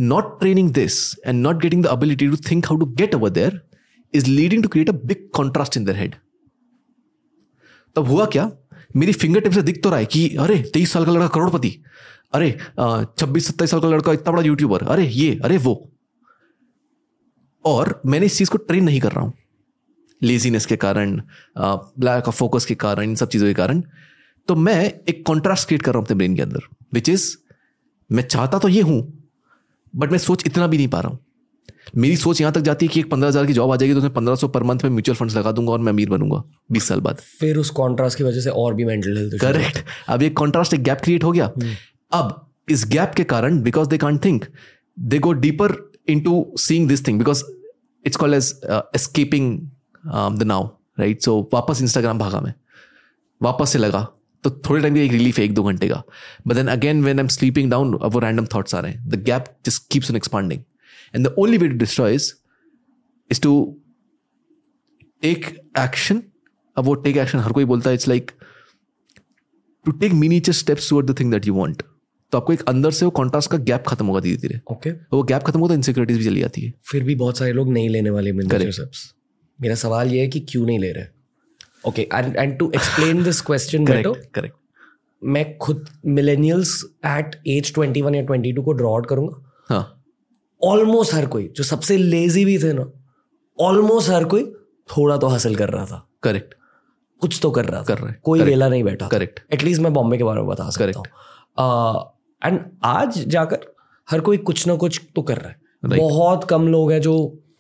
not 0.02 0.24
training 0.44 0.78
this 0.78 0.94
and 1.28 1.48
not 1.48 1.62
getting 1.66 1.86
the 1.86 2.02
ability 2.02 2.36
to 2.36 2.42
think 2.48 2.72
how 2.72 2.80
to 2.80 2.96
get 2.96 3.16
over 3.16 3.34
there 3.34 3.54
is 4.16 4.24
leading 4.26 4.60
to 4.62 4.68
create 4.68 4.90
a 4.90 5.00
big 5.02 5.18
contrast 5.40 5.70
in 5.70 5.80
their 5.80 5.96
head. 5.96 6.12
तब 7.96 8.08
हुआ 8.08 8.26
क्या? 8.26 8.52
मेरी 8.96 9.14
finger 9.14 9.40
tip 9.40 9.52
से 9.52 9.62
दिख 9.62 9.84
तो 9.84 9.90
रहा 9.90 10.00
है 10.00 10.06
कि, 10.06 10.36
अरे, 10.36 10.72
तेईस 10.74 10.92
साल 10.92 11.06
का 11.06 11.12
लड़का 11.12 11.28
करोड़पति, 11.28 11.84
अरे 12.34 12.52
छब्बीस, 13.20 13.48
सत्ताईस 13.48 13.72
साल 13.72 13.80
का 13.80 13.88
लड़का 13.88 14.14
इतना 14.14 14.32
बड़ा 14.32 14.42
यूट्यूबर 14.42 14.82
अरे, 14.82 15.08
ये, 15.08 15.40
अरे, 15.44 15.58
वो। 15.58 15.92
और 17.66 18.02
मैंने 18.06 18.26
इस 18.26 18.38
चीज़ 18.38 18.50
को 18.50 18.58
ट्रेन 18.58 18.84
नहीं 18.84 19.00
कर 19.00 19.12
रहा 19.12 19.22
हूँ। 19.22 19.34
लेजीनेस 20.22 20.66
के 20.66 20.76
कारण 20.76 21.22
ब्लैक 22.00 22.28
ऑफ़ 22.28 22.36
फोकस 22.36 22.66
के 22.66 22.76
कारण, 22.76 23.04
इन 23.04 23.16
सब 23.16 23.30
चीज़ों 23.30 23.48
के 23.48 23.54
कारण। 23.54 23.84
तो 24.48 24.56
मैं 24.56 24.94
एक 25.10 25.26
कॉन्ट्रास्ट 25.26 25.68
क्रिएट 25.68 25.82
कर 25.82 25.92
रहा 25.92 26.00
हूँ 26.00 26.06
अपने 26.06 26.18
ब्रेन 26.18 26.36
के 26.36 26.42
अंदर 26.42 26.60
विच 26.94 27.10
इज़ 27.10 27.38
मैं 28.12 28.28
चाहता 28.28 28.60
तो 28.60 28.68
ये 28.68 28.82
हूँ 28.82 29.21
बट 29.94 30.12
मैं 30.12 30.18
सोच 30.20 30.44
इतना 30.46 30.68
भी 30.68 30.78
नहीं 30.78 30.88
पा 30.88 31.00
रहा 31.00 31.10
हूँ। 31.10 31.20
मेरी 31.98 32.16
सोच 32.18 32.40
यहाँ 32.42 32.54
तक 32.54 32.62
जाती 32.62 32.86
है 32.86 32.92
कि 32.94 33.00
एक 33.00 33.10
पंद्रह 33.12 33.30
हज़ार 33.30 33.46
की 33.46 33.54
जॉब 33.54 33.72
आ 33.72 33.76
जाएगी 33.76 33.94
तो 33.94 34.00
उसमें 34.00 34.14
पंद्रह 34.14 34.36
सौ 34.36 34.48
पर 34.48 34.64
मंथ 34.64 34.84
में 34.84 34.92
म्यूचुअल 34.92 35.16
फंड्स 35.16 35.36
लगा 35.36 35.52
दूँगा 35.52 35.72
और 35.72 35.80
मैं 35.80 35.92
अमीर 35.92 36.10
बनूँगा 36.10 36.44
बीस 36.72 36.88
साल 36.88 37.00
बाद। 37.00 37.22
फिर 37.40 37.58
उस 37.58 37.70
कॉन्ट्रास्ट 37.72 38.18
की 38.18 38.24
वजह 38.24 38.42
से 38.42 38.50
और 38.52 38.74
भी 38.74 38.86
मेंटल 38.86 39.18
हेल्थ 39.18 39.40
करेक्ट 39.42 39.84
अब 40.10 40.24
एक 40.24 40.38
कॉन्ट्रास्ट 40.38 40.74
एक 40.74 40.84
गैप 40.84 41.02
क्रिएट 41.04 41.24
हो 41.24 41.32
गया। 41.32 41.46
अब 42.12 42.48
इस 42.70 42.86
गैप 42.88 43.14
के 43.18 43.24
कारण 43.26 43.62
because 43.62 43.90
they 43.90 43.98
can't 43.98 44.24
think 44.26 44.46
they 44.98 45.20
go 45.20 45.32
deeper 45.34 45.76
into 46.22 46.46
seeing 46.60 46.88
this 46.88 47.08
thing 47.08 47.20
because 47.20 47.44
it's 48.06 48.18
called 48.18 48.36
as 48.36 48.54
escaping 48.96 49.58
the 50.38 50.44
now 50.44 50.68
right 51.00 51.22
so 51.22 51.40
वापस 51.54 51.82
इंस्टाग्राम 51.82 52.20
भागा 52.20 52.42
मैं। 52.42 52.54
वापस 53.42 53.70
से 53.70 53.80
लगा। 53.80 54.08
तो 54.44 54.50
थोड़े 54.66 54.82
टाइम 54.82 54.98
एक 54.98 55.12
रिलीफ 55.12 55.38
है 55.40 55.46
एक 55.46 55.54
दो 55.54 55.64
घंटे 55.64 55.88
का। 55.90 56.02
But 56.48 56.56
then 56.56 56.68
again 56.70 57.04
when 57.04 57.20
I 57.20 57.24
am 57.24 57.28
sleeping 57.30 57.70
down 57.72 57.94
अब 57.96 58.12
वो 58.14 58.20
रैंडम 58.20 58.46
थॉट्स 58.56 58.76
आ 58.76 58.80
रहे 58.80 58.92
हैं। 58.92 59.10
The 59.10 59.24
gap 59.24 59.46
just 59.66 59.84
keeps 59.92 60.12
on 60.12 60.18
expanding 60.18 60.62
and 61.16 61.28
the 61.28 61.34
only 61.40 61.58
way 61.58 61.68
to 61.68 61.78
destroy 61.78 62.16
is 62.16 62.32
is 63.32 63.42
to 63.42 63.54
take 65.22 65.46
action 65.80 66.24
अब 66.78 66.86
वो 66.86 66.94
टेक 66.96 67.18
एक्शन 67.18 67.40
हर 67.40 67.52
कोई 67.52 67.66
बोलता 67.66 67.90
है 67.90 67.94
it's 67.94 68.08
like 68.08 68.32
to 69.86 69.92
take 69.92 70.14
miniature 70.14 70.54
steps 70.54 70.90
toward 70.90 71.12
the 71.12 71.20
thing 71.20 71.32
that 71.32 71.48
you 71.48 71.54
want 71.54 71.84
तो 72.32 72.38
आपको 72.38 72.54
एक 72.54 72.62
अंदर 72.70 72.92
से 72.92 73.06
वो 73.06 73.12
कॉन्ट्रास्ट 73.12 73.52
का 73.52 73.58
गैप 73.60 73.84
खत्म 73.88 74.06
होगा 74.06 74.20
धीरे 74.20 74.38
धीरे। 74.38 74.60
ओके 74.72 74.92
तो 74.92 75.18
वो 75.18 75.24
गैप 75.24 75.44
खत्म 75.44 75.60
होगा 75.60 75.70
तो 75.70 75.74
इनसिक्योरिटीज 75.74 76.18
भी 76.18 76.26
चली 76.26 76.40
जाती 76.42 76.62
है। 76.62 76.74
फिर 76.84 77.04
भी 77.04 77.16
बहुत 77.16 77.38
सारे 77.38 77.54
लोग 77.54 77.72
नहीं 77.74 77.90
लेने 77.90 78.10
वाले 78.10 78.32
स्टेप्स 78.72 79.14
मेरा 79.60 79.76
सवाल 79.76 80.14
ये 80.14 80.22
है 80.22 80.28
कि 80.28 80.40
क्यों 80.42 80.66
नहीं 80.66 80.80
ले 80.80 80.92
रहे? 80.92 81.06
Okay 81.84 82.08
and 82.14 82.36
and 82.36 82.58
to 82.58 82.72
explain 82.76 83.24
this 83.24 83.42
question 83.42 83.86
correct 83.86 84.34
correct 84.36 84.56
मैं 85.22 85.58
खुद 85.58 85.90
millennials 86.06 86.74
at 87.06 87.36
age 87.48 87.74
twenty 87.74 88.02
one 88.02 88.16
या 88.16 88.22
ट्वेंटी 88.22 88.54
टू 88.54 88.62
को 88.62 88.74
ड्रॉ 88.74 88.94
आउट 88.94 89.06
करूँगा। 89.06 89.42
हाँ। 89.70 89.98
ऑलमोस्ट 90.62 91.14
हर 91.14 91.26
कोई 91.26 91.48
जो 91.58 91.64
सबसे 91.64 91.98
लेजी 91.98 92.46
भी 92.46 92.58
थे 92.60 92.74
ना 92.74 92.86
ऑलमोस्ट 93.58 94.10
हर 94.10 94.24
कोई 94.26 94.44
थोड़ा 94.90 95.18
तो 95.18 95.28
हासिल 95.28 95.56
कर 95.56 95.70
रहा 95.70 95.86
था। 95.86 96.08
करेक्ट 96.24 96.54
कुछ 97.22 97.40
तो 97.42 97.52
कर 97.52 97.66
रहा 97.66 97.82
कर 97.84 97.98
रहा 97.98 98.10
है 98.10 98.20
कोई 98.24 98.42
वेला 98.42 98.68
नहीं 98.70 98.84
बैठा। 98.84 99.08
करेक्ट 99.08 99.40
एटलीस्ट 99.54 99.82
मैं 99.82 99.94
बॉम्बे 99.94 100.18
के 100.18 100.24
बारे 100.24 100.42
में 100.42 100.50
बता 100.50 100.70
सकता 100.70 101.00
हूँ। 101.00 101.06
एंड 102.42 102.60
आज 102.84 103.20
जाकर 103.28 103.66
हर 104.08 104.22
कोई 104.22 104.38
कुछ 104.40 104.68
ना 104.68 104.76
कुछ 104.76 105.02
तो 105.16 105.22
कर 105.22 105.38
रहा 105.38 105.50
है. 105.50 105.98
बहुत 105.98 106.44
कम 106.50 106.68
लोग 106.68 106.92
हैं 106.92 107.02
जो 107.02 107.14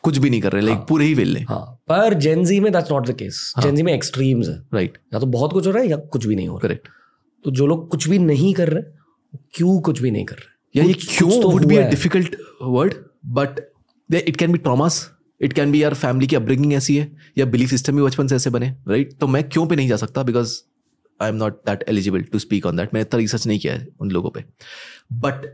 कुछ 0.03 0.17
भी 0.17 0.29
नहीं 0.29 0.41
कर 0.41 0.51
रहे 0.51 0.61
लाइक 0.61 0.79
पूरे 0.89 1.05
ही 1.05 1.13
वेले 1.13 1.39
हाँ। 1.49 1.70
पर 1.87 2.13
जेनजी 2.13 2.59
में 2.59 2.71
that's 2.73 2.91
not 2.91 3.07
the 3.07 3.15
case 3.17 3.53
Gen Z 3.59 3.83
में 3.83 3.93
एक्सट्रीम्स 3.93 4.47
है. 4.47 4.55
राइट 4.73 4.97
या 5.13 5.19
तो 5.19 5.25
बहुत 5.25 5.53
कुछ 5.53 5.67
हो 5.67 5.71
रहा 5.71 5.83
है 5.83 5.89
या 5.89 5.97
कुछ 5.97 6.25
भी 6.25 6.35
नहीं 6.35 6.47
हो 6.47 6.55
रहा 6.55 6.67
करेक्ट 6.67 6.87
तो 7.45 7.51
जो 7.51 7.67
लोग 7.67 7.89
कुछ 7.89 8.07
भी 8.09 8.17
नहीं 8.19 8.53
कर 8.53 8.69
रहे 8.69 9.37
क्यों 9.53 9.79
कुछ 9.81 10.01
भी 10.01 10.11
नहीं 10.11 10.25
कर 10.25 10.35
रहे? 10.35 10.79
या 10.79 10.85
ये 10.85 10.93
क्यों 10.93 11.43
would 11.43 11.65
be 11.65 11.77
a 11.77 11.89
difficult 11.89 12.35
word 12.61 12.93
but 13.25 13.59
it 14.09 14.35
can 14.37 14.51
be 14.51 14.57
traumas 14.57 15.09
it 15.41 15.53
can 15.53 15.71
be 15.71 15.83
यार 15.83 15.93
फैमिली 15.93 16.27
की 16.27 16.35
अपब्रिंगिंग 16.35 16.73
ऐसी 16.73 16.97
है 16.97 17.11
या 17.37 17.45
बिलीफ 17.45 17.69
सिस्टम 17.69 17.95
भी 17.95 18.01
बचपन 18.01 18.27
से 18.27 18.35
ऐसे 18.35 18.49
बने 18.49 18.69
राइट 18.87 19.07
right? 19.07 19.19
तो 19.19 19.27
मैं 19.27 19.47
क्यों 19.49 19.65
पे 19.67 19.75
नहीं 19.75 19.87
जा 19.89 19.95
सकता? 19.95 20.23
Because 20.23 20.59
I 21.21 21.29
am 21.29 21.35
not 21.35 21.57
that 21.67 21.83
eligible 21.89 22.21
to 22.23 22.39
speak 22.39 22.65
on 22.65 22.77
that 22.77 22.93
मैंने 22.93 23.01
इतना 23.01 23.17
रिसर्च 23.17 23.47
नहीं 23.47 23.59
किया 23.59 23.73
है 23.73 23.87
उन 23.99 24.11
लोगों 24.11 24.29
पे. 24.29 24.43
But 25.13 25.45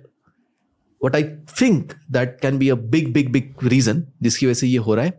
what 1.01 1.15
I 1.15 1.23
think 1.61 1.93
that 2.11 2.38
can 2.41 2.57
be 2.57 2.69
a 2.69 2.75
big 2.75 3.11
big 3.13 3.32
big 3.32 3.53
reason 3.63 4.03
जिसकी 4.21 4.45
वजह 4.45 4.53
से 4.53 4.67
ये 4.67 4.78
हो 4.78 4.95
रहा 4.95 5.05
है 5.05 5.13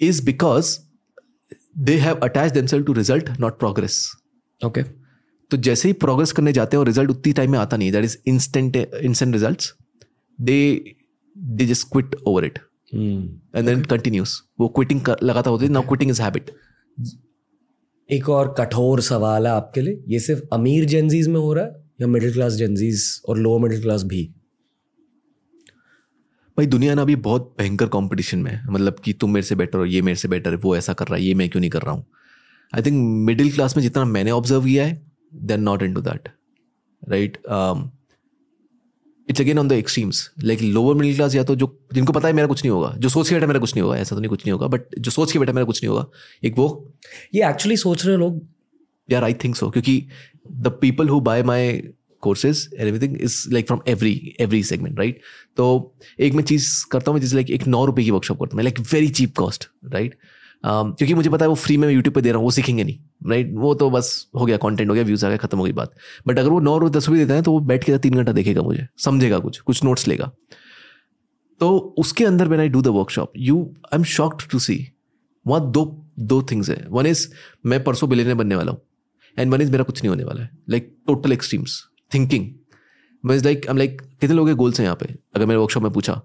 is 0.00 0.24
because 0.24 0.78
they 1.78 1.96
have 1.96 2.20
attach 2.22 2.52
themselves 2.52 2.86
to 2.86 2.92
result 2.92 3.28
not 3.40 3.58
progress 3.58 4.00
okay 4.60 4.82
तो 5.50 5.56
जैसे 5.56 5.88
ही 5.88 5.92
प्रोग्रेस 5.92 6.32
करने 6.32 6.52
जाते 6.52 6.76
हैं 6.76 6.78
और 6.78 6.86
रिज़ल्ट 6.86 7.10
उतनी 7.10 7.32
टाइम 7.32 7.50
में 7.52 7.58
आता 7.58 7.76
नहीं 7.76 7.92
that 7.92 8.04
is 8.04 8.16
instant 8.26 8.76
instant 8.76 9.34
result 9.34 9.62
they 10.38 10.94
they 11.36 11.66
just 11.66 11.88
quit 11.92 12.14
over 12.26 12.44
it 12.44 12.58
and 12.94 13.66
then 13.66 13.82
continues 13.84 14.42
वो 14.60 14.68
क्विटिंग 14.68 15.08
लगाता 15.22 15.50
होती 15.50 15.64
है 15.64 15.70
नाउ 15.72 15.82
क्विटिंग 15.82 16.10
इज़ 16.10 16.22
हैबिट 16.22 16.50
एक 18.10 18.28
और 18.28 18.54
कठोर 18.58 19.00
सवाल 19.00 19.46
है 19.46 19.52
आपके 19.52 19.80
लिए 19.80 20.04
ये 20.08 20.18
सिर्फ़ 20.20 20.42
अमीर 20.52 20.84
जेंजीज 20.84 21.28
में 21.28 21.40
हो 21.40 21.52
रहा 21.52 21.64
है 21.64 21.86
या 22.00 22.06
मिडिल 22.06 22.32
क्लास 22.32 22.52
जेंजीज 22.52 23.04
और 23.28 23.38
लोअर 23.38 23.60
मिडिल 23.60 23.82
क्लास 23.82 24.02
भी? 24.02 24.22
भाई 26.58 26.66
दुनिया 26.66 26.94
ना 26.94 27.02
अभी 27.02 27.16
बहुत 27.16 27.54
भयंकर 27.58 27.86
कंपटीशन 27.86 28.38
में 28.38 28.50
है। 28.52 28.70
मतलब 28.70 28.96
कि 29.04 29.12
तुम 29.12 29.34
मेरे 29.34 29.46
से 29.46 29.54
बेटर 29.54 29.78
हो 29.78 29.84
ये 29.84 30.02
मेरे 30.02 30.16
से 30.16 30.28
बेटर 30.28 30.50
है 30.50 30.56
वो 30.56 30.76
ऐसा 30.76 30.92
कर 30.92 31.04
रहा 31.04 31.16
है 31.16 31.22
ये 31.22 31.34
मैं 31.34 31.48
क्यों 31.48 31.60
नहीं 31.60 31.70
कर 31.70 31.82
रहा 31.82 31.92
हूँ? 31.92 32.06
आई 32.74 32.82
थिंक 32.82 33.26
मिडिल 33.26 33.52
क्लास 33.52 33.76
में 33.76 33.82
जितना 33.82 34.04
मैंने 34.04 34.30
ऑब्ज़र्व 34.30 34.64
किया 34.64 34.86
है 34.86 35.02
they 35.34 35.54
are 35.54 35.60
not 35.60 35.82
into 35.94 36.00
that 36.00 36.28
right 37.08 37.38
it's 39.30 39.40
again 39.40 39.58
on 39.58 39.68
the 39.68 39.72
extremes 39.72 40.30
like 40.42 40.62
lower 40.62 40.94
middle 40.94 41.14
class 41.14 41.34
या 41.34 41.44
तो 41.44 41.56
जो 41.56 41.80
जिनको 41.94 42.12
पता 42.12 42.28
है 42.28 42.34
मेरा 42.34 42.48
कुछ 42.48 42.64
नहीं 42.64 42.70
होगा 42.70 42.94
जो 42.98 43.08
सोच 43.08 43.28
के 43.28 43.34
बेटा 43.34 43.46
मेरा 43.46 43.60
कुछ 43.60 43.74
नहीं 43.74 43.82
होगा 43.82 43.96
ऐसा 43.96 44.16
तो 44.16 44.20
नहीं 44.20 44.30
कुछ 44.30 44.46
नहीं 44.46 44.52
होगा 44.52 44.66
बट 44.66 44.82
जो 44.98 45.10
सोच 45.10 45.32
के 45.32 45.38
बेटा 45.38 45.52
मेरा 45.52 45.64
कुछ 45.64 45.82
नहीं 45.82 45.88
होगा 45.88 46.06
एक 46.44 46.58
वो 46.58 46.92
ये 47.34 47.48
एक्चुअली 47.48 47.76
सोच 47.76 48.06
रहे 48.06 48.16
लोग। 48.16 48.46
यार 49.10 49.24
आई 49.24 49.34
थिंक 49.34 49.56
सो 49.56 49.70
क्योंकि 49.70 50.06
the 50.52 50.68
people 50.80 51.08
who 51.08 51.20
buy 51.20 51.42
my 51.42 51.82
courses 52.22 52.68
everything 52.78 53.20
is 53.20 53.44
like 53.52 53.66
from 53.66 53.80
every 53.88 54.34
every 54.40 54.62
segment 54.64 54.98
right 54.98 55.20
तो 55.56 55.68
एक 56.18 56.34
मैं 56.34 56.44
चीज़ 56.44 56.70
करता 56.90 57.10
हूँ 57.10 57.20
जैसे 57.20 57.36
लाइक 57.36 57.50
एक 57.50 57.66
नौ 57.66 57.84
रुपये 57.84 58.04
की 58.04 58.10
वर्कशॉप 58.10 58.38
करता 58.40 58.56
हूँ 58.56 58.64
like 58.64 58.80
very 58.92 59.08
cheap 59.10 59.36
cost 59.36 59.68
right 59.92 60.18
क्योंकि 60.64 61.14
मुझे 61.14 61.30
पता 61.30 61.44
है 61.44 61.48
वो 61.48 61.54
फ्री 61.54 61.76
में 61.76 61.88
यूट्यूब 61.88 62.14
पे 62.14 62.20
दे 62.20 62.30
रहा 62.30 62.38
हूँ, 62.38 62.44
वो 62.44 62.50
सीखेंगे 62.50 62.84
नहीं 62.84 63.30
राइट 63.30 63.52
वो 63.56 63.74
तो 63.74 63.90
बस 63.90 64.08
हो 64.36 64.46
गया 64.46 64.56
कंटेंट 64.56 64.88
हो 64.88 64.94
गया 64.94 65.04
व्यूज़ 65.04 65.24
आ 65.26 65.28
गया 65.28 65.36
खत्म 65.38 65.58
हो 65.58 65.64
गई 65.64 65.72
बात। 65.72 65.94
बट 66.26 66.38
अगर 66.38 66.48
वो 66.50 66.58
नौ 66.60 66.76
रुपये 66.78 66.98
दस 66.98 67.08
रुपये 67.08 67.20
देते 67.20 67.34
हैं 67.34 67.42
तो 67.42 67.52
वो 67.52 67.60
बैठ 67.62 67.84
के 67.84 67.98
तीन 67.98 68.14
घंटा 68.14 68.32
देखेगा 68.32 68.62
मुझे, 68.62 68.86
समझेगा 68.98 69.38
कुछ 69.38 69.58
कुछ 69.60 69.84
नोट्स 69.84 70.08
लेगा। 70.08 70.30
तो 71.60 71.70
उसके 71.98 72.24
अंदर 72.24 72.48
when 72.48 72.60
I 72.60 72.68
do 72.68 72.82
the 72.82 72.88
workshop 72.96 73.32
you 73.36 73.62
I 73.84 73.98
am 73.98 74.04
shocked 74.06 74.48
to 74.50 74.58
see 74.58 74.86
वहाँ 75.46 75.70
दो 75.70 75.84
दो 76.20 76.42
थिंग्स 76.50 76.70
है। 76.70 76.84
वन 76.90 77.06
इज़ 77.06 77.26
मैं 77.66 77.82
परसों 77.84 78.08
बिलेने 78.08 78.34
बनने 78.34 78.56
वाला 78.56 78.72
हूँ 78.72 78.80
एंड 79.36 79.52
वन 79.52 79.60
इज़ 79.62 79.70
मेरा 79.72 79.84
कुछ 79.84 80.02
नहीं 80.02 80.08
होने 80.08 80.24
वाला 80.24 80.42
है 80.42 80.50
लाइक 80.70 80.94
टोटल 81.06 81.32
एक्सट्रीम्स 81.32 81.82
थिंकिंग 82.14 82.48
मैं 83.24 83.36
लाइक 83.38 83.66
आई 83.68 83.76
लाइक 83.76 84.00
कितने 84.20 84.36
लोगों 84.36 84.48
के 84.48 84.54
गोल्स 84.54 84.80
हैं 84.80 84.84
यहाँ 84.84 84.96
पे? 84.96 85.14
अगर 85.36 85.46
मेरे 85.46 85.60
वर्कशॉप 85.60 85.82
में 85.82 85.92
पूछा 85.92 86.20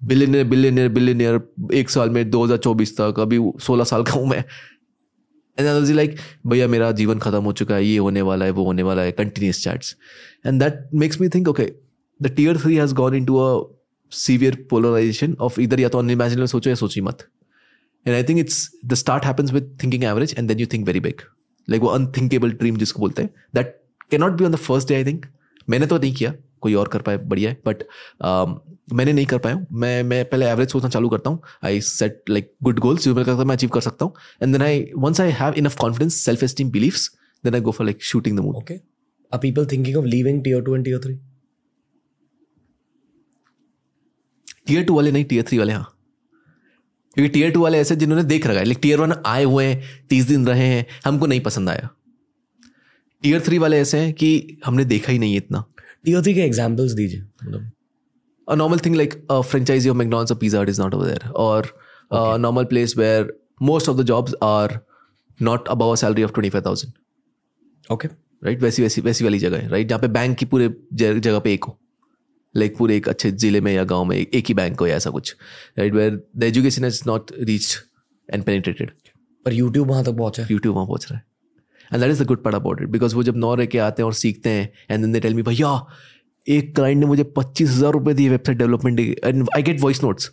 बिलियनियर 0.00 0.44
बिलियनियर 0.44 0.88
बिलियनियर 0.88 1.40
एक 1.74 1.90
साल 1.90 2.10
में 2.10 2.30
2024 2.30 2.92
तक, 2.92 3.20
अभी 3.20 3.38
16 3.60 3.84
साल 3.84 4.02
का 4.02 4.12
हूँ 4.12 4.28
मैं। 4.28 4.44
एंड 5.58 5.94
लाइक 5.96 6.16
भैया, 6.46 6.68
मेरा 6.68 6.90
जीवन 6.92 7.18
खत्म 7.18 7.42
हो 7.42 7.52
चुका 7.52 7.74
है, 7.74 7.84
ये 7.84 7.96
होने 7.98 8.22
वाला 8.22 8.44
है, 8.44 8.50
वो 8.50 8.64
होने 8.64 8.82
वाला 8.82 9.02
है 9.02 9.12
continuous 9.12 9.62
chats 9.64 9.96
and 10.46 10.62
that 10.62 10.88
makes 10.94 11.20
me 11.20 11.28
think 11.28 11.48
okay 11.48 11.72
the 12.22 12.26
tier 12.26 12.58
three 12.58 12.76
has 12.76 12.94
gone 12.94 13.14
into 13.24 13.36
a 13.36 13.74
severe 14.12 14.66
polarization 14.70 15.36
of 15.40 15.60
इधर 15.60 15.80
या 15.80 15.88
तो 15.88 15.98
अनइमेजिनेबल 15.98 16.46
सोचो 16.46 16.70
या 16.70 16.76
सोची 16.76 17.00
मत। 17.00 17.26
And 18.06 18.14
I 18.16 18.22
think 18.24 18.38
it's 18.40 18.70
the 18.86 18.94
start 18.94 19.24
happens 19.24 19.52
with 19.52 19.76
thinking 19.82 20.04
average 20.04 20.34
and 20.38 20.48
then 20.48 20.58
you 20.58 20.66
think 20.66 20.86
very 20.86 21.00
big 21.00 21.20
like 21.68 21.82
वो 21.82 21.88
unthinkable 21.88 22.52
dream 22.52 22.76
जिसको 22.76 23.00
बोलते 23.00 23.22
हैं 23.22 23.30
that 23.54 23.77
can 24.10 24.20
not 24.20 24.32
be 24.32 24.44
on 24.44 24.52
the 24.52 24.56
first 24.56 24.88
day 24.88 24.94
I 24.94 25.04
think 25.04 25.26
मैंने 25.68 25.86
तो 25.86 25.98
नहीं 25.98 26.14
किया 26.14 26.32
कोई 26.60 26.74
और 26.74 26.88
कर 26.88 27.02
पाए 27.02 27.16
बढ़िया 27.18 27.50
है 27.50 27.56
बट 27.66 27.82
मैंने 28.92 29.12
नहीं 29.12 29.26
कर 29.26 29.38
पाया 29.38 29.54
हूँ। 29.54 29.66
मैं 29.72 30.02
मैं 30.02 30.24
पहले 30.28 30.46
एवरेज 30.46 30.68
सोचना 30.70 30.88
चालू 30.88 31.08
करता 31.08 31.30
हूँ। 31.30 31.40
I 31.64 31.80
set 31.80 32.22
like 32.30 32.52
good 32.62 32.78
goals 32.80 33.04
जो 33.04 33.14
मेरे 33.14 33.24
करता 33.26 33.44
मैं 33.44 33.56
अचीव 33.56 33.70
कर 33.70 33.80
सकता 33.80 34.04
हूँ। 34.04 34.14
And 34.42 34.52
then 34.52 34.62
I 34.62 34.84
once 34.98 35.20
I 35.20 35.30
have 35.40 35.54
enough 35.58 35.76
confidence 35.80 36.14
self 36.24 36.42
esteem 36.42 36.70
believes 36.70 37.10
then 37.44 37.54
I 37.54 37.60
go 37.60 37.70
for 37.70 37.86
like 37.86 38.02
shooting 38.04 38.38
the 38.38 38.40
moon 38.40 38.56
okay 38.56 38.74
are 38.74 39.38
people 39.38 39.66
thinking 39.72 39.96
of 39.96 40.06
leaving 40.06 40.42
tier 40.44 40.62
two 40.62 40.76
and 40.76 40.84
tier 40.84 40.98
three 41.04 41.18
tier 44.66 44.84
two 44.84 44.94
वाले 44.94 45.10
नहीं 45.12 45.24
tier 45.24 45.44
three 45.48 45.58
वाले 45.58 45.72
हाँ। 45.72 45.94
क्योंकि 47.16 47.28
tier 47.32 47.50
two 47.50 47.62
वाले 47.62 47.78
ऐसे 47.78 47.96
जिन्होंने 47.96 48.24
देख 48.24 48.46
रखा 48.46 48.58
है। 48.58 48.64
लाइक 48.64 48.78
टीयर 48.82 49.00
वन 49.00 49.12
आए 49.26 49.44
हुए 49.44 49.64
हैं 49.64 50.06
तीस 50.08 50.24
दिन 50.24 50.46
रहे 50.46 50.66
हैं 50.66 50.84
हमको 51.04 51.26
नहीं 51.26 51.40
पसंद 51.40 51.68
आया। 51.68 51.88
टीयर 53.22 53.40
थ्री 53.46 53.58
वाले 53.58 53.78
ऐसे 53.80 53.98
हैं 53.98 54.12
कि 54.12 54.58
हमने 54.64 54.84
देखा 54.84 55.12
ही 55.12 55.18
नहीं 55.18 55.36
इतना। 55.36 55.64
टीयर 56.04 56.22
थ्री 56.22 56.34
के 56.34 56.40
एग्जाम्पल्स 56.40 56.92
दीजिए 56.92 57.20
मतलब। 57.20 57.70
Franchisee 59.48 59.90
of 59.90 59.96
McDonald's 59.96 60.32
or 60.32 60.36
Pizza 60.36 60.58
Hut 60.58 60.70
is 60.72 60.78
not 60.80 60.94
over 60.94 61.06
there, 61.06 61.32
or 61.36 61.64
a 62.10 62.38
normal 62.38 62.68
place 62.68 62.94
where 63.00 63.26
most 63.60 63.90
of 63.92 63.98
the 63.98 64.06
jobs 64.10 64.36
are 64.42 64.70
not 65.40 65.68
above 65.74 65.92
a 65.92 65.98
salary 66.02 66.24
of 66.28 66.32
twenty 66.38 66.52
five 66.54 66.64
thousand. 66.68 66.94
Okay 67.92 68.08
right 68.42 68.62
वैसी 68.62 68.82
वैसी 68.82 69.00
वैसी 69.00 69.24
वाली 69.24 69.38
जगह 69.38 69.58
है 69.58 69.68
right 69.68 69.88
जहाँ 69.88 70.00
पे 70.00 70.08
bank 70.08 70.36
की 70.38 70.46
पूरे 70.46 70.68
जगह 70.94 71.38
पे 71.38 71.52
एक 71.54 71.64
हो। 71.64 71.78
लाइक 72.54 72.76
पूरे 72.78 72.96
एक 72.96 73.08
अच्छे 73.08 73.30
ज़िले 73.32 73.60
में 73.60 73.72
या 73.72 73.84
गाँव 73.84 74.04
में 74.04 74.16
एक, 74.16 74.44
ही 74.48 74.54
बैंक 74.54 74.80
हो 74.80 74.86
या 74.86 74.96
ऐसा 74.96 75.10
कुछ। 75.10 75.34
Right 75.78 75.94
where 75.94 76.20
the 76.36 76.42
education 76.44 76.84
is 76.84 77.02
not 77.06 77.32
reach 77.40 77.76
and 78.28 78.44
penetrated 78.44 78.90
पर 79.46 79.52
यूट्यूब 79.52 79.88
वहाँ 79.88 80.04
तक 80.04 80.16
पहुँचा 80.16 80.42
है। 80.42 80.48
यूट्यूब 80.50 80.74
वहाँ 80.74 80.86
पहुँच 80.86 81.06
रहा 81.10 81.18
है। 81.18 81.24
And 81.92 82.02
that 82.02 82.10
is 82.10 82.22
the 82.22 82.26
good 82.26 82.42
part 82.44 82.56
about 82.56 82.82
it 82.82 82.88
because 82.88 83.14
वो 83.16 83.22
जब 83.22 83.36
नौ 83.36 83.54
रह 83.54 83.66
के 83.66 83.78
आते 83.80 84.02
हैं 84.02 84.06
और 84.06 84.14
सीखते 84.14 84.50
हैं 84.50 84.70
and 84.90 85.00
then 85.00 85.12
they 85.12 85.20
tell 85.20 85.34
me 85.34 85.42
भैया, 85.42 85.70
एक 86.46 86.74
क्लाइंट 86.74 87.00
ने 87.00 87.06
मुझे 87.06 87.24
पच्चीस 87.36 87.70
हज़ार 87.70 87.92
रुपए 87.92 88.14
दिए 88.14 88.28
website 88.28 88.58
development 88.58 89.00
and 89.00 89.48
I 89.56 89.62
get 89.62 89.80
voice 89.80 90.02
notes 90.04 90.30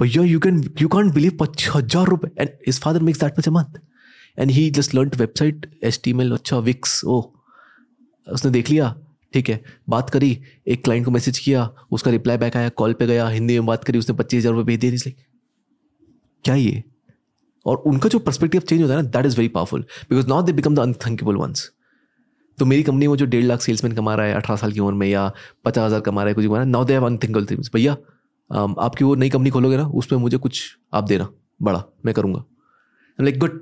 भैया 0.00 0.22
you 0.24 0.40
can 0.40 0.62
you 0.80 0.88
can't 0.88 1.14
believe 1.14 1.36
पच्चीस 1.40 1.70
हज़ार 1.74 2.06
रुपये 2.08 2.30
and 2.38 2.50
is 2.68 2.80
father 2.80 3.02
makes 3.02 3.20
that 3.20 3.38
much 3.38 3.48
a 3.48 3.50
month 3.52 3.78
and 4.38 4.50
he 4.50 4.70
just 4.70 4.94
learn 4.94 5.10
website 5.18 5.66
HTML 6.12 6.32
अच्छा 6.32 6.58
विक्स 6.70 7.04
ओ 7.04 7.20
उसने 8.26 8.50
देख 8.50 8.70
लिया, 8.70 8.94
ठीक 9.34 9.48
है, 9.50 9.60
बात 9.88 10.10
करी, 10.10 10.38
एक 10.66 10.82
क्लाइंट 10.84 11.04
को 11.04 11.10
मैसेज 11.10 11.38
किया, 11.38 11.64
उसका 11.92 12.10
रिप्लाई 12.10 12.36
बैक 12.38 12.56
आया 12.56 12.68
कॉल 12.78 12.92
पे 12.92 13.06
गया, 13.06 13.28
हिंदी 13.28 13.58
में 13.58 13.66
बात 13.66 13.84
करी, 13.84 13.98
उसने 13.98 14.16
पच्चीस 14.16 14.38
हज़ार 14.40 14.52
रुपये 14.52 14.64
भेज 14.66 14.80
दिए 14.80 14.90
लाइक 14.90 15.16
क्या 16.44 16.54
ये? 16.54 16.82
और 17.68 17.82
उनका 17.86 18.08
जो 18.08 18.18
पर्सपेक्टिव 18.20 18.60
चेंज 18.62 18.82
होता 18.82 18.94
है 18.94 19.02
ना 19.02 19.08
that 19.08 19.26
is 19.26 19.36
very 19.36 19.48
powerful 19.48 19.84
because 20.10 20.28
not 20.28 20.44
they 20.44 20.52
become 20.52 20.74
the 20.74 20.80
unthinkable 20.80 21.36
once 21.36 21.70
तो 22.58 22.66
मेरी 22.66 22.82
कंपनी 22.82 23.08
में 23.08 23.16
जो 23.16 23.26
डेढ़ 23.26 23.44
लाख 23.44 23.60
सेल्समैन 23.60 23.94
कमा 23.94 24.14
रहा 24.14 24.26
है 24.26 24.34
अठारह 24.34 24.56
साल 24.56 24.72
की 24.72 24.80
उम्र 24.80 24.94
में 24.94 25.06
या 25.08 25.30
पचास 25.64 25.84
हज़ार 25.84 26.00
कमा 26.00 26.22
रहा 26.22 26.28
है 26.28 26.34
कुछ 26.34 26.46
कमा 26.46 26.56
रहा 26.56 26.64
है 26.64 26.70
now 26.70 26.84
they 26.84 26.92
have 26.92 27.06
unthinkable 27.06 27.46
things 27.46 27.70
भैया 27.74 27.96
um, 28.50 28.74
आपकी 28.78 29.04
वो 29.04 29.14
नई 29.14 29.30
कंपनी 29.30 29.50
खोलोगे 29.50 29.76
ना 29.76 29.86
उसमें 29.94 30.18
मुझे 30.18 30.36
कुछ 30.38 30.62
आप 30.94 31.04
देना 31.04 31.28
बड़ा 31.62 31.84
मैं 32.06 32.14
करूँगा। 32.14 32.44
लाइक 33.18 33.38
गुड 33.38 33.60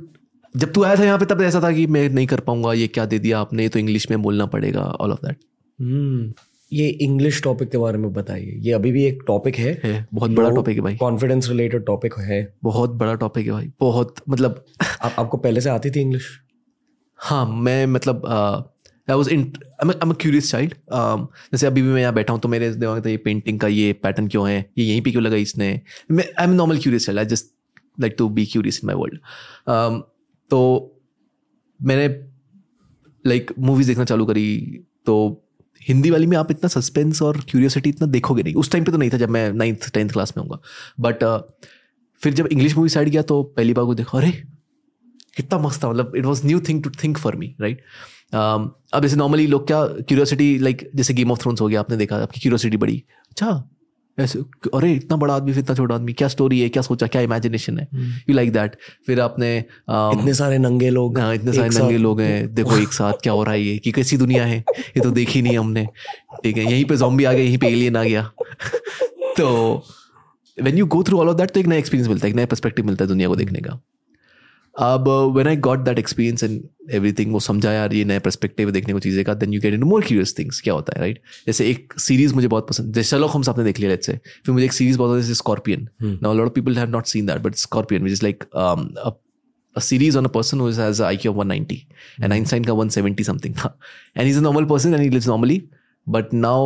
जब 0.54 0.72
तू 0.72 0.82
आया 0.84 0.96
था 0.96 1.04
यहाँ 1.04 1.18
पे 1.18 1.24
तब 1.24 1.42
ऐसा 1.42 1.60
था 1.62 1.70
कि 1.72 1.86
मैं 1.86 2.08
नहीं 2.10 2.26
कर 2.26 2.40
पाऊँगा 2.40 2.72
ये 2.72 2.86
क्या 2.88 3.04
दे 3.06 3.18
दिया 3.18 3.38
आपने 3.40 3.62
ये 3.62 3.68
तो 3.68 3.78
इंग्लिश 3.78 4.10
में 4.10 4.20
बोलना 4.22 4.46
पड़ेगा 4.46 4.82
ऑल 4.82 5.12
ऑफ़ 5.12 5.26
दैट 5.26 5.38
ये 6.72 6.86
इंग्लिश 6.88 7.42
टॉपिक 7.42 7.70
के 7.70 7.78
बारे 7.78 7.98
में 7.98 8.12
बताइए। 8.12 8.54
ये 8.58 8.72
अभी 8.72 8.92
भी 8.92 9.04
एक 9.04 9.22
टॉपिक 9.26 9.56
है। 9.56 9.80
है 9.84 10.06
बहुत 10.14 10.30
बड़ा 10.30 10.50
टॉपिक 10.50 10.76
है 10.76 10.82
भाई। 10.82 10.96
कॉन्फिडेंस 10.96 11.48
रिलेटेड 11.48 11.84
टॉपिक 11.86 12.14
है। 12.18 12.40
बहुत 12.62 12.90
बड़ा 12.94 13.14
टॉपिक 13.14 13.46
है 13.46 13.52
भाई 13.52 13.70
बहुत 13.80 14.14
मतलब 14.28 14.64
आप, 15.02 15.14
आपको 15.18 15.36
पहले 15.36 15.60
से 15.60 15.70
आती 15.70 15.90
थी 15.90 16.00
इंग्लिश 16.00 16.28
हाँ 17.20 17.44
मैं 17.48 17.86
मतलब 17.86 18.26
I 18.26 19.14
was 19.14 19.30
in 19.30 19.52
I 19.84 20.12
curious 20.12 20.50
child 20.50 20.74
जैसे 21.52 21.66
अभी 21.66 21.82
भी 21.82 21.88
मैं 21.88 22.00
यहाँ 22.00 22.14
बैठा 22.14 22.32
हूँ 22.32 22.40
तो 22.40 22.48
मेरे 22.48 22.70
दिमाग 22.74 23.04
में 23.04 23.10
ये 23.12 23.16
पेंटिंग 23.16 23.60
का 23.60 23.68
ये 23.68 23.92
पैटर्न 23.92 24.28
क्यों 24.28 24.48
है? 24.48 24.58
ये 24.78 24.84
यहीं 24.84 25.00
पे 25.02 25.10
क्यों 25.10 25.22
लगा 25.22 25.36
इसने? 25.36 25.80
मैं 26.10 26.24
I 26.38 26.46
am 26.46 26.52
normal 26.52 26.78
curious 26.78 27.06
child 27.06 27.18
I 27.18 27.26
just 27.26 27.46
like 28.00 28.14
to 28.18 28.28
be 28.28 28.46
curious 28.46 28.80
in 28.84 28.86
my 28.86 28.96
world 28.96 30.02
तो 30.50 30.60
मैंने 31.80 32.08
लाइक 33.24 33.46
like, 33.46 33.58
मूवीज़ 33.58 33.88
देखना 33.88 34.04
चालू 34.04 34.26
करी 34.26 34.56
तो 35.06 35.42
हिंदी 35.88 36.10
वाली 36.10 36.26
में 36.26 36.36
आप 36.36 36.50
इतना 36.50 36.68
सस्पेंस 36.68 37.22
और 37.22 37.40
क्यूरियोसिटी 37.40 37.90
इतना 37.90 38.06
देखोगे 38.06 38.42
नहीं। 38.42 38.54
उस 38.54 38.70
टाइम 38.70 38.84
पे 38.84 38.92
तो 38.92 38.98
नहीं 38.98 39.10
था 39.10 39.16
जब 39.16 39.30
मैं 39.30 39.52
नाइन्थ 39.52 39.90
टेंथ 39.94 40.10
क्लास 40.10 40.32
में 40.36 40.44
होगा। 40.44 40.58
बट 41.00 41.24
फिर 42.20 42.34
जब 42.34 42.46
इंग्लिश 42.46 42.76
मूवी 42.76 42.88
साइड 42.88 43.08
गया 43.08 43.22
तो 43.22 43.42
पहली 43.42 43.72
बार 43.72 43.84
को 43.84 43.94
देखा, 43.94 44.18
अरे, 44.18 44.30
कितना 45.36 45.58
मस्त 45.58 45.82
था। 45.84 45.90
मतलब 45.90 46.12
it 46.16 46.24
was 46.24 46.46
new 46.46 46.60
thing 46.60 46.82
to 46.82 46.90
think 47.04 47.18
for 47.18 47.36
me 47.36 47.54
right 47.60 47.82
अब 48.34 49.02
जैसे 49.02 49.16
नॉर्मली 49.16 49.46
लोग 49.46 49.66
क्या 49.66 49.84
क्यूरियोसिटी 49.84 50.58
लाइक 50.58 50.90
जैसे 50.94 51.14
गेम 51.14 51.30
ऑफ़ 51.30 51.40
थ्रोन्स 51.40 51.60
हो 51.60 51.68
गया, 51.68 51.80
आपने 51.80 51.96
देखा, 51.96 52.16
आपकी 52.16 52.40
क्यूरियोसिटी 52.40 52.76
बड़ी 52.76 53.04
अच्छा 53.30 53.68
ऐसे 54.18 54.38
अरे 54.74 54.92
इतना 54.92 55.16
बड़ा 55.16 55.34
आदमी 55.34 55.52
फिर 55.52 55.62
इतना 55.62 55.76
छोटा 55.76 55.94
आदमी 55.94 56.12
क्या 56.12 56.28
स्टोरी 56.28 56.60
है 56.60 56.68
क्या 56.68 56.82
सोचा 56.82 57.06
क्या 57.06 57.22
इमेजिनेशन 57.22 57.78
है? 57.78 57.88
यू 58.28 58.34
लाइक 58.34 58.52
दैट 58.52 58.76
फिर 59.06 59.20
आपने 59.20 59.64
um, 59.90 60.18
इतने 60.18 60.34
सारे 60.34 60.58
नंगे 60.58 60.90
लोग 60.90 61.18
हाँ 61.18 61.34
इतने 61.34 61.52
सारे 61.52 61.68
नंगे 61.68 61.98
लोग 61.98 62.20
हैं। 62.20 62.54
देखो 62.54 62.76
एक 62.76 62.92
साथ 62.92 63.12
क्या 63.12 63.32
हो 63.32 63.42
रहा 63.44 63.54
है 63.54 63.62
ये 63.62 63.78
कि 63.78 63.92
कैसी 63.92 64.16
दुनिया 64.16 64.44
है? 64.44 64.64
ये 64.78 65.00
तो 65.00 65.10
देखी 65.10 65.42
नहीं 65.42 65.58
हमने। 65.58 65.86
ठीक 66.42 66.56
है 66.56 66.72
यहीं 66.72 66.84
पे 66.84 66.96
जॉम्बी 66.96 67.24
आ 67.24 67.32
गया 67.32 67.44
यहीं 67.44 67.58
पे 67.58 67.66
एलियन 67.66 67.96
आ 67.96 68.04
गया। 68.04 68.30
तो 69.36 69.84
when 70.62 70.78
you 70.78 70.86
go 70.86 71.02
through 71.02 71.18
all 71.18 71.28
of 71.28 71.36
that 71.36 71.50
तो 71.50 71.60
एक 71.60 71.66
नया 71.66 71.78
एक्सपीरियंस 71.78 72.08
मिलता 72.08 72.26
है 72.26 72.30
एक 72.30 72.36
नया 72.36 72.46
परस्पेक्टिव 72.46 72.86
मिलता 72.86 73.04
है 73.04 73.08
दुनिया 73.08 73.28
को 73.28 73.36
देखने 73.36 73.58
का। 73.58 73.80
अब 74.78 75.08
when 75.34 75.46
I 75.48 75.56
got 75.66 75.78
that 75.84 75.98
experience 75.98 76.44
and 76.44 76.60
everything 76.94 77.32
वो 77.32 77.40
समझा 77.40 77.72
यार 77.72 77.92
ये 77.94 78.04
नया 78.04 78.20
पर्सपेक्टिव 78.20 78.70
देखने 78.70 78.92
को 78.92 78.98
चीज़ें 79.00 79.24
का 79.24 79.34
then 79.34 79.52
you 79.54 79.60
get 79.60 79.74
in 79.74 79.84
more 79.84 80.04
curious 80.04 80.38
things 80.38 80.60
क्या 80.60 80.74
होता 80.74 80.92
है 80.96 81.00
राइट 81.00 81.20
जैसे 81.46 81.68
एक 81.70 81.94
सीरीज़ 82.00 82.34
मुझे 82.34 82.48
बहुत 82.48 82.68
पसंद 82.68 82.94
जैसे 82.94 83.08
शर्लॉक 83.08 83.30
हम 83.34 83.44
आपने 83.48 83.64
देख 83.64 83.78
लिया 83.78 83.90
लेट्स 83.90 84.06
से 84.06 84.12
फिर 84.16 84.52
मुझे 84.54 84.64
एक 84.64 84.72
सीरीज़ 84.72 84.98
बहुत 84.98 85.16
पसंद 85.16 85.28
है 85.28 85.34
Scorpion 85.34 85.88
now 86.02 86.34
lot 86.34 86.46
of 86.46 86.54
people 86.54 86.78
have 86.78 86.90
not 86.90 87.06
seen 87.06 87.26
that 87.26 87.42
but 87.42 87.54
Scorpion 87.66 88.02
which 88.02 88.12
is 88.12 88.22
like 88.22 88.44
a 89.76 89.80
series 89.80 90.16
on 90.16 90.24
a 90.24 90.28
person 90.28 90.58
who 90.58 90.66
has 90.68 91.00
an 91.00 91.06
IQ 91.06 91.30
of 91.30 91.36
190 91.36 91.76
and 92.22 92.32
Einstein 92.32 92.66
का 92.66 92.72
170 92.74 93.24
something 93.24 93.56
था 93.56 93.72
and 94.16 94.26
he's 94.26 94.38
a 94.38 94.44
normal 94.44 94.68
person 94.70 94.94
and 94.94 95.04
he 95.04 95.10
lives 95.10 95.26
normally 95.26 95.58
but 96.06 96.32
now 96.32 96.60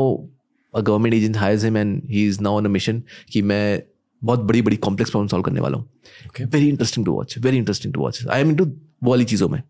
a 0.75 0.83
government 0.83 1.15
agent 1.15 1.37
hires 1.37 1.65
him 1.65 1.77
and 1.77 2.03
he 2.09 2.25
is 2.27 2.41
now 2.41 2.55
on 2.59 2.69
a 2.69 2.73
mission 2.77 3.03
कि 3.33 3.43
मैं 3.43 3.83
बहुत 4.23 4.41
बड़ी 4.41 4.63
बड़ी 4.63 4.77
complex 4.79 5.11
problem 5.11 5.29
solve 5.29 5.45
करने 5.45 5.61
वाला 5.61 5.79
हूँ। 5.79 5.91
Very 6.43 6.69
interesting 6.69 7.07
to 7.07 7.13
watch 7.13 7.35
very 7.39 7.57
interesting 7.57 7.95
to 7.95 8.01
watch 8.01 8.27
I 8.31 8.41
am 8.41 8.51
into 8.51 8.65
वो 8.65 9.11
वाली 9.11 9.25
चीज़ों 9.25 9.49
में। 9.49 9.63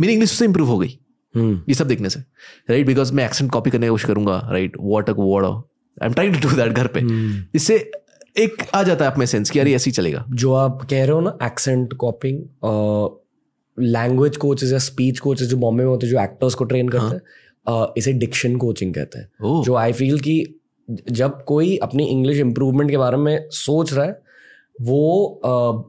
मेरी 0.00 0.12
इंग्लिश 0.12 0.30
उससे 0.30 0.44
इंप्रूव 0.44 0.68
हो 0.68 0.78
गई। 0.78 0.98
हम्म 1.34 1.60
ये 1.68 1.74
सब 1.74 1.88
देखने 1.88 2.10
से। 2.10 2.20
राइट 2.70 2.86
बिकॉज़ 2.86 3.12
मैं 3.12 3.24
एक्सेंट 3.24 3.50
कॉपी 3.50 3.70
करने 3.70 3.86
की 3.86 3.90
कोशिश 3.90 4.06
करूँगा। 4.06 4.38
Right 4.52 4.76
what 4.80 5.10
a 5.10 5.14
word 5.18 5.46
I 5.46 6.06
am 6.06 6.12
trying 6.12 6.34
to 6.34 6.48
do 6.48 6.56
that 6.56 6.72
घर 6.72 6.86
पे। 6.96 7.00
इससे 7.54 7.76
एक 8.36 8.62
आ 8.74 8.82
जाता 8.82 9.04
है 9.04 9.10
आप 9.10 9.18
में 9.18 9.26
सेंस 9.26 9.50
कि 9.50 9.58
यार 9.58 9.68
ऐसे 9.68 9.90
ही 9.90 9.92
चलेगा। 9.92 10.24
जो 10.30 10.52
आप 10.54 10.86
कह 10.90 11.04
रहे 11.04 11.12
हो 11.12 11.20
ना 11.20 11.36
एक्सेंट 11.42 11.92
कॉपिंग 11.94 12.38
लैंग्वेज 13.78 14.36
कोचेज 14.36 14.72
या 14.72 14.78
स्पीच 14.80 15.18
कोचेज 15.18 15.48
जो 15.48 15.56
बॉम्बे 15.56 15.84
में 15.84 15.90
होते 15.90 16.06
हैं 16.06 16.12
जो 16.12 16.20
एक्टर्स 16.20 16.54
को 16.54 16.64
ट्रेन 16.64 16.88
करते 16.88 17.14
हैं। 17.14 17.92
इसे 17.98 18.12
डिक्शन 18.12 18.56
कोचिंग 18.56 18.94
कहते 18.94 19.18
हैं। 19.18 19.62
जो 19.62 19.74
आई 19.74 19.92
फील 19.92 20.18
कि 20.20 20.34
जब 20.90 21.44
कोई 21.44 21.76
अपनी 21.76 22.04
इंग्लिश 22.04 22.38
इम्प्रूवमेंट 22.38 22.90
के 22.90 22.96
बारे 22.96 23.16
में 23.16 23.48
सोच 23.50 23.92
रहा 23.92 24.04
है 24.04 24.24
वो 24.82 25.40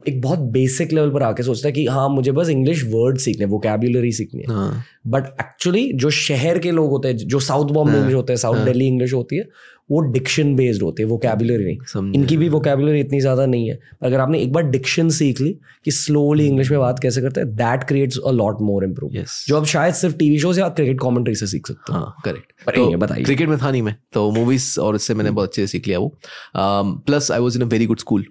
एक 0.08 0.20
बहुत 0.22 0.38
बेसिक 0.38 0.92
लेवल 0.92 1.10
पर 1.10 1.22
आके 1.22 1.42
सोचता 1.42 1.68
है 1.68 1.72
कि 1.72 1.86
हाँ 1.86 2.08
मुझे 2.08 2.32
बस 2.32 2.48
इंग्लिश 2.48 2.84
वर्ड 2.84 3.18
सीखने 3.18 3.44
वोकेबुलरी 3.44 4.12
सीखनी 4.12 4.42
है। 4.42 4.48
हाँ। 4.48 4.84
बट 5.06 5.26
एक्चुअली 5.26 5.92
जो 5.92 6.10
शहर 6.10 6.58
के 6.58 6.70
लोग 6.70 6.90
होते 6.90 7.08
हैं 7.08 7.16
जो 7.16 7.40
साउथ 7.40 7.64
बॉम्बे 7.64 7.98
इंग्लिश 7.98 8.14
होते 8.14 8.32
हैं 8.32 8.38
साउथ 8.38 8.56
दिल्ली 8.56 8.86
इंग्लिश 8.86 9.12
होती 9.12 9.36
है 9.36 9.48
वो 9.90 10.00
डिक्शन 10.02 10.54
बेस्ड 10.56 10.82
होती 10.82 11.02
है 11.02 11.08
वोकेबुलरी 11.08 11.64
नहीं। 11.64 12.12
इनकी 12.14 12.36
भी 12.36 12.48
वोकेबुलरी 12.48 13.00
इतनी 13.00 13.20
ज़्यादा 13.20 13.46
नहीं 13.46 13.68
है। 13.68 13.78
अगर 14.02 14.20
आपने 14.20 14.38
एक 14.40 14.52
बार 14.52 14.62
डिक्शन 14.70 15.08
सीख 15.10 15.40
ली 15.40 15.50
कि 15.84 15.90
स्लोली 15.92 16.46
इंग्लिश 16.46 16.70
में 16.70 16.78
बात 16.80 16.98
कैसे 16.98 17.20
करते 17.22 17.40
हैं 17.40 17.54
that 17.56 17.84
creates 17.88 18.18
a 18.18 18.30
lot 18.32 18.62
more 18.62 18.84
improve 18.84 19.10
जो 19.48 19.56
आप 19.56 19.66
शायद 19.66 19.94
सिर्फ़ 19.94 20.16
टीवी 20.16 20.38
शोज़ 20.38 20.60
या 20.60 20.68
क्रिकेट 20.70 21.00
कमेंट्री 21.00 21.34
से 21.34 21.46
सीख 21.46 21.66
सकते 21.66 21.92
हो। 21.92 21.98
हाँ 21.98 22.14
करेक्ट 22.24 22.52
पर 22.66 22.96
बताइए। 22.96 23.24
क्रिकेट 23.24 23.48
में 23.48 23.58
था 23.58 23.70
नहीं 23.70 23.82
मैं। 23.82 23.96
तो 24.12 24.30
मूवीज़ 24.32 24.78
और 24.80 24.96
इससे 24.96 25.14
मैंने 25.14 25.30
बहुत 25.30 25.48
अच्छे 25.48 25.62
से 25.62 25.66
सीख 25.66 25.86
लिया 25.86 25.98
वो। 25.98 26.16
Plus 26.56 27.30
I 27.30 27.38
was 27.38 27.58
in 27.58 27.64
a 27.64 27.68
very 27.68 27.86
good 27.86 27.98
school 27.98 28.24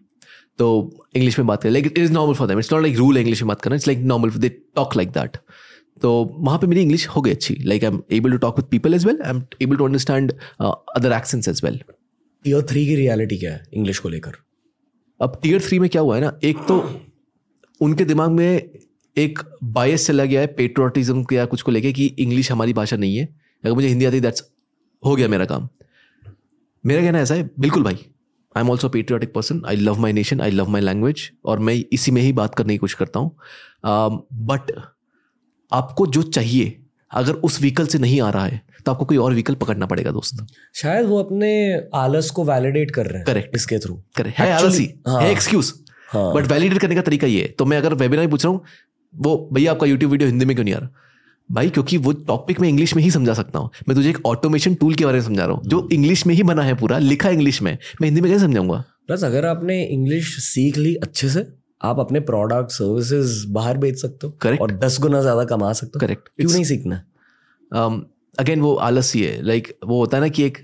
तो 0.60 0.68
इंग्लिश 1.16 1.38
में 1.40 1.48
बात 1.48 1.62
करें। 1.64 1.72
Like 1.72 1.86
it 1.86 1.98
is 2.00 2.12
normal 2.14 2.34
for 2.34 2.48
them 2.48 2.60
it's 2.60 2.72
not 2.74 2.82
like 2.82 2.98
rule 2.98 3.18
English 3.18 3.42
में 3.42 3.48
बात 3.48 3.62
करना। 3.62 3.76
It's 3.76 3.88
like 3.88 4.00
normal 4.04 4.30
they 4.32 4.50
talk 4.50 4.96
like 4.96 5.10
that 5.12 5.38
तो 6.02 6.12
वहाँ 6.38 6.58
पे 6.60 6.68
मेरी 6.68 6.82
इंग्लिश 6.82 7.08
हो 7.08 7.22
गई 7.22 7.32
अच्छी। 7.32 7.56
Like 7.64 7.84
I 7.84 7.92
am 7.92 8.02
able 8.12 8.32
to 8.32 8.38
talk 8.38 8.58
with 8.58 8.66
people 8.72 8.94
as 8.94 9.06
well 9.06 9.22
I 9.22 9.30
am 9.30 9.44
able 9.62 9.78
to 9.78 9.86
understand 9.86 10.32
other 10.62 11.14
accents 11.14 11.48
as 11.48 11.62
well 11.64 11.80
tier 12.46 12.62
three 12.70 12.86
की 12.88 12.96
रियलिटी 12.96 13.38
क्या 13.38 13.54
है 13.54 13.64
इंग्लिश 13.74 14.00
को 14.00 14.10
लेकर? 14.10 14.32
अब 15.20 15.40
टीयर 15.44 15.62
थ्री 15.62 15.80
में 15.80 15.90
क्या 15.90 16.02
हुआ 16.02 16.16
है 16.16 16.22
ना? 16.22 16.38
एक 16.44 16.58
तो 16.68 16.78
उनके 17.82 18.06
दिमाग 18.06 18.32
में 18.32 18.70
एक 19.16 19.40
बायस 19.64 20.08
चला 20.08 20.26
गया 20.26 20.42
है 20.42 20.48
पेट्रोटिज्म 20.56 21.26
या 21.34 21.46
कुछ 21.46 21.62
को 21.62 21.72
लेके 21.72 21.92
कि 21.94 22.06
इंग्लिश 22.06 22.52
हमारी 22.52 22.74
भाषा 22.74 22.98
नहीं 22.98 23.18
है। 23.18 23.26
अगर 23.64 23.74
मुझे 23.74 23.88
हिंदी 23.88 24.06
आती 24.06 24.20
दैट्स 24.20 24.44
हो 25.04 25.16
गया 25.16 25.28
मेरा 25.28 25.46
काम। 25.46 25.68
मेरा 26.84 27.02
कहना 27.02 27.20
ऐसा 27.20 27.36
है 27.36 27.50
बिल्कुल 27.60 27.84
भाई 27.84 27.96
I 28.56 28.62
am 28.62 28.70
also 28.70 28.90
patriotic 28.90 29.34
person 29.34 29.62
I 29.68 29.76
love 29.76 30.00
my 30.00 30.14
nation 30.14 30.42
I 30.42 30.52
love 30.52 30.70
my 30.70 30.82
language 30.82 31.30
और 31.46 31.60
मैं 31.60 31.74
इसी 31.94 32.12
में 32.12 32.22
ही 32.22 32.34
बात 32.34 32.56
करने 32.56 32.74
की 32.74 32.78
कोशिश 32.78 32.94
करता 32.96 33.20
हूँ। 33.20 33.38
बट 33.86 34.72
आपको 35.72 36.08
जो 36.08 36.22
चाहिए 36.24 36.76
अगर 37.12 37.34
उस 37.34 37.60
व्हीकल 37.62 37.88
से 37.88 38.00
नहीं 38.00 38.22
आ 38.22 38.30
रहा 38.30 38.46
है 38.46 38.62
तो 38.86 38.92
आपको 38.92 39.06
कोई 39.06 39.18
और 39.18 39.32
व्हीकल 39.32 39.56
पकड़ना 39.56 39.86
पड़ेगा 39.86 40.12
दोस्त। 40.12 40.46
शायद 40.76 41.06
वो 41.06 41.20
अपने 41.20 41.52
आलस 41.96 42.30
को 42.30 42.44
वैलिडेट 42.46 42.92
कर 42.92 43.06
रहे 43.06 43.18
हैं 43.18 43.26
Correct. 43.26 43.56
इसके 43.56 43.80
थ्रू 43.80 43.96
करेक्ट 44.16 44.40
है 44.40 44.52
आलसी। 44.52 44.90
हाँ। 45.08 45.22
है 45.22 45.32
एक्सक्यूज 45.32 45.74
हाँ। 46.10 46.34
बट 46.34 46.52
वैलिडेट 46.52 46.80
करने 46.80 46.96
का 46.96 47.02
तरीका 47.02 47.28
ये 47.28 47.42
है। 47.42 47.48
तो 47.50 47.66
मैं 47.66 47.78
अगर 47.78 47.94
वेबिनार 47.94 48.28
पूछ 48.28 48.46
रहा 48.46 48.54
हूँ 48.54 48.62
वो 49.14 49.50
भैया 49.54 49.72
आपका 49.72 49.88
यूट्यूब 49.88 50.12
वीडियो 50.12 50.30
हिंदी 50.30 50.46
में 50.46 50.56
क्यों 50.56 50.66
नहीं 50.66 50.76
आ 50.76 50.78
रहा? 50.78 50.90
भाई 51.50 51.70
क्योंकि 51.70 51.98
वो 51.98 52.12
टॉपिक 52.28 52.60
मैं 52.62 52.70
इंग्लिश 52.70 52.96
में 52.96 53.02
ही 53.04 53.10
समझा 53.12 53.34
सकता 53.34 53.60
हूँ। 53.60 53.70
मैं 53.88 53.96
तुझे 53.96 54.10
एक 54.10 54.26
ऑटोमेशन 54.26 54.76
टूल 54.76 54.96
के 54.96 55.06
बारे 55.06 55.18
में 55.18 55.26
समझा 55.26 55.46
रहा 55.46 55.56
हूँ 55.56 55.64
जो 55.66 55.88
इंग्लिश 55.94 56.26
में 56.28 56.34
ही 56.36 56.44
बना 56.44 56.64
है 56.64 56.74
पूरा 56.76 56.98
लिखा 57.00 57.30
इंग्लिश 57.30 57.62
में। 57.62 57.78
मैं 58.02 58.08
हिंदी 58.08 58.22
में 58.22 58.32
कैसे 58.32 58.44
समझाऊँगा? 58.46 58.84
प्लस 59.08 59.24
अगर 59.24 59.46
आपने 59.46 59.84
इंग्लिश 59.84 60.36
सीख 60.44 60.78
ली 60.78 60.96
अच्छे 60.96 61.30
से 61.30 61.48
आप 61.82 62.00
अपने 62.00 62.20
प्रोडक्ट 62.22 62.72
सर्विसेज़ 62.72 63.48
बाहर 63.54 63.78
बेच 63.78 64.02
सकते 64.02 64.28
हो 64.28 64.34
करेक्ट 64.42 64.62
और 64.62 64.72
दस 64.74 65.00
गुना 65.02 65.22
ज़्यादा 65.22 65.44
कमा 65.46 65.72
सकते 65.74 65.92
हो। 65.96 66.00
करेक्ट 66.00 66.30
क्यों 66.32 66.52
नहीं 66.52 66.64
सीखना? 66.64 66.96
अगेन 68.36 68.62
वो 68.62 68.74
आलस 68.84 69.14
ही 69.16 69.22
है। 69.22 69.42
लाइक 69.42 69.78
वो 69.86 70.00
होता 70.00 70.18
है 70.18 70.24
ना 70.24 70.30
कि 70.30 70.44
एक 70.44 70.58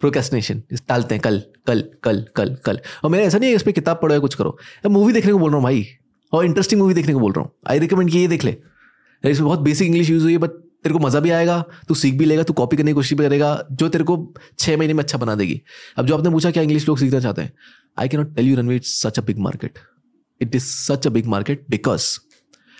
प्रोकेस्टिनेशन 0.00 0.62
टालते 0.88 1.14
हैं 1.14 1.22
कल 1.22 1.42
कल 1.66 1.82
कल 2.04 2.24
कल 2.36 2.54
कल। 2.64 2.80
और 3.04 3.10
मैंने 3.10 3.24
ऐसा 3.24 3.38
नहीं 3.38 3.50
है 3.50 3.56
इस 3.56 3.62
पर 3.62 3.72
किताब 3.72 3.98
पढ़ो 4.02 4.14
या 4.14 4.20
कुछ 4.20 4.34
करो। 4.34 4.56
मूवी 4.88 5.12
देखने 5.12 5.32
को 5.32 5.38
बोल 5.38 5.50
रहा 5.50 5.56
हूँ 5.56 5.64
भाई 5.64 5.86
और 6.32 6.44
इंटरेस्टिंग 6.44 6.80
मूवी 6.80 6.94
देखने 6.94 7.12
को 7.14 7.20
बोल 7.20 7.32
रहा 7.32 7.44
हूँ। 7.44 7.52
आई 7.70 7.78
रिकमेंड 7.78 8.10
कि 8.10 8.18
ये 8.18 8.28
देख 8.28 8.44
ले। 8.44 8.56
इसमें 9.24 9.46
बहुत 9.46 9.60
बेसिक 9.60 9.86
इंग्लिश 9.86 10.10
यूज़ 10.10 10.22
हुई 10.22 10.32
है 10.32 10.38
बट 10.38 10.50
तेरे 10.84 10.92
को 10.92 10.98
मज़ा 10.98 11.20
भी 11.20 11.30
आएगा 11.30 11.64
तू 11.88 11.94
सीख 11.94 12.14
भी 12.14 12.24
लेगा 12.24 12.42
तू 12.42 12.52
कॉपी 12.52 12.76
करने 12.76 12.90
की 12.90 12.94
कोशिश 12.94 13.18
भी 13.18 13.24
करेगा 13.24 13.66
जो 13.72 13.88
तेरे 13.88 14.04
को 14.04 14.16
छः 14.58 14.76
महीने 14.76 14.94
में 14.94 15.02
अच्छा 15.02 15.18
बना 15.18 15.34
देगी। 15.34 15.60
अब 15.98 16.06
जो 16.06 16.16
आपने 16.16 16.30
पूछा 16.30 16.50
क्या 16.50 16.62
इंग्लिश 16.62 16.88
लोग 16.88 16.98
सीखना 16.98 17.20
चाहते 17.20 17.42
हैं? 17.42 17.52
I 17.98 18.08
can 18.08 18.20
not 18.20 18.34
tell 18.36 18.48
you 18.48 18.56
Ranveer 18.56 18.76
it's 18.76 19.00
such 19.02 19.18
a 19.18 19.22
big 19.22 19.38
market 19.40 19.78
it 20.40 20.54
is 20.54 20.64
such 20.64 21.06
a 21.06 21.10
big 21.10 21.26
market 21.28 21.66
because 21.70 22.06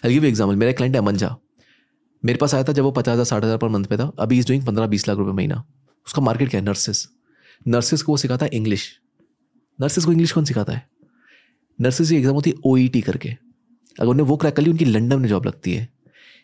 I 0.05 0.13
give 0.13 0.25
example 0.25 0.57
मेरा 0.57 0.73
क्लाइंट 0.73 0.95
है 0.97 1.01
मंजा 1.03 1.37
मेरे 2.23 2.39
पास 2.39 2.55
आया 2.55 2.65
था 2.65 2.73
जब 2.73 2.83
वो 2.83 2.91
पचास 2.93 3.13
हज़ार, 3.13 3.25
साठ 3.25 3.45
हज़ार 3.45 3.59
पर 3.59 3.69
मंथ 3.69 3.85
पे 3.85 3.97
था। 3.97 4.11
अभी 4.19 4.39
इज़ 4.39 4.47
डूइंग 4.47 4.65
पंद्रह, 4.67 4.87
बीस 4.87 5.07
लाख 5.09 5.17
रुपये 5.19 5.33
महीना। 5.33 5.63
उसका 6.07 6.23
मार्केट 6.23 6.49
क्या 6.51 6.61
है? 6.61 6.67
नर्सेस 6.67 7.09
नर्सेस 7.67 8.03
को 8.03 8.13
वो 8.13 8.17
सिखाता 8.19 8.45
है 8.45 8.51
इंग्लिश 8.55 8.89
नर्सेस 9.79 10.05
को 10.05 10.13
इंग्लिश 10.13 10.33
कौन 10.33 10.45
सिखाता 10.45 10.73
है? 10.73 10.87
नर्सेस 11.79 12.09
की 12.09 12.17
एग्ज़ाम 12.17 12.35
होती 12.35 12.51
है 12.51 12.57
ओ 12.65 12.77
e 12.79 13.03
करके। 13.03 13.29
अगर 13.29 14.09
उन्हें 14.09 14.27
वो 14.27 14.37
क्रैक 14.37 14.57
कर 14.57 14.63
ली, 14.63 14.71
उनकी 14.71 14.85
लंडन 14.85 15.21
में 15.21 15.29
जॉब 15.29 15.47
लगती 15.47 15.75
है। 15.75 15.89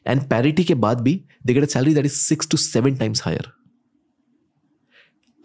एंड 0.06 0.28
पैरिटी 0.30 0.64
के 0.64 0.74
बाद 0.76 1.00
भी 1.00 1.14
they 1.46 1.54
get 1.54 1.62
a 1.62 1.66
salary 1.68 1.94
that 1.94 2.04
is 2.04 2.14
six 2.14 2.48
to 2.50 2.56
seven 2.56 2.96
times 2.96 3.22
higher 3.24 3.50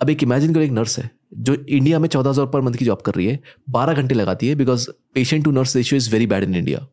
अब 0.02 0.10
एक 0.10 0.24
इमेजिन 0.24 0.54
करो, 0.54 0.64
एक 0.64 0.72
नर्स 0.72 0.98
है। 1.00 1.10
जो 1.36 1.54
इंडिया 1.56 2.00
में 2.00 2.08
चौदह 2.10 2.30
हज़ार 2.30 2.46
पर 2.48 2.62
मंथ 2.62 2.74
की 2.74 2.86
जॉब 2.86 3.02
कर 3.02 3.14
रही 3.14 3.26
है 3.28 3.40
बारह 3.70 3.94
घंटे 3.94 4.16
लगाती 4.16 4.48
है 4.48 4.56
because 4.56 4.90
patient 5.16 5.44
to 5.44 5.52
nurse 5.52 5.76
ratio 5.76 5.98
is 5.98 6.10
very 6.12 6.28
bad 6.28 6.44
in 6.44 6.56
India 6.56 6.88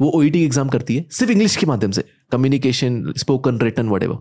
वो 0.00 0.10
ओ 0.10 0.22
एग्ज़ाम 0.22 0.68
e 0.68 0.72
करती 0.72 0.96
है 0.96 1.06
सिर्फ़ 1.10 1.32
इंग्लिश 1.32 1.56
के 1.56 1.66
माध्यम 1.66 1.90
से 1.90 2.04
communication 2.32 3.12
spoken 3.18 3.58
return 3.60 3.88
whatever 4.02 4.18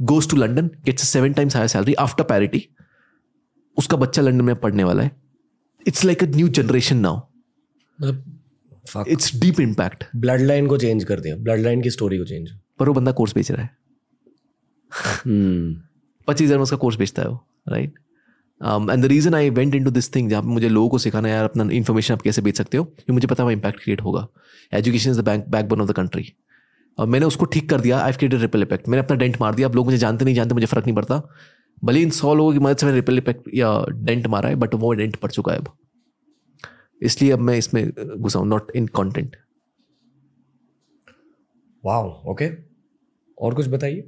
goes 0.00 0.28
to 0.30 0.36
London 0.36 0.70
gets 0.84 1.08
seven 1.08 1.32
times 1.32 1.56
higher 1.56 1.68
salary 1.68 1.94
after 2.00 2.24
parity 2.24 2.66
उसका 3.76 3.96
बच्चा 3.96 4.22
लंडन 4.22 4.44
में 4.44 4.54
पढ़ने 4.56 4.84
वाला 4.84 5.02
है. 5.02 5.10
It's 5.86 6.04
like 6.04 6.22
a 6.22 6.26
new 6.26 6.48
generation 6.50 6.96
now 6.98 7.20
it's 9.08 9.34
deep 9.40 9.60
impact 9.60 10.04
blood 10.16 10.40
line 10.42 10.66
को 10.66 10.78
चेंज 10.78 11.04
कर 11.04 11.20
दिया 11.20 11.36
ब्लड 11.38 11.60
लाइन 11.60 11.82
की 11.82 11.90
स्टोरी 11.90 12.18
को 12.18 12.24
चेंज 12.24 12.50
पर 12.78 12.88
वो 12.88 12.94
बंदा 12.94 13.12
कोर्स 13.12 13.34
बेच 13.34 13.50
रहा 13.50 13.62
है। 13.62 13.74
Hmm. 14.92 15.62
पच्चीस 16.28 16.44
हज़ार 16.44 16.58
में 16.58 16.62
उसका 16.62 16.76
कोर्स 16.76 16.96
बेचता 16.96 17.22
है 17.22 17.28
वो 17.28 17.46
right 17.68 17.94
and 18.60 19.02
the 19.02 19.06
reason 19.06 19.34
I 19.34 19.50
went 19.50 19.74
into 19.84 19.90
this 19.90 20.14
thing 20.14 20.30
जहाँ 20.30 20.42
पे 20.42 20.48
मुझे 20.48 20.68
लोगों 20.68 20.88
को 20.88 20.98
सिखाना 20.98 21.28
यार 21.28 21.44
अपना 21.44 21.68
इन्फॉर्मेशन 21.72 22.14
आप 22.14 22.22
कैसे 22.22 22.42
बेच 22.42 22.56
सकते 22.58 22.78
हो 22.78 22.84
ये 23.00 23.12
मुझे 23.12 23.26
पता 23.28 23.44
है 23.44 23.52
इम्पैक्ट 23.52 23.80
क्रिएट 23.82 24.00
होगा। 24.02 24.26
Education 24.72 25.10
is 25.10 25.20
the 25.20 25.24
bank 25.24 25.46
backbone 25.68 25.80
of 25.80 25.88
the 25.88 25.94
country 25.94 26.32
और 26.98 27.06
मैंने 27.06 27.26
उसको 27.26 27.44
ठीक 27.46 27.68
कर 27.70 27.80
दिया 27.80 27.98
आई 28.00 28.12
क्रिएटेड 28.12 28.40
रिपल 28.40 28.62
इफ़ेक्ट 28.62 28.88
मैंने 28.88 29.04
अपना 29.04 29.16
डेंट 29.16 29.40
मार 29.40 29.54
दिया। 29.54 29.68
अब 29.68 29.74
लोग 29.74 29.86
मुझे 29.86 29.98
जानते 29.98 30.24
नहीं 30.24 30.34
जानते 30.34 30.54
मुझे 30.54 30.66
फ़र्क 30.66 30.86
नहीं 30.86 30.94
पड़ता। 30.96 31.20
भले 31.82 32.00
इन 32.02 32.10
सौ 32.12 32.34
लोगों 32.34 32.52
की 32.52 32.58
मदद 32.58 32.76
से 32.76 32.86
मैंने 32.86 32.98
रिपल 32.98 33.18
इफ़ेक्ट 33.18 33.48
या 33.54 33.70
डेंट 33.90 34.26
मारा 34.26 34.48
है 34.48 34.56
बट 34.56 34.74
वो 34.76 34.92
डेंट 34.94 35.16
पड़ 35.16 35.30
चुका 35.30 35.52
है 35.52 35.58
अब। 35.58 35.68
इसलिए 37.02 37.30
अब 37.32 37.38
मैं 37.40 37.56
इसमें 37.58 37.90
घुसा 38.16 38.38
हूँ 38.38 38.48
not 38.48 38.70
in 38.76 38.86
content 38.94 39.36
wow 41.84 42.08
okay 42.30 42.50
और 43.38 43.54
कुछ 43.54 43.68
बताइए? 43.68 44.00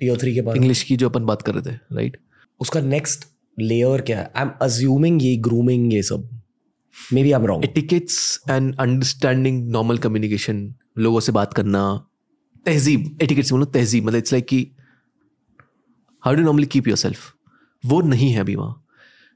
टीयर 0.00 0.18
थ्री 0.18 0.34
के 0.34 0.40
बाद 0.40 0.56
इंग्लिश 0.56 0.82
की 0.82 0.96
जो 0.96 1.08
अपन 1.08 1.24
बात 1.26 1.42
कर 1.42 1.54
रहे 1.54 1.72
थे 1.72 1.76
राइट 1.92 2.16
उसका 2.60 2.80
नेक्स्ट 2.80 3.24
लेयर 3.58 4.00
क्या? 4.00 4.18
है 4.18 4.30
आई 4.36 4.42
एम 4.42 4.50
अज्यूमिंग 4.62 5.22
ये 5.22 5.36
ग्रूमिंग 5.36 5.92
ये 5.94 6.02
सब. 6.02 6.28
Maybe 7.22 7.32
I 7.32 7.40
am 7.40 7.46
wrong 7.46 7.64
etiquettes 7.64 8.40
and 8.50 8.74
understanding 8.80 9.68
normal 9.70 9.98
communication 9.98 10.74
लोगों 10.98 11.20
से 11.20 11.32
बात 11.32 11.54
करना, 11.54 11.80
तहजीब 12.66 13.18
एटिकेट 13.22 13.44
से 13.44 13.54
बोलो, 13.54 13.64
तहजीब 13.64 14.04
मतलब 14.04 14.18
इट्स 14.18 14.32
लाइक 14.32 14.46
कि 14.46 14.66
how 16.22 16.34
do 16.34 16.42
normally 16.42 16.66
keep 16.66 16.88
yourself 16.96 17.32
वो 17.84 18.00
नहीं 18.00 18.30
है 18.30 18.40
अभी 18.40 18.54
वहाँ 18.54 18.84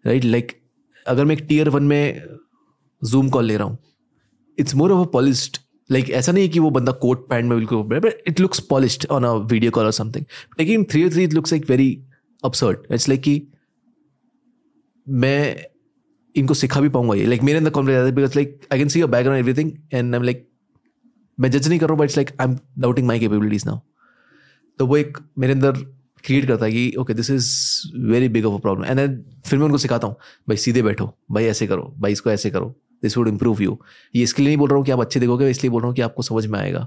राइट 0.04 0.24
लाइक 0.24 0.52
अगर 1.06 1.24
मैं 1.24 1.36
एक 1.36 1.44
टीयर 1.48 1.68
वन 1.68 1.82
में 1.82 2.22
जूम 3.02 3.28
कॉल 3.30 3.44
ले 3.44 3.56
रहा 3.56 3.66
हूँ 3.66 3.78
it's 4.58 4.74
more 4.74 4.92
of 4.92 5.06
a 5.08 5.10
polished 5.10 5.58
like 5.90 6.10
ऐसा 6.10 6.32
नहीं 6.32 6.44
है 6.44 6.48
कि 6.48 6.58
वो 6.58 6.70
बंदा 6.70 6.92
कोट 6.92 7.28
पैंट 7.28 7.44
में 7.44 7.56
बिल्कुल 7.58 7.82
but 7.82 8.22
it 8.28 8.40
looks 8.40 8.60
polished 8.60 9.06
on 9.10 9.24
a 9.24 9.32
video 9.52 9.70
call 9.70 9.84
और 9.84 9.92
समथिंग 9.92 10.24
लेकिन 10.60 10.84
three 10.84 11.08
three 11.10 11.24
it 11.24 11.32
looks 11.32 11.52
like 11.52 11.70
very 11.70 11.90
absurd 12.44 12.92
it's 12.92 13.08
like 13.08 13.20
कि 13.20 13.40
मैं 15.06 15.64
इनको 16.34 16.54
सिखा 16.54 16.80
भी 16.80 16.88
पाऊँगा 16.88 17.14
ये। 17.14 17.24
लाइक 17.26 17.42
मेरे 17.42 17.58
अंदर 17.58 17.70
confidence 17.70 18.12
because 18.14 18.36
like 18.36 18.60
I 18.72 18.78
can 18.78 18.88
see 18.88 19.00
your 19.00 19.10
background 19.10 19.40
everything 19.40 19.72
and 19.92 20.14
I 20.14 20.18
am 20.18 20.24
like 20.24 20.48
मैं 21.38 21.50
जज 21.50 21.68
नहीं 21.68 21.78
कर 21.78 21.86
रहा 21.86 21.92
हूँ 21.92 22.00
but 22.00 22.04
it's 22.04 22.16
like 22.16 22.30
I 22.40 22.46
am 22.46 22.58
doubting 22.78 23.06
my 23.06 23.20
capabilities 23.20 23.66
now 23.66 23.78
तो 24.78 24.86
वो 24.86 24.96
एक 24.96 25.18
मेरे 25.38 25.52
अंदर 25.52 25.72
क्रिएट 26.24 26.46
करता 26.46 26.64
है 26.64 26.72
कि 26.72 26.94
okay 26.98 27.14
this 27.14 27.30
is 27.30 27.46
very 28.10 28.28
big 28.28 28.46
of 28.46 28.54
a 28.54 28.58
problem 28.58 28.84
and 28.84 29.22
फिर 29.46 29.58
मैं 29.58 29.66
उनको 29.66 29.78
सिखाता 29.78 30.06
हूँ, 30.06 30.14
भाई, 30.48 30.56
सीधे 30.56 30.82
बैठो, 30.82 31.06
भाई, 31.30 31.44
ऐसे 31.44 31.66
करो, 31.66 31.92
भाई, 31.98 32.12
इसको 32.12 32.30
ऐसे 32.30 32.50
करो 32.50 32.74
दिस 33.02 33.16
वुड 33.18 33.28
इम्प्रूव 33.28 33.62
यू 33.62 33.78
ये 34.14 34.22
इसके 34.22 34.42
लिए 34.42 34.48
नहीं 34.48 34.58
बोल 34.58 34.68
रहा 34.68 34.76
हूँ 34.76 34.84
कि 34.86 34.92
आप 34.92 35.00
अच्छे 35.00 35.20
देखोगे, 35.20 35.48
इसलिए 35.50 35.70
बोल 35.70 35.82
रहा 35.82 35.88
हूँ 35.88 35.96
कि 35.96 36.02
आपको 36.02 36.22
समझ 36.22 36.46
में 36.46 36.58
आएगा। 36.58 36.86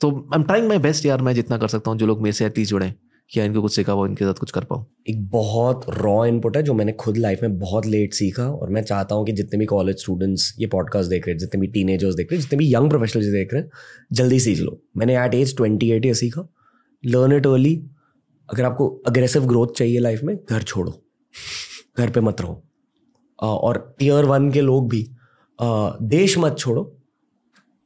तो 0.00 0.10
I 0.10 0.38
am 0.38 0.44
trying 0.44 0.68
my 0.68 0.78
best 0.78 1.06
यार, 1.06 1.22
मैं 1.22 1.34
जितना 1.34 1.58
कर 1.58 1.68
सकता 1.68 1.90
हूँ, 1.90 1.98
जो 1.98 2.06
लोग 2.06 2.22
मेरे 2.22 2.32
से 2.32 2.46
एटलीस्ट 2.46 2.70
जुड़े। 2.70 2.92
क्या 3.30 3.44
इनको 3.44 3.60
कुछ 3.62 3.74
सीखा 3.76 3.94
पाओ 3.94 4.06
इनके 4.06 4.24
साथ 4.24 4.34
कुछ 4.34 4.50
कर 4.50 4.64
पाऊँ? 4.64 4.84
एक 5.08 5.28
बहुत 5.30 5.84
रॉ 5.90 6.24
इनपुट 6.26 6.56
है 6.56 6.62
जो 6.62 6.74
मैंने 6.74 6.92
खुद 6.92 7.16
लाइफ 7.16 7.42
में 7.42 7.58
बहुत 7.58 7.86
लेट 7.86 8.14
सीखा 8.14 8.46
और 8.46 8.70
मैं 8.70 8.82
चाहता 8.82 9.14
हूँ 9.14 9.24
कि 9.26 9.32
जितने 9.32 9.58
भी 9.58 9.66
कॉलेज 9.66 10.00
स्टूडेंट्स 10.00 10.54
ये 10.58 10.66
पॉडकास्ट 10.66 11.10
देख 11.10 11.26
रहे 11.26 11.32
हैं, 11.32 11.38
जितने 11.38 11.60
भी 11.60 11.66
टीनेजर्स 11.68 12.14
देख 12.14 12.32
रहे 12.32 12.36
हैं, 12.36 12.42
जितने 12.42 12.58
भी 12.58 12.72
यंग 12.74 12.90
प्रोफेशनल्स 12.90 13.26
देख 13.26 13.54
रहे 13.54 13.62
हैं, 13.62 13.70
जल्दी 14.12 14.40
सीख 14.40 14.58
लो। 14.58 14.80
मैंने 14.96 15.16
एट 15.24 15.34
एज 15.34 15.56
ट्वेंटी 15.56 15.90
एट 15.92 16.06
ये 16.06 16.14
सीखा। 16.14 16.46
लर्न 17.04 17.32
इट 17.32 17.46
अर्ली 17.46 17.74
अगर 18.48 18.64
आपको 18.64 18.88
अग्रेसिव 19.06 19.46
ग्रोथ 19.46 19.74
चाहिए 19.76 19.98
लाइफ 19.98 20.22
में, 20.22 20.36
घर 20.36 20.62
छोड़ो। 20.62 20.92
घर 21.98 22.10
पे 22.10 22.20
मत 22.20 22.40
रहो। 22.40 22.62
और 23.38 23.94
टीयर 23.98 24.24
वन 24.24 24.50
के 24.52 24.60
लोग 24.60 24.88
भी 24.90 25.06
देश 25.58 26.38
मत 26.38 26.56
छोड़ो। 26.58 26.90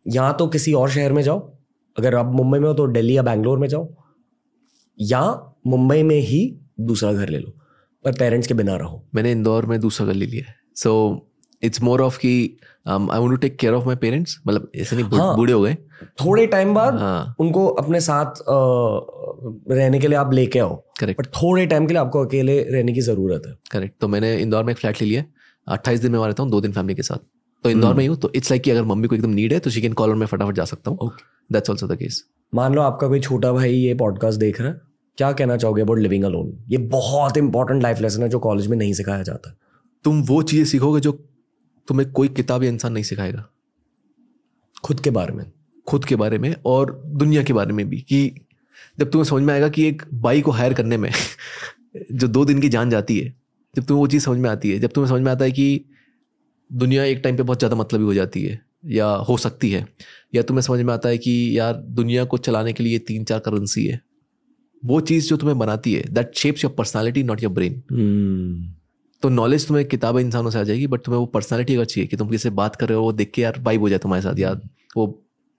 या 0.06 0.32
तो 0.32 0.46
किसी 0.48 0.72
और 0.72 0.90
शहर 0.90 1.12
में 1.12 1.22
जाओ। 1.22 1.38
अगर 1.96 2.14
आप 2.14 2.32
मुंबई 2.34 2.58
में 2.58 2.68
हो 2.68 2.74
तो 2.74 2.86
दिल्ली 2.88 3.16
या 3.16 3.22
बैंगलोर 3.22 3.58
में 3.58 3.68
जाओ। 3.68 3.88
या 4.98 5.22
मुंबई 5.66 6.02
में 6.02 6.18
ही 6.18 6.40
दूसरा 6.80 7.12
घर 7.12 7.28
ले 7.28 7.38
लो 7.38 7.54
पर 8.04 8.12
पेरेंट्स 8.18 8.48
के 8.48 8.54
बिना 8.54 8.76
रहो। 8.76 9.04
मैंने 9.14 9.32
इंदौर 9.32 9.66
में 9.66 9.78
दूसरा 9.80 10.06
घर 10.06 10.14
ले 10.14 10.26
लिया 10.26 10.52
सो 10.76 10.92
इट्स 11.62 11.82
मोर 11.82 12.00
ऑफ़ 12.02 12.18
की 12.18 12.34
I 12.86 13.18
want 13.18 13.30
to 13.30 13.36
take 13.36 13.56
care 13.58 13.74
of 13.74 13.86
my 13.86 13.96
parents 13.96 14.36
मतलब 14.46 14.70
ऐसे 14.76 14.96
नहीं 14.96 15.04
हाँ, 15.06 15.36
बूढ़े 15.36 15.52
हो 15.52 15.60
गए। 15.62 15.74
थोड़े 16.24 16.46
टाइम 16.46 16.74
बाद 16.74 16.98
हाँ, 16.98 17.34
उनको 17.40 17.66
अपने 17.66 18.00
साथ 18.00 18.26
आ, 18.26 18.58
रहने 19.70 19.98
के 20.00 20.08
लिए 20.08 20.18
आप 20.18 20.32
लेके 20.32 20.58
आओ। 20.58 20.76
करेक्ट 21.00 21.20
बट 21.20 21.26
थोड़े 21.34 21.66
टाइम 21.66 21.86
के 21.86 21.92
लिए 21.92 22.00
आपको 22.00 22.24
अकेले 22.26 22.60
रहने 22.62 22.92
की 22.92 23.00
ज़रूरत 23.00 23.42
है। 23.46 23.54
करेक्ट 23.72 24.00
तो 24.00 24.08
मैंने 24.08 24.34
इंदौर 24.36 24.64
में 24.64 24.72
एक 24.72 24.78
फ्लैट 24.78 25.02
ले 25.02 25.08
लिया 25.08 25.24
अट्ठाईस 25.66 26.00
दिन 26.00 26.12
में 26.12 26.18
वहाँ 26.18 26.28
रहता 26.28 26.42
हूँ 26.42 26.50
दो 26.50 26.60
दिन 26.60 26.72
फैमिली 26.72 26.94
के 26.94 27.02
साथ। 27.02 27.26
तो 27.64 27.70
इंदौर 27.70 27.94
में 27.94 28.00
ही 28.00 28.06
हूँ 28.06 28.16
तो 28.16 28.32
इट्स 28.34 28.50
लाइक 28.50 28.62
कि 28.62 28.70
अगर 28.70 28.84
मम्मी 28.84 29.08
को 29.08 29.14
एकदम 29.14 29.30
नीड 29.30 29.52
है 29.52 29.58
तो 29.58 29.70
शी 29.70 29.80
कैन 29.82 29.92
कॉल 29.92 30.10
और 30.10 30.16
मैं 30.16 30.26
फटाफट 30.26 30.54
जा 30.54 30.64
सकता 30.64 30.90
हूँ। 30.90 31.10
दैट्स 31.52 31.70
ऑल्सो 31.70 31.86
द 31.86 31.96
केस 31.98 32.24
मान 32.52 32.74
लो 32.74 32.82
आपका 32.82 33.08
कोई 33.08 33.20
छोटा 33.20 33.52
भाई 33.52 33.72
ये 33.72 33.94
पॉडकास्ट 33.94 34.40
देख 34.40 34.60
रहा 34.60 34.70
है 34.70 34.80
क्या 35.18 35.32
कहना 35.32 35.56
चाहोगे 35.56 35.82
अबाउट 35.82 35.98
लिविंग 35.98 36.24
अलोन 36.24 36.64
ये 36.68 36.78
बहुत 36.78 37.36
इंपॉर्टेंट 37.36 37.82
लाइफ 37.82 38.00
लेसन 38.00 38.22
है 38.22 38.28
जो 38.28 38.38
कॉलेज 38.38 38.66
में 38.66 38.76
नहीं 38.76 38.92
सिखाया 38.92 39.22
जाता। 39.22 39.56
तुम 40.04 40.22
वो 40.22 40.42
चीज़ें 40.42 40.64
सीखोगे 40.64 41.00
जो 41.00 41.12
तुम्हें 41.88 42.12
कोई 42.12 42.28
किताब 42.28 42.64
या 42.64 42.70
इंसान 42.70 42.92
नहीं 42.92 43.04
सिखाएगा। 43.04 43.48
खुद 44.84 45.00
के 45.00 45.10
बारे 45.10 45.34
में। 45.34 45.52
खुद 45.86 46.04
के 46.04 46.16
बारे 46.16 46.38
में 46.38 46.54
और 46.66 47.02
दुनिया 47.06 47.42
के 47.42 47.52
बारे 47.52 47.72
में 47.72 47.88
भी 47.88 48.00
कि 48.00 48.46
जब 48.98 49.10
तुम्हें 49.10 49.24
समझ 49.24 49.42
में 49.42 49.54
आएगा 49.54 49.68
कि 49.68 49.88
एक 49.88 50.02
बाई 50.14 50.40
को 50.40 50.50
हायर 50.50 50.74
करने 50.74 50.96
में 50.96 51.10
जो 52.12 52.28
दो 52.28 52.44
दिन 52.44 52.60
की 52.60 52.68
जान 52.68 52.90
जाती 52.90 53.18
है 53.18 53.34
जब 53.76 53.84
तुम्हें 53.84 54.00
वो 54.00 54.06
चीज़ 54.06 54.24
समझ 54.24 54.38
में 54.38 54.50
आती 54.50 54.70
है 54.70 54.78
जब 54.78 54.88
तुम्हें 54.88 55.10
समझ 55.10 55.22
में 55.22 55.32
आता 55.32 55.44
है 55.44 55.50
कि 55.50 55.84
दुनिया 56.72 57.04
एक 57.04 57.20
टाइम 57.24 57.36
पे 57.36 57.42
बहुत 57.42 57.58
ज़्यादा 57.58 57.76
मतलब 57.76 58.02
हो 58.02 58.14
जाती 58.14 58.42
है 58.42 58.60
या 58.86 59.06
हो 59.06 59.36
सकती 59.36 59.70
है 59.70 59.86
या 60.34 60.42
तुम्हें 60.42 60.62
समझ 60.62 60.80
में 60.80 60.94
आता 60.94 61.08
है 61.08 61.18
कि 61.18 61.58
यार 61.58 61.74
दुनिया 61.74 62.24
को 62.24 62.38
चलाने 62.38 62.72
के 62.72 62.84
लिए 62.84 62.98
तीन 62.98 63.24
चार 63.24 63.38
करेंसी 63.38 63.86
है 63.86 64.07
वो 64.82 65.00
चीज़ 65.00 65.28
जो 65.28 65.36
तुम्हें 65.36 65.58
बनाती 65.58 65.92
है 65.94 66.02
that 66.10 66.34
shapes 66.34 66.64
your 66.64 66.74
personality 66.78 67.22
not 67.22 67.42
your 67.42 67.52
brain 67.52 67.82
तो 69.22 69.28
नॉलेज 69.28 69.66
तुम्हें 69.68 69.86
किताबें 69.86 70.20
इंसानों 70.20 70.50
से 70.50 70.58
आ 70.58 70.62
जाएगी 70.62 70.86
बट 70.86 71.00
तुम्हें 71.00 71.18
वो 71.20 71.26
पर्सनैलिटी 71.26 71.74
अगर 71.74 71.84
चाहिए 71.84 72.06
कि 72.06 72.16
तुम 72.16 72.28
किसी 72.28 72.50
बात 72.50 72.76
कर 72.76 72.88
रहे 72.88 72.98
हो 72.98 73.04
वो 73.04 73.12
देख 73.12 73.30
के 73.34 73.42
यार 73.42 73.60
वाइब 73.60 73.80
हो 73.80 73.88
जाए 73.88 73.98
तुम्हारे 73.98 74.22
साथ 74.22 74.38
यार 74.38 74.60
वो 74.96 75.06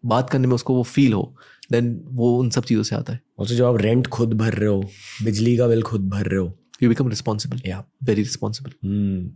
बात 0.04 0.30
करने 0.30 0.48
में 0.48 0.54
उसको 0.56 0.74
वो 0.76 0.84
फील 0.84 1.14
हो 1.14 1.36
देन 1.72 1.90
वो 2.12 2.38
उन 2.40 2.50
सब 2.50 2.64
चीज़ों 2.64 2.84
से 2.84 2.96
आता 2.96 3.14
है। 3.14 3.20
और 3.40 3.46
जो 3.46 3.68
आप 3.68 3.82
रेंट 3.82 4.08
खुद 4.08 4.34
भर 4.34 4.54
रहे 4.54 4.70
हो 4.70 4.82
बिजली 5.24 5.56
का 5.58 5.68
बिल 5.68 5.82
खुद 5.82 6.10
भर 6.10 6.26
रहे 6.26 6.40
हो 6.40 6.54
यू 6.84 6.90
बिकम 6.90 7.10
रिस्पॉन्सिबल 7.10 7.62
या 7.68 7.84
वेरी 8.04 8.22
रिस्पॉन्सिबल 8.22 9.30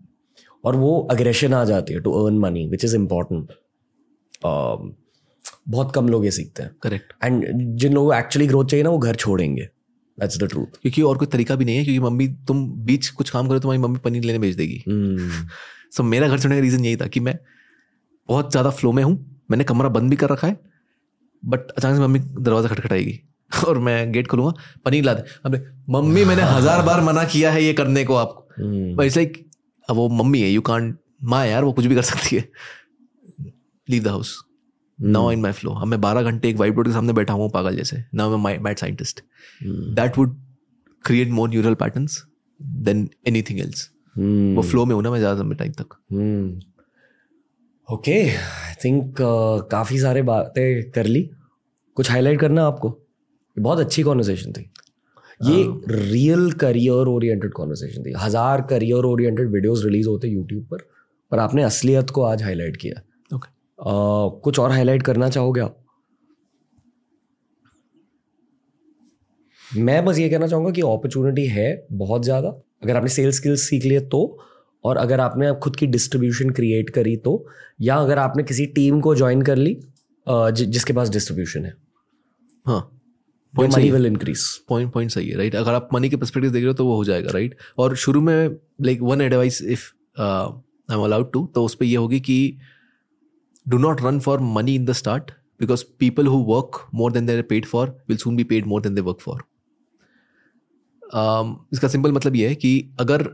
और 0.65 0.75
वो 0.75 0.99
अग्रेशन 1.11 1.53
आ 1.53 1.63
जाती 1.65 1.93
है 1.93 1.99
to 1.99 2.11
earn 2.23 2.37
money 2.37 2.65
which 2.67 2.85
is 2.85 2.95
important 2.95 3.51
बहुत 5.69 5.91
कम 5.95 6.07
लोग 6.09 6.25
ये 6.25 6.31
सीखते 6.31 6.63
हैं। 6.63 6.71
करेक्ट 6.83 7.13
एंड 7.23 7.45
जिन 7.77 7.93
लोगों 7.93 8.07
को 8.09 8.17
एक्चुअली 8.17 8.47
ग्रोथ 8.47 8.65
चाहिए 8.65 8.83
ना 8.83 8.89
वो 8.89 8.97
घर 8.97 9.15
छोड़ेंगे। 9.15 9.67
दैट्स 10.19 10.37
द 10.37 10.47
ट्रूथ 10.49 10.77
क्योंकि 10.81 11.01
और 11.01 11.17
कोई 11.17 11.27
तरीका 11.27 11.55
भी 11.55 11.65
नहीं 11.65 11.77
है 11.77 11.83
क्योंकि 11.83 11.99
मम्मी 11.99 12.27
तुम 12.47 12.65
बीच 12.85 13.09
कुछ 13.09 13.29
काम 13.29 13.47
करो 13.47 13.59
तुम्हारी 13.59 13.81
मम्मी 13.81 13.99
पनीर 13.99 14.23
लेने 14.23 14.39
भेज 14.39 14.55
देगी। 14.55 14.83
सो 14.85 14.91
hmm. 14.91 15.97
so, 15.97 16.03
मेरा 16.03 16.27
घर 16.27 16.39
छोड़ने 16.39 16.55
का 16.55 16.61
रीज़न 16.61 16.85
यही 16.85 16.95
था 16.95 17.07
कि 17.07 17.19
मैं 17.19 17.37
बहुत 18.29 18.51
ज़्यादा 18.51 18.69
फ्लो 18.69 18.91
में 18.91 19.03
हूँ 19.03 19.41
मैंने 19.51 19.63
कमरा 19.63 19.89
बंद 19.89 20.09
भी 20.09 20.15
कर 20.15 20.29
रखा 20.29 20.47
है 20.47 20.59
बट 21.43 21.71
अचानक 21.71 21.95
से 21.95 22.01
मम्मी 22.01 22.19
दरवाज़ा 22.19 22.69
खटखटाएगी। 22.69 23.19
और 23.67 23.79
मैं 23.79 24.11
गेट 24.11 24.27
खोलूँगा 24.27 24.53
पनीर 24.85 25.03
ला 25.03 25.13
दे। 25.13 25.23
अब 25.45 25.55
मम्मी 25.89 26.25
मैंने 26.25 26.41
हज़ार 26.41 26.81
बार 26.81 27.01
मना 27.01 27.23
किया 27.23 27.51
है 27.51 27.63
ये 27.63 27.73
करने 27.73 28.03
को 28.05 28.15
आपको। 28.15 29.03
इट्स 29.03 29.17
लाइक 29.17 29.45
अब 29.89 29.95
वो 29.95 30.07
मम्मी 30.23 30.41
है 30.41 30.49
यू 30.51 30.61
कांट 30.61 30.97
माँ 31.23 31.45
यार 31.47 31.63
वो 31.63 31.71
कुछ 31.73 31.85
भी 31.85 31.95
कर 31.95 32.01
सकती 32.01 32.35
है। 32.35 32.47
Leave 33.89 34.03
the 34.03 34.07
house 34.07 34.37
now 35.03 35.31
in 35.31 35.41
my 35.41 35.51
flow 35.51 35.71
अब 35.71 35.87
मैं 35.87 35.99
बारह 36.01 36.23
घंटे 36.23 36.49
एक 36.49 36.57
वाइट 36.57 36.73
बोर्ड 36.75 36.87
के 36.87 36.93
सामने 36.93 37.13
बैठा 37.13 37.33
हूँ 37.33 37.49
पागल 37.51 37.75
जैसे। 37.77 38.03
नाउ 38.15 38.37
मैं 38.37 38.57
math 38.59 38.75
scientist 38.77 39.21
that 39.61 40.17
would 40.17 40.35
create 41.03 41.29
more 41.31 41.49
neural 41.49 41.73
pattern 41.75 42.07
than 42.83 43.09
anything 43.27 43.59
else 43.59 43.89
वो 44.15 44.61
फ्लो 44.61 44.85
में 44.85 44.93
हूँ 44.95 45.03
ना 45.03 45.11
मैं 45.11 45.19
ज़्यादा 45.19 45.41
लंबे 45.41 45.55
टाइम 45.55 45.71
तक। 45.73 45.95
ओके 47.89 48.19
आई 48.21 48.73
थिंक 48.83 49.15
काफ़ी 49.71 49.99
सारे 49.99 50.21
बातें 50.23 50.91
कर 50.91 51.05
ली। 51.05 51.29
कुछ 51.97 52.11
हाईलाइट 52.11 52.39
करना 52.39 52.65
आपको? 52.65 52.89
बहुत 53.57 53.79
अच्छी 53.79 54.03
कॉन्वर्सेशन 54.03 54.51
थी। 54.51 54.69
ये 55.41 55.63
रियल 55.89 56.51
करियर 56.59 57.07
ओरिएंटेड 57.07 57.51
कॉन्वर्सेशन 57.53 58.03
थी। 58.03 58.13
हज़ार 58.17 58.61
करियर 58.69 59.05
ओरिएंटेड 59.05 59.51
वीडियोस 59.51 59.83
रिलीज़ 59.85 60.07
होते 60.07 60.27
यूट्यूब 60.27 60.63
पर 60.71 60.87
पर 61.31 61.39
आपने 61.39 61.63
असलियत 61.63 62.09
को 62.09 62.23
आज 62.23 62.43
हाईलाइट 62.43 62.77
किया। 62.77 63.01
कुछ 63.83 64.59
और 64.59 64.71
हाईलाइट 64.71 65.03
करना 65.03 65.29
चाहोगे 65.29 65.61
आप? 65.61 65.77
मैं 69.65 70.03
बस 70.05 70.17
ये 70.19 70.29
कहना 70.29 70.47
चाहूँगा 70.47 70.71
कि 70.71 70.81
अपॉर्चुनिटी 70.81 71.45
है 71.47 71.85
बहुत 71.93 72.23
ज़्यादा। 72.23 72.49
अगर 72.83 72.95
आपने 72.95 73.09
सेल्स 73.09 73.35
स्किल्स 73.35 73.61
सीख 73.69 73.85
लिए 73.85 73.99
तो 74.07 74.19
और 74.83 74.97
अगर 74.97 75.19
आपने 75.19 75.53
खुद 75.63 75.75
की 75.75 75.87
डिस्ट्रीब्यूशन 75.87 76.49
क्रिएट 76.51 76.89
करी 76.89 77.15
तो 77.19 77.45
या 77.81 77.95
अगर 77.97 78.17
आपने 78.19 78.43
किसी 78.43 78.65
टीम 78.75 78.99
को 79.01 79.15
ज्वाइन 79.15 79.41
कर 79.41 79.55
ली 79.57 79.73
जि, 80.27 80.65
जिसके 80.65 80.93
पास 80.93 81.09
डिस्ट्रीब्यूशन 81.09 81.65
है। 81.65 81.73
हाँ। 82.65 82.89
Money 83.53 83.89
will 83.91 84.05
increase 84.05 84.45
point 84.69 84.91
point 84.93 85.11
सही 85.11 85.29
है 85.29 85.37
राइट 85.37 85.55
अगर 85.55 85.73
आप 85.73 85.89
मनी 85.93 86.09
के 86.09 86.15
परस्पेक्टिव 86.15 86.51
देख 86.51 86.61
रहे 86.61 86.67
हो 86.67 86.73
तो 86.73 86.85
वो 86.85 86.95
हो 86.95 87.03
जाएगा 87.05 87.31
राइट 87.31 87.55
और 87.77 87.95
शुरू 87.95 88.21
में 88.21 88.57
like 88.81 89.01
one 89.01 89.21
advice 89.21 89.61
if 89.63 89.89
I 90.19 90.95
am 90.95 91.03
allowed 91.03 91.31
to 91.33 91.45
तो 91.55 91.63
उस 91.65 91.75
पर 91.75 91.85
ये 91.85 91.95
होगी 91.95 92.19
कि 92.19 92.37
do 93.67 93.77
not 93.77 94.01
run 94.01 94.19
for 94.19 94.39
money 94.39 94.75
in 94.75 94.85
the 94.85 94.91
start 94.91 95.31
because 95.59 95.83
people 95.99 96.27
who 96.27 96.37
work 96.37 96.89
more 96.93 97.11
than 97.11 97.25
they're 97.25 97.41
paid 97.41 97.65
for 97.65 97.89
will 98.09 98.17
soon 98.17 98.35
be 98.35 98.43
paid 98.43 98.67
more 98.67 98.81
than 98.81 98.95
they 98.95 99.01
work 99.01 99.19
for 99.19 99.43
इसका 101.73 101.87
simple 101.87 102.11
मतलब 102.11 102.35
ये 102.35 102.47
है 102.49 102.55
कि 102.55 102.95
अगर 102.99 103.29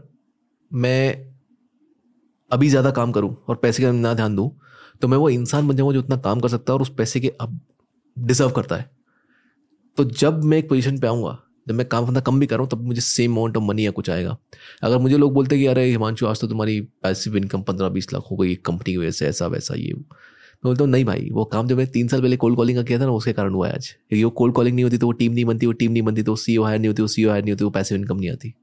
मैं 0.74 1.30
अभी 2.52 2.70
ज़्यादा 2.70 2.92
काम 2.92 3.12
करूँ 3.12 3.36
और 3.50 3.56
पैसे 3.56 3.84
का 3.84 3.92
ना 3.92 4.14
ध्यान 4.14 4.36
दूँ 4.36 4.52
तो 5.02 5.08
मैं 5.08 5.18
वो 5.18 5.30
इंसान 5.30 5.68
बन 5.68 5.76
जाऊँगा 5.76 5.94
जो 5.94 6.00
उतना 6.00 6.18
काम 6.18 6.40
कर 6.40 6.50
सकता 6.50 6.74
है 6.74 6.76
और 6.76 6.82
उस 6.82 6.94
पैसे 6.96 7.20
के 7.20 7.28
अब 7.42 7.60
डिजर्व 8.20 8.52
करता 8.52 8.76
है। 8.76 8.90
तो 9.98 10.04
जब 10.04 10.44
मैं 10.44 10.58
एक 10.58 10.70
पोजीशन 10.70 11.00
पे 11.00 11.08
आऊँगा 11.08 11.38
जब 11.70 11.76
मैं 11.76 11.88
काम 11.88 12.06
करना 12.06 12.20
कम 12.20 12.40
भी 12.40 12.46
कर 12.46 12.56
रहा 12.56 12.62
हूँ, 12.62 12.70
तब 12.70 12.86
मुझे 12.86 13.02
सेम 13.02 13.32
अमाउंट 13.32 13.58
ऑफ़ 13.58 13.64
मनी 13.64 13.86
या 13.86 13.92
कुछ 13.92 14.10
आएगा। 14.10 14.38
अगर 14.84 14.98
मुझे 14.98 15.18
लोग 15.18 15.34
बोलते 15.34 15.58
कि, 15.58 15.66
अरे 15.66 15.86
हिमांशु, 15.86 16.26
आज 16.26 16.42
तो 16.42 16.48
तुम्हारी 16.48 16.82
पैसिव 16.82 17.38
इनकम 17.38 17.62
पंद्रह 17.62 17.90
बीस 17.90 18.14
लाख 18.14 18.24
हो 18.32 18.38
गई 18.38 18.56
कंपनी 18.56 18.92
की 18.92 18.98
वजह 18.98 19.12
से 19.12 19.28
ऐसा, 19.28 19.48
वैसा, 19.48 19.76
ये। 19.76 19.94
मैं 19.94 20.04
बोलता 20.64 20.84
हूँ, 20.84 20.92
नहीं 20.92 21.06
भाई, 21.06 21.30
वो 21.32 21.46
काम 21.46 21.68
जो 21.68 21.76
मैंने 21.76 21.92
तीन 21.92 22.08
साल 22.08 22.22
पहले 22.22 22.38
कोल्ड 22.38 22.56
कॉलिंग 22.56 22.78
का 22.78 22.84
किया 22.84 23.00
था 23.00 23.06
ना, 23.06 23.12
उसके 23.12 23.34
कारण 23.34 23.54
हुआ 23.54 23.68
है 23.68 23.74
आज। 23.74 23.88
क्योंकि 23.88 24.24
वो 24.24 24.30
कोल्ड 24.30 24.56
कॉलिंग 24.56 24.76
नहीं 24.76 24.84
होती 24.84 24.98
तो 24.98 25.06
वो 25.06 25.12
टीम 25.12 25.34
नहीं 25.34 25.46
बनती, 25.46 25.66
वो 25.66 25.72
टीम 25.72 25.92
नहीं 25.92 26.04
बनती 26.04 26.24
तो 26.24 26.36
सी 26.36 26.58
ओ 26.58 26.64
हायर 26.64 26.80
नहीं 26.80 26.88
होती, 26.88 27.02
वो 27.02 27.08
सी 27.08 27.26
ओ 27.26 27.30
हायर 27.30 27.44
नहीं 27.44 27.52
होती, 27.52 27.64
वो 27.64 27.70
पैसिव 27.70 27.98
इनकम 27.98 28.18
नहीं 28.18 28.30
आती। 28.30 28.54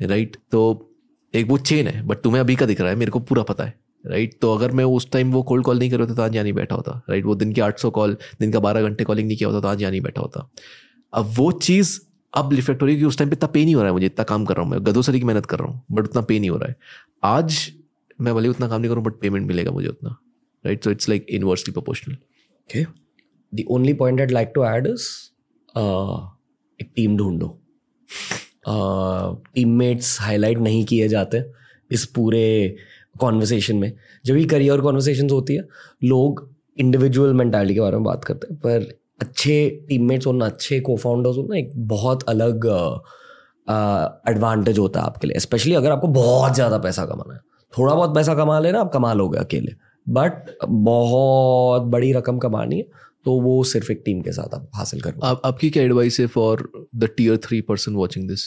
राइट 0.00 0.36
तो 0.52 0.90
एक 1.34 1.48
वो 1.48 1.58
चेन 1.58 1.88
है 1.88 2.02
बट 2.02 2.16
तुम्हें 2.16 2.40
अभी 2.40 2.56
का 2.56 2.66
दिख 2.66 2.80
रहा 2.80 2.90
है, 2.90 2.96
मेरे 2.96 3.10
को 3.10 3.20
पूरा 3.20 3.42
पता 3.42 3.64
है। 3.64 3.74
राइट 4.04 4.38
तो 4.40 4.54
अगर 4.54 4.72
मैं 4.72 4.84
उस 4.84 5.10
टाइम 5.10 5.32
वो 5.32 5.42
कोल्ड 5.42 5.64
कॉल 5.64 5.78
नहीं 5.78 5.90
कर 5.90 5.98
रहा 5.98 6.06
था 6.06 6.14
तो 6.14 6.22
आज 6.22 6.34
यहाँ 6.34 6.44
नहीं 6.44 6.52
बैठा 6.52 6.74
होता। 6.74 7.02
राइट 7.10 7.24
वो 7.24 7.34
दिन 7.34 7.52
के 7.52 7.60
आठ 7.60 7.78
सौ 7.78 7.90
कॉल 7.90 8.16
दिन 8.40 8.52
का 8.52 8.60
बारह 8.60 8.82
घंटे 8.82 9.04
कॉलिंग 9.04 9.26
नहीं 9.28 9.38
किया 9.38 9.48
होता 9.48 9.60
तो 9.60 9.68
आज 9.68 9.82
यहाँ 9.82 9.90
नहीं 9.90 10.00
बैठा 10.00 10.20
होता। 10.20 10.48
अब 11.12 11.34
वो 11.36 11.50
चीज़ 11.52 11.98
अब 12.32 12.52
रिफ्लेक्ट 12.52 12.82
हो 12.82 12.86
रही 12.86 12.94
है 12.94 13.00
कि 13.00 13.06
उस 13.06 13.18
टाइम 13.18 13.30
पे 13.30 13.36
इतना 13.36 13.48
पे 13.52 13.64
नहीं 13.64 13.74
हो 13.74 13.80
रहा 13.80 13.88
है 13.88 13.92
मुझे, 13.92 14.06
इतना 14.06 14.24
काम 14.24 14.44
कर 14.44 14.54
रहा 14.54 14.64
हूँ 14.64 14.70
मैं 14.70 14.84
गदो 14.86 15.02
सरी 15.02 15.18
की 15.20 15.24
मेहनत 15.26 15.46
कर 15.46 15.58
रहा 15.58 15.68
हूँ 15.68 15.82
बट 15.92 16.04
उतना 16.04 16.22
पे 16.22 16.38
नहीं 16.38 16.50
हो 16.50 16.56
रहा 16.56 16.68
है। 16.68 16.76
आज 17.24 17.70
मैं 18.20 18.34
भले 18.34 18.48
उतना 18.48 18.68
काम 18.68 18.80
नहीं 18.80 18.90
करूँ 18.90 19.02
बट 19.04 19.18
पेमेंट 19.20 19.46
मिलेगा 19.46 19.70
मुझे 19.70 19.88
उतना 19.88 20.16
right 20.64 20.84
so 20.84 20.90
it's 20.90 21.08
like 21.08 21.26
inversely 21.30 21.72
proportional 21.72 22.14
okay 22.14 22.84
the 23.52 23.64
only 23.70 23.92
point 23.94 24.20
I'd 24.20 24.30
like 24.30 24.52
to 24.54 24.64
add 24.64 24.86
is 24.86 25.08
एक 26.80 26.90
टीम 26.96 27.16
ढूंढो। 27.16 27.58
टीममेट्स 29.54 30.20
हाईलाइट 30.20 30.58
नहीं 30.58 30.84
किए 30.84 31.08
जाते 31.08 31.42
इस 31.90 32.04
पूरे 32.14 32.76
कॉन्वर्सेशन 33.20 33.76
में। 33.76 33.92
जब 34.24 34.34
भी 34.34 34.44
करियर 34.44 34.80
कॉन्वर्सेशन 34.80 35.30
होती 35.30 35.54
है, 35.54 35.66
लोग 36.02 36.48
इंडिविजुअल 36.78 37.32
मेंटालिटी 37.34 37.74
के 37.74 37.80
बारे 37.80 37.96
में 37.96 38.04
बात 38.04 38.24
करते 38.24 38.46
हैं, 38.46 38.56
पर 38.56 39.01
अच्छे 39.22 39.68
टीममेट्स 39.88 40.26
होना 40.26 40.46
अच्छे 40.46 40.80
को 40.80 40.96
फाउंडर्स 40.98 41.36
होना 41.36 41.56
एक 41.58 41.70
बहुत 41.88 42.22
अलग 42.28 42.66
एडवांटेज 44.28 44.78
होता 44.78 45.00
है 45.00 45.06
आपके 45.06 45.26
लिए 45.26 45.38
स्पेशली 45.40 45.74
अगर 45.74 45.90
आपको 45.92 46.08
बहुत 46.10 46.54
ज़्यादा 46.54 46.78
पैसा 46.80 47.04
कमाना 47.06 47.34
है। 47.34 47.40
थोड़ा 47.72 47.94
बहुत 47.94 48.14
पैसा 48.14 48.34
कमा 48.34 48.58
लेना 48.60 48.80
आप 48.80 48.92
कमा 48.92 49.12
लोगे 49.14 49.38
अकेले। 49.38 49.72
बट 50.06 50.56
बहुत 50.66 51.82
बड़ी 51.88 52.12
रकम 52.12 52.38
कमानी 52.38 52.78
है 52.78 53.10
तो 53.26 53.32
वो 53.40 53.62
सिर्फ़ 53.64 53.90
एक 53.92 54.02
टीम 54.04 54.20
के 54.22 54.32
साथ 54.32 54.54
आप 54.54 54.70
हासिल 54.74 55.00
कर 55.00 55.14
आप, 55.22 55.40
आपकी 55.44 55.70
क्या 55.70 55.82
एडवाइस 55.82 56.18
है 56.20 56.26
for 56.28 56.68
the 56.96 57.08
tier 57.16 57.36
three 57.44 57.60
person 57.62 57.94
watching 57.94 58.28
this 58.28 58.44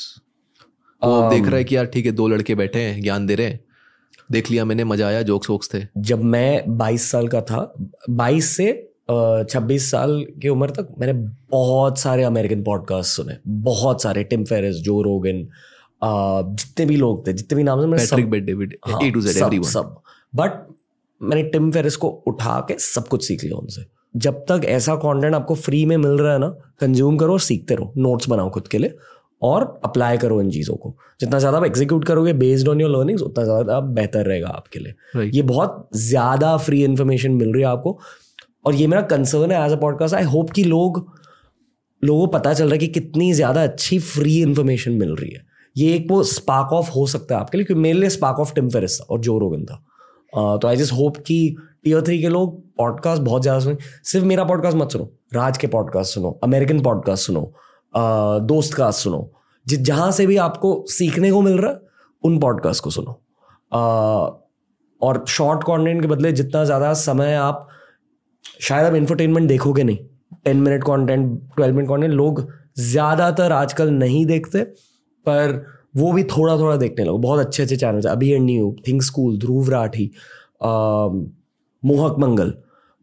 देख 1.01 1.45
रहा 1.45 1.55
है 1.55 1.63
कि 1.63 1.76
यार 1.76 1.86
ठीक 1.88 2.05
है 2.05 2.11
दो 2.13 2.28
लड़के 2.28 2.55
बैठे 2.55 2.80
हैं 2.80 3.01
ज्ञान 3.01 3.26
दे 3.26 3.36
रहे 3.36 3.47
हैं। 3.47 3.59
देख 4.32 4.49
लिया 4.51 4.65
मैंने 4.65 4.84
मज़ा 4.84 5.07
आया 5.07 5.21
जोक्स 5.23 5.49
वोक्स 5.49 5.69
थे। 5.73 5.80
जब 5.99 6.23
मैं 6.26 6.78
22 6.78 7.09
साल 7.11 7.28
का 7.28 7.41
था 7.41 7.73
22 8.11 8.45
से 8.47 8.67
छब्बीस 9.10 9.89
साल 9.91 10.26
की 10.41 10.49
उम्र 10.49 10.70
तक 10.70 10.88
मैंने 10.99 11.14
बहुत 11.51 11.99
सारे 11.99 12.24
अमेरिकन 12.24 12.64
पॉडकास्ट 12.64 13.16
सुने 13.16 13.38
बहुत 13.47 14.01
सारे 14.01 14.24
टिम 14.24 14.43
फेरिस 14.45 14.76
जो 14.84 15.01
रोगन 15.01 15.47
जितने 16.01 16.86
भी 16.86 16.95
लोग 16.95 17.26
थे 17.28 17.34
जितने 17.34 17.56
भी 17.58 17.64
नाम 17.64 17.82
से 17.82 17.88
मैंने 17.88 18.06
सब 18.06 18.18
David 18.18 18.74
A 19.03 19.12
to 19.12 19.22
Z 19.22 19.38
everyone 19.38 19.70
सब 19.70 19.95
बट 20.34 20.64
मैंने 21.22 21.43
टिम 21.49 21.72
फेरिस 21.72 21.95
को 21.95 22.08
उठा 22.28 22.60
के 22.68 22.78
सब 22.80 23.08
कुछ 23.08 23.28
सीख 23.28 23.43
लिया 23.43 23.58
उनसे। 23.58 23.86
जब 24.16 24.43
तक 24.49 24.66
ऐसा 24.66 24.95
कंटेंट 24.95 25.36
आपको 25.36 25.56
फ्री 25.56 25.86
में 25.86 25.95
मिल 25.97 26.12
रहा 26.12 26.34
है 26.34 26.39
ना 26.39 26.47
कंज्यूम 26.80 27.18
करो 27.18 27.34
और 27.34 27.39
सीखते 27.41 27.76
रहो 27.76 27.93
नोट्स 27.97 28.30
बनाओ 28.30 28.49
खुद 28.49 28.68
के 28.68 28.78
लिए 28.78 28.95
और 29.41 29.64
अप्लाई 29.86 30.18
करो 30.18 30.41
इन 30.41 30.49
चीज़ों 30.51 30.76
को। 30.76 30.95
जितना 31.20 31.39
ज़्यादा 31.39 31.58
आप 31.58 31.66
एग्जीक्यूट 31.66 32.06
करोगे 32.06 32.34
बेस्ड 32.34 32.68
ऑन 32.68 32.82
योर 32.82 32.91
लर्निंग्स 32.91 33.22
उतना 33.22 33.43
ज़्यादा 33.43 33.80
बेहतर 33.80 34.26
रहेगा 34.26 34.47
आपके 34.47 34.80
लिए। 34.80 34.93
Right. 35.16 35.36
ये 35.36 35.41
बहुत 35.43 35.89
ज़्यादा 35.95 36.56
फ्री 36.58 36.84
इन्फॉर्मेशन 36.84 37.32
मिल 37.34 37.53
रही 37.53 37.62
है 37.62 37.68
आपको 37.68 37.99
और 38.66 38.76
ये 38.76 38.88
मेरा 38.88 39.01
कंसर्न 39.07 39.51
है 39.51 39.66
as 39.66 39.72
a 39.72 39.76
podcast 39.76 40.16
I 40.16 40.24
hope 40.24 40.51
कि 40.51 40.63
लोग 40.63 41.05
लोगों 42.01 42.26
को 42.28 42.32
पता 42.32 42.53
चल 42.53 42.63
रहा 42.63 42.74
है 42.74 42.78
कि 42.78 42.88
कितनी 42.89 43.32
ज़्यादा 43.34 43.63
अच्छी 43.63 43.99
फ्री 43.99 44.38
इन्फॉर्मेशन 44.41 44.91
मिल 44.91 45.16
रही 45.16 45.32
है। 45.32 45.41
ये 45.76 45.93
एक 45.95 46.07
वो 46.11 46.22
स्पार्क 46.24 46.74
ऑफ़ 46.74 46.89
हो 46.91 47.05
सकता 47.07 47.36
है 47.36 47.41
आपके 47.41 47.57
लिए 47.57 47.66
क्योंकि 47.66 47.82
मेरे 47.82 47.99
लिए 47.99 48.09
स्पार्क 48.09 48.39
ऑफ़ 48.39 48.53
टिम 48.53 48.70
फेरिस 48.70 48.99
था 49.01 49.05
और 49.09 49.20
जो 49.20 49.38
रोगन 49.39 49.66
था। 49.66 49.84
Uh, 50.34 50.61
तो 50.61 50.68
आई 50.68 50.76
जस्ट 50.76 50.93
होप 50.93 51.18
कि 51.18 51.55
टीयर 51.84 52.01
थ्री 52.01 52.22
के 52.22 52.30
लोग 52.30 52.59
पॉडकास्ट 52.78 53.22
बहुत 53.22 53.41
ज़्यादा 53.41 53.59
सुने। 53.59 53.78
सिर्फ़ 54.03 54.26
मेरा 54.26 54.43
पॉडकास्ट 54.43 54.78
मत 54.78 54.91
सुनो 54.91 55.11
राज 55.34 55.57
के 55.57 55.68
पॉडकास्ट 55.68 56.13
सुनो 56.13 56.32
अमेरिकन 56.43 56.82
पॉडकास्ट 56.82 57.26
सुनो 57.26 57.41
uh, 57.41 58.47
दोस्त 58.47 58.74
कास्ट 58.74 58.99
सुनो। 58.99 59.32
जिस 59.68 59.80
जहाँ 59.82 60.11
से 60.11 60.26
भी 60.28 60.38
आपको 60.38 60.84
सीखने 60.89 61.32
को 61.32 61.41
मिल 61.41 61.57
रहा 61.57 61.72
है 61.72 61.80
उन 62.24 62.39
पॉडकास्ट 62.39 62.84
को 62.84 62.89
सुनो। 62.89 63.22
uh, 63.72 64.34
और 65.01 65.24
शॉर्ट 65.28 65.63
कंटेंट 65.63 66.01
के 66.01 66.07
बदले 66.07 66.32
जितना 66.32 66.63
ज़्यादा 66.63 66.93
समय 66.93 67.36
आप 67.36 67.68
शायद 68.62 68.86
आप 68.86 68.96
इंफरटेनमेंट 68.96 69.48
देखोगे 69.50 69.84
नहीं। 69.84 69.98
Ten 70.46 70.58
minute 70.60 70.84
content 70.84 71.39
twelve 71.56 71.76
minute 71.76 71.89
content 71.89 72.14
लोग 72.14 72.48
ज़्यादातर 72.82 73.52
आजकल 73.54 73.89
नहीं 73.91 74.26
देखते, 74.26 74.64
पर 75.26 75.66
वो 75.96 76.12
भी 76.12 76.24
थोड़ा 76.26 76.58
थोड़ा 76.58 76.76
देखने 76.78 77.06
लगो। 77.06 77.18
बहुत 77.20 77.39
अच्छे 77.39 77.64
अच्छे 77.64 77.76
चैनल 77.76 78.10
अभी 78.10 78.32
and 78.32 78.46
new 78.46 78.76
think 78.88 79.02
school 79.04 79.38
Dhruv 79.39 79.70
Rathee 79.72 80.12
Mohak 81.84 82.16
Mangal 82.20 82.54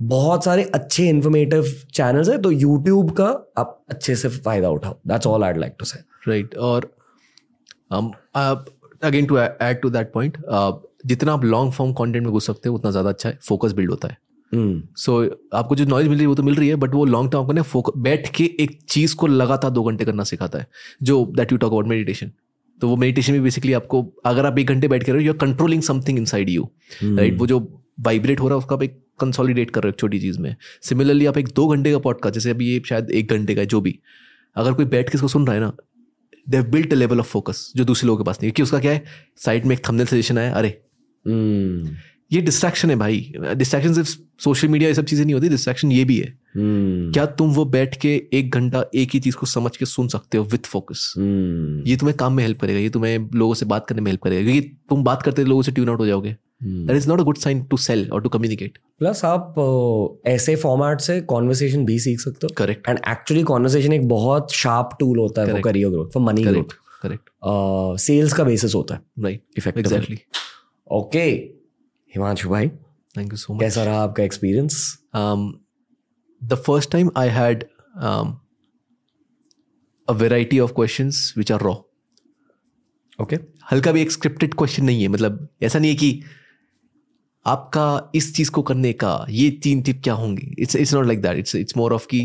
बहुत 0.01 0.45
सारे 0.45 0.63
अच्छे 0.75 1.09
इन्फॉर्मेटिव 1.09 1.65
चैनल्स 1.95 2.29
है 2.29 2.41
तो 2.43 2.51
यूट्यूब 2.51 3.11
का 3.17 3.27
आप 3.59 3.79
अच्छे 3.91 4.15
से 4.17 4.29
फ़ायदा 4.29 4.71
उठाओ। 4.71 4.97
That's 5.09 5.27
all 5.27 5.45
I 5.45 5.53
like 5.55 5.75
to 5.79 5.85
say 5.85 5.99
right 6.29 6.55
और 6.57 6.91
again 9.03 9.27
to 9.27 9.39
add 9.39 9.81
to 9.83 9.91
that 9.91 10.13
point 10.13 10.39
जितना 11.07 11.33
आप 11.33 11.45
लॉन्ग 11.45 11.73
फॉर्म 11.73 11.93
कंटेंट 11.95 12.25
में 12.25 12.33
घुस 12.33 12.47
सकते 12.47 12.69
हो, 12.69 12.75
उतना 12.75 12.91
ज़्यादा 12.91 13.09
अच्छा 13.09 13.29
है। 13.29 13.39
फोकस 13.43 13.73
बिल्ड 13.73 13.91
होता 13.91 14.09
है। 14.09 14.17
सो 14.97 15.27
so, 15.27 15.33
आपको 15.55 15.77
जो 15.77 15.85
नॉलेज 15.85 16.09
मिल 16.09 16.17
रही 16.17 16.25
है 16.25 16.29
वो 16.29 16.35
तो 16.35 16.43
मिल 16.43 16.55
रही 16.55 16.69
है 16.69 16.77
बट 16.77 16.95
वो 16.95 17.05
लॉन्ग 17.05 17.33
टर्म 17.33 17.43
आपको 17.43 17.53
ना 17.53 17.93
बैठ 18.03 18.35
के 18.35 18.45
एक 18.45 18.83
चीज़ 18.89 19.17
को 19.17 19.27
लगातार 19.27 19.71
दो 19.71 19.83
घंटे 19.83 20.05
करना 20.05 20.25
सिखाता 20.25 20.59
है 20.59 20.67
जो 21.03 21.33
that 21.37 21.53
you 21.53 21.59
talk 21.59 21.71
about 21.71 21.87
meditation 21.87 22.31
तो 22.81 22.89
वो 22.89 22.97
मेडिटेशन 22.97 23.33
में 23.33 23.43
बेसिकली 23.43 23.73
आपको 23.73 24.13
अगर 24.25 24.47
आप 24.47 24.59
एक 24.59 24.67
घंटे 24.67 24.89
बैठ 24.89 25.05
कर 25.05 25.13
रहे 25.13 25.23
हो 25.23 25.27
you 25.27 25.33
are 25.33 25.39
controlling 25.39 25.83
something 25.83 26.19
inside 26.25 26.51
you 26.51 26.71
right 27.05 27.39
वो 27.39 27.47
जो 27.47 27.85
वाइब्रेट 28.01 28.41
हो 28.41 28.49
रहा 28.49 28.55
है 28.55 28.59
उसका 28.59 28.77
आप 28.77 28.83
एक 28.83 29.03
कंसोलिडेट 29.21 29.71
कर 29.71 29.83
रहे 29.83 29.91
हो 29.91 29.97
छोटी 30.01 30.21
चीज़ 30.21 30.39
में। 30.39 30.57
सिमिलरली 30.83 31.27
आप 31.27 31.39
एक 31.39 31.49
दो 31.49 31.69
घंटे 31.69 31.93
का 31.93 31.99
पॉडकास्ट 31.99 32.35
जैसे 32.35 32.51
अभी 32.51 32.67
ये 32.67 32.83
शायद 32.87 33.11
एक 33.11 33.31
घंटे 33.31 33.55
का 33.55 33.61
है 33.61 33.67
जो 33.67 33.81
भी 33.81 33.99
अगर 34.57 34.73
कोई 34.73 34.85
बैठ 34.85 35.11
के 35.11 35.13
इसको 35.15 35.29
सुन 35.29 35.47
रहा 35.47 35.55
है 35.55 35.61
ना 35.61 35.77
they 36.49 36.63
built 36.63 36.93
a 36.93 36.97
level 36.97 37.21
of 37.21 37.27
focus 37.27 37.73
जो 37.77 37.85
दूसरे 37.85 38.07
लोगों 38.07 38.25
के 38.25 38.27
पास 38.27 38.37
नहीं 38.37 38.53
क्योंकि 38.53 38.63
उसका 38.63 38.79
क्या 38.79 38.93
है 38.93 39.05
साइड 39.37 39.65
में 39.65 39.77
एक 39.77 39.89
थंबनेल 39.89 40.07
सजेशन 40.07 40.39
आया 40.39 40.55
अरे। 40.55 40.83
ये 42.33 42.41
डिस्ट्रैक्शन 42.41 42.91
है 42.91 42.97
भाई। 42.97 43.33
डिस्ट्रैक्शन 43.55 43.93
सिर्फ़ 43.95 44.17
सोशल 44.45 44.69
मीडिया 44.69 44.89
ये 44.89 44.95
सब 44.95 45.05
चीज़ें 45.05 45.25
नहीं 45.25 45.35
होती 45.35 45.49
डिस्ट्रैक्शन 45.49 45.93
ये 45.93 46.05
भी 46.05 46.17
है। 46.19 46.27
हम्म 46.57 47.11
क्या 47.13 47.25
तुम 47.39 47.51
वो 47.55 47.65
बैठ 47.67 47.97
के 48.01 48.15
एक 48.35 48.55
घंटा 48.55 48.85
एक 48.95 49.11
ही 49.15 49.21
चीज़ 49.21 49.37
को 49.37 49.47
समझ 49.47 49.77
के 49.77 49.87
सुन 49.87 50.09
सकते 50.09 50.39
हो 50.39 50.45
विथ 50.53 50.67
फोकस 50.67 51.13
हम्म 51.19 51.83
ये 51.87 51.97
तुम्हें 51.97 52.17
काम 52.19 52.33
में 52.33 52.43
हेल्प 52.45 52.61
करेगा 52.61 52.81
ये 52.81 52.91
तुम्हें 52.91 53.19
लोगों 53.35 53.55
से 53.55 53.67
बात 53.67 53.87
करने 53.87 54.03
में 54.03 54.11
हेल्प 54.11 54.23
करेगा 54.23 54.51
क्योंकि 54.51 54.69
तुम 54.91 55.05
बात 55.05 55.23
करते 55.23 55.45
लोगों 55.45 55.63
से 55.63 55.73
ट्यून 55.73 55.89
आउट 55.89 56.01
हो 56.01 56.07
जाओगे। 56.07 56.37
That 56.63 56.97
is 56.97 57.09
not 57.09 57.21
a 57.21 57.23
good 57.25 57.37
sign 57.39 57.63
to 57.65 57.77
sell 57.79 58.09
और 58.13 58.23
टू 58.23 58.29
कम्युनिकेट 58.29 58.79
प्लस 58.99 59.25
आप 59.25 59.55
ऐसे 60.27 60.57
फॉर्मेट 60.57 61.01
से 61.01 61.21
कॉन्वर्सेशन 61.33 61.85
भी 61.87 61.99
सीख 62.01 62.21
सकते 62.21 62.47
हो। 62.47 62.55
करेक्ट 62.57 62.89
एंड 62.89 62.99
एक्चुअली 63.09 63.43
कॉन्वर्सेशन 63.45 63.93
एक 63.93 64.09
बहुत 64.09 64.53
शार्प 64.55 64.97
टूल 65.01 65.19
होता 65.19 65.45
है 65.45 65.63
career 65.63 65.91
growth 65.91 66.11
for 66.11 66.23
money 66.23 66.45
growth 66.45 66.77
correct 67.03 67.31
sales 68.01 68.33
का 68.33 68.45
बेसिस 68.45 68.75
होता 68.75 68.95
है। 68.95 69.25
Right 69.25 69.43
effectively 69.59 69.95
exactly 69.95 70.19
okay 70.91 71.27
Himanshu 72.15 72.49
भाई 72.49 72.69
थैंक 73.19 73.33
यू 73.33 73.37
सो 73.37 73.55
मच 73.55 73.61
कैसा 73.61 73.85
रहा 73.85 74.03
आपका 74.03 74.23
experience 74.23 74.99
um, 75.17 75.49
the 76.43 76.57
first 76.57 76.91
time 76.91 77.11
I 77.15 77.27
had 77.29 77.65
um, 78.01 78.41
a 80.09 80.15
variety 80.15 80.59
of 80.59 80.75
questions 80.75 81.33
which 81.37 81.51
are 81.51 81.63
raw. 81.63 81.77
Okay 83.21 83.37
हल्का 83.73 83.93
भी 83.93 84.03
एक 84.03 84.13
स्क्रिप्टेड 84.13 84.55
क्वेश्चन 84.55 84.85
नहीं 84.85 85.03
है 85.03 85.09
मतलब 85.09 85.49
ऐसा 85.63 85.79
नहीं 85.79 85.91
है 85.91 85.97
कि 85.97 86.23
आपका 87.47 88.11
इस 88.15 88.35
चीज़ 88.37 88.51
को 88.51 88.63
करने 88.63 88.93
का 88.93 89.27
ये 89.31 89.51
तीन 89.51 89.83
टिप 89.83 90.01
क्या 90.05 90.15
होंगी? 90.15 90.55
It's 90.59 90.77
it's 90.77 90.95
not 90.95 91.07
like 91.07 91.23
that 91.23 91.39
it's 91.39 91.55
it's 91.55 91.77
more 91.77 91.93
of 91.93 92.07
की 92.07 92.21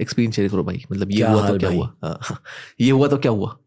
एक्सपीरियंस 0.00 0.34
शेयर 0.36 0.48
करो 0.48 0.64
भाई। 0.64 0.84
मतलब 0.92 1.10
ये 1.10 1.16
क्या 1.16 1.32
हुआ 1.32 1.48
तो 1.48 1.58
क्या? 1.58 1.70
हुआ? 1.70 2.18
ये 2.80 2.90
हुआ 2.90 3.08
तो 3.08 3.16
क्या 3.16 3.32
हुआ? 3.32 3.58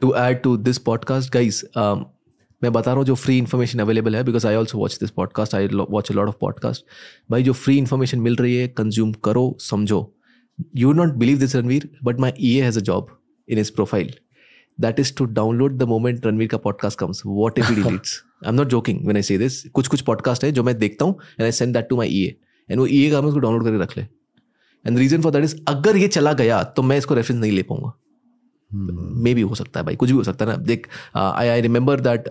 To 0.00 0.14
add 0.14 0.42
to 0.42 0.56
this 0.56 0.78
podcast 0.78 1.32
guys 1.32 1.64
मैं 2.64 2.72
बता 2.72 2.90
रहा 2.90 2.98
हूँ 2.98 3.04
जो 3.04 3.14
फ्री 3.14 3.36
इन्फॉर्मेशन 3.38 3.78
अवेलेबल 3.78 4.16
है 4.16 4.22
because 4.24 4.46
I 4.46 4.54
also 4.54 4.78
watch 4.78 4.98
this 5.00 5.10
podcast 5.10 5.54
I 5.54 5.66
watch 5.66 6.10
a 6.10 6.14
lot 6.14 6.28
of 6.28 6.36
podcast 6.40 6.84
भाई 7.30 7.42
जो 7.42 7.52
फ्री 7.52 7.76
इन्फॉर्मेशन 7.78 8.20
मिल 8.20 8.36
रही 8.36 8.56
है 8.56 8.68
कंज्यूम 8.68 9.12
करो 9.12 9.56
समझो। 9.60 10.14
You 10.76 10.92
not 10.92 11.14
believe 11.14 11.38
this 11.38 11.56
Ranveer 11.56 11.88
but 12.04 12.20
my 12.20 12.32
E 12.40 12.54
has 12.56 12.78
a 12.78 12.82
job 12.82 13.06
in 13.48 13.58
his 13.58 13.72
profile 13.72 14.14
that 14.80 15.00
is 15.00 15.14
to 15.16 15.24
download 15.24 15.76
the 15.78 15.82
moment 15.82 16.26
Ranveer 16.26 16.48
का 16.48 16.58
podcast 16.58 16.98
comes 16.98 17.22
whatever 17.58 17.74
deletes 17.74 18.22
I 18.44 18.48
am 18.48 18.54
not 18.54 18.68
joking 18.68 19.06
when 19.06 19.16
I 19.16 19.22
say 19.22 19.38
this 19.38 19.62
कुछ 19.68 19.88
कुछ 19.88 20.00
podcast 20.00 20.44
है 20.44 20.52
जो 20.52 20.62
मैं 20.62 20.78
देखता 20.78 21.04
हूँ 21.04 21.14
and 21.14 21.44
I 21.44 21.52
send 21.52 21.74
that 21.74 21.88
to 21.88 21.96
my 21.96 22.08
E 22.08 22.24
and 22.70 22.80
वो 22.80 22.86
E 22.86 23.06
A 23.06 23.10
का 23.10 23.20
उसको 23.20 23.38
डाउनलोड 23.38 23.64
करके 23.64 23.82
रख 23.82 23.96
ले। 23.98 24.02
And 24.86 24.98
reason 24.98 25.22
for 25.22 25.32
that 25.32 25.44
is 25.44 25.56
अगर 25.68 25.96
ये 25.96 26.08
चला 26.08 26.32
गया 26.32 26.62
तो 26.64 26.82
मैं 26.82 26.98
इसको 26.98 27.14
रेफरेंस 27.14 27.40
नहीं 27.40 27.52
ले 27.52 27.62
पाऊँगा। 27.62 27.92
मे 28.74 29.34
भी 29.34 29.40
हो 29.40 29.54
सकता 29.54 29.80
है 29.80 29.86
भाई 29.86 29.96
कुछ 29.96 30.10
भी 30.10 30.16
हो 30.16 30.24
सकता 30.24 30.44
है 30.44 30.50
ना। 30.50 30.56
देख 30.56 30.86
आई 31.16 31.48
आई 31.48 31.60
रिमेंबर 31.60 32.00
दैट 32.00 32.24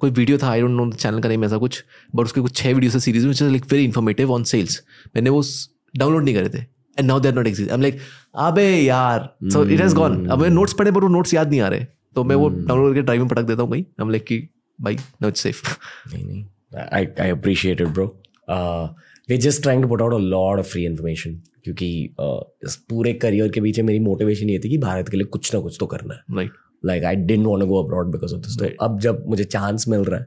कोई 0.00 0.10
वीडियो 0.10 0.38
था 0.38 0.48
आई 0.48 0.60
डोंट 0.60 0.70
नो 0.70 0.90
चैनल 0.92 1.20
का 1.20 1.28
नेम 1.28 1.44
ऐसा 1.44 1.58
कुछ 1.58 1.84
बट 2.14 2.24
उसके 2.24 2.40
कुछ 2.40 2.56
छह 2.56 2.72
वीडियो 2.72 2.92
से 2.92 3.00
सीरीज़ 3.00 3.26
में 3.26 3.34
like 3.42 3.64
very 3.72 3.84
informative 3.84 4.32
on 4.32 4.44
sales 4.44 4.82
मैंने 5.16 5.30
वो 5.30 5.42
डाउनलोड 5.96 6.24
नहीं 6.24 6.34
करे 6.34 6.48
थे 6.48 6.62
and 6.98 7.06
now 7.06 7.20
they're 7.20 7.34
not 7.34 7.46
exist 7.46 7.70
I 7.70 7.76
am 7.76 7.82
like 7.82 7.98
अबे 8.36 8.66
यार 8.76 9.36
सो 9.42 9.64
इट 9.64 9.80
हैज़ 9.80 9.94
गॉन 9.94 10.26
अब 10.26 10.38
मैंने 10.38 10.54
नोट्स 10.54 10.72
पढ़े 10.72 10.92
पर 10.92 11.00
वो 11.00 11.08
नोट्स 11.08 11.34
याद 11.34 11.50
नहीं 11.50 11.60
आ 11.60 11.68
रहे 11.68 11.86
तो 12.14 12.24
मैं 12.24 12.36
वो 12.36 12.48
डाउनलोड 12.48 12.90
करके 12.90 13.02
ड्राइव 13.02 13.20
में 13.20 13.28
पटक 13.28 13.42
देता 13.42 13.62
हूँ 13.62 13.70
कहीं 13.70 13.82
आई 13.82 14.02
एम 14.02 14.10
लाइक 14.10 14.24
कि 14.24 14.48
भाई 14.80 14.96
नो 15.22 15.28
इट्स 15.28 15.40
सेफ़ 15.40 15.62
नहीं 16.14 16.24
नहीं। 16.24 16.44
I 16.92 17.06
I 17.20 17.30
appreciate 17.30 17.80
it 17.80 17.88
bro 17.88 18.06
we 19.28 19.36
just 19.38 19.62
trying 19.62 19.82
to 19.82 19.88
put 19.88 20.02
out 20.02 20.14
a 20.14 20.18
lot 20.18 20.58
of 20.58 20.66
free 20.66 20.84
information 20.84 21.40
क्योंकि 21.64 22.14
इस 22.64 22.76
पूरे 22.88 23.12
करियर 23.12 23.48
के 23.48 23.60
पीछे 23.60 23.82
मेरी 23.82 23.98
मोटिवेशन 23.98 24.50
ये 24.50 24.58
थी 24.58 24.68
कि 24.68 24.78
भारत 24.78 25.08
के 25.08 25.16
लिए 25.16 25.26
कुछ 25.26 25.54
ना 25.54 25.60
कुछ 25.60 25.76
तो 25.80 25.86
करना 25.86 26.14
है। 26.14 26.36
Right 26.36 26.50
like 26.84 27.04
I 27.04 27.16
don't 27.16 27.46
want 27.46 27.60
to 27.60 27.66
go 27.66 27.82
abroad 27.82 28.06
because 28.06 28.34
of 28.34 28.40
this 28.40 28.76
अब 28.80 28.98
जब 29.00 29.24
मुझे 29.26 29.44
चांस 29.44 29.88
मिल 29.88 30.00
रहा 30.00 30.20
है 30.20 30.26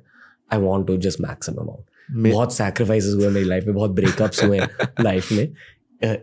I 0.54 0.60
want 0.60 0.88
to 0.88 0.98
just 0.98 1.22
maximum 1.22 1.58
amount 1.58 1.86
बहुत 2.32 2.54
सैक्रिफाइसेस 2.54 3.14
हुए 3.14 3.30
मेरी 3.30 3.46
लाइफ 3.46 3.66
में 3.66 3.76
बहुत 3.76 3.92
ब्रेकअप्स 3.92 4.44
हुए 4.44 4.60
लाइफ 5.02 5.32
में 5.32 5.54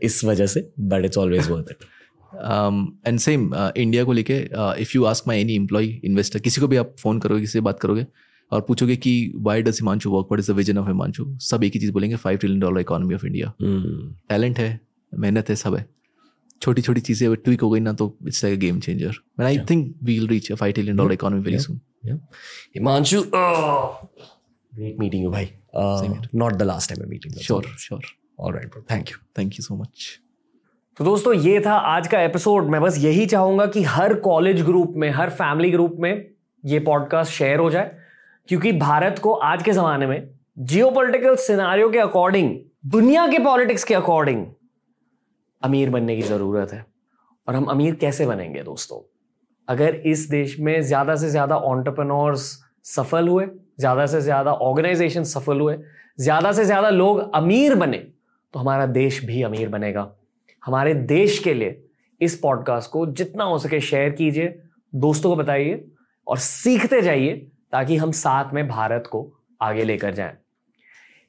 इस 0.03 0.25
वजह 0.25 0.47
से 0.47 0.71
but 0.81 1.05
it's 1.05 1.19
always 1.19 1.51
worth 1.51 1.71
it 1.71 1.85
and 3.07 3.19
same 3.19 3.55
India 3.77 4.05
को 4.05 4.13
लेके 4.13 4.39
if 4.83 4.93
you 4.95 5.05
ask 5.05 5.29
my 5.29 5.41
any 5.41 5.55
employee 5.55 5.87
investor 6.05 6.41
किसी 6.41 6.61
को 6.61 6.69
भी 6.69 6.77
आप 6.77 6.95
फ़ोन 6.99 7.21
करोगे 7.21 7.41
किसी 7.41 7.53
से 7.53 7.61
बात 7.61 7.81
करोगे 7.81 8.07
और 8.53 8.61
पूछोगे 8.61 8.97
कि 8.97 9.33
why 9.37 9.63
does 9.63 9.79
Himanshu 9.81 10.11
work 10.11 10.29
what 10.33 10.39
is 10.39 10.53
the 10.53 10.55
vision 10.55 10.79
of 10.79 10.87
Himanshu 10.87 11.39
सब 11.41 11.65
एक 11.65 11.75
ही 11.75 11.81
चीज़ 11.81 11.93
बोलेंगे 11.93 12.17
five 12.17 12.39
trillion 12.39 12.61
dollar 12.61 12.81
economy 12.81 13.15
of 13.15 13.27
India 13.27 13.53
talent 14.29 14.59
है 14.59 14.81
मेहनत 15.19 15.51
है 15.51 15.57
सब 15.57 15.75
है। 15.75 15.87
छोटी 16.63 16.83
छोटी 16.83 17.01
चीज़ें 17.01 17.29
अगर 17.29 17.37
ट्विक 17.37 17.61
हो 17.61 17.71
गई 17.71 17.81
ना 17.81 17.93
तो 17.93 18.17
it's 18.27 18.45
like 18.45 18.59
game 18.59 18.81
changer 18.81 19.11
and 19.11 19.43
I 19.43 19.59
think 19.59 19.97
we 20.03 20.19
will 20.19 20.29
reach 20.29 20.53
five 20.53 20.73
trillion 20.73 20.97
dollar 20.97 21.13
economy 21.13 21.43
very 21.43 21.59
soon 21.59 21.81
Himanshu 22.75 23.23
great 23.35 24.97
meeting 25.01 25.25
you 25.25 25.31
भाई 25.31 25.51
not 26.35 26.53
the 26.53 26.63
last 26.63 26.95
time 26.95 27.11
meeting 27.11 27.35
sure 27.35 27.65
sure 27.79 28.05
alright 28.41 28.67
bro 28.67 28.87
thank 28.91 29.11
you 29.11 29.17
thank 29.39 29.55
you 29.55 29.63
so 29.63 29.77
much 29.77 30.21
तो 30.97 31.05
दोस्तों 31.05 31.35
ये 31.35 31.63
था 31.67 31.73
आज 31.73 32.09
का 32.09 32.21
episode 32.21 32.65
मैं 32.65 32.81
बस 32.81 32.99
यही 32.99 33.27
चाहूँगा 33.27 33.67
कि 33.67 33.83
हर 33.83 34.15
कॉलेज 34.15 34.63
ग्रुप 34.63 34.93
में 34.97 35.11
हर 35.11 35.31
फैमिली 35.31 35.71
ग्रुप 35.71 35.97
में 35.99 36.31
ये 36.65 36.79
पॉडकास्ट 36.79 37.33
शेयर 37.33 37.59
हो 37.59 37.71
जाए। 37.71 37.97
क्योंकि 38.49 38.73
भारत 38.73 39.19
को 39.19 39.33
आज 39.33 39.63
के 39.63 39.73
जमाने 39.73 40.07
में 40.07 40.31
जियोपॉलिटिकल 40.59 41.37
सिनारियो 41.37 41.91
के 41.91 41.99
अकॉर्डिंग 41.99 42.59
दुनिया 42.87 43.27
के 43.27 43.39
पॉलिटिक्स 43.39 43.85
के 43.85 43.95
अकॉर्डिंग 43.95 44.47
अमीर 45.65 45.91
बनने 45.91 46.17
की 46.17 46.23
ज़रूरत 46.23 46.73
है। 46.73 46.85
और 47.49 47.55
हम 47.55 47.65
अमीर 47.67 47.95
कैसे 47.97 48.27
बनेंगे 48.27 48.63
दोस्तों? 48.63 49.01
अगर 49.69 49.95
इस 49.97 50.29
देश 50.31 50.59
में 50.61 50.81
ज़्यादा 50.83 51.15
से 51.17 51.29
ज़्यादा 51.31 51.57
ऑन्टरप्रनोर्स 51.59 52.41
सफल 52.87 53.29
हुए, 53.29 53.47
ज़्यादा 53.81 54.07
से 54.07 54.21
ज़्यादा 54.21 54.53
ऑर्गेनाइजेशन 54.53 55.25
सफल 55.25 55.61
हुए, 55.61 55.77
ज़्यादा 56.19 56.53
से 56.53 56.65
ज़्यादा 56.65 56.91
लोग 56.91 57.31
अमीर 57.35 57.75
बने 57.75 57.99
तो 58.55 58.59
हमारा 58.59 58.87
देश 58.89 59.25
भी 59.25 59.43
अमीर 59.43 59.69
बनेगा। 59.69 60.11
हमारे 60.63 60.95
देश 60.95 61.39
के 61.39 61.55
लिए 61.55 61.81
इस 62.21 62.39
पॉडकास्ट 62.39 62.91
को 62.91 63.07
जितना 63.09 63.45
हो 63.45 63.59
सके 63.59 63.81
शेयर 63.83 64.11
कीजिए, 64.11 64.49
दोस्तों 64.93 65.31
को 65.31 65.37
बताइए 65.37 65.85
और 66.27 66.39
सीखते 66.39 67.01
जाइए 67.03 67.33
ताकि 67.73 67.97
हम 67.97 68.11
साथ 68.13 68.53
में 68.55 68.67
भारत 68.69 69.07
को 69.07 69.31
आगे 69.61 69.85
लेकर 69.85 70.15
जाएँ। 70.15 70.37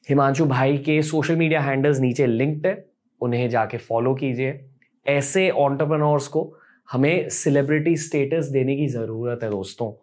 हिमांशु 0.08 0.46
भाई 0.46 0.78
के 0.78 1.02
सोशल 1.04 1.36
मीडिया 1.36 1.62
हैंडल्स 1.62 2.00
नीचे 2.00 2.28
लिंक्ड 2.28 2.68
है। 2.68 2.74
उन्हें 3.22 3.50
जाके 3.50 3.78
फॉलो 3.78 4.16
कीजिए। 4.16 4.66
ऐसे 5.08 5.50
ऑन्टरप्रनोर्स 5.50 6.28
को 6.28 6.58
हमें 6.92 7.30
सेलिब्रिटी 7.30 7.96
स्टेटस 7.98 8.46
देने 8.46 8.76
की 8.76 8.88
ज़रूरत 8.88 9.40
है 9.44 9.50
दोस्तों। 9.50 9.94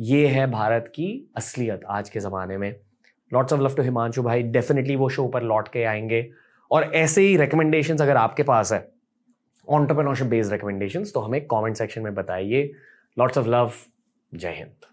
ये 0.00 0.26
है 0.26 0.50
भारत 0.50 0.88
की 0.88 1.32
असलियत 1.36 1.80
आज 1.88 2.10
के 2.10 2.20
ज़माने 2.20 2.56
में। 2.56 2.76
Lots 3.32 3.52
of 3.52 3.60
love 3.60 3.74
to 3.74 3.82
Himanshu 3.82 4.22
भाई। 4.22 4.42
डेफिनेटली 4.42 4.96
वो 4.96 5.08
शो 5.08 5.28
पर 5.28 5.42
लौट 5.42 5.68
के 5.68 5.84
आएँगे। 5.84 6.30
और 6.70 6.82
ऐसे 6.82 7.22
ही 7.22 7.36
रिकमेंडेशंस 7.36 8.02
अगर 8.02 8.16
आपके 8.16 8.42
पास 8.42 8.72
है 8.72 8.88
ऑन्टरप्रनोरशिप 9.68 10.26
बेस्ड 10.26 10.52
रिकमेंडेशंस 10.52 11.14
तो 11.14 11.20
हमें 11.20 11.40
कमेंट 11.40 11.76
सेक्शन 11.76 12.02
में 12.02 12.14
बताइए। 12.14 12.72
लॉट्स 13.18 13.38
ऑफ़ 13.38 13.46
लव 13.46 13.72
जय 14.34 14.50
हिंद। 14.50 14.87